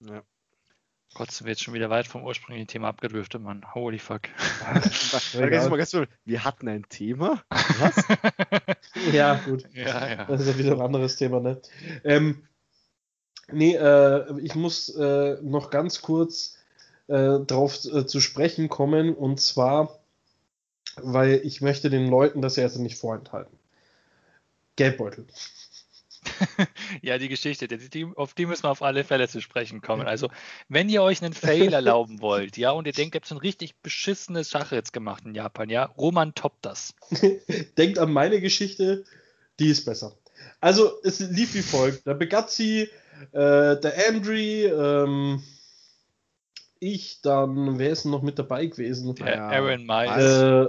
ja. 0.00 0.22
Gott, 1.14 1.32
sind 1.32 1.46
wir 1.46 1.52
jetzt 1.52 1.62
schon 1.62 1.74
wieder 1.74 1.90
weit 1.90 2.06
vom 2.06 2.22
ursprünglichen 2.22 2.68
Thema 2.68 2.88
abgedriftet, 2.88 3.42
Mann. 3.42 3.64
Holy 3.74 3.98
fuck. 3.98 4.28
Wir 6.24 6.44
hatten 6.44 6.68
ein 6.68 6.84
Thema. 6.88 7.42
Was? 7.50 8.04
Ja, 9.12 9.34
gut. 9.34 9.64
ja, 9.74 10.08
ja. 10.08 10.24
Das 10.24 10.40
ist 10.40 10.48
ja 10.48 10.58
wieder 10.58 10.72
ein 10.72 10.80
anderes 10.80 11.16
Thema, 11.16 11.40
ne? 11.40 11.60
Ähm, 12.04 12.42
nee, 13.52 13.74
äh, 13.74 14.40
ich 14.40 14.54
muss 14.54 14.88
äh, 14.90 15.38
noch 15.42 15.70
ganz 15.70 16.02
kurz 16.02 16.56
äh, 17.08 17.40
drauf 17.40 17.84
äh, 17.84 18.06
zu 18.06 18.20
sprechen 18.20 18.68
kommen 18.68 19.14
und 19.14 19.40
zwar, 19.40 19.98
weil 20.96 21.40
ich 21.44 21.60
möchte 21.60 21.90
den 21.90 22.08
Leuten 22.08 22.42
das 22.42 22.56
ja 22.56 22.64
jetzt 22.64 22.78
nicht 22.78 22.98
vorenthalten. 22.98 23.58
Geldbeutel. 24.76 25.26
Ja, 27.02 27.18
die 27.18 27.28
Geschichte, 27.28 27.68
die, 27.68 28.06
auf 28.16 28.34
die 28.34 28.46
müssen 28.46 28.64
wir 28.64 28.70
auf 28.70 28.82
alle 28.82 29.04
Fälle 29.04 29.28
zu 29.28 29.40
sprechen 29.40 29.80
kommen. 29.80 30.06
Also, 30.06 30.28
wenn 30.68 30.88
ihr 30.88 31.02
euch 31.02 31.22
einen 31.22 31.32
Fail 31.32 31.72
erlauben 31.72 32.20
wollt, 32.20 32.56
ja, 32.56 32.70
und 32.70 32.86
ihr 32.86 32.92
denkt, 32.92 33.14
ihr 33.14 33.20
habt 33.20 33.28
so 33.28 33.34
eine 33.34 33.42
richtig 33.42 33.76
beschissene 33.76 34.44
Sache 34.44 34.74
jetzt 34.74 34.92
gemacht 34.92 35.24
in 35.24 35.34
Japan, 35.34 35.70
ja, 35.70 35.84
Roman 35.84 36.34
toppt 36.34 36.64
das. 36.64 36.94
Denkt 37.78 37.98
an 37.98 38.12
meine 38.12 38.40
Geschichte, 38.40 39.04
die 39.58 39.68
ist 39.68 39.84
besser. 39.84 40.16
Also, 40.60 40.92
es 41.02 41.20
lief 41.20 41.54
wie 41.54 41.62
folgt. 41.62 42.06
Der 42.06 42.14
Begazzi, 42.14 42.88
äh, 43.32 43.80
der 43.80 43.94
Andri, 44.08 44.64
ähm, 44.64 45.42
ich, 46.80 47.20
dann, 47.22 47.78
wer 47.78 47.90
ist 47.90 48.04
noch 48.04 48.22
mit 48.22 48.38
dabei 48.38 48.66
gewesen? 48.66 49.14
Der 49.16 49.34
Ja, 49.34 49.48
Aaron 49.48 49.84
Miles. 49.84 50.24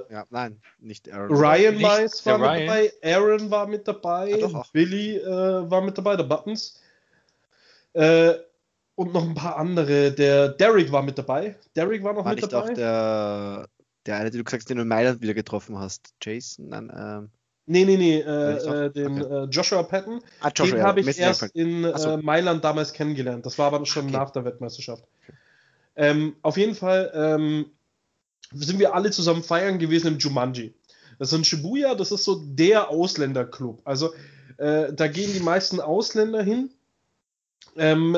Äh, 0.09 0.13
Ja, 0.13 0.25
nein, 0.31 0.59
nicht 0.79 1.11
Aaron. 1.11 1.35
Ryan 1.37 1.75
Mice 1.77 2.25
war 2.25 2.37
mit 2.39 2.47
dabei, 2.67 2.93
Aaron 3.03 3.51
war 3.51 3.67
mit 3.67 3.87
dabei, 3.87 4.33
Ah, 4.33 4.37
doch 4.39 4.55
auch. 4.55 4.71
Billy 4.71 5.17
äh, 5.17 5.69
war 5.69 5.81
mit 5.81 5.97
dabei, 5.97 6.15
der 6.15 6.23
Buttons. 6.23 6.81
Äh, 7.93 8.33
und 8.95 9.13
noch 9.13 9.23
ein 9.23 9.33
paar 9.35 9.55
andere. 9.57 10.11
Der 10.11 10.49
Derek 10.49 10.91
war 10.91 11.01
mit 11.03 11.17
dabei. 11.17 11.55
Derek 11.75 12.03
war 12.03 12.13
noch 12.13 12.25
War 12.25 12.33
mit 12.33 12.41
nicht 12.41 12.51
dabei. 12.51 12.71
auch 12.71 12.73
der, 12.73 13.67
der 14.05 14.15
eine, 14.17 14.29
den 14.31 14.39
du 14.39 14.43
gesagt 14.43 14.61
hast, 14.63 14.69
den 14.69 14.77
du 14.77 14.83
in 14.83 14.89
Mailand 14.89 15.21
wieder 15.21 15.33
getroffen 15.33 15.77
hast? 15.79 16.13
Jason? 16.21 16.67
Nein, 16.69 16.91
ähm, 16.95 17.29
nee, 17.69 17.85
nee, 17.85 17.97
nee, 17.97 18.19
äh, 18.19 18.67
auch? 18.67 18.73
äh, 18.73 18.89
den 18.89 19.21
Okay. 19.21 19.33
äh, 19.33 19.43
Joshua 19.45 19.83
Patton. 19.83 20.21
ah, 20.41 20.51
Joshua, 20.53 20.77
den 20.77 20.85
habe 20.85 20.99
ich 20.99 21.05
mir 21.05 21.11
ist 21.11 21.19
erst 21.19 21.55
in 21.55 21.83
so. 21.95 22.09
äh, 22.09 22.17
Mailand 22.17 22.63
damals 22.63 22.93
kennengelernt. 22.93 23.45
Das 23.45 23.57
war 23.57 23.67
aber 23.67 23.85
schon 23.85 24.05
Okay. 24.05 24.13
nach 24.13 24.31
der 24.31 24.45
Weltmeisterschaft. 24.45 25.03
Ähm, 25.95 26.35
auf 26.41 26.57
jeden 26.57 26.75
Fall 26.75 27.11
ähm, 27.13 27.65
sind 28.51 28.79
wir 28.79 28.93
alle 28.95 29.11
zusammen 29.11 29.43
feiern 29.43 29.79
gewesen 29.79 30.07
im 30.13 30.17
Jumanji. 30.19 30.73
Das 31.19 31.31
ist 31.31 31.37
in 31.37 31.43
Shibuya, 31.43 31.95
das 31.95 32.11
ist 32.11 32.23
so 32.23 32.41
der 32.45 32.89
Ausländerclub. 32.89 33.81
Also 33.83 34.13
äh, 34.57 34.93
da 34.93 35.07
gehen 35.07 35.33
die 35.33 35.41
meisten 35.41 35.79
Ausländer 35.81 36.41
hin. 36.41 36.71
Ähm, 37.75 38.17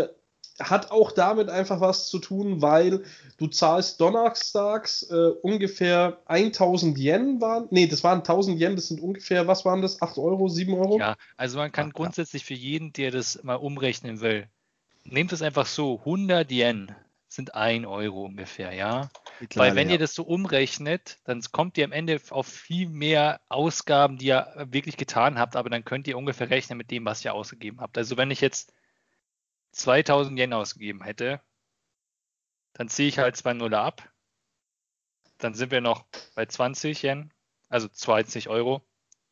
hat 0.63 0.91
auch 0.91 1.11
damit 1.11 1.49
einfach 1.49 1.81
was 1.81 2.07
zu 2.07 2.19
tun, 2.19 2.61
weil 2.61 3.03
du 3.37 3.47
zahlst 3.47 3.99
donnerstags 4.01 5.03
äh, 5.03 5.29
ungefähr 5.41 6.19
1000 6.25 6.97
Yen 6.97 7.41
waren. 7.41 7.67
Nee, 7.71 7.87
das 7.87 8.03
waren 8.03 8.19
1000 8.19 8.59
Yen, 8.59 8.75
das 8.75 8.87
sind 8.87 9.01
ungefähr, 9.01 9.47
was 9.47 9.65
waren 9.65 9.81
das? 9.81 10.01
8 10.01 10.17
Euro, 10.17 10.47
7 10.47 10.73
Euro? 10.73 10.99
Ja, 10.99 11.15
also 11.37 11.57
man 11.57 11.71
kann 11.71 11.87
Ja, 11.87 11.89
ja. 11.89 11.93
grundsätzlich 11.93 12.45
für 12.45 12.53
jeden, 12.53 12.93
der 12.93 13.11
das 13.11 13.43
mal 13.43 13.55
umrechnen 13.55 14.21
will, 14.21 14.47
nehmt 15.03 15.33
es 15.33 15.41
einfach 15.41 15.65
so, 15.65 15.99
100 15.99 16.51
Yen 16.51 16.95
sind 17.27 17.55
1 17.55 17.85
Euro 17.87 18.25
ungefähr, 18.25 18.73
ja. 18.73 19.09
Weil 19.55 19.75
wenn 19.75 19.87
ja. 19.87 19.93
ihr 19.93 19.99
das 19.99 20.13
so 20.13 20.23
umrechnet, 20.23 21.19
dann 21.23 21.41
kommt 21.51 21.77
ihr 21.77 21.85
am 21.85 21.91
Ende 21.91 22.19
auf 22.29 22.45
viel 22.45 22.89
mehr 22.89 23.41
Ausgaben, 23.49 24.17
die 24.17 24.27
ihr 24.27 24.67
wirklich 24.69 24.97
getan 24.97 25.39
habt, 25.39 25.55
aber 25.55 25.69
dann 25.69 25.85
könnt 25.85 26.07
ihr 26.07 26.17
ungefähr 26.17 26.49
rechnen 26.49 26.77
mit 26.77 26.91
dem, 26.91 27.05
was 27.05 27.25
ihr 27.25 27.33
ausgegeben 27.33 27.79
habt. 27.79 27.97
Also 27.97 28.17
wenn 28.17 28.31
ich 28.31 28.41
jetzt 28.41 28.73
2000 29.71 30.37
Yen 30.39 30.53
ausgegeben 30.53 31.03
hätte, 31.03 31.39
dann 32.73 32.89
ziehe 32.89 33.07
ich 33.09 33.17
halt 33.19 33.35
zwei 33.35 33.53
Nuller 33.53 33.81
ab. 33.81 34.09
Dann 35.37 35.53
sind 35.53 35.71
wir 35.71 35.81
noch 35.81 36.05
bei 36.35 36.45
20 36.45 37.03
Yen, 37.03 37.31
also 37.69 37.87
20 37.87 38.49
Euro. 38.49 38.81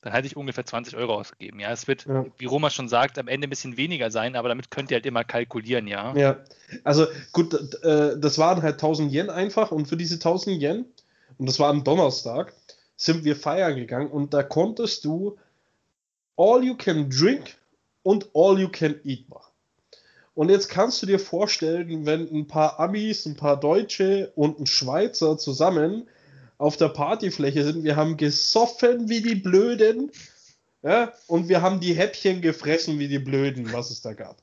Dann 0.01 0.13
hätte 0.13 0.27
ich 0.27 0.37
ungefähr 0.37 0.65
20 0.65 0.95
Euro 0.95 1.15
ausgegeben. 1.15 1.59
Ja, 1.59 1.71
es 1.71 1.87
wird, 1.87 2.05
Ja. 2.05 2.25
wie 2.37 2.45
Roma 2.45 2.69
schon 2.69 2.87
sagt, 2.87 3.19
am 3.19 3.27
Ende 3.27 3.47
ein 3.47 3.49
bisschen 3.49 3.75
weniger 3.75 4.11
sein, 4.11 4.35
aber 4.37 4.47
damit 4.47 4.71
könnt 4.71 4.91
ihr 4.91 4.95
halt 4.95 5.05
immer 5.05 5.25
kalkulieren, 5.25 5.87
ja. 5.87 6.15
Ja, 6.15 6.39
also 6.85 7.05
gut, 7.33 7.53
äh, 7.83 8.17
das 8.17 8.37
waren 8.37 8.61
halt 8.61 8.75
1000 8.79 9.11
Yen 9.11 9.29
einfach 9.29 9.71
und 9.71 9.87
für 9.87 9.97
diese 9.97 10.15
1000 10.19 10.61
Yen, 10.61 10.85
und 11.37 11.45
das 11.47 11.59
war 11.59 11.69
am 11.69 11.83
Donnerstag, 11.83 12.53
sind 12.95 13.23
wir 13.25 13.35
feiern 13.35 13.75
gegangen 13.75 14.09
und 14.09 14.33
da 14.33 14.41
konntest 14.41 15.03
du 15.03 15.37
all 16.37 16.63
you 16.63 16.75
can 16.75 17.09
drink 17.09 17.57
und 18.03 18.29
all 18.33 18.57
you 18.57 18.69
can 18.69 18.99
eat 19.03 19.27
machen. 19.27 19.48
Und 20.39 20.47
jetzt 20.47 20.69
kannst 20.69 21.01
du 21.01 21.05
dir 21.05 21.19
vorstellen, 21.19 22.05
wenn 22.05 22.33
ein 22.33 22.47
paar 22.47 22.79
Amis, 22.79 23.25
ein 23.25 23.35
paar 23.35 23.59
Deutsche 23.59 24.31
und 24.35 24.57
ein 24.57 24.67
Schweizer 24.67 25.37
zusammen 25.37 26.07
auf 26.57 26.77
der 26.77 26.87
Partyfläche 26.87 27.65
sind, 27.65 27.83
wir 27.83 27.97
haben 27.97 28.15
gesoffen 28.15 29.09
wie 29.09 29.21
die 29.21 29.35
Blöden, 29.35 30.13
ja, 30.81 31.11
und 31.27 31.49
wir 31.49 31.61
haben 31.61 31.81
die 31.81 31.93
Häppchen 31.93 32.41
gefressen 32.41 32.99
wie 32.99 33.09
die 33.09 33.19
Blöden, 33.19 33.73
was 33.73 33.89
es 33.89 34.01
da 34.01 34.13
gab. 34.13 34.37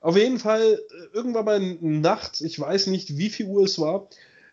Auf 0.00 0.16
jeden 0.16 0.38
Fall, 0.38 0.62
äh, 0.62 1.16
irgendwann 1.16 1.46
mal 1.46 1.58
nachts, 1.80 2.40
ich 2.40 2.60
weiß 2.60 2.86
nicht, 2.86 3.18
wie 3.18 3.30
viel 3.30 3.46
Uhr 3.46 3.64
es 3.64 3.80
war, 3.80 4.06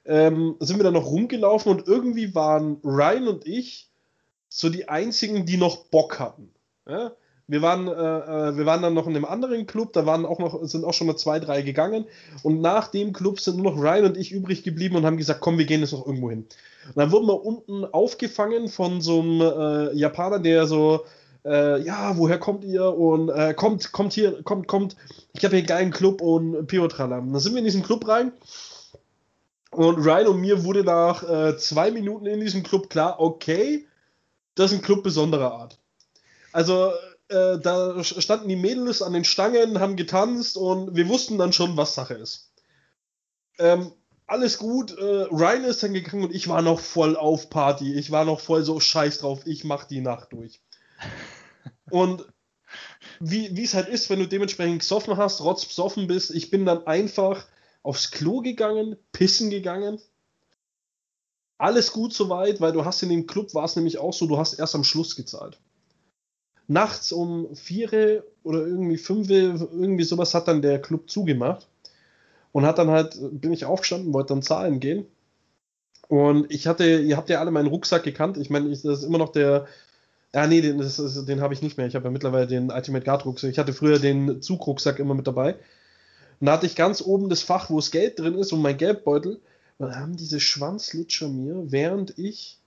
ähm, 0.04 0.56
sind 0.60 0.78
wir 0.78 0.84
dann 0.84 0.96
noch 0.96 1.12
rumgelaufen 1.12 1.72
und 1.72 1.88
irgendwie 1.88 2.34
waren 2.34 2.82
Ryan 2.84 3.28
und 3.28 3.46
ich 3.46 3.92
so 4.48 4.70
die 4.70 4.90
einzigen, 4.90 5.46
die 5.46 5.58
noch 5.58 5.86
Bock 5.90 6.18
hatten. 6.18 6.50
Ja? 6.88 7.12
Wir 7.50 7.64
waren, 7.64 7.88
äh, 7.88 7.92
äh, 7.92 8.58
wir 8.58 8.68
waren 8.68 8.84
dann 8.84 8.94
noch 8.94 9.08
in 9.08 9.16
einem 9.16 9.26
anderen 9.26 9.66
Club, 9.66 9.94
da 9.94 10.06
waren 10.06 10.24
auch 10.24 10.38
noch, 10.38 10.64
sind 10.66 10.86
auch 10.86 10.94
schon 10.94 11.08
mal 11.08 11.16
zwei, 11.16 11.40
drei 11.40 11.64
gegangen. 11.64 12.06
Und 12.44 12.62
nach 12.62 12.90
dem 12.90 13.12
Club 13.12 13.40
sind 13.40 13.58
nur 13.58 13.72
noch 13.72 13.82
Ryan 13.82 14.06
und 14.06 14.18
ich 14.18 14.32
übrig 14.32 14.62
geblieben 14.62 14.96
und 14.96 15.04
haben 15.04 15.18
gesagt, 15.18 15.42
komm, 15.42 15.58
wir 15.58 15.66
gehen 15.66 15.82
jetzt 15.82 15.94
noch 15.94 16.06
irgendwo 16.06 16.30
hin. 16.30 16.46
Und 16.88 16.98
dann 16.98 17.12
wurden 17.12 17.26
wir 17.26 17.44
unten 17.44 17.86
aufgefangen 17.86 18.68
von 18.70 19.02
so 19.02 19.22
einem 19.22 19.42
äh, 19.42 19.96
Japaner, 19.96 20.38
der 20.38 20.68
so, 20.68 21.06
äh, 21.44 21.82
ja, 21.82 22.16
woher 22.18 22.38
kommt 22.38 22.64
ihr? 22.64 22.86
Und 22.86 23.30
äh, 23.30 23.56
kommt, 23.56 23.92
kommt 23.94 24.14
hier, 24.14 24.44
kommt, 24.44 24.68
kommt, 24.68 24.96
ich 25.34 25.44
habe 25.44 25.56
hier 25.56 25.64
einen 25.64 25.68
geilen 25.68 25.92
Club 25.92 26.22
und 26.22 26.68
Piotralam. 26.68 27.34
Dann 27.34 27.42
sind 27.42 27.54
wir 27.54 27.60
in 27.60 27.66
diesen 27.66 27.82
Club 27.82 28.08
rein. 28.08 28.32
Und 29.72 29.98
Ryan 30.06 30.28
und 30.28 30.42
mir 30.42 30.64
wurde 30.64 30.84
nach 30.84 31.28
äh, 31.28 31.58
zwei 31.58 31.90
Minuten 31.90 32.28
in 32.28 32.42
diesem 32.42 32.62
Club 32.62 32.92
klar, 32.92 33.20
okay, 33.20 33.88
das 34.54 34.72
ist 34.72 34.78
ein 34.78 34.84
Club 34.84 35.02
besonderer 35.02 35.52
Art. 35.52 35.80
Also 36.52 36.92
äh, 37.30 37.60
da 37.60 38.04
standen 38.04 38.50
die 38.50 38.56
Mädels 38.56 39.02
an 39.02 39.14
den 39.14 39.24
Stangen, 39.24 39.80
haben 39.80 39.96
getanzt 39.96 40.58
und 40.58 40.96
wir 40.96 41.08
wussten 41.08 41.38
dann 41.38 41.54
schon, 41.54 41.78
was 41.78 41.96
Sache 41.96 42.16
ist. 42.16 42.52
Ähm, 43.60 43.92
alles 44.26 44.58
gut, 44.58 44.96
äh, 44.98 45.28
Ryan 45.32 45.64
ist 45.64 45.82
dann 45.82 45.94
gegangen 45.94 46.24
und 46.24 46.36
ich 46.36 46.48
war 46.48 46.62
noch 46.62 46.80
voll 46.80 47.16
auf 47.16 47.50
Party. 47.50 47.94
Ich 47.96 48.12
war 48.12 48.26
noch 48.26 48.40
voll 48.40 48.64
so 48.64 48.80
scheiß 48.80 49.20
drauf, 49.20 49.42
ich 49.46 49.64
mach 49.64 49.86
die 49.86 50.02
Nacht 50.02 50.34
durch. 50.34 50.62
Und 51.90 52.24
wie 53.20 53.64
es 53.64 53.74
halt 53.74 53.88
ist, 53.88 54.12
wenn 54.12 54.20
du 54.20 54.28
dementsprechend 54.28 54.80
gesoffen 54.80 55.18
hast, 55.18 55.42
rotzbesoffen 55.42 56.06
bist, 56.06 56.30
ich 56.30 56.52
bin 56.52 56.66
dann 56.66 56.86
einfach 56.86 57.48
aufs 57.82 58.12
Klo 58.12 58.42
gegangen, 58.42 58.96
pissen 59.12 59.50
gegangen. 59.50 60.00
Alles 61.58 61.92
gut 61.92 62.14
soweit, 62.14 62.62
weil 62.62 62.72
du 62.72 62.86
hast 62.86 63.02
in 63.02 63.10
dem 63.10 63.26
Club 63.26 63.56
war 63.56 63.66
es 63.66 63.76
nämlich 63.76 63.98
auch 63.98 64.14
so, 64.14 64.28
du 64.28 64.38
hast 64.38 64.54
erst 64.54 64.76
am 64.76 64.84
Schluss 64.84 65.16
gezahlt. 65.16 65.60
Nachts 66.70 67.12
um 67.12 67.56
vier 67.56 68.24
oder 68.44 68.60
irgendwie 68.60 68.98
fünf, 68.98 69.30
irgendwie 69.30 70.04
sowas 70.04 70.36
hat 70.36 70.48
dann 70.48 70.62
der 70.62 70.80
Club 70.80 71.10
zugemacht 71.10 71.68
und 72.52 72.66
hat 72.66 72.78
dann 72.78 72.92
halt, 72.92 73.18
bin 73.20 73.52
ich 73.52 73.66
aufgestanden, 73.66 74.14
wollte 74.14 74.34
dann 74.34 74.44
zahlen 74.44 74.80
gehen. 74.80 75.06
Und 76.08 76.52
ich 76.52 76.68
hatte, 76.68 77.00
ihr 77.00 77.18
habt 77.18 77.30
ja 77.30 77.40
alle 77.40 77.52
meinen 77.52 77.68
Rucksack 77.68 78.04
gekannt. 78.04 78.38
Ich 78.38 78.50
meine, 78.50 78.70
das 78.70 78.86
ist 78.86 79.04
immer 79.04 79.18
noch 79.18 79.32
der, 79.32 79.68
ja, 80.34 80.46
nee, 80.46 80.62
den, 80.62 80.78
den 80.78 81.42
habe 81.42 81.54
ich 81.56 81.64
nicht 81.64 81.78
mehr. 81.78 81.88
Ich 81.88 81.96
habe 81.96 82.06
ja 82.06 82.12
mittlerweile 82.12 82.48
den 82.48 82.72
Ultimate 82.72 83.04
Guard 83.04 83.26
Rucksack. 83.26 83.52
Ich 83.52 83.58
hatte 83.58 83.74
früher 83.74 83.98
den 83.98 84.42
Zugrucksack 84.42 85.00
immer 85.00 85.16
mit 85.16 85.26
dabei. 85.26 85.56
Und 86.40 86.46
da 86.46 86.54
hatte 86.54 86.68
ich 86.68 86.76
ganz 86.76 87.02
oben 87.02 87.30
das 87.30 87.42
Fach, 87.42 87.70
wo 87.72 87.78
das 87.78 87.92
Geld 87.92 88.20
drin 88.20 88.36
ist 88.36 88.54
und 88.54 88.62
mein 88.62 88.78
Geldbeutel. 88.78 89.40
Und 89.80 89.96
haben 89.96 90.18
diese 90.18 90.40
Schwanzlutscher 90.40 91.30
mir, 91.30 91.72
während 91.72 92.18
ich 92.20 92.60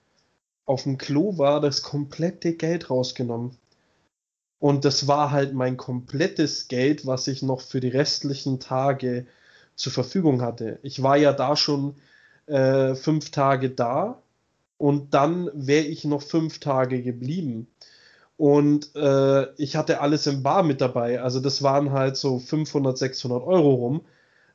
auf 0.65 0.85
dem 0.85 0.99
Klo 0.99 1.39
war, 1.39 1.61
das 1.61 1.83
komplette 1.83 2.55
Geld 2.55 2.91
rausgenommen. 2.91 3.57
Und 4.63 4.85
das 4.85 5.09
war 5.09 5.33
halt 5.33 5.55
mein 5.55 5.77
komplettes 5.77 6.69
Geld, 6.69 7.05
was 7.05 7.27
ich 7.27 7.43
noch 7.43 7.61
für 7.63 7.81
die 7.81 7.89
restlichen 7.89 8.61
Tage 8.61 9.27
zur 9.75 9.91
Verfügung 9.91 10.41
hatte. 10.41 10.79
Ich 10.85 11.03
war 11.03 11.17
ja 11.17 11.33
da 11.33 11.57
schon 11.57 11.97
äh, 12.47 12.95
fünf 12.95 13.33
Tage 13.33 13.71
da 13.71 14.23
und 14.79 15.15
dann 15.15 15.51
wäre 15.53 15.87
ich 15.87 16.05
noch 16.05 16.23
fünf 16.23 16.61
Tage 16.61 17.03
geblieben. 17.03 17.67
Und 18.37 18.95
äh, 18.95 19.53
ich 19.57 19.75
hatte 19.75 20.01
alles 20.01 20.29
im 20.29 20.45
Bar 20.45 20.63
mit 20.63 20.81
dabei. 20.81 21.21
Also 21.21 21.41
das 21.41 21.65
waren 21.65 21.91
halt 21.91 22.17
so 22.17 22.39
500, 22.39 22.97
600 22.97 23.43
Euro 23.43 23.75
rum, 23.75 24.03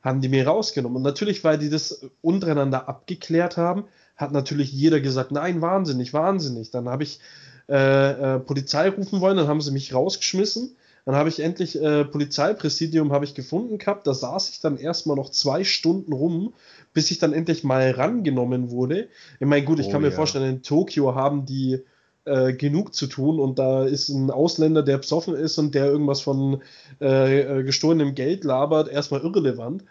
haben 0.00 0.22
die 0.22 0.30
mir 0.30 0.46
rausgenommen. 0.48 0.96
Und 0.96 1.02
natürlich, 1.02 1.44
weil 1.44 1.58
die 1.58 1.68
das 1.68 2.00
untereinander 2.22 2.88
abgeklärt 2.88 3.58
haben, 3.58 3.84
hat 4.16 4.32
natürlich 4.32 4.72
jeder 4.72 5.00
gesagt, 5.00 5.32
nein, 5.32 5.60
wahnsinnig, 5.60 6.14
wahnsinnig. 6.14 6.70
Dann 6.70 6.88
habe 6.88 7.02
ich 7.02 7.20
äh, 7.68 8.36
äh, 8.36 8.40
Polizei 8.40 8.88
rufen 8.88 9.20
wollen, 9.20 9.36
dann 9.36 9.48
haben 9.48 9.60
sie 9.60 9.72
mich 9.72 9.92
rausgeschmissen. 9.94 10.76
Dann 11.04 11.16
habe 11.16 11.28
ich 11.30 11.40
endlich 11.40 11.80
äh, 11.80 12.04
Polizeipräsidium 12.04 13.12
habe 13.12 13.24
ich 13.24 13.34
gefunden 13.34 13.78
gehabt. 13.78 14.06
Da 14.06 14.12
saß 14.14 14.50
ich 14.50 14.60
dann 14.60 14.76
erstmal 14.76 15.16
noch 15.16 15.30
zwei 15.30 15.64
Stunden 15.64 16.12
rum, 16.12 16.52
bis 16.92 17.10
ich 17.10 17.18
dann 17.18 17.32
endlich 17.32 17.64
mal 17.64 17.90
rangenommen 17.92 18.70
wurde. 18.70 19.08
Ich 19.40 19.46
meine, 19.46 19.64
gut, 19.64 19.78
ich 19.78 19.86
Oh 19.86 19.90
kann 19.90 20.02
mir 20.02 20.08
ja. 20.08 20.14
vorstellen, 20.14 20.48
in 20.56 20.62
Tokio 20.62 21.14
haben 21.14 21.46
die 21.46 21.80
äh, 22.26 22.52
genug 22.52 22.94
zu 22.94 23.06
tun 23.06 23.40
und 23.40 23.58
da 23.58 23.84
ist 23.84 24.10
ein 24.10 24.30
Ausländer, 24.30 24.82
der 24.82 24.98
besoffen 24.98 25.34
ist 25.34 25.56
und 25.56 25.74
der 25.74 25.86
irgendwas 25.86 26.20
von 26.20 26.60
äh, 27.00 27.40
äh, 27.40 27.62
gestohlenem 27.62 28.14
Geld 28.14 28.44
labert, 28.44 28.88
erstmal 28.88 29.22
irrelevant. 29.22 29.84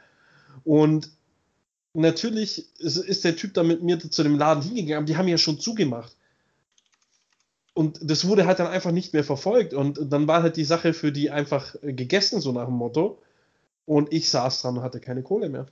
Und 0.63 1.09
natürlich 1.93 2.65
ist, 2.80 2.97
ist 2.97 3.23
der 3.23 3.36
Typ 3.36 3.55
da 3.55 3.63
mit 3.63 3.82
mir 3.82 3.99
zu 3.99 4.21
dem 4.21 4.38
Laden 4.38 4.61
hingegangen, 4.61 4.97
aber 4.97 5.05
die 5.05 5.17
haben 5.17 5.28
ja 5.28 5.38
schon 5.39 5.59
zugemacht. 5.59 6.15
Und 7.78 7.99
das 8.01 8.28
wurde 8.28 8.47
halt 8.47 8.57
dann 8.57 8.65
einfach 8.65 8.89
nicht 8.89 9.13
mehr 9.13 9.23
verfolgt. 9.23 9.75
Und 9.75 9.99
dann 10.11 10.28
war 10.28 10.41
halt 10.41 10.57
die 10.57 10.63
Sache 10.63 10.93
für 10.93 11.11
die 11.11 11.30
einfach 11.30 11.75
gegessen, 11.84 12.41
so 12.41 12.51
nach 12.51 12.65
dem 12.65 12.73
Motto. 12.73 13.19
Und 13.86 14.11
ich 14.11 14.32
saß 14.32 14.63
dran 14.63 14.78
und 14.78 14.84
hatte 14.84 14.99
keine 14.99 15.21
Kohle 15.21 15.47
mehr. 15.47 15.67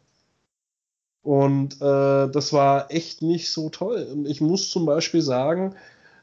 Und 1.24 1.82
äh, 1.82 2.30
das 2.30 2.54
war 2.54 2.92
echt 2.92 3.24
nicht 3.24 3.52
so 3.52 3.70
toll. 3.70 4.08
Und 4.14 4.28
ich 4.28 4.40
muss 4.40 4.70
zum 4.70 4.86
Beispiel 4.86 5.24
sagen, 5.24 5.74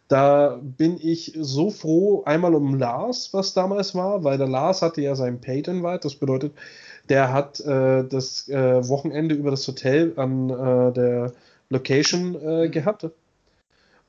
da 0.06 0.60
bin 0.62 0.98
ich 1.02 1.36
so 1.40 1.70
froh, 1.70 2.22
einmal 2.26 2.54
um 2.54 2.78
Lars, 2.78 3.34
was 3.34 3.52
damals 3.52 3.96
war, 3.96 4.22
weil 4.22 4.38
der 4.38 4.46
Lars 4.46 4.82
hatte 4.82 5.00
ja 5.00 5.16
sein 5.16 5.40
Pay-Invite. 5.40 6.04
Das 6.04 6.14
bedeutet, 6.14 6.52
der 7.08 7.32
hat 7.32 7.58
äh, 7.58 8.04
das 8.04 8.48
äh, 8.48 8.88
Wochenende 8.88 9.34
über 9.34 9.50
das 9.50 9.66
Hotel 9.66 10.12
an 10.14 10.48
äh, 10.48 10.92
der 10.92 11.32
Location 11.70 12.36
äh, 12.40 12.68
gehabt. 12.68 13.08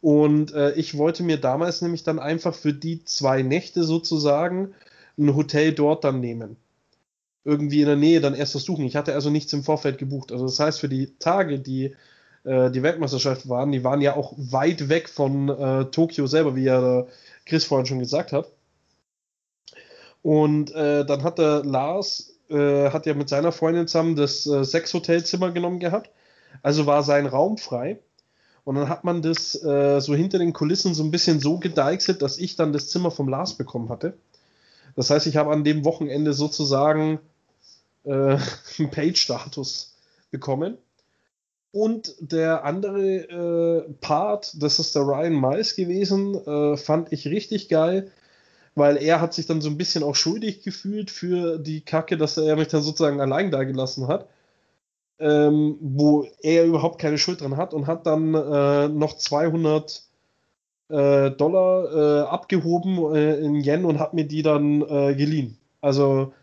Und 0.04 0.54
äh, 0.54 0.74
ich 0.74 0.98
wollte 0.98 1.24
mir 1.24 1.38
damals 1.38 1.82
nämlich 1.82 2.04
dann 2.04 2.20
einfach 2.20 2.54
für 2.54 2.74
die 2.74 3.06
zwei 3.06 3.42
Nächte 3.42 3.86
sozusagen 3.86 4.74
ein 5.18 5.34
Hotel 5.34 5.72
dort 5.72 6.04
dann 6.04 6.20
nehmen. 6.20 6.58
Irgendwie 7.46 7.80
in 7.80 7.88
der 7.88 7.96
Nähe 7.96 8.20
dann 8.20 8.36
erst 8.36 8.54
das 8.54 8.64
suchen. 8.64 8.84
Ich 8.84 8.98
hatte 8.98 9.14
also 9.14 9.30
nichts 9.30 9.54
im 9.54 9.64
Vorfeld 9.64 10.00
gebucht. 10.00 10.34
Also 10.34 10.44
das 10.46 10.60
heißt, 10.60 10.82
für 10.82 10.90
die 10.90 11.18
Tage, 11.20 11.58
die 11.58 11.96
äh, 12.44 12.70
die 12.70 12.84
Weltmeisterschaft 12.84 13.48
waren, 13.48 13.72
die 13.72 13.86
waren 13.86 14.02
ja 14.02 14.18
auch 14.18 14.34
weit 14.36 14.90
weg 14.90 15.08
von 15.08 15.48
äh, 15.48 15.86
Tokio 15.86 16.28
selber, 16.28 16.58
wie 16.58 16.66
ja 16.66 16.82
der 16.82 17.08
Chris 17.46 17.64
vorhin 17.64 17.86
schon 17.86 18.00
gesagt 18.00 18.34
hat. 18.34 18.52
Und 20.22 20.76
äh, 20.76 21.06
dann 21.06 21.24
hat 21.24 21.38
der 21.38 21.64
Lars, 21.64 22.38
äh, 22.50 22.90
hat 22.90 23.06
ja 23.06 23.14
mit 23.14 23.30
seiner 23.30 23.54
Freundin 23.54 23.88
zusammen 23.88 24.18
das 24.18 24.46
äh, 24.48 24.66
Sechs-Hotelzimmer 24.66 25.52
genommen 25.52 25.80
gehabt. 25.80 26.12
Also 26.62 26.88
war 26.88 27.04
sein 27.04 27.26
Raum 27.26 27.58
frei. 27.58 28.00
Und 28.64 28.76
dann 28.76 28.90
hat 28.90 29.04
man 29.04 29.22
das 29.22 29.62
äh, 29.64 30.00
so 30.00 30.16
hinter 30.16 30.40
den 30.40 30.54
Kulissen 30.54 30.94
so 30.94 31.04
ein 31.04 31.12
bisschen 31.12 31.40
so 31.40 31.58
gedeichselt, 31.58 32.22
dass 32.22 32.38
ich 32.38 32.56
dann 32.56 32.72
das 32.72 32.90
Zimmer 32.90 33.12
vom 33.12 33.28
Lars 33.28 33.56
bekommen 33.56 33.90
hatte. 33.90 34.14
Das 34.96 35.10
heißt, 35.10 35.28
ich 35.28 35.38
habe 35.38 35.52
an 35.52 35.64
dem 35.64 35.84
Wochenende 35.86 36.34
sozusagen 36.34 37.20
äh, 38.06 38.38
einen 38.80 38.92
Page-Status 38.92 39.96
bekommen. 40.32 40.78
Und 41.72 42.16
der 42.20 42.66
andere 42.66 43.86
äh, 43.88 43.94
Part, 44.00 44.62
das 44.62 44.78
ist 44.78 44.94
der 44.96 45.02
Ryan 45.02 45.40
Miles 45.40 45.76
gewesen, 45.76 46.36
äh, 46.36 46.78
fand 46.78 47.12
ich 47.12 47.28
richtig 47.28 47.68
geil, 47.68 48.12
weil 48.76 48.98
er 48.98 49.20
hat 49.22 49.34
sich 49.34 49.48
dann 49.48 49.60
so 49.60 49.70
ein 49.70 49.78
bisschen 49.78 50.04
auch 50.04 50.16
schuldig 50.16 50.62
gefühlt 50.62 51.10
für 51.10 51.58
die 51.58 51.82
Kacke, 51.82 52.16
dass 52.16 52.38
er 52.38 52.56
mich 52.56 52.68
dann 52.68 52.84
sozusagen 52.84 53.20
allein 53.20 53.50
da 53.50 53.64
gelassen 53.64 54.08
hat. 54.08 54.28
Ähm, 55.24 55.78
wo 55.80 56.28
er 56.42 56.66
überhaupt 56.66 57.00
keine 57.00 57.18
Schuld 57.18 57.42
dran 57.42 57.58
hat 57.58 57.74
und 57.74 57.88
hat 57.88 58.06
dann 58.06 58.34
äh, 58.34 58.90
noch 58.90 59.18
200 59.18 60.04
äh, 60.90 61.32
Dollar 61.32 62.26
äh, 62.26 62.28
abgehoben 62.28 63.16
äh, 63.16 63.36
in 63.38 63.56
Yen 63.64 63.86
und 63.86 64.00
hat 64.00 64.14
mir 64.14 64.26
die 64.26 64.42
dann 64.42 64.82
äh, 64.82 65.16
geliehen. 65.16 65.58
Also 65.82 66.34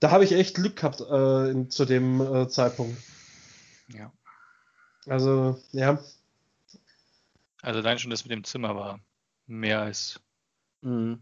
da 0.00 0.10
habe 0.10 0.24
ich 0.24 0.32
echt 0.32 0.54
Glück 0.54 0.76
gehabt 0.76 1.00
äh, 1.00 1.50
in, 1.50 1.70
zu 1.70 1.84
dem 1.84 2.20
äh, 2.20 2.48
Zeitpunkt. 2.48 2.96
Ja. 3.94 4.12
Also, 5.06 5.58
ja. 5.72 5.98
Also 7.62 7.80
allein 7.80 7.98
schon 7.98 8.10
das 8.10 8.24
mit 8.24 8.32
dem 8.32 8.44
Zimmer 8.44 8.74
war 8.74 9.00
mehr 9.46 9.82
als, 9.82 10.20
Mhm. 10.82 11.20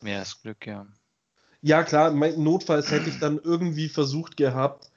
mehr 0.00 0.20
als 0.20 0.40
Glück, 0.42 0.66
ja. 0.66 0.86
Ja, 1.62 1.82
klar, 1.82 2.12
mein 2.12 2.42
Notfalls 2.42 2.90
hätte 2.90 3.08
ich 3.10 3.18
dann 3.18 3.40
irgendwie 3.42 3.88
versucht 3.88 4.36
gehabt, 4.36 4.90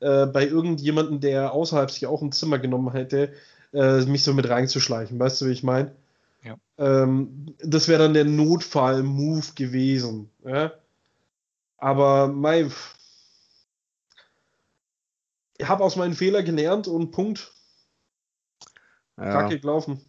äh, 0.00 0.26
bei 0.26 0.46
irgendjemandem, 0.46 1.20
der 1.20 1.52
außerhalb 1.52 1.90
sich 1.90 2.06
auch 2.06 2.22
ein 2.22 2.32
Zimmer 2.32 2.58
genommen 2.58 2.92
hätte, 2.92 3.32
äh, 3.72 4.04
mich 4.04 4.22
so 4.24 4.34
mit 4.34 4.48
reinzuschleichen. 4.48 5.18
Weißt 5.18 5.40
du, 5.40 5.46
wie 5.46 5.52
ich 5.52 5.62
meine? 5.62 5.94
Ja. 6.42 6.56
Ähm, 6.78 7.54
das 7.60 7.88
wäre 7.88 8.02
dann 8.02 8.14
der 8.14 8.24
Notfall-Move 8.24 9.46
gewesen. 9.54 10.30
Ja? 10.44 10.72
Aber 11.78 12.28
mein, 12.28 12.72
ich 15.58 15.68
habe 15.68 15.84
aus 15.84 15.96
meinen 15.96 16.14
Fehlern 16.14 16.44
gelernt 16.44 16.88
und 16.88 17.10
Punkt. 17.10 17.52
Ja. 19.16 19.30
Kacke 19.42 19.60
gelaufen. 19.60 20.04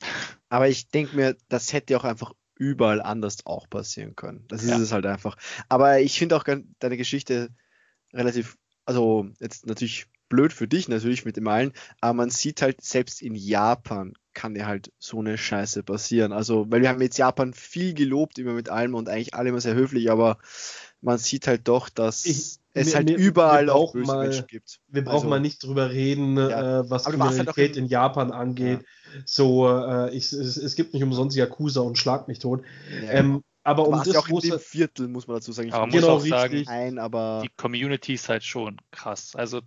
Aber 0.48 0.68
ich 0.68 0.88
denke 0.88 1.16
mir, 1.16 1.36
das 1.48 1.72
hätte 1.72 1.96
auch 1.96 2.04
einfach 2.04 2.32
überall 2.56 3.00
anders 3.00 3.38
auch 3.46 3.68
passieren 3.68 4.14
können. 4.16 4.44
Das 4.48 4.62
ist 4.62 4.70
Ja. 4.70 4.78
es 4.78 4.92
halt 4.92 5.06
einfach. 5.06 5.36
Aber 5.68 6.00
ich 6.00 6.18
finde 6.18 6.36
auch 6.36 6.44
deine 6.44 6.96
Geschichte 6.96 7.48
relativ, 8.12 8.56
also 8.84 9.26
jetzt 9.40 9.66
natürlich 9.66 10.06
blöd 10.28 10.52
für 10.52 10.66
dich 10.66 10.88
natürlich 10.88 11.24
mit 11.26 11.36
dem 11.36 11.46
allen, 11.46 11.72
aber 12.00 12.14
man 12.14 12.30
sieht 12.30 12.62
halt 12.62 12.80
selbst 12.82 13.20
in 13.20 13.34
Japan 13.34 14.14
kann 14.34 14.56
ja 14.56 14.64
halt 14.66 14.90
so 14.98 15.18
eine 15.20 15.36
Scheiße 15.36 15.82
passieren. 15.82 16.32
Also, 16.32 16.64
weil 16.70 16.80
wir 16.80 16.88
haben 16.88 17.02
jetzt 17.02 17.18
Japan 17.18 17.52
viel 17.52 17.92
gelobt 17.92 18.38
immer 18.38 18.54
mit 18.54 18.70
allem 18.70 18.94
und 18.94 19.10
eigentlich 19.10 19.34
alle 19.34 19.50
immer 19.50 19.60
sehr 19.60 19.74
höflich, 19.74 20.10
aber 20.10 20.38
man 21.02 21.18
sieht 21.18 21.46
halt 21.46 21.68
doch, 21.68 21.90
dass 21.90 22.24
Ich- 22.24 22.56
es 22.72 22.86
mir- 22.86 22.94
halt 22.94 23.08
mir- 23.10 23.16
überall 23.18 23.68
auch 23.68 23.92
böse 23.92 24.06
mal- 24.06 24.22
Menschen 24.28 24.46
gibt. 24.46 24.80
Wir 24.88 25.04
brauchen 25.04 25.16
Also- 25.16 25.28
mal 25.28 25.40
nicht 25.40 25.62
drüber 25.62 25.90
reden, 25.90 26.38
Ja. 26.38 26.80
äh, 26.80 26.88
was 26.90 27.04
halt 27.04 27.16
Kriminalität 27.18 27.76
in- 27.76 27.84
Japan 27.86 28.32
angeht. 28.32 28.80
So, 29.26 29.68
äh, 29.68 30.14
ich, 30.16 30.32
es, 30.32 30.56
es 30.56 30.74
gibt 30.76 30.94
nicht 30.94 31.02
umsonst 31.02 31.36
Yakuza 31.36 31.80
und 31.82 31.98
Schlag 31.98 32.26
mich 32.28 32.38
tot. 32.38 32.62
Ja, 33.04 33.10
Ähm, 33.10 33.42
aber 33.64 33.86
um 33.86 33.98
das, 33.98 34.12
ja 34.12 34.20
auch 34.20 34.28
in 34.28 34.40
dem 34.40 34.58
Viertel, 34.58 35.08
muss 35.08 35.26
man 35.26 35.36
dazu 35.36 35.52
sagen. 35.52 35.68
Ich 35.68 35.74
Aber 35.74 35.86
man 35.86 35.90
muss 35.94 36.00
Genau, 36.00 36.16
auch 36.16 36.20
sagen, 36.20 36.52
richtig. 36.52 36.68
ein, 36.68 36.98
aber 36.98 37.42
die 37.44 37.50
Community 37.56 38.14
ist 38.14 38.28
halt 38.28 38.44
schon 38.44 38.78
krass. 38.90 39.34
Also 39.36 39.60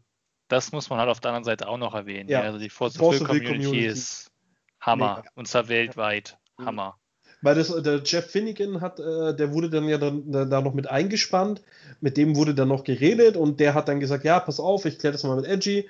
das 0.47 0.71
muss 0.71 0.89
man 0.89 0.99
halt 0.99 1.09
auf 1.09 1.19
der 1.19 1.31
anderen 1.31 1.45
Seite 1.45 1.67
auch 1.67 1.77
noch 1.77 1.93
erwähnen. 1.93 2.29
Ja. 2.29 2.41
Ja. 2.41 2.45
Also 2.45 2.59
die 2.59 2.69
Force 2.69 2.97
Force 2.97 3.21
of 3.21 3.29
of 3.29 3.33
Will 3.33 3.41
Will 3.41 3.47
Community 3.47 3.67
Community. 3.69 3.87
ist 3.91 4.31
Hammer. 4.79 5.17
Mega. 5.17 5.29
Und 5.35 5.47
zwar 5.47 5.67
weltweit. 5.69 6.37
Mhm. 6.57 6.65
Hammer. 6.65 6.97
Weil 7.41 7.55
das, 7.55 7.67
der 7.83 8.01
Jeff 8.03 8.31
Finnegan 8.31 8.81
hat, 8.81 8.99
äh, 8.99 9.35
der 9.35 9.53
wurde 9.53 9.69
dann 9.69 9.87
ja 9.87 9.97
dann, 9.97 10.31
da, 10.31 10.45
da 10.45 10.61
noch 10.61 10.73
mit 10.73 10.89
eingespannt, 10.89 11.61
mit 12.01 12.17
dem 12.17 12.35
wurde 12.35 12.55
dann 12.55 12.69
noch 12.69 12.83
geredet 12.83 13.37
und 13.37 13.59
der 13.59 13.73
hat 13.75 13.87
dann 13.87 13.99
gesagt, 13.99 14.23
ja, 14.23 14.39
pass 14.39 14.59
auf, 14.59 14.85
ich 14.85 14.97
kläre 14.97 15.11
das 15.11 15.23
mal 15.23 15.35
mit 15.35 15.45
Edgy 15.45 15.87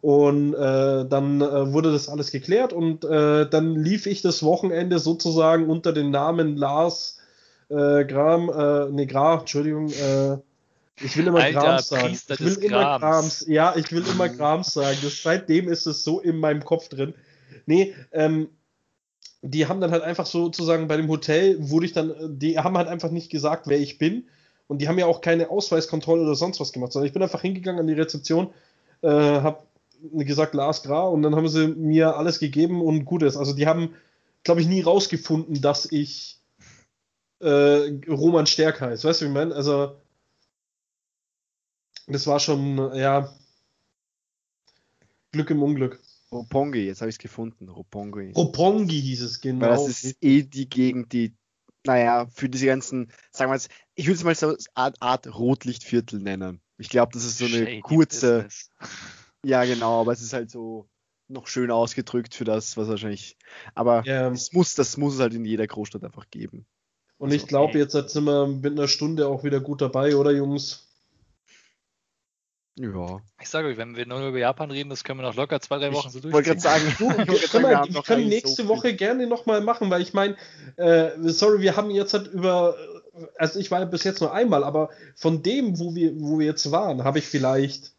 und 0.00 0.54
äh, 0.54 1.04
dann 1.08 1.40
äh, 1.40 1.72
wurde 1.72 1.90
das 1.92 2.08
alles 2.08 2.30
geklärt 2.30 2.72
und 2.72 3.04
äh, 3.04 3.48
dann 3.48 3.74
lief 3.74 4.06
ich 4.06 4.22
das 4.22 4.42
Wochenende 4.44 4.98
sozusagen 4.98 5.68
unter 5.68 5.92
dem 5.92 6.10
Namen 6.10 6.56
Lars 6.56 7.18
äh, 7.72 8.04
Gram, 8.04 8.50
äh, 8.50 8.90
nee, 8.90 9.06
Gra, 9.06 9.40
Entschuldigung, 9.40 9.88
äh, 9.90 10.36
ich 11.00 11.16
will 11.16 11.26
immer 11.26 11.40
Alter 11.40 11.60
Grams 11.60 11.88
sagen. 11.88 12.08
Priester 12.08 12.34
Ich 12.34 12.40
will 12.40 12.64
immer 12.64 12.98
Grams. 12.98 13.00
Grams. 13.00 13.46
Ja, 13.48 13.74
ich 13.76 13.90
will 13.92 14.04
immer 14.06 14.28
Grams 14.28 14.72
sagen. 14.72 14.98
Das, 15.02 15.22
seitdem 15.22 15.68
ist 15.68 15.86
es 15.86 16.04
so 16.04 16.20
in 16.20 16.36
meinem 16.36 16.64
Kopf 16.64 16.88
drin. 16.88 17.14
Nee, 17.66 17.94
ähm, 18.12 18.48
die 19.42 19.66
haben 19.66 19.80
dann 19.80 19.90
halt 19.90 20.02
einfach 20.02 20.26
sozusagen 20.26 20.86
bei 20.86 20.96
dem 20.96 21.08
Hotel, 21.08 21.56
wurde 21.58 21.86
ich 21.86 21.92
dann, 21.92 22.38
die 22.38 22.58
haben 22.58 22.76
halt 22.76 22.88
einfach 22.88 23.10
nicht 23.10 23.30
gesagt, 23.30 23.66
wer 23.66 23.80
ich 23.80 23.98
bin. 23.98 24.26
Und 24.68 24.78
die 24.78 24.88
haben 24.88 24.98
ja 24.98 25.06
auch 25.06 25.20
keine 25.20 25.50
Ausweiskontrolle 25.50 26.22
oder 26.22 26.34
sonst 26.34 26.60
was 26.60 26.72
gemacht, 26.72 26.92
sondern 26.92 27.06
ich 27.06 27.12
bin 27.12 27.22
einfach 27.22 27.42
hingegangen 27.42 27.80
an 27.80 27.86
die 27.86 27.94
Rezeption, 27.94 28.50
äh, 29.02 29.08
hab 29.08 29.66
gesagt 30.12 30.54
Lars 30.54 30.82
Gra 30.82 31.02
und 31.02 31.22
dann 31.22 31.36
haben 31.36 31.48
sie 31.48 31.68
mir 31.68 32.16
alles 32.16 32.38
gegeben 32.38 32.80
und 32.80 33.04
gut 33.04 33.22
ist. 33.22 33.36
Also 33.36 33.52
die 33.52 33.66
haben, 33.66 33.94
glaube 34.44 34.60
ich, 34.60 34.68
nie 34.68 34.80
rausgefunden, 34.80 35.60
dass 35.60 35.90
ich 35.90 36.38
äh, 37.42 38.00
Roman 38.08 38.46
Stärk 38.46 38.80
heißt. 38.80 39.04
Weißt 39.04 39.20
du, 39.20 39.24
wie 39.24 39.28
ich 39.28 39.34
meine? 39.34 39.54
Also 39.54 39.96
das 42.06 42.26
war 42.26 42.40
schon, 42.40 42.94
ja, 42.94 43.32
Glück 45.32 45.50
im 45.50 45.62
Unglück. 45.62 46.00
Roppongi, 46.30 46.80
jetzt 46.86 47.00
habe 47.00 47.10
ich 47.10 47.16
es 47.16 47.18
gefunden. 47.18 47.68
Roppongi. 47.68 48.32
Ropongi 48.32 49.00
hieß 49.00 49.22
es, 49.22 49.44
Weil 49.44 49.52
genau. 49.52 49.68
das 49.68 49.88
ist 49.88 50.16
eh 50.20 50.42
die 50.42 50.68
Gegend, 50.68 51.12
die, 51.12 51.34
naja, 51.84 52.26
für 52.32 52.48
diese 52.48 52.66
ganzen, 52.66 53.12
sagen 53.30 53.50
wir 53.50 53.56
jetzt, 53.56 53.70
ich 53.94 54.06
würde 54.06 54.16
es 54.16 54.24
mal 54.24 54.34
so 54.34 54.48
als 54.48 54.66
Art, 54.74 54.96
Art 55.00 55.26
Rotlichtviertel 55.34 56.20
nennen. 56.20 56.60
Ich 56.78 56.88
glaube, 56.88 57.12
das 57.12 57.24
ist 57.24 57.38
so 57.38 57.44
eine 57.44 57.66
Shady 57.66 57.80
kurze, 57.80 58.44
Business. 58.44 58.70
ja 59.44 59.64
genau, 59.64 60.00
aber 60.00 60.12
es 60.12 60.22
ist 60.22 60.32
halt 60.32 60.50
so 60.50 60.88
noch 61.28 61.46
schön 61.46 61.70
ausgedrückt 61.70 62.34
für 62.34 62.44
das, 62.44 62.76
was 62.76 62.88
wahrscheinlich, 62.88 63.36
aber 63.74 64.02
Ja. 64.04 64.30
es 64.30 64.52
muss, 64.52 64.74
das 64.74 64.96
muss 64.96 65.14
es 65.14 65.20
halt 65.20 65.34
in 65.34 65.44
jeder 65.44 65.66
Großstadt 65.66 66.04
einfach 66.04 66.28
geben. 66.30 66.66
Und 67.22 67.28
Ist 67.30 67.42
ich 67.42 67.46
glaube, 67.46 67.68
okay. 67.70 67.78
jetzt 67.78 67.92
sind 67.92 68.24
wir 68.24 68.48
mit 68.48 68.72
einer 68.72 68.88
Stunde 68.88 69.28
auch 69.28 69.44
wieder 69.44 69.60
gut 69.60 69.80
dabei, 69.80 70.16
oder 70.16 70.32
Jungs? 70.32 70.88
Ja. 72.76 73.20
Ich 73.40 73.48
sage 73.48 73.68
euch, 73.68 73.76
wenn 73.76 73.94
wir 73.94 74.06
nur 74.06 74.26
über 74.26 74.38
Japan 74.38 74.72
reden, 74.72 74.90
das 74.90 75.04
können 75.04 75.20
wir 75.20 75.28
noch 75.28 75.36
locker 75.36 75.60
zwei, 75.60 75.78
drei 75.78 75.92
Wochen 75.92 76.10
so 76.10 76.18
Ich 76.18 76.32
wollte 76.32 76.48
gerade 76.48 76.60
sagen, 76.60 76.84
ich 76.88 76.96
grad 76.98 77.16
sagen, 77.18 77.26
können, 77.52 77.84
wir 77.88 77.94
wir 77.94 78.02
können 78.02 78.28
nächste 78.28 78.62
so 78.62 78.68
Woche 78.68 78.88
viel- 78.88 78.96
gerne 78.96 79.26
nochmal 79.28 79.60
machen, 79.60 79.88
weil 79.90 80.02
ich 80.02 80.14
meine, 80.14 80.36
äh, 80.76 81.10
sorry, 81.28 81.60
wir 81.60 81.76
haben 81.76 81.90
jetzt 81.90 82.12
halt 82.14 82.26
über, 82.26 82.74
also 83.36 83.60
ich 83.60 83.70
war 83.70 83.78
ja 83.78 83.84
bis 83.84 84.02
jetzt 84.02 84.20
nur 84.20 84.32
einmal, 84.34 84.64
aber 84.64 84.90
von 85.14 85.44
dem, 85.44 85.78
wo 85.78 85.94
wir, 85.94 86.18
wo 86.20 86.40
wir 86.40 86.46
jetzt 86.46 86.72
waren, 86.72 87.04
habe 87.04 87.20
ich 87.20 87.26
vielleicht 87.26 87.92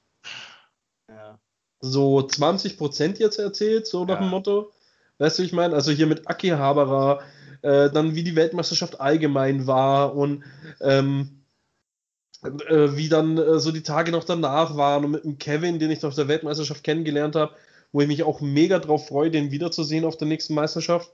Ja. 1.08 1.40
so 1.80 2.20
20% 2.20 3.20
jetzt 3.20 3.40
erzählt, 3.40 3.88
so 3.88 4.04
nach 4.04 4.16
Ja. 4.16 4.22
dem 4.22 4.30
Motto. 4.32 4.74
Weißt 5.20 5.40
du, 5.40 5.44
ich 5.44 5.54
meine, 5.54 5.76
also 5.76 5.92
hier 5.92 6.08
mit 6.08 6.28
Aki 6.28 6.50
Haberer, 6.50 7.22
äh, 7.64 7.90
dann 7.90 8.16
wie 8.16 8.24
die 8.24 8.36
Weltmeisterschaft 8.36 9.02
allgemein 9.02 9.66
war 9.66 10.16
und 10.16 10.44
ähm, 10.82 11.44
äh, 12.44 12.96
wie 12.96 13.10
dann 13.10 13.38
äh, 13.38 13.60
so 13.60 13.72
die 13.72 13.84
Tage 13.84 14.12
noch 14.12 14.26
danach 14.26 14.76
waren 14.76 15.06
und 15.06 15.12
mit 15.12 15.24
dem 15.24 15.38
Kevin, 15.38 15.80
den 15.80 15.90
ich 15.90 16.04
auf 16.06 16.16
der 16.16 16.28
Weltmeisterschaft 16.28 16.84
kennengelernt 16.84 17.36
habe, 17.36 17.56
wo 17.92 18.02
ich 18.02 18.08
mich 18.08 18.24
auch 18.24 18.42
mega 18.42 18.80
drauf 18.80 19.08
freue, 19.08 19.32
den 19.32 19.52
wiederzusehen 19.52 20.06
auf 20.06 20.18
der 20.18 20.28
nächsten 20.28 20.54
Meisterschaft. 20.54 21.12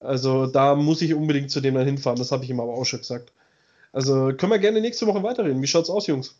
Also 0.00 0.46
da 0.46 0.74
muss 0.74 1.00
ich 1.00 1.14
unbedingt 1.14 1.50
zu 1.50 1.60
dem 1.60 1.74
dann 1.74 1.86
hinfahren, 1.86 2.18
das 2.18 2.32
habe 2.32 2.44
ich 2.44 2.50
ihm 2.50 2.60
aber 2.60 2.74
auch 2.74 2.84
schon 2.84 3.00
gesagt. 3.00 3.32
Also 3.92 4.32
können 4.34 4.52
wir 4.52 4.58
gerne 4.58 4.80
nächste 4.80 5.06
Woche 5.06 5.22
weiterreden. 5.22 5.62
Wie 5.62 5.66
schaut's 5.66 5.90
aus, 5.90 6.08
Jungs? 6.08 6.36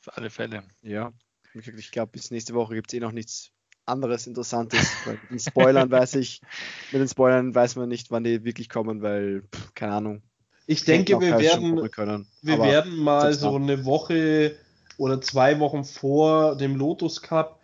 Auf 0.00 0.16
alle 0.16 0.28
Fälle. 0.28 0.62
Ja, 0.82 1.12
ich 1.54 1.90
glaube, 1.90 2.12
bis 2.12 2.30
nächste 2.30 2.54
Woche 2.54 2.74
gibt 2.74 2.92
es 2.92 2.96
eh 2.96 3.00
noch 3.00 3.12
nichts 3.12 3.50
anderes 3.88 4.26
Interessantes. 4.26 4.92
Weil 5.04 5.14
mit 5.14 5.30
den 5.30 5.38
Spoilern 5.38 5.90
weiß 5.90 6.16
ich, 6.16 6.40
mit 6.92 7.00
den 7.00 7.08
Spoilern 7.08 7.54
weiß 7.54 7.76
man 7.76 7.88
nicht, 7.88 8.10
wann 8.10 8.24
die 8.24 8.44
wirklich 8.44 8.68
kommen, 8.68 9.02
weil, 9.02 9.42
pff, 9.54 9.74
keine 9.74 9.94
Ahnung. 9.94 10.22
Ich 10.66 10.84
denke, 10.84 11.18
wir 11.18 11.38
werden, 11.38 11.90
können. 11.90 12.26
Wir 12.42 12.54
Aber 12.54 12.64
werden 12.66 12.96
mal 12.98 13.32
so 13.32 13.56
eine 13.56 13.86
Woche 13.86 14.54
oder 14.98 15.20
zwei 15.20 15.60
Wochen 15.60 15.84
vor 15.84 16.56
dem 16.56 16.76
Lotus 16.76 17.22
Cup 17.22 17.58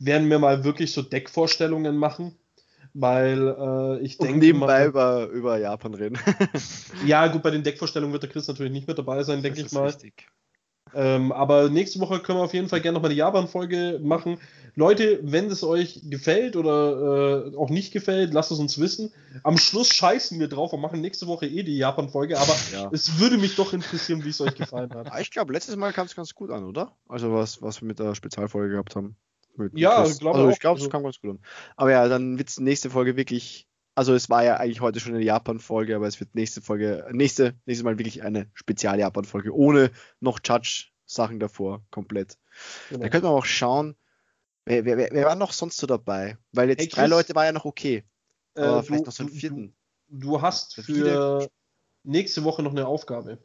werden 0.00 0.28
wir 0.28 0.38
mal 0.38 0.64
wirklich 0.64 0.92
so 0.92 1.02
Deckvorstellungen 1.02 1.96
machen, 1.96 2.36
weil 2.94 3.48
äh, 3.48 4.04
ich 4.04 4.18
und 4.18 4.26
denke 4.26 4.46
nebenbei 4.46 4.80
mal, 4.80 4.86
über, 4.86 5.26
über 5.26 5.58
Japan 5.58 5.94
reden. 5.94 6.18
ja 7.06 7.26
gut, 7.28 7.42
bei 7.42 7.50
den 7.50 7.62
Deckvorstellungen 7.62 8.12
wird 8.12 8.24
der 8.24 8.30
Chris 8.30 8.48
natürlich 8.48 8.72
nicht 8.72 8.88
mit 8.88 8.98
dabei 8.98 9.22
sein, 9.22 9.42
denke 9.42 9.60
ich 9.60 9.72
mal. 9.72 9.86
Richtig. 9.86 10.26
Ähm, 10.94 11.32
aber 11.32 11.68
nächste 11.68 12.00
Woche 12.00 12.20
können 12.20 12.38
wir 12.38 12.44
auf 12.44 12.54
jeden 12.54 12.68
Fall 12.68 12.80
gerne 12.80 12.94
nochmal 12.96 13.10
die 13.10 13.16
Japan-Folge 13.16 14.00
machen. 14.02 14.38
Leute, 14.74 15.18
wenn 15.22 15.46
es 15.46 15.64
euch 15.64 16.02
gefällt 16.04 16.54
oder 16.54 17.46
äh, 17.52 17.56
auch 17.56 17.68
nicht 17.70 17.92
gefällt, 17.92 18.32
lasst 18.32 18.52
es 18.52 18.58
uns 18.58 18.78
wissen. 18.78 19.12
Am 19.42 19.58
Schluss 19.58 19.88
scheißen 19.88 20.38
wir 20.38 20.48
drauf 20.48 20.72
und 20.72 20.80
machen 20.80 21.00
nächste 21.00 21.26
Woche 21.26 21.46
eh 21.46 21.62
die 21.64 21.76
Japan-Folge, 21.78 22.38
aber 22.38 22.54
Ja. 22.72 22.88
es 22.92 23.18
würde 23.18 23.38
mich 23.38 23.56
doch 23.56 23.72
interessieren, 23.72 24.24
wie 24.24 24.28
es 24.30 24.40
euch 24.40 24.54
gefallen 24.54 24.90
hat. 24.94 25.08
Ah, 25.12 25.20
ich 25.20 25.30
glaube, 25.30 25.52
letztes 25.52 25.76
Mal 25.76 25.92
kam 25.92 26.06
es 26.06 26.14
ganz 26.14 26.34
gut 26.34 26.50
an, 26.50 26.64
oder? 26.64 26.92
Also 27.08 27.32
was, 27.32 27.60
was 27.62 27.80
wir 27.80 27.88
mit 27.88 27.98
der 27.98 28.14
Spezialfolge 28.14 28.70
gehabt 28.72 28.94
haben. 28.96 29.16
Ja, 29.74 30.04
glaube 30.04 30.36
also 30.38 30.48
auch. 30.48 30.52
ich 30.52 30.60
glaube, 30.60 30.78
es 30.78 30.82
Also- 30.84 30.90
kam 30.90 31.02
ganz 31.02 31.20
gut 31.20 31.30
an. 31.30 31.38
Aber 31.76 31.90
ja, 31.90 32.06
dann 32.08 32.38
wird 32.38 32.48
es 32.48 32.60
nächste 32.60 32.90
Folge 32.90 33.16
wirklich. 33.16 33.67
Also 33.98 34.14
es 34.14 34.30
war 34.30 34.44
ja 34.44 34.58
eigentlich 34.58 34.80
heute 34.80 35.00
schon 35.00 35.12
eine 35.16 35.24
Japan-Folge, 35.24 35.96
aber 35.96 36.06
es 36.06 36.20
wird 36.20 36.32
nächste 36.36 36.60
Folge, 36.62 37.04
nächste, 37.10 37.54
nächstes 37.66 37.82
Mal 37.82 37.98
wirklich 37.98 38.22
eine 38.22 38.48
Spezial-Japan-Folge, 38.54 39.52
ohne 39.52 39.90
noch 40.20 40.38
Judge-Sachen 40.44 41.40
davor, 41.40 41.82
komplett. 41.90 42.38
Genau. 42.90 43.02
Da 43.02 43.08
könnte 43.08 43.26
man 43.26 43.34
auch 43.36 43.44
schauen, 43.44 43.96
wer, 44.66 44.84
wer, 44.84 44.96
wer 44.98 45.24
war 45.26 45.34
noch 45.34 45.50
sonst 45.52 45.78
so 45.78 45.88
dabei? 45.88 46.38
Weil 46.52 46.68
jetzt 46.68 46.80
Hey, 46.82 46.88
drei 46.88 47.06
Leute 47.08 47.34
war 47.34 47.44
ja 47.46 47.50
noch 47.50 47.64
okay. 47.64 48.04
Aber 48.54 48.78
Äh, 48.78 48.82
vielleicht 48.84 49.02
du- 49.02 49.06
noch 49.06 49.12
so 49.12 49.22
einen 49.24 49.32
du- 49.32 49.38
vierten. 49.40 49.74
Du 50.10 50.40
hast 50.42 50.76
Der 50.76 50.84
für 50.84 50.92
Viele- 50.94 51.50
nächste 52.04 52.44
Woche 52.44 52.62
noch 52.62 52.70
eine 52.70 52.86
Aufgabe. 52.86 53.38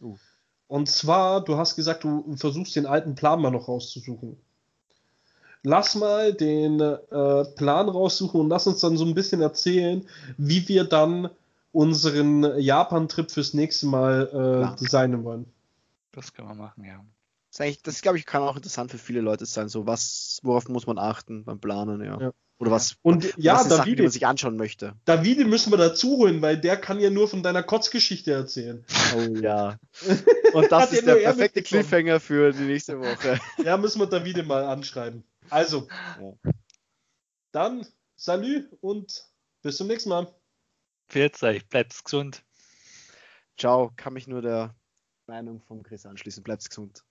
Uh. 0.00 0.16
Und 0.68 0.88
zwar, 0.88 1.42
du 1.44 1.56
hast 1.56 1.74
gesagt, 1.74 2.04
du 2.04 2.36
versuchst 2.36 2.76
den 2.76 2.86
alten 2.86 3.16
Plan 3.16 3.40
mal 3.42 3.50
noch 3.50 3.66
rauszusuchen. 3.66 4.36
Lass 5.62 5.94
mal 5.94 6.32
den 6.32 6.80
äh, 6.80 7.44
Plan 7.56 7.88
raussuchen 7.88 8.40
und 8.40 8.48
lass 8.48 8.66
uns 8.66 8.80
dann 8.80 8.96
so 8.96 9.04
ein 9.04 9.14
bisschen 9.14 9.40
erzählen, 9.40 10.06
wie 10.36 10.66
wir 10.68 10.84
dann 10.84 11.30
unseren 11.72 12.58
Japan-Trip 12.58 13.30
fürs 13.30 13.52
nächste 13.54 13.86
Mal 13.86 14.74
äh, 14.74 14.80
designen 14.80 15.24
wollen. 15.24 15.46
Das 16.12 16.32
können 16.32 16.48
wir 16.48 16.54
machen, 16.54 16.84
ja. 16.84 17.04
Das, 17.56 17.82
das 17.82 18.02
glaube 18.02 18.18
ich, 18.18 18.26
kann 18.26 18.42
auch 18.42 18.56
interessant 18.56 18.90
für 18.90 18.98
viele 18.98 19.20
Leute 19.20 19.46
sein. 19.46 19.68
So, 19.68 19.86
was, 19.86 20.40
worauf 20.42 20.68
muss 20.68 20.86
man 20.86 20.98
achten 20.98 21.44
beim 21.44 21.60
Planen, 21.60 22.02
ja. 22.02 22.20
Ja. 22.20 22.32
Oder 22.58 22.70
was, 22.70 22.96
Und 23.02 23.34
ja, 23.36 23.54
was 23.54 23.62
sind 23.62 23.70
Sachen, 23.70 23.84
die 23.84 23.90
Davide, 23.90 24.02
man 24.04 24.12
sich 24.12 24.26
anschauen 24.26 24.56
möchte. 24.56 24.94
Davide 25.04 25.44
müssen 25.44 25.70
wir 25.70 25.76
dazu 25.76 26.16
holen, 26.16 26.40
weil 26.40 26.56
der 26.58 26.78
kann 26.78 27.00
ja 27.00 27.10
nur 27.10 27.28
von 27.28 27.42
deiner 27.42 27.62
Kotzgeschichte 27.62 28.32
erzählen. 28.32 28.82
Oh 29.14 29.36
ja. 29.36 29.76
Und 30.54 30.72
das 30.72 30.92
ist 30.92 31.06
der 31.06 31.18
er 31.18 31.34
perfekte. 31.34 31.62
Cliffhanger 31.62 32.18
für 32.18 32.52
die 32.52 32.64
nächste 32.64 32.98
Woche. 32.98 33.38
Ja, 33.62 33.76
müssen 33.76 34.00
wir 34.00 34.06
Davide 34.06 34.42
mal 34.42 34.64
anschreiben. 34.64 35.22
Also, 35.50 35.88
Ja. 35.88 36.32
dann 37.52 37.86
Salü 38.16 38.68
und 38.80 39.24
bis 39.62 39.76
zum 39.76 39.86
nächsten 39.86 40.10
Mal. 40.10 40.34
Pfiat 41.08 41.42
euch, 41.42 41.68
bleibt 41.68 42.04
gesund. 42.04 42.44
Ciao, 43.58 43.92
kann 43.96 44.12
mich 44.14 44.26
nur 44.26 44.42
der 44.42 44.74
Meinung 45.26 45.60
von 45.62 45.82
Chris 45.82 46.04
anschließen. 46.04 46.42
Bleibt 46.42 46.68
gesund. 46.68 47.04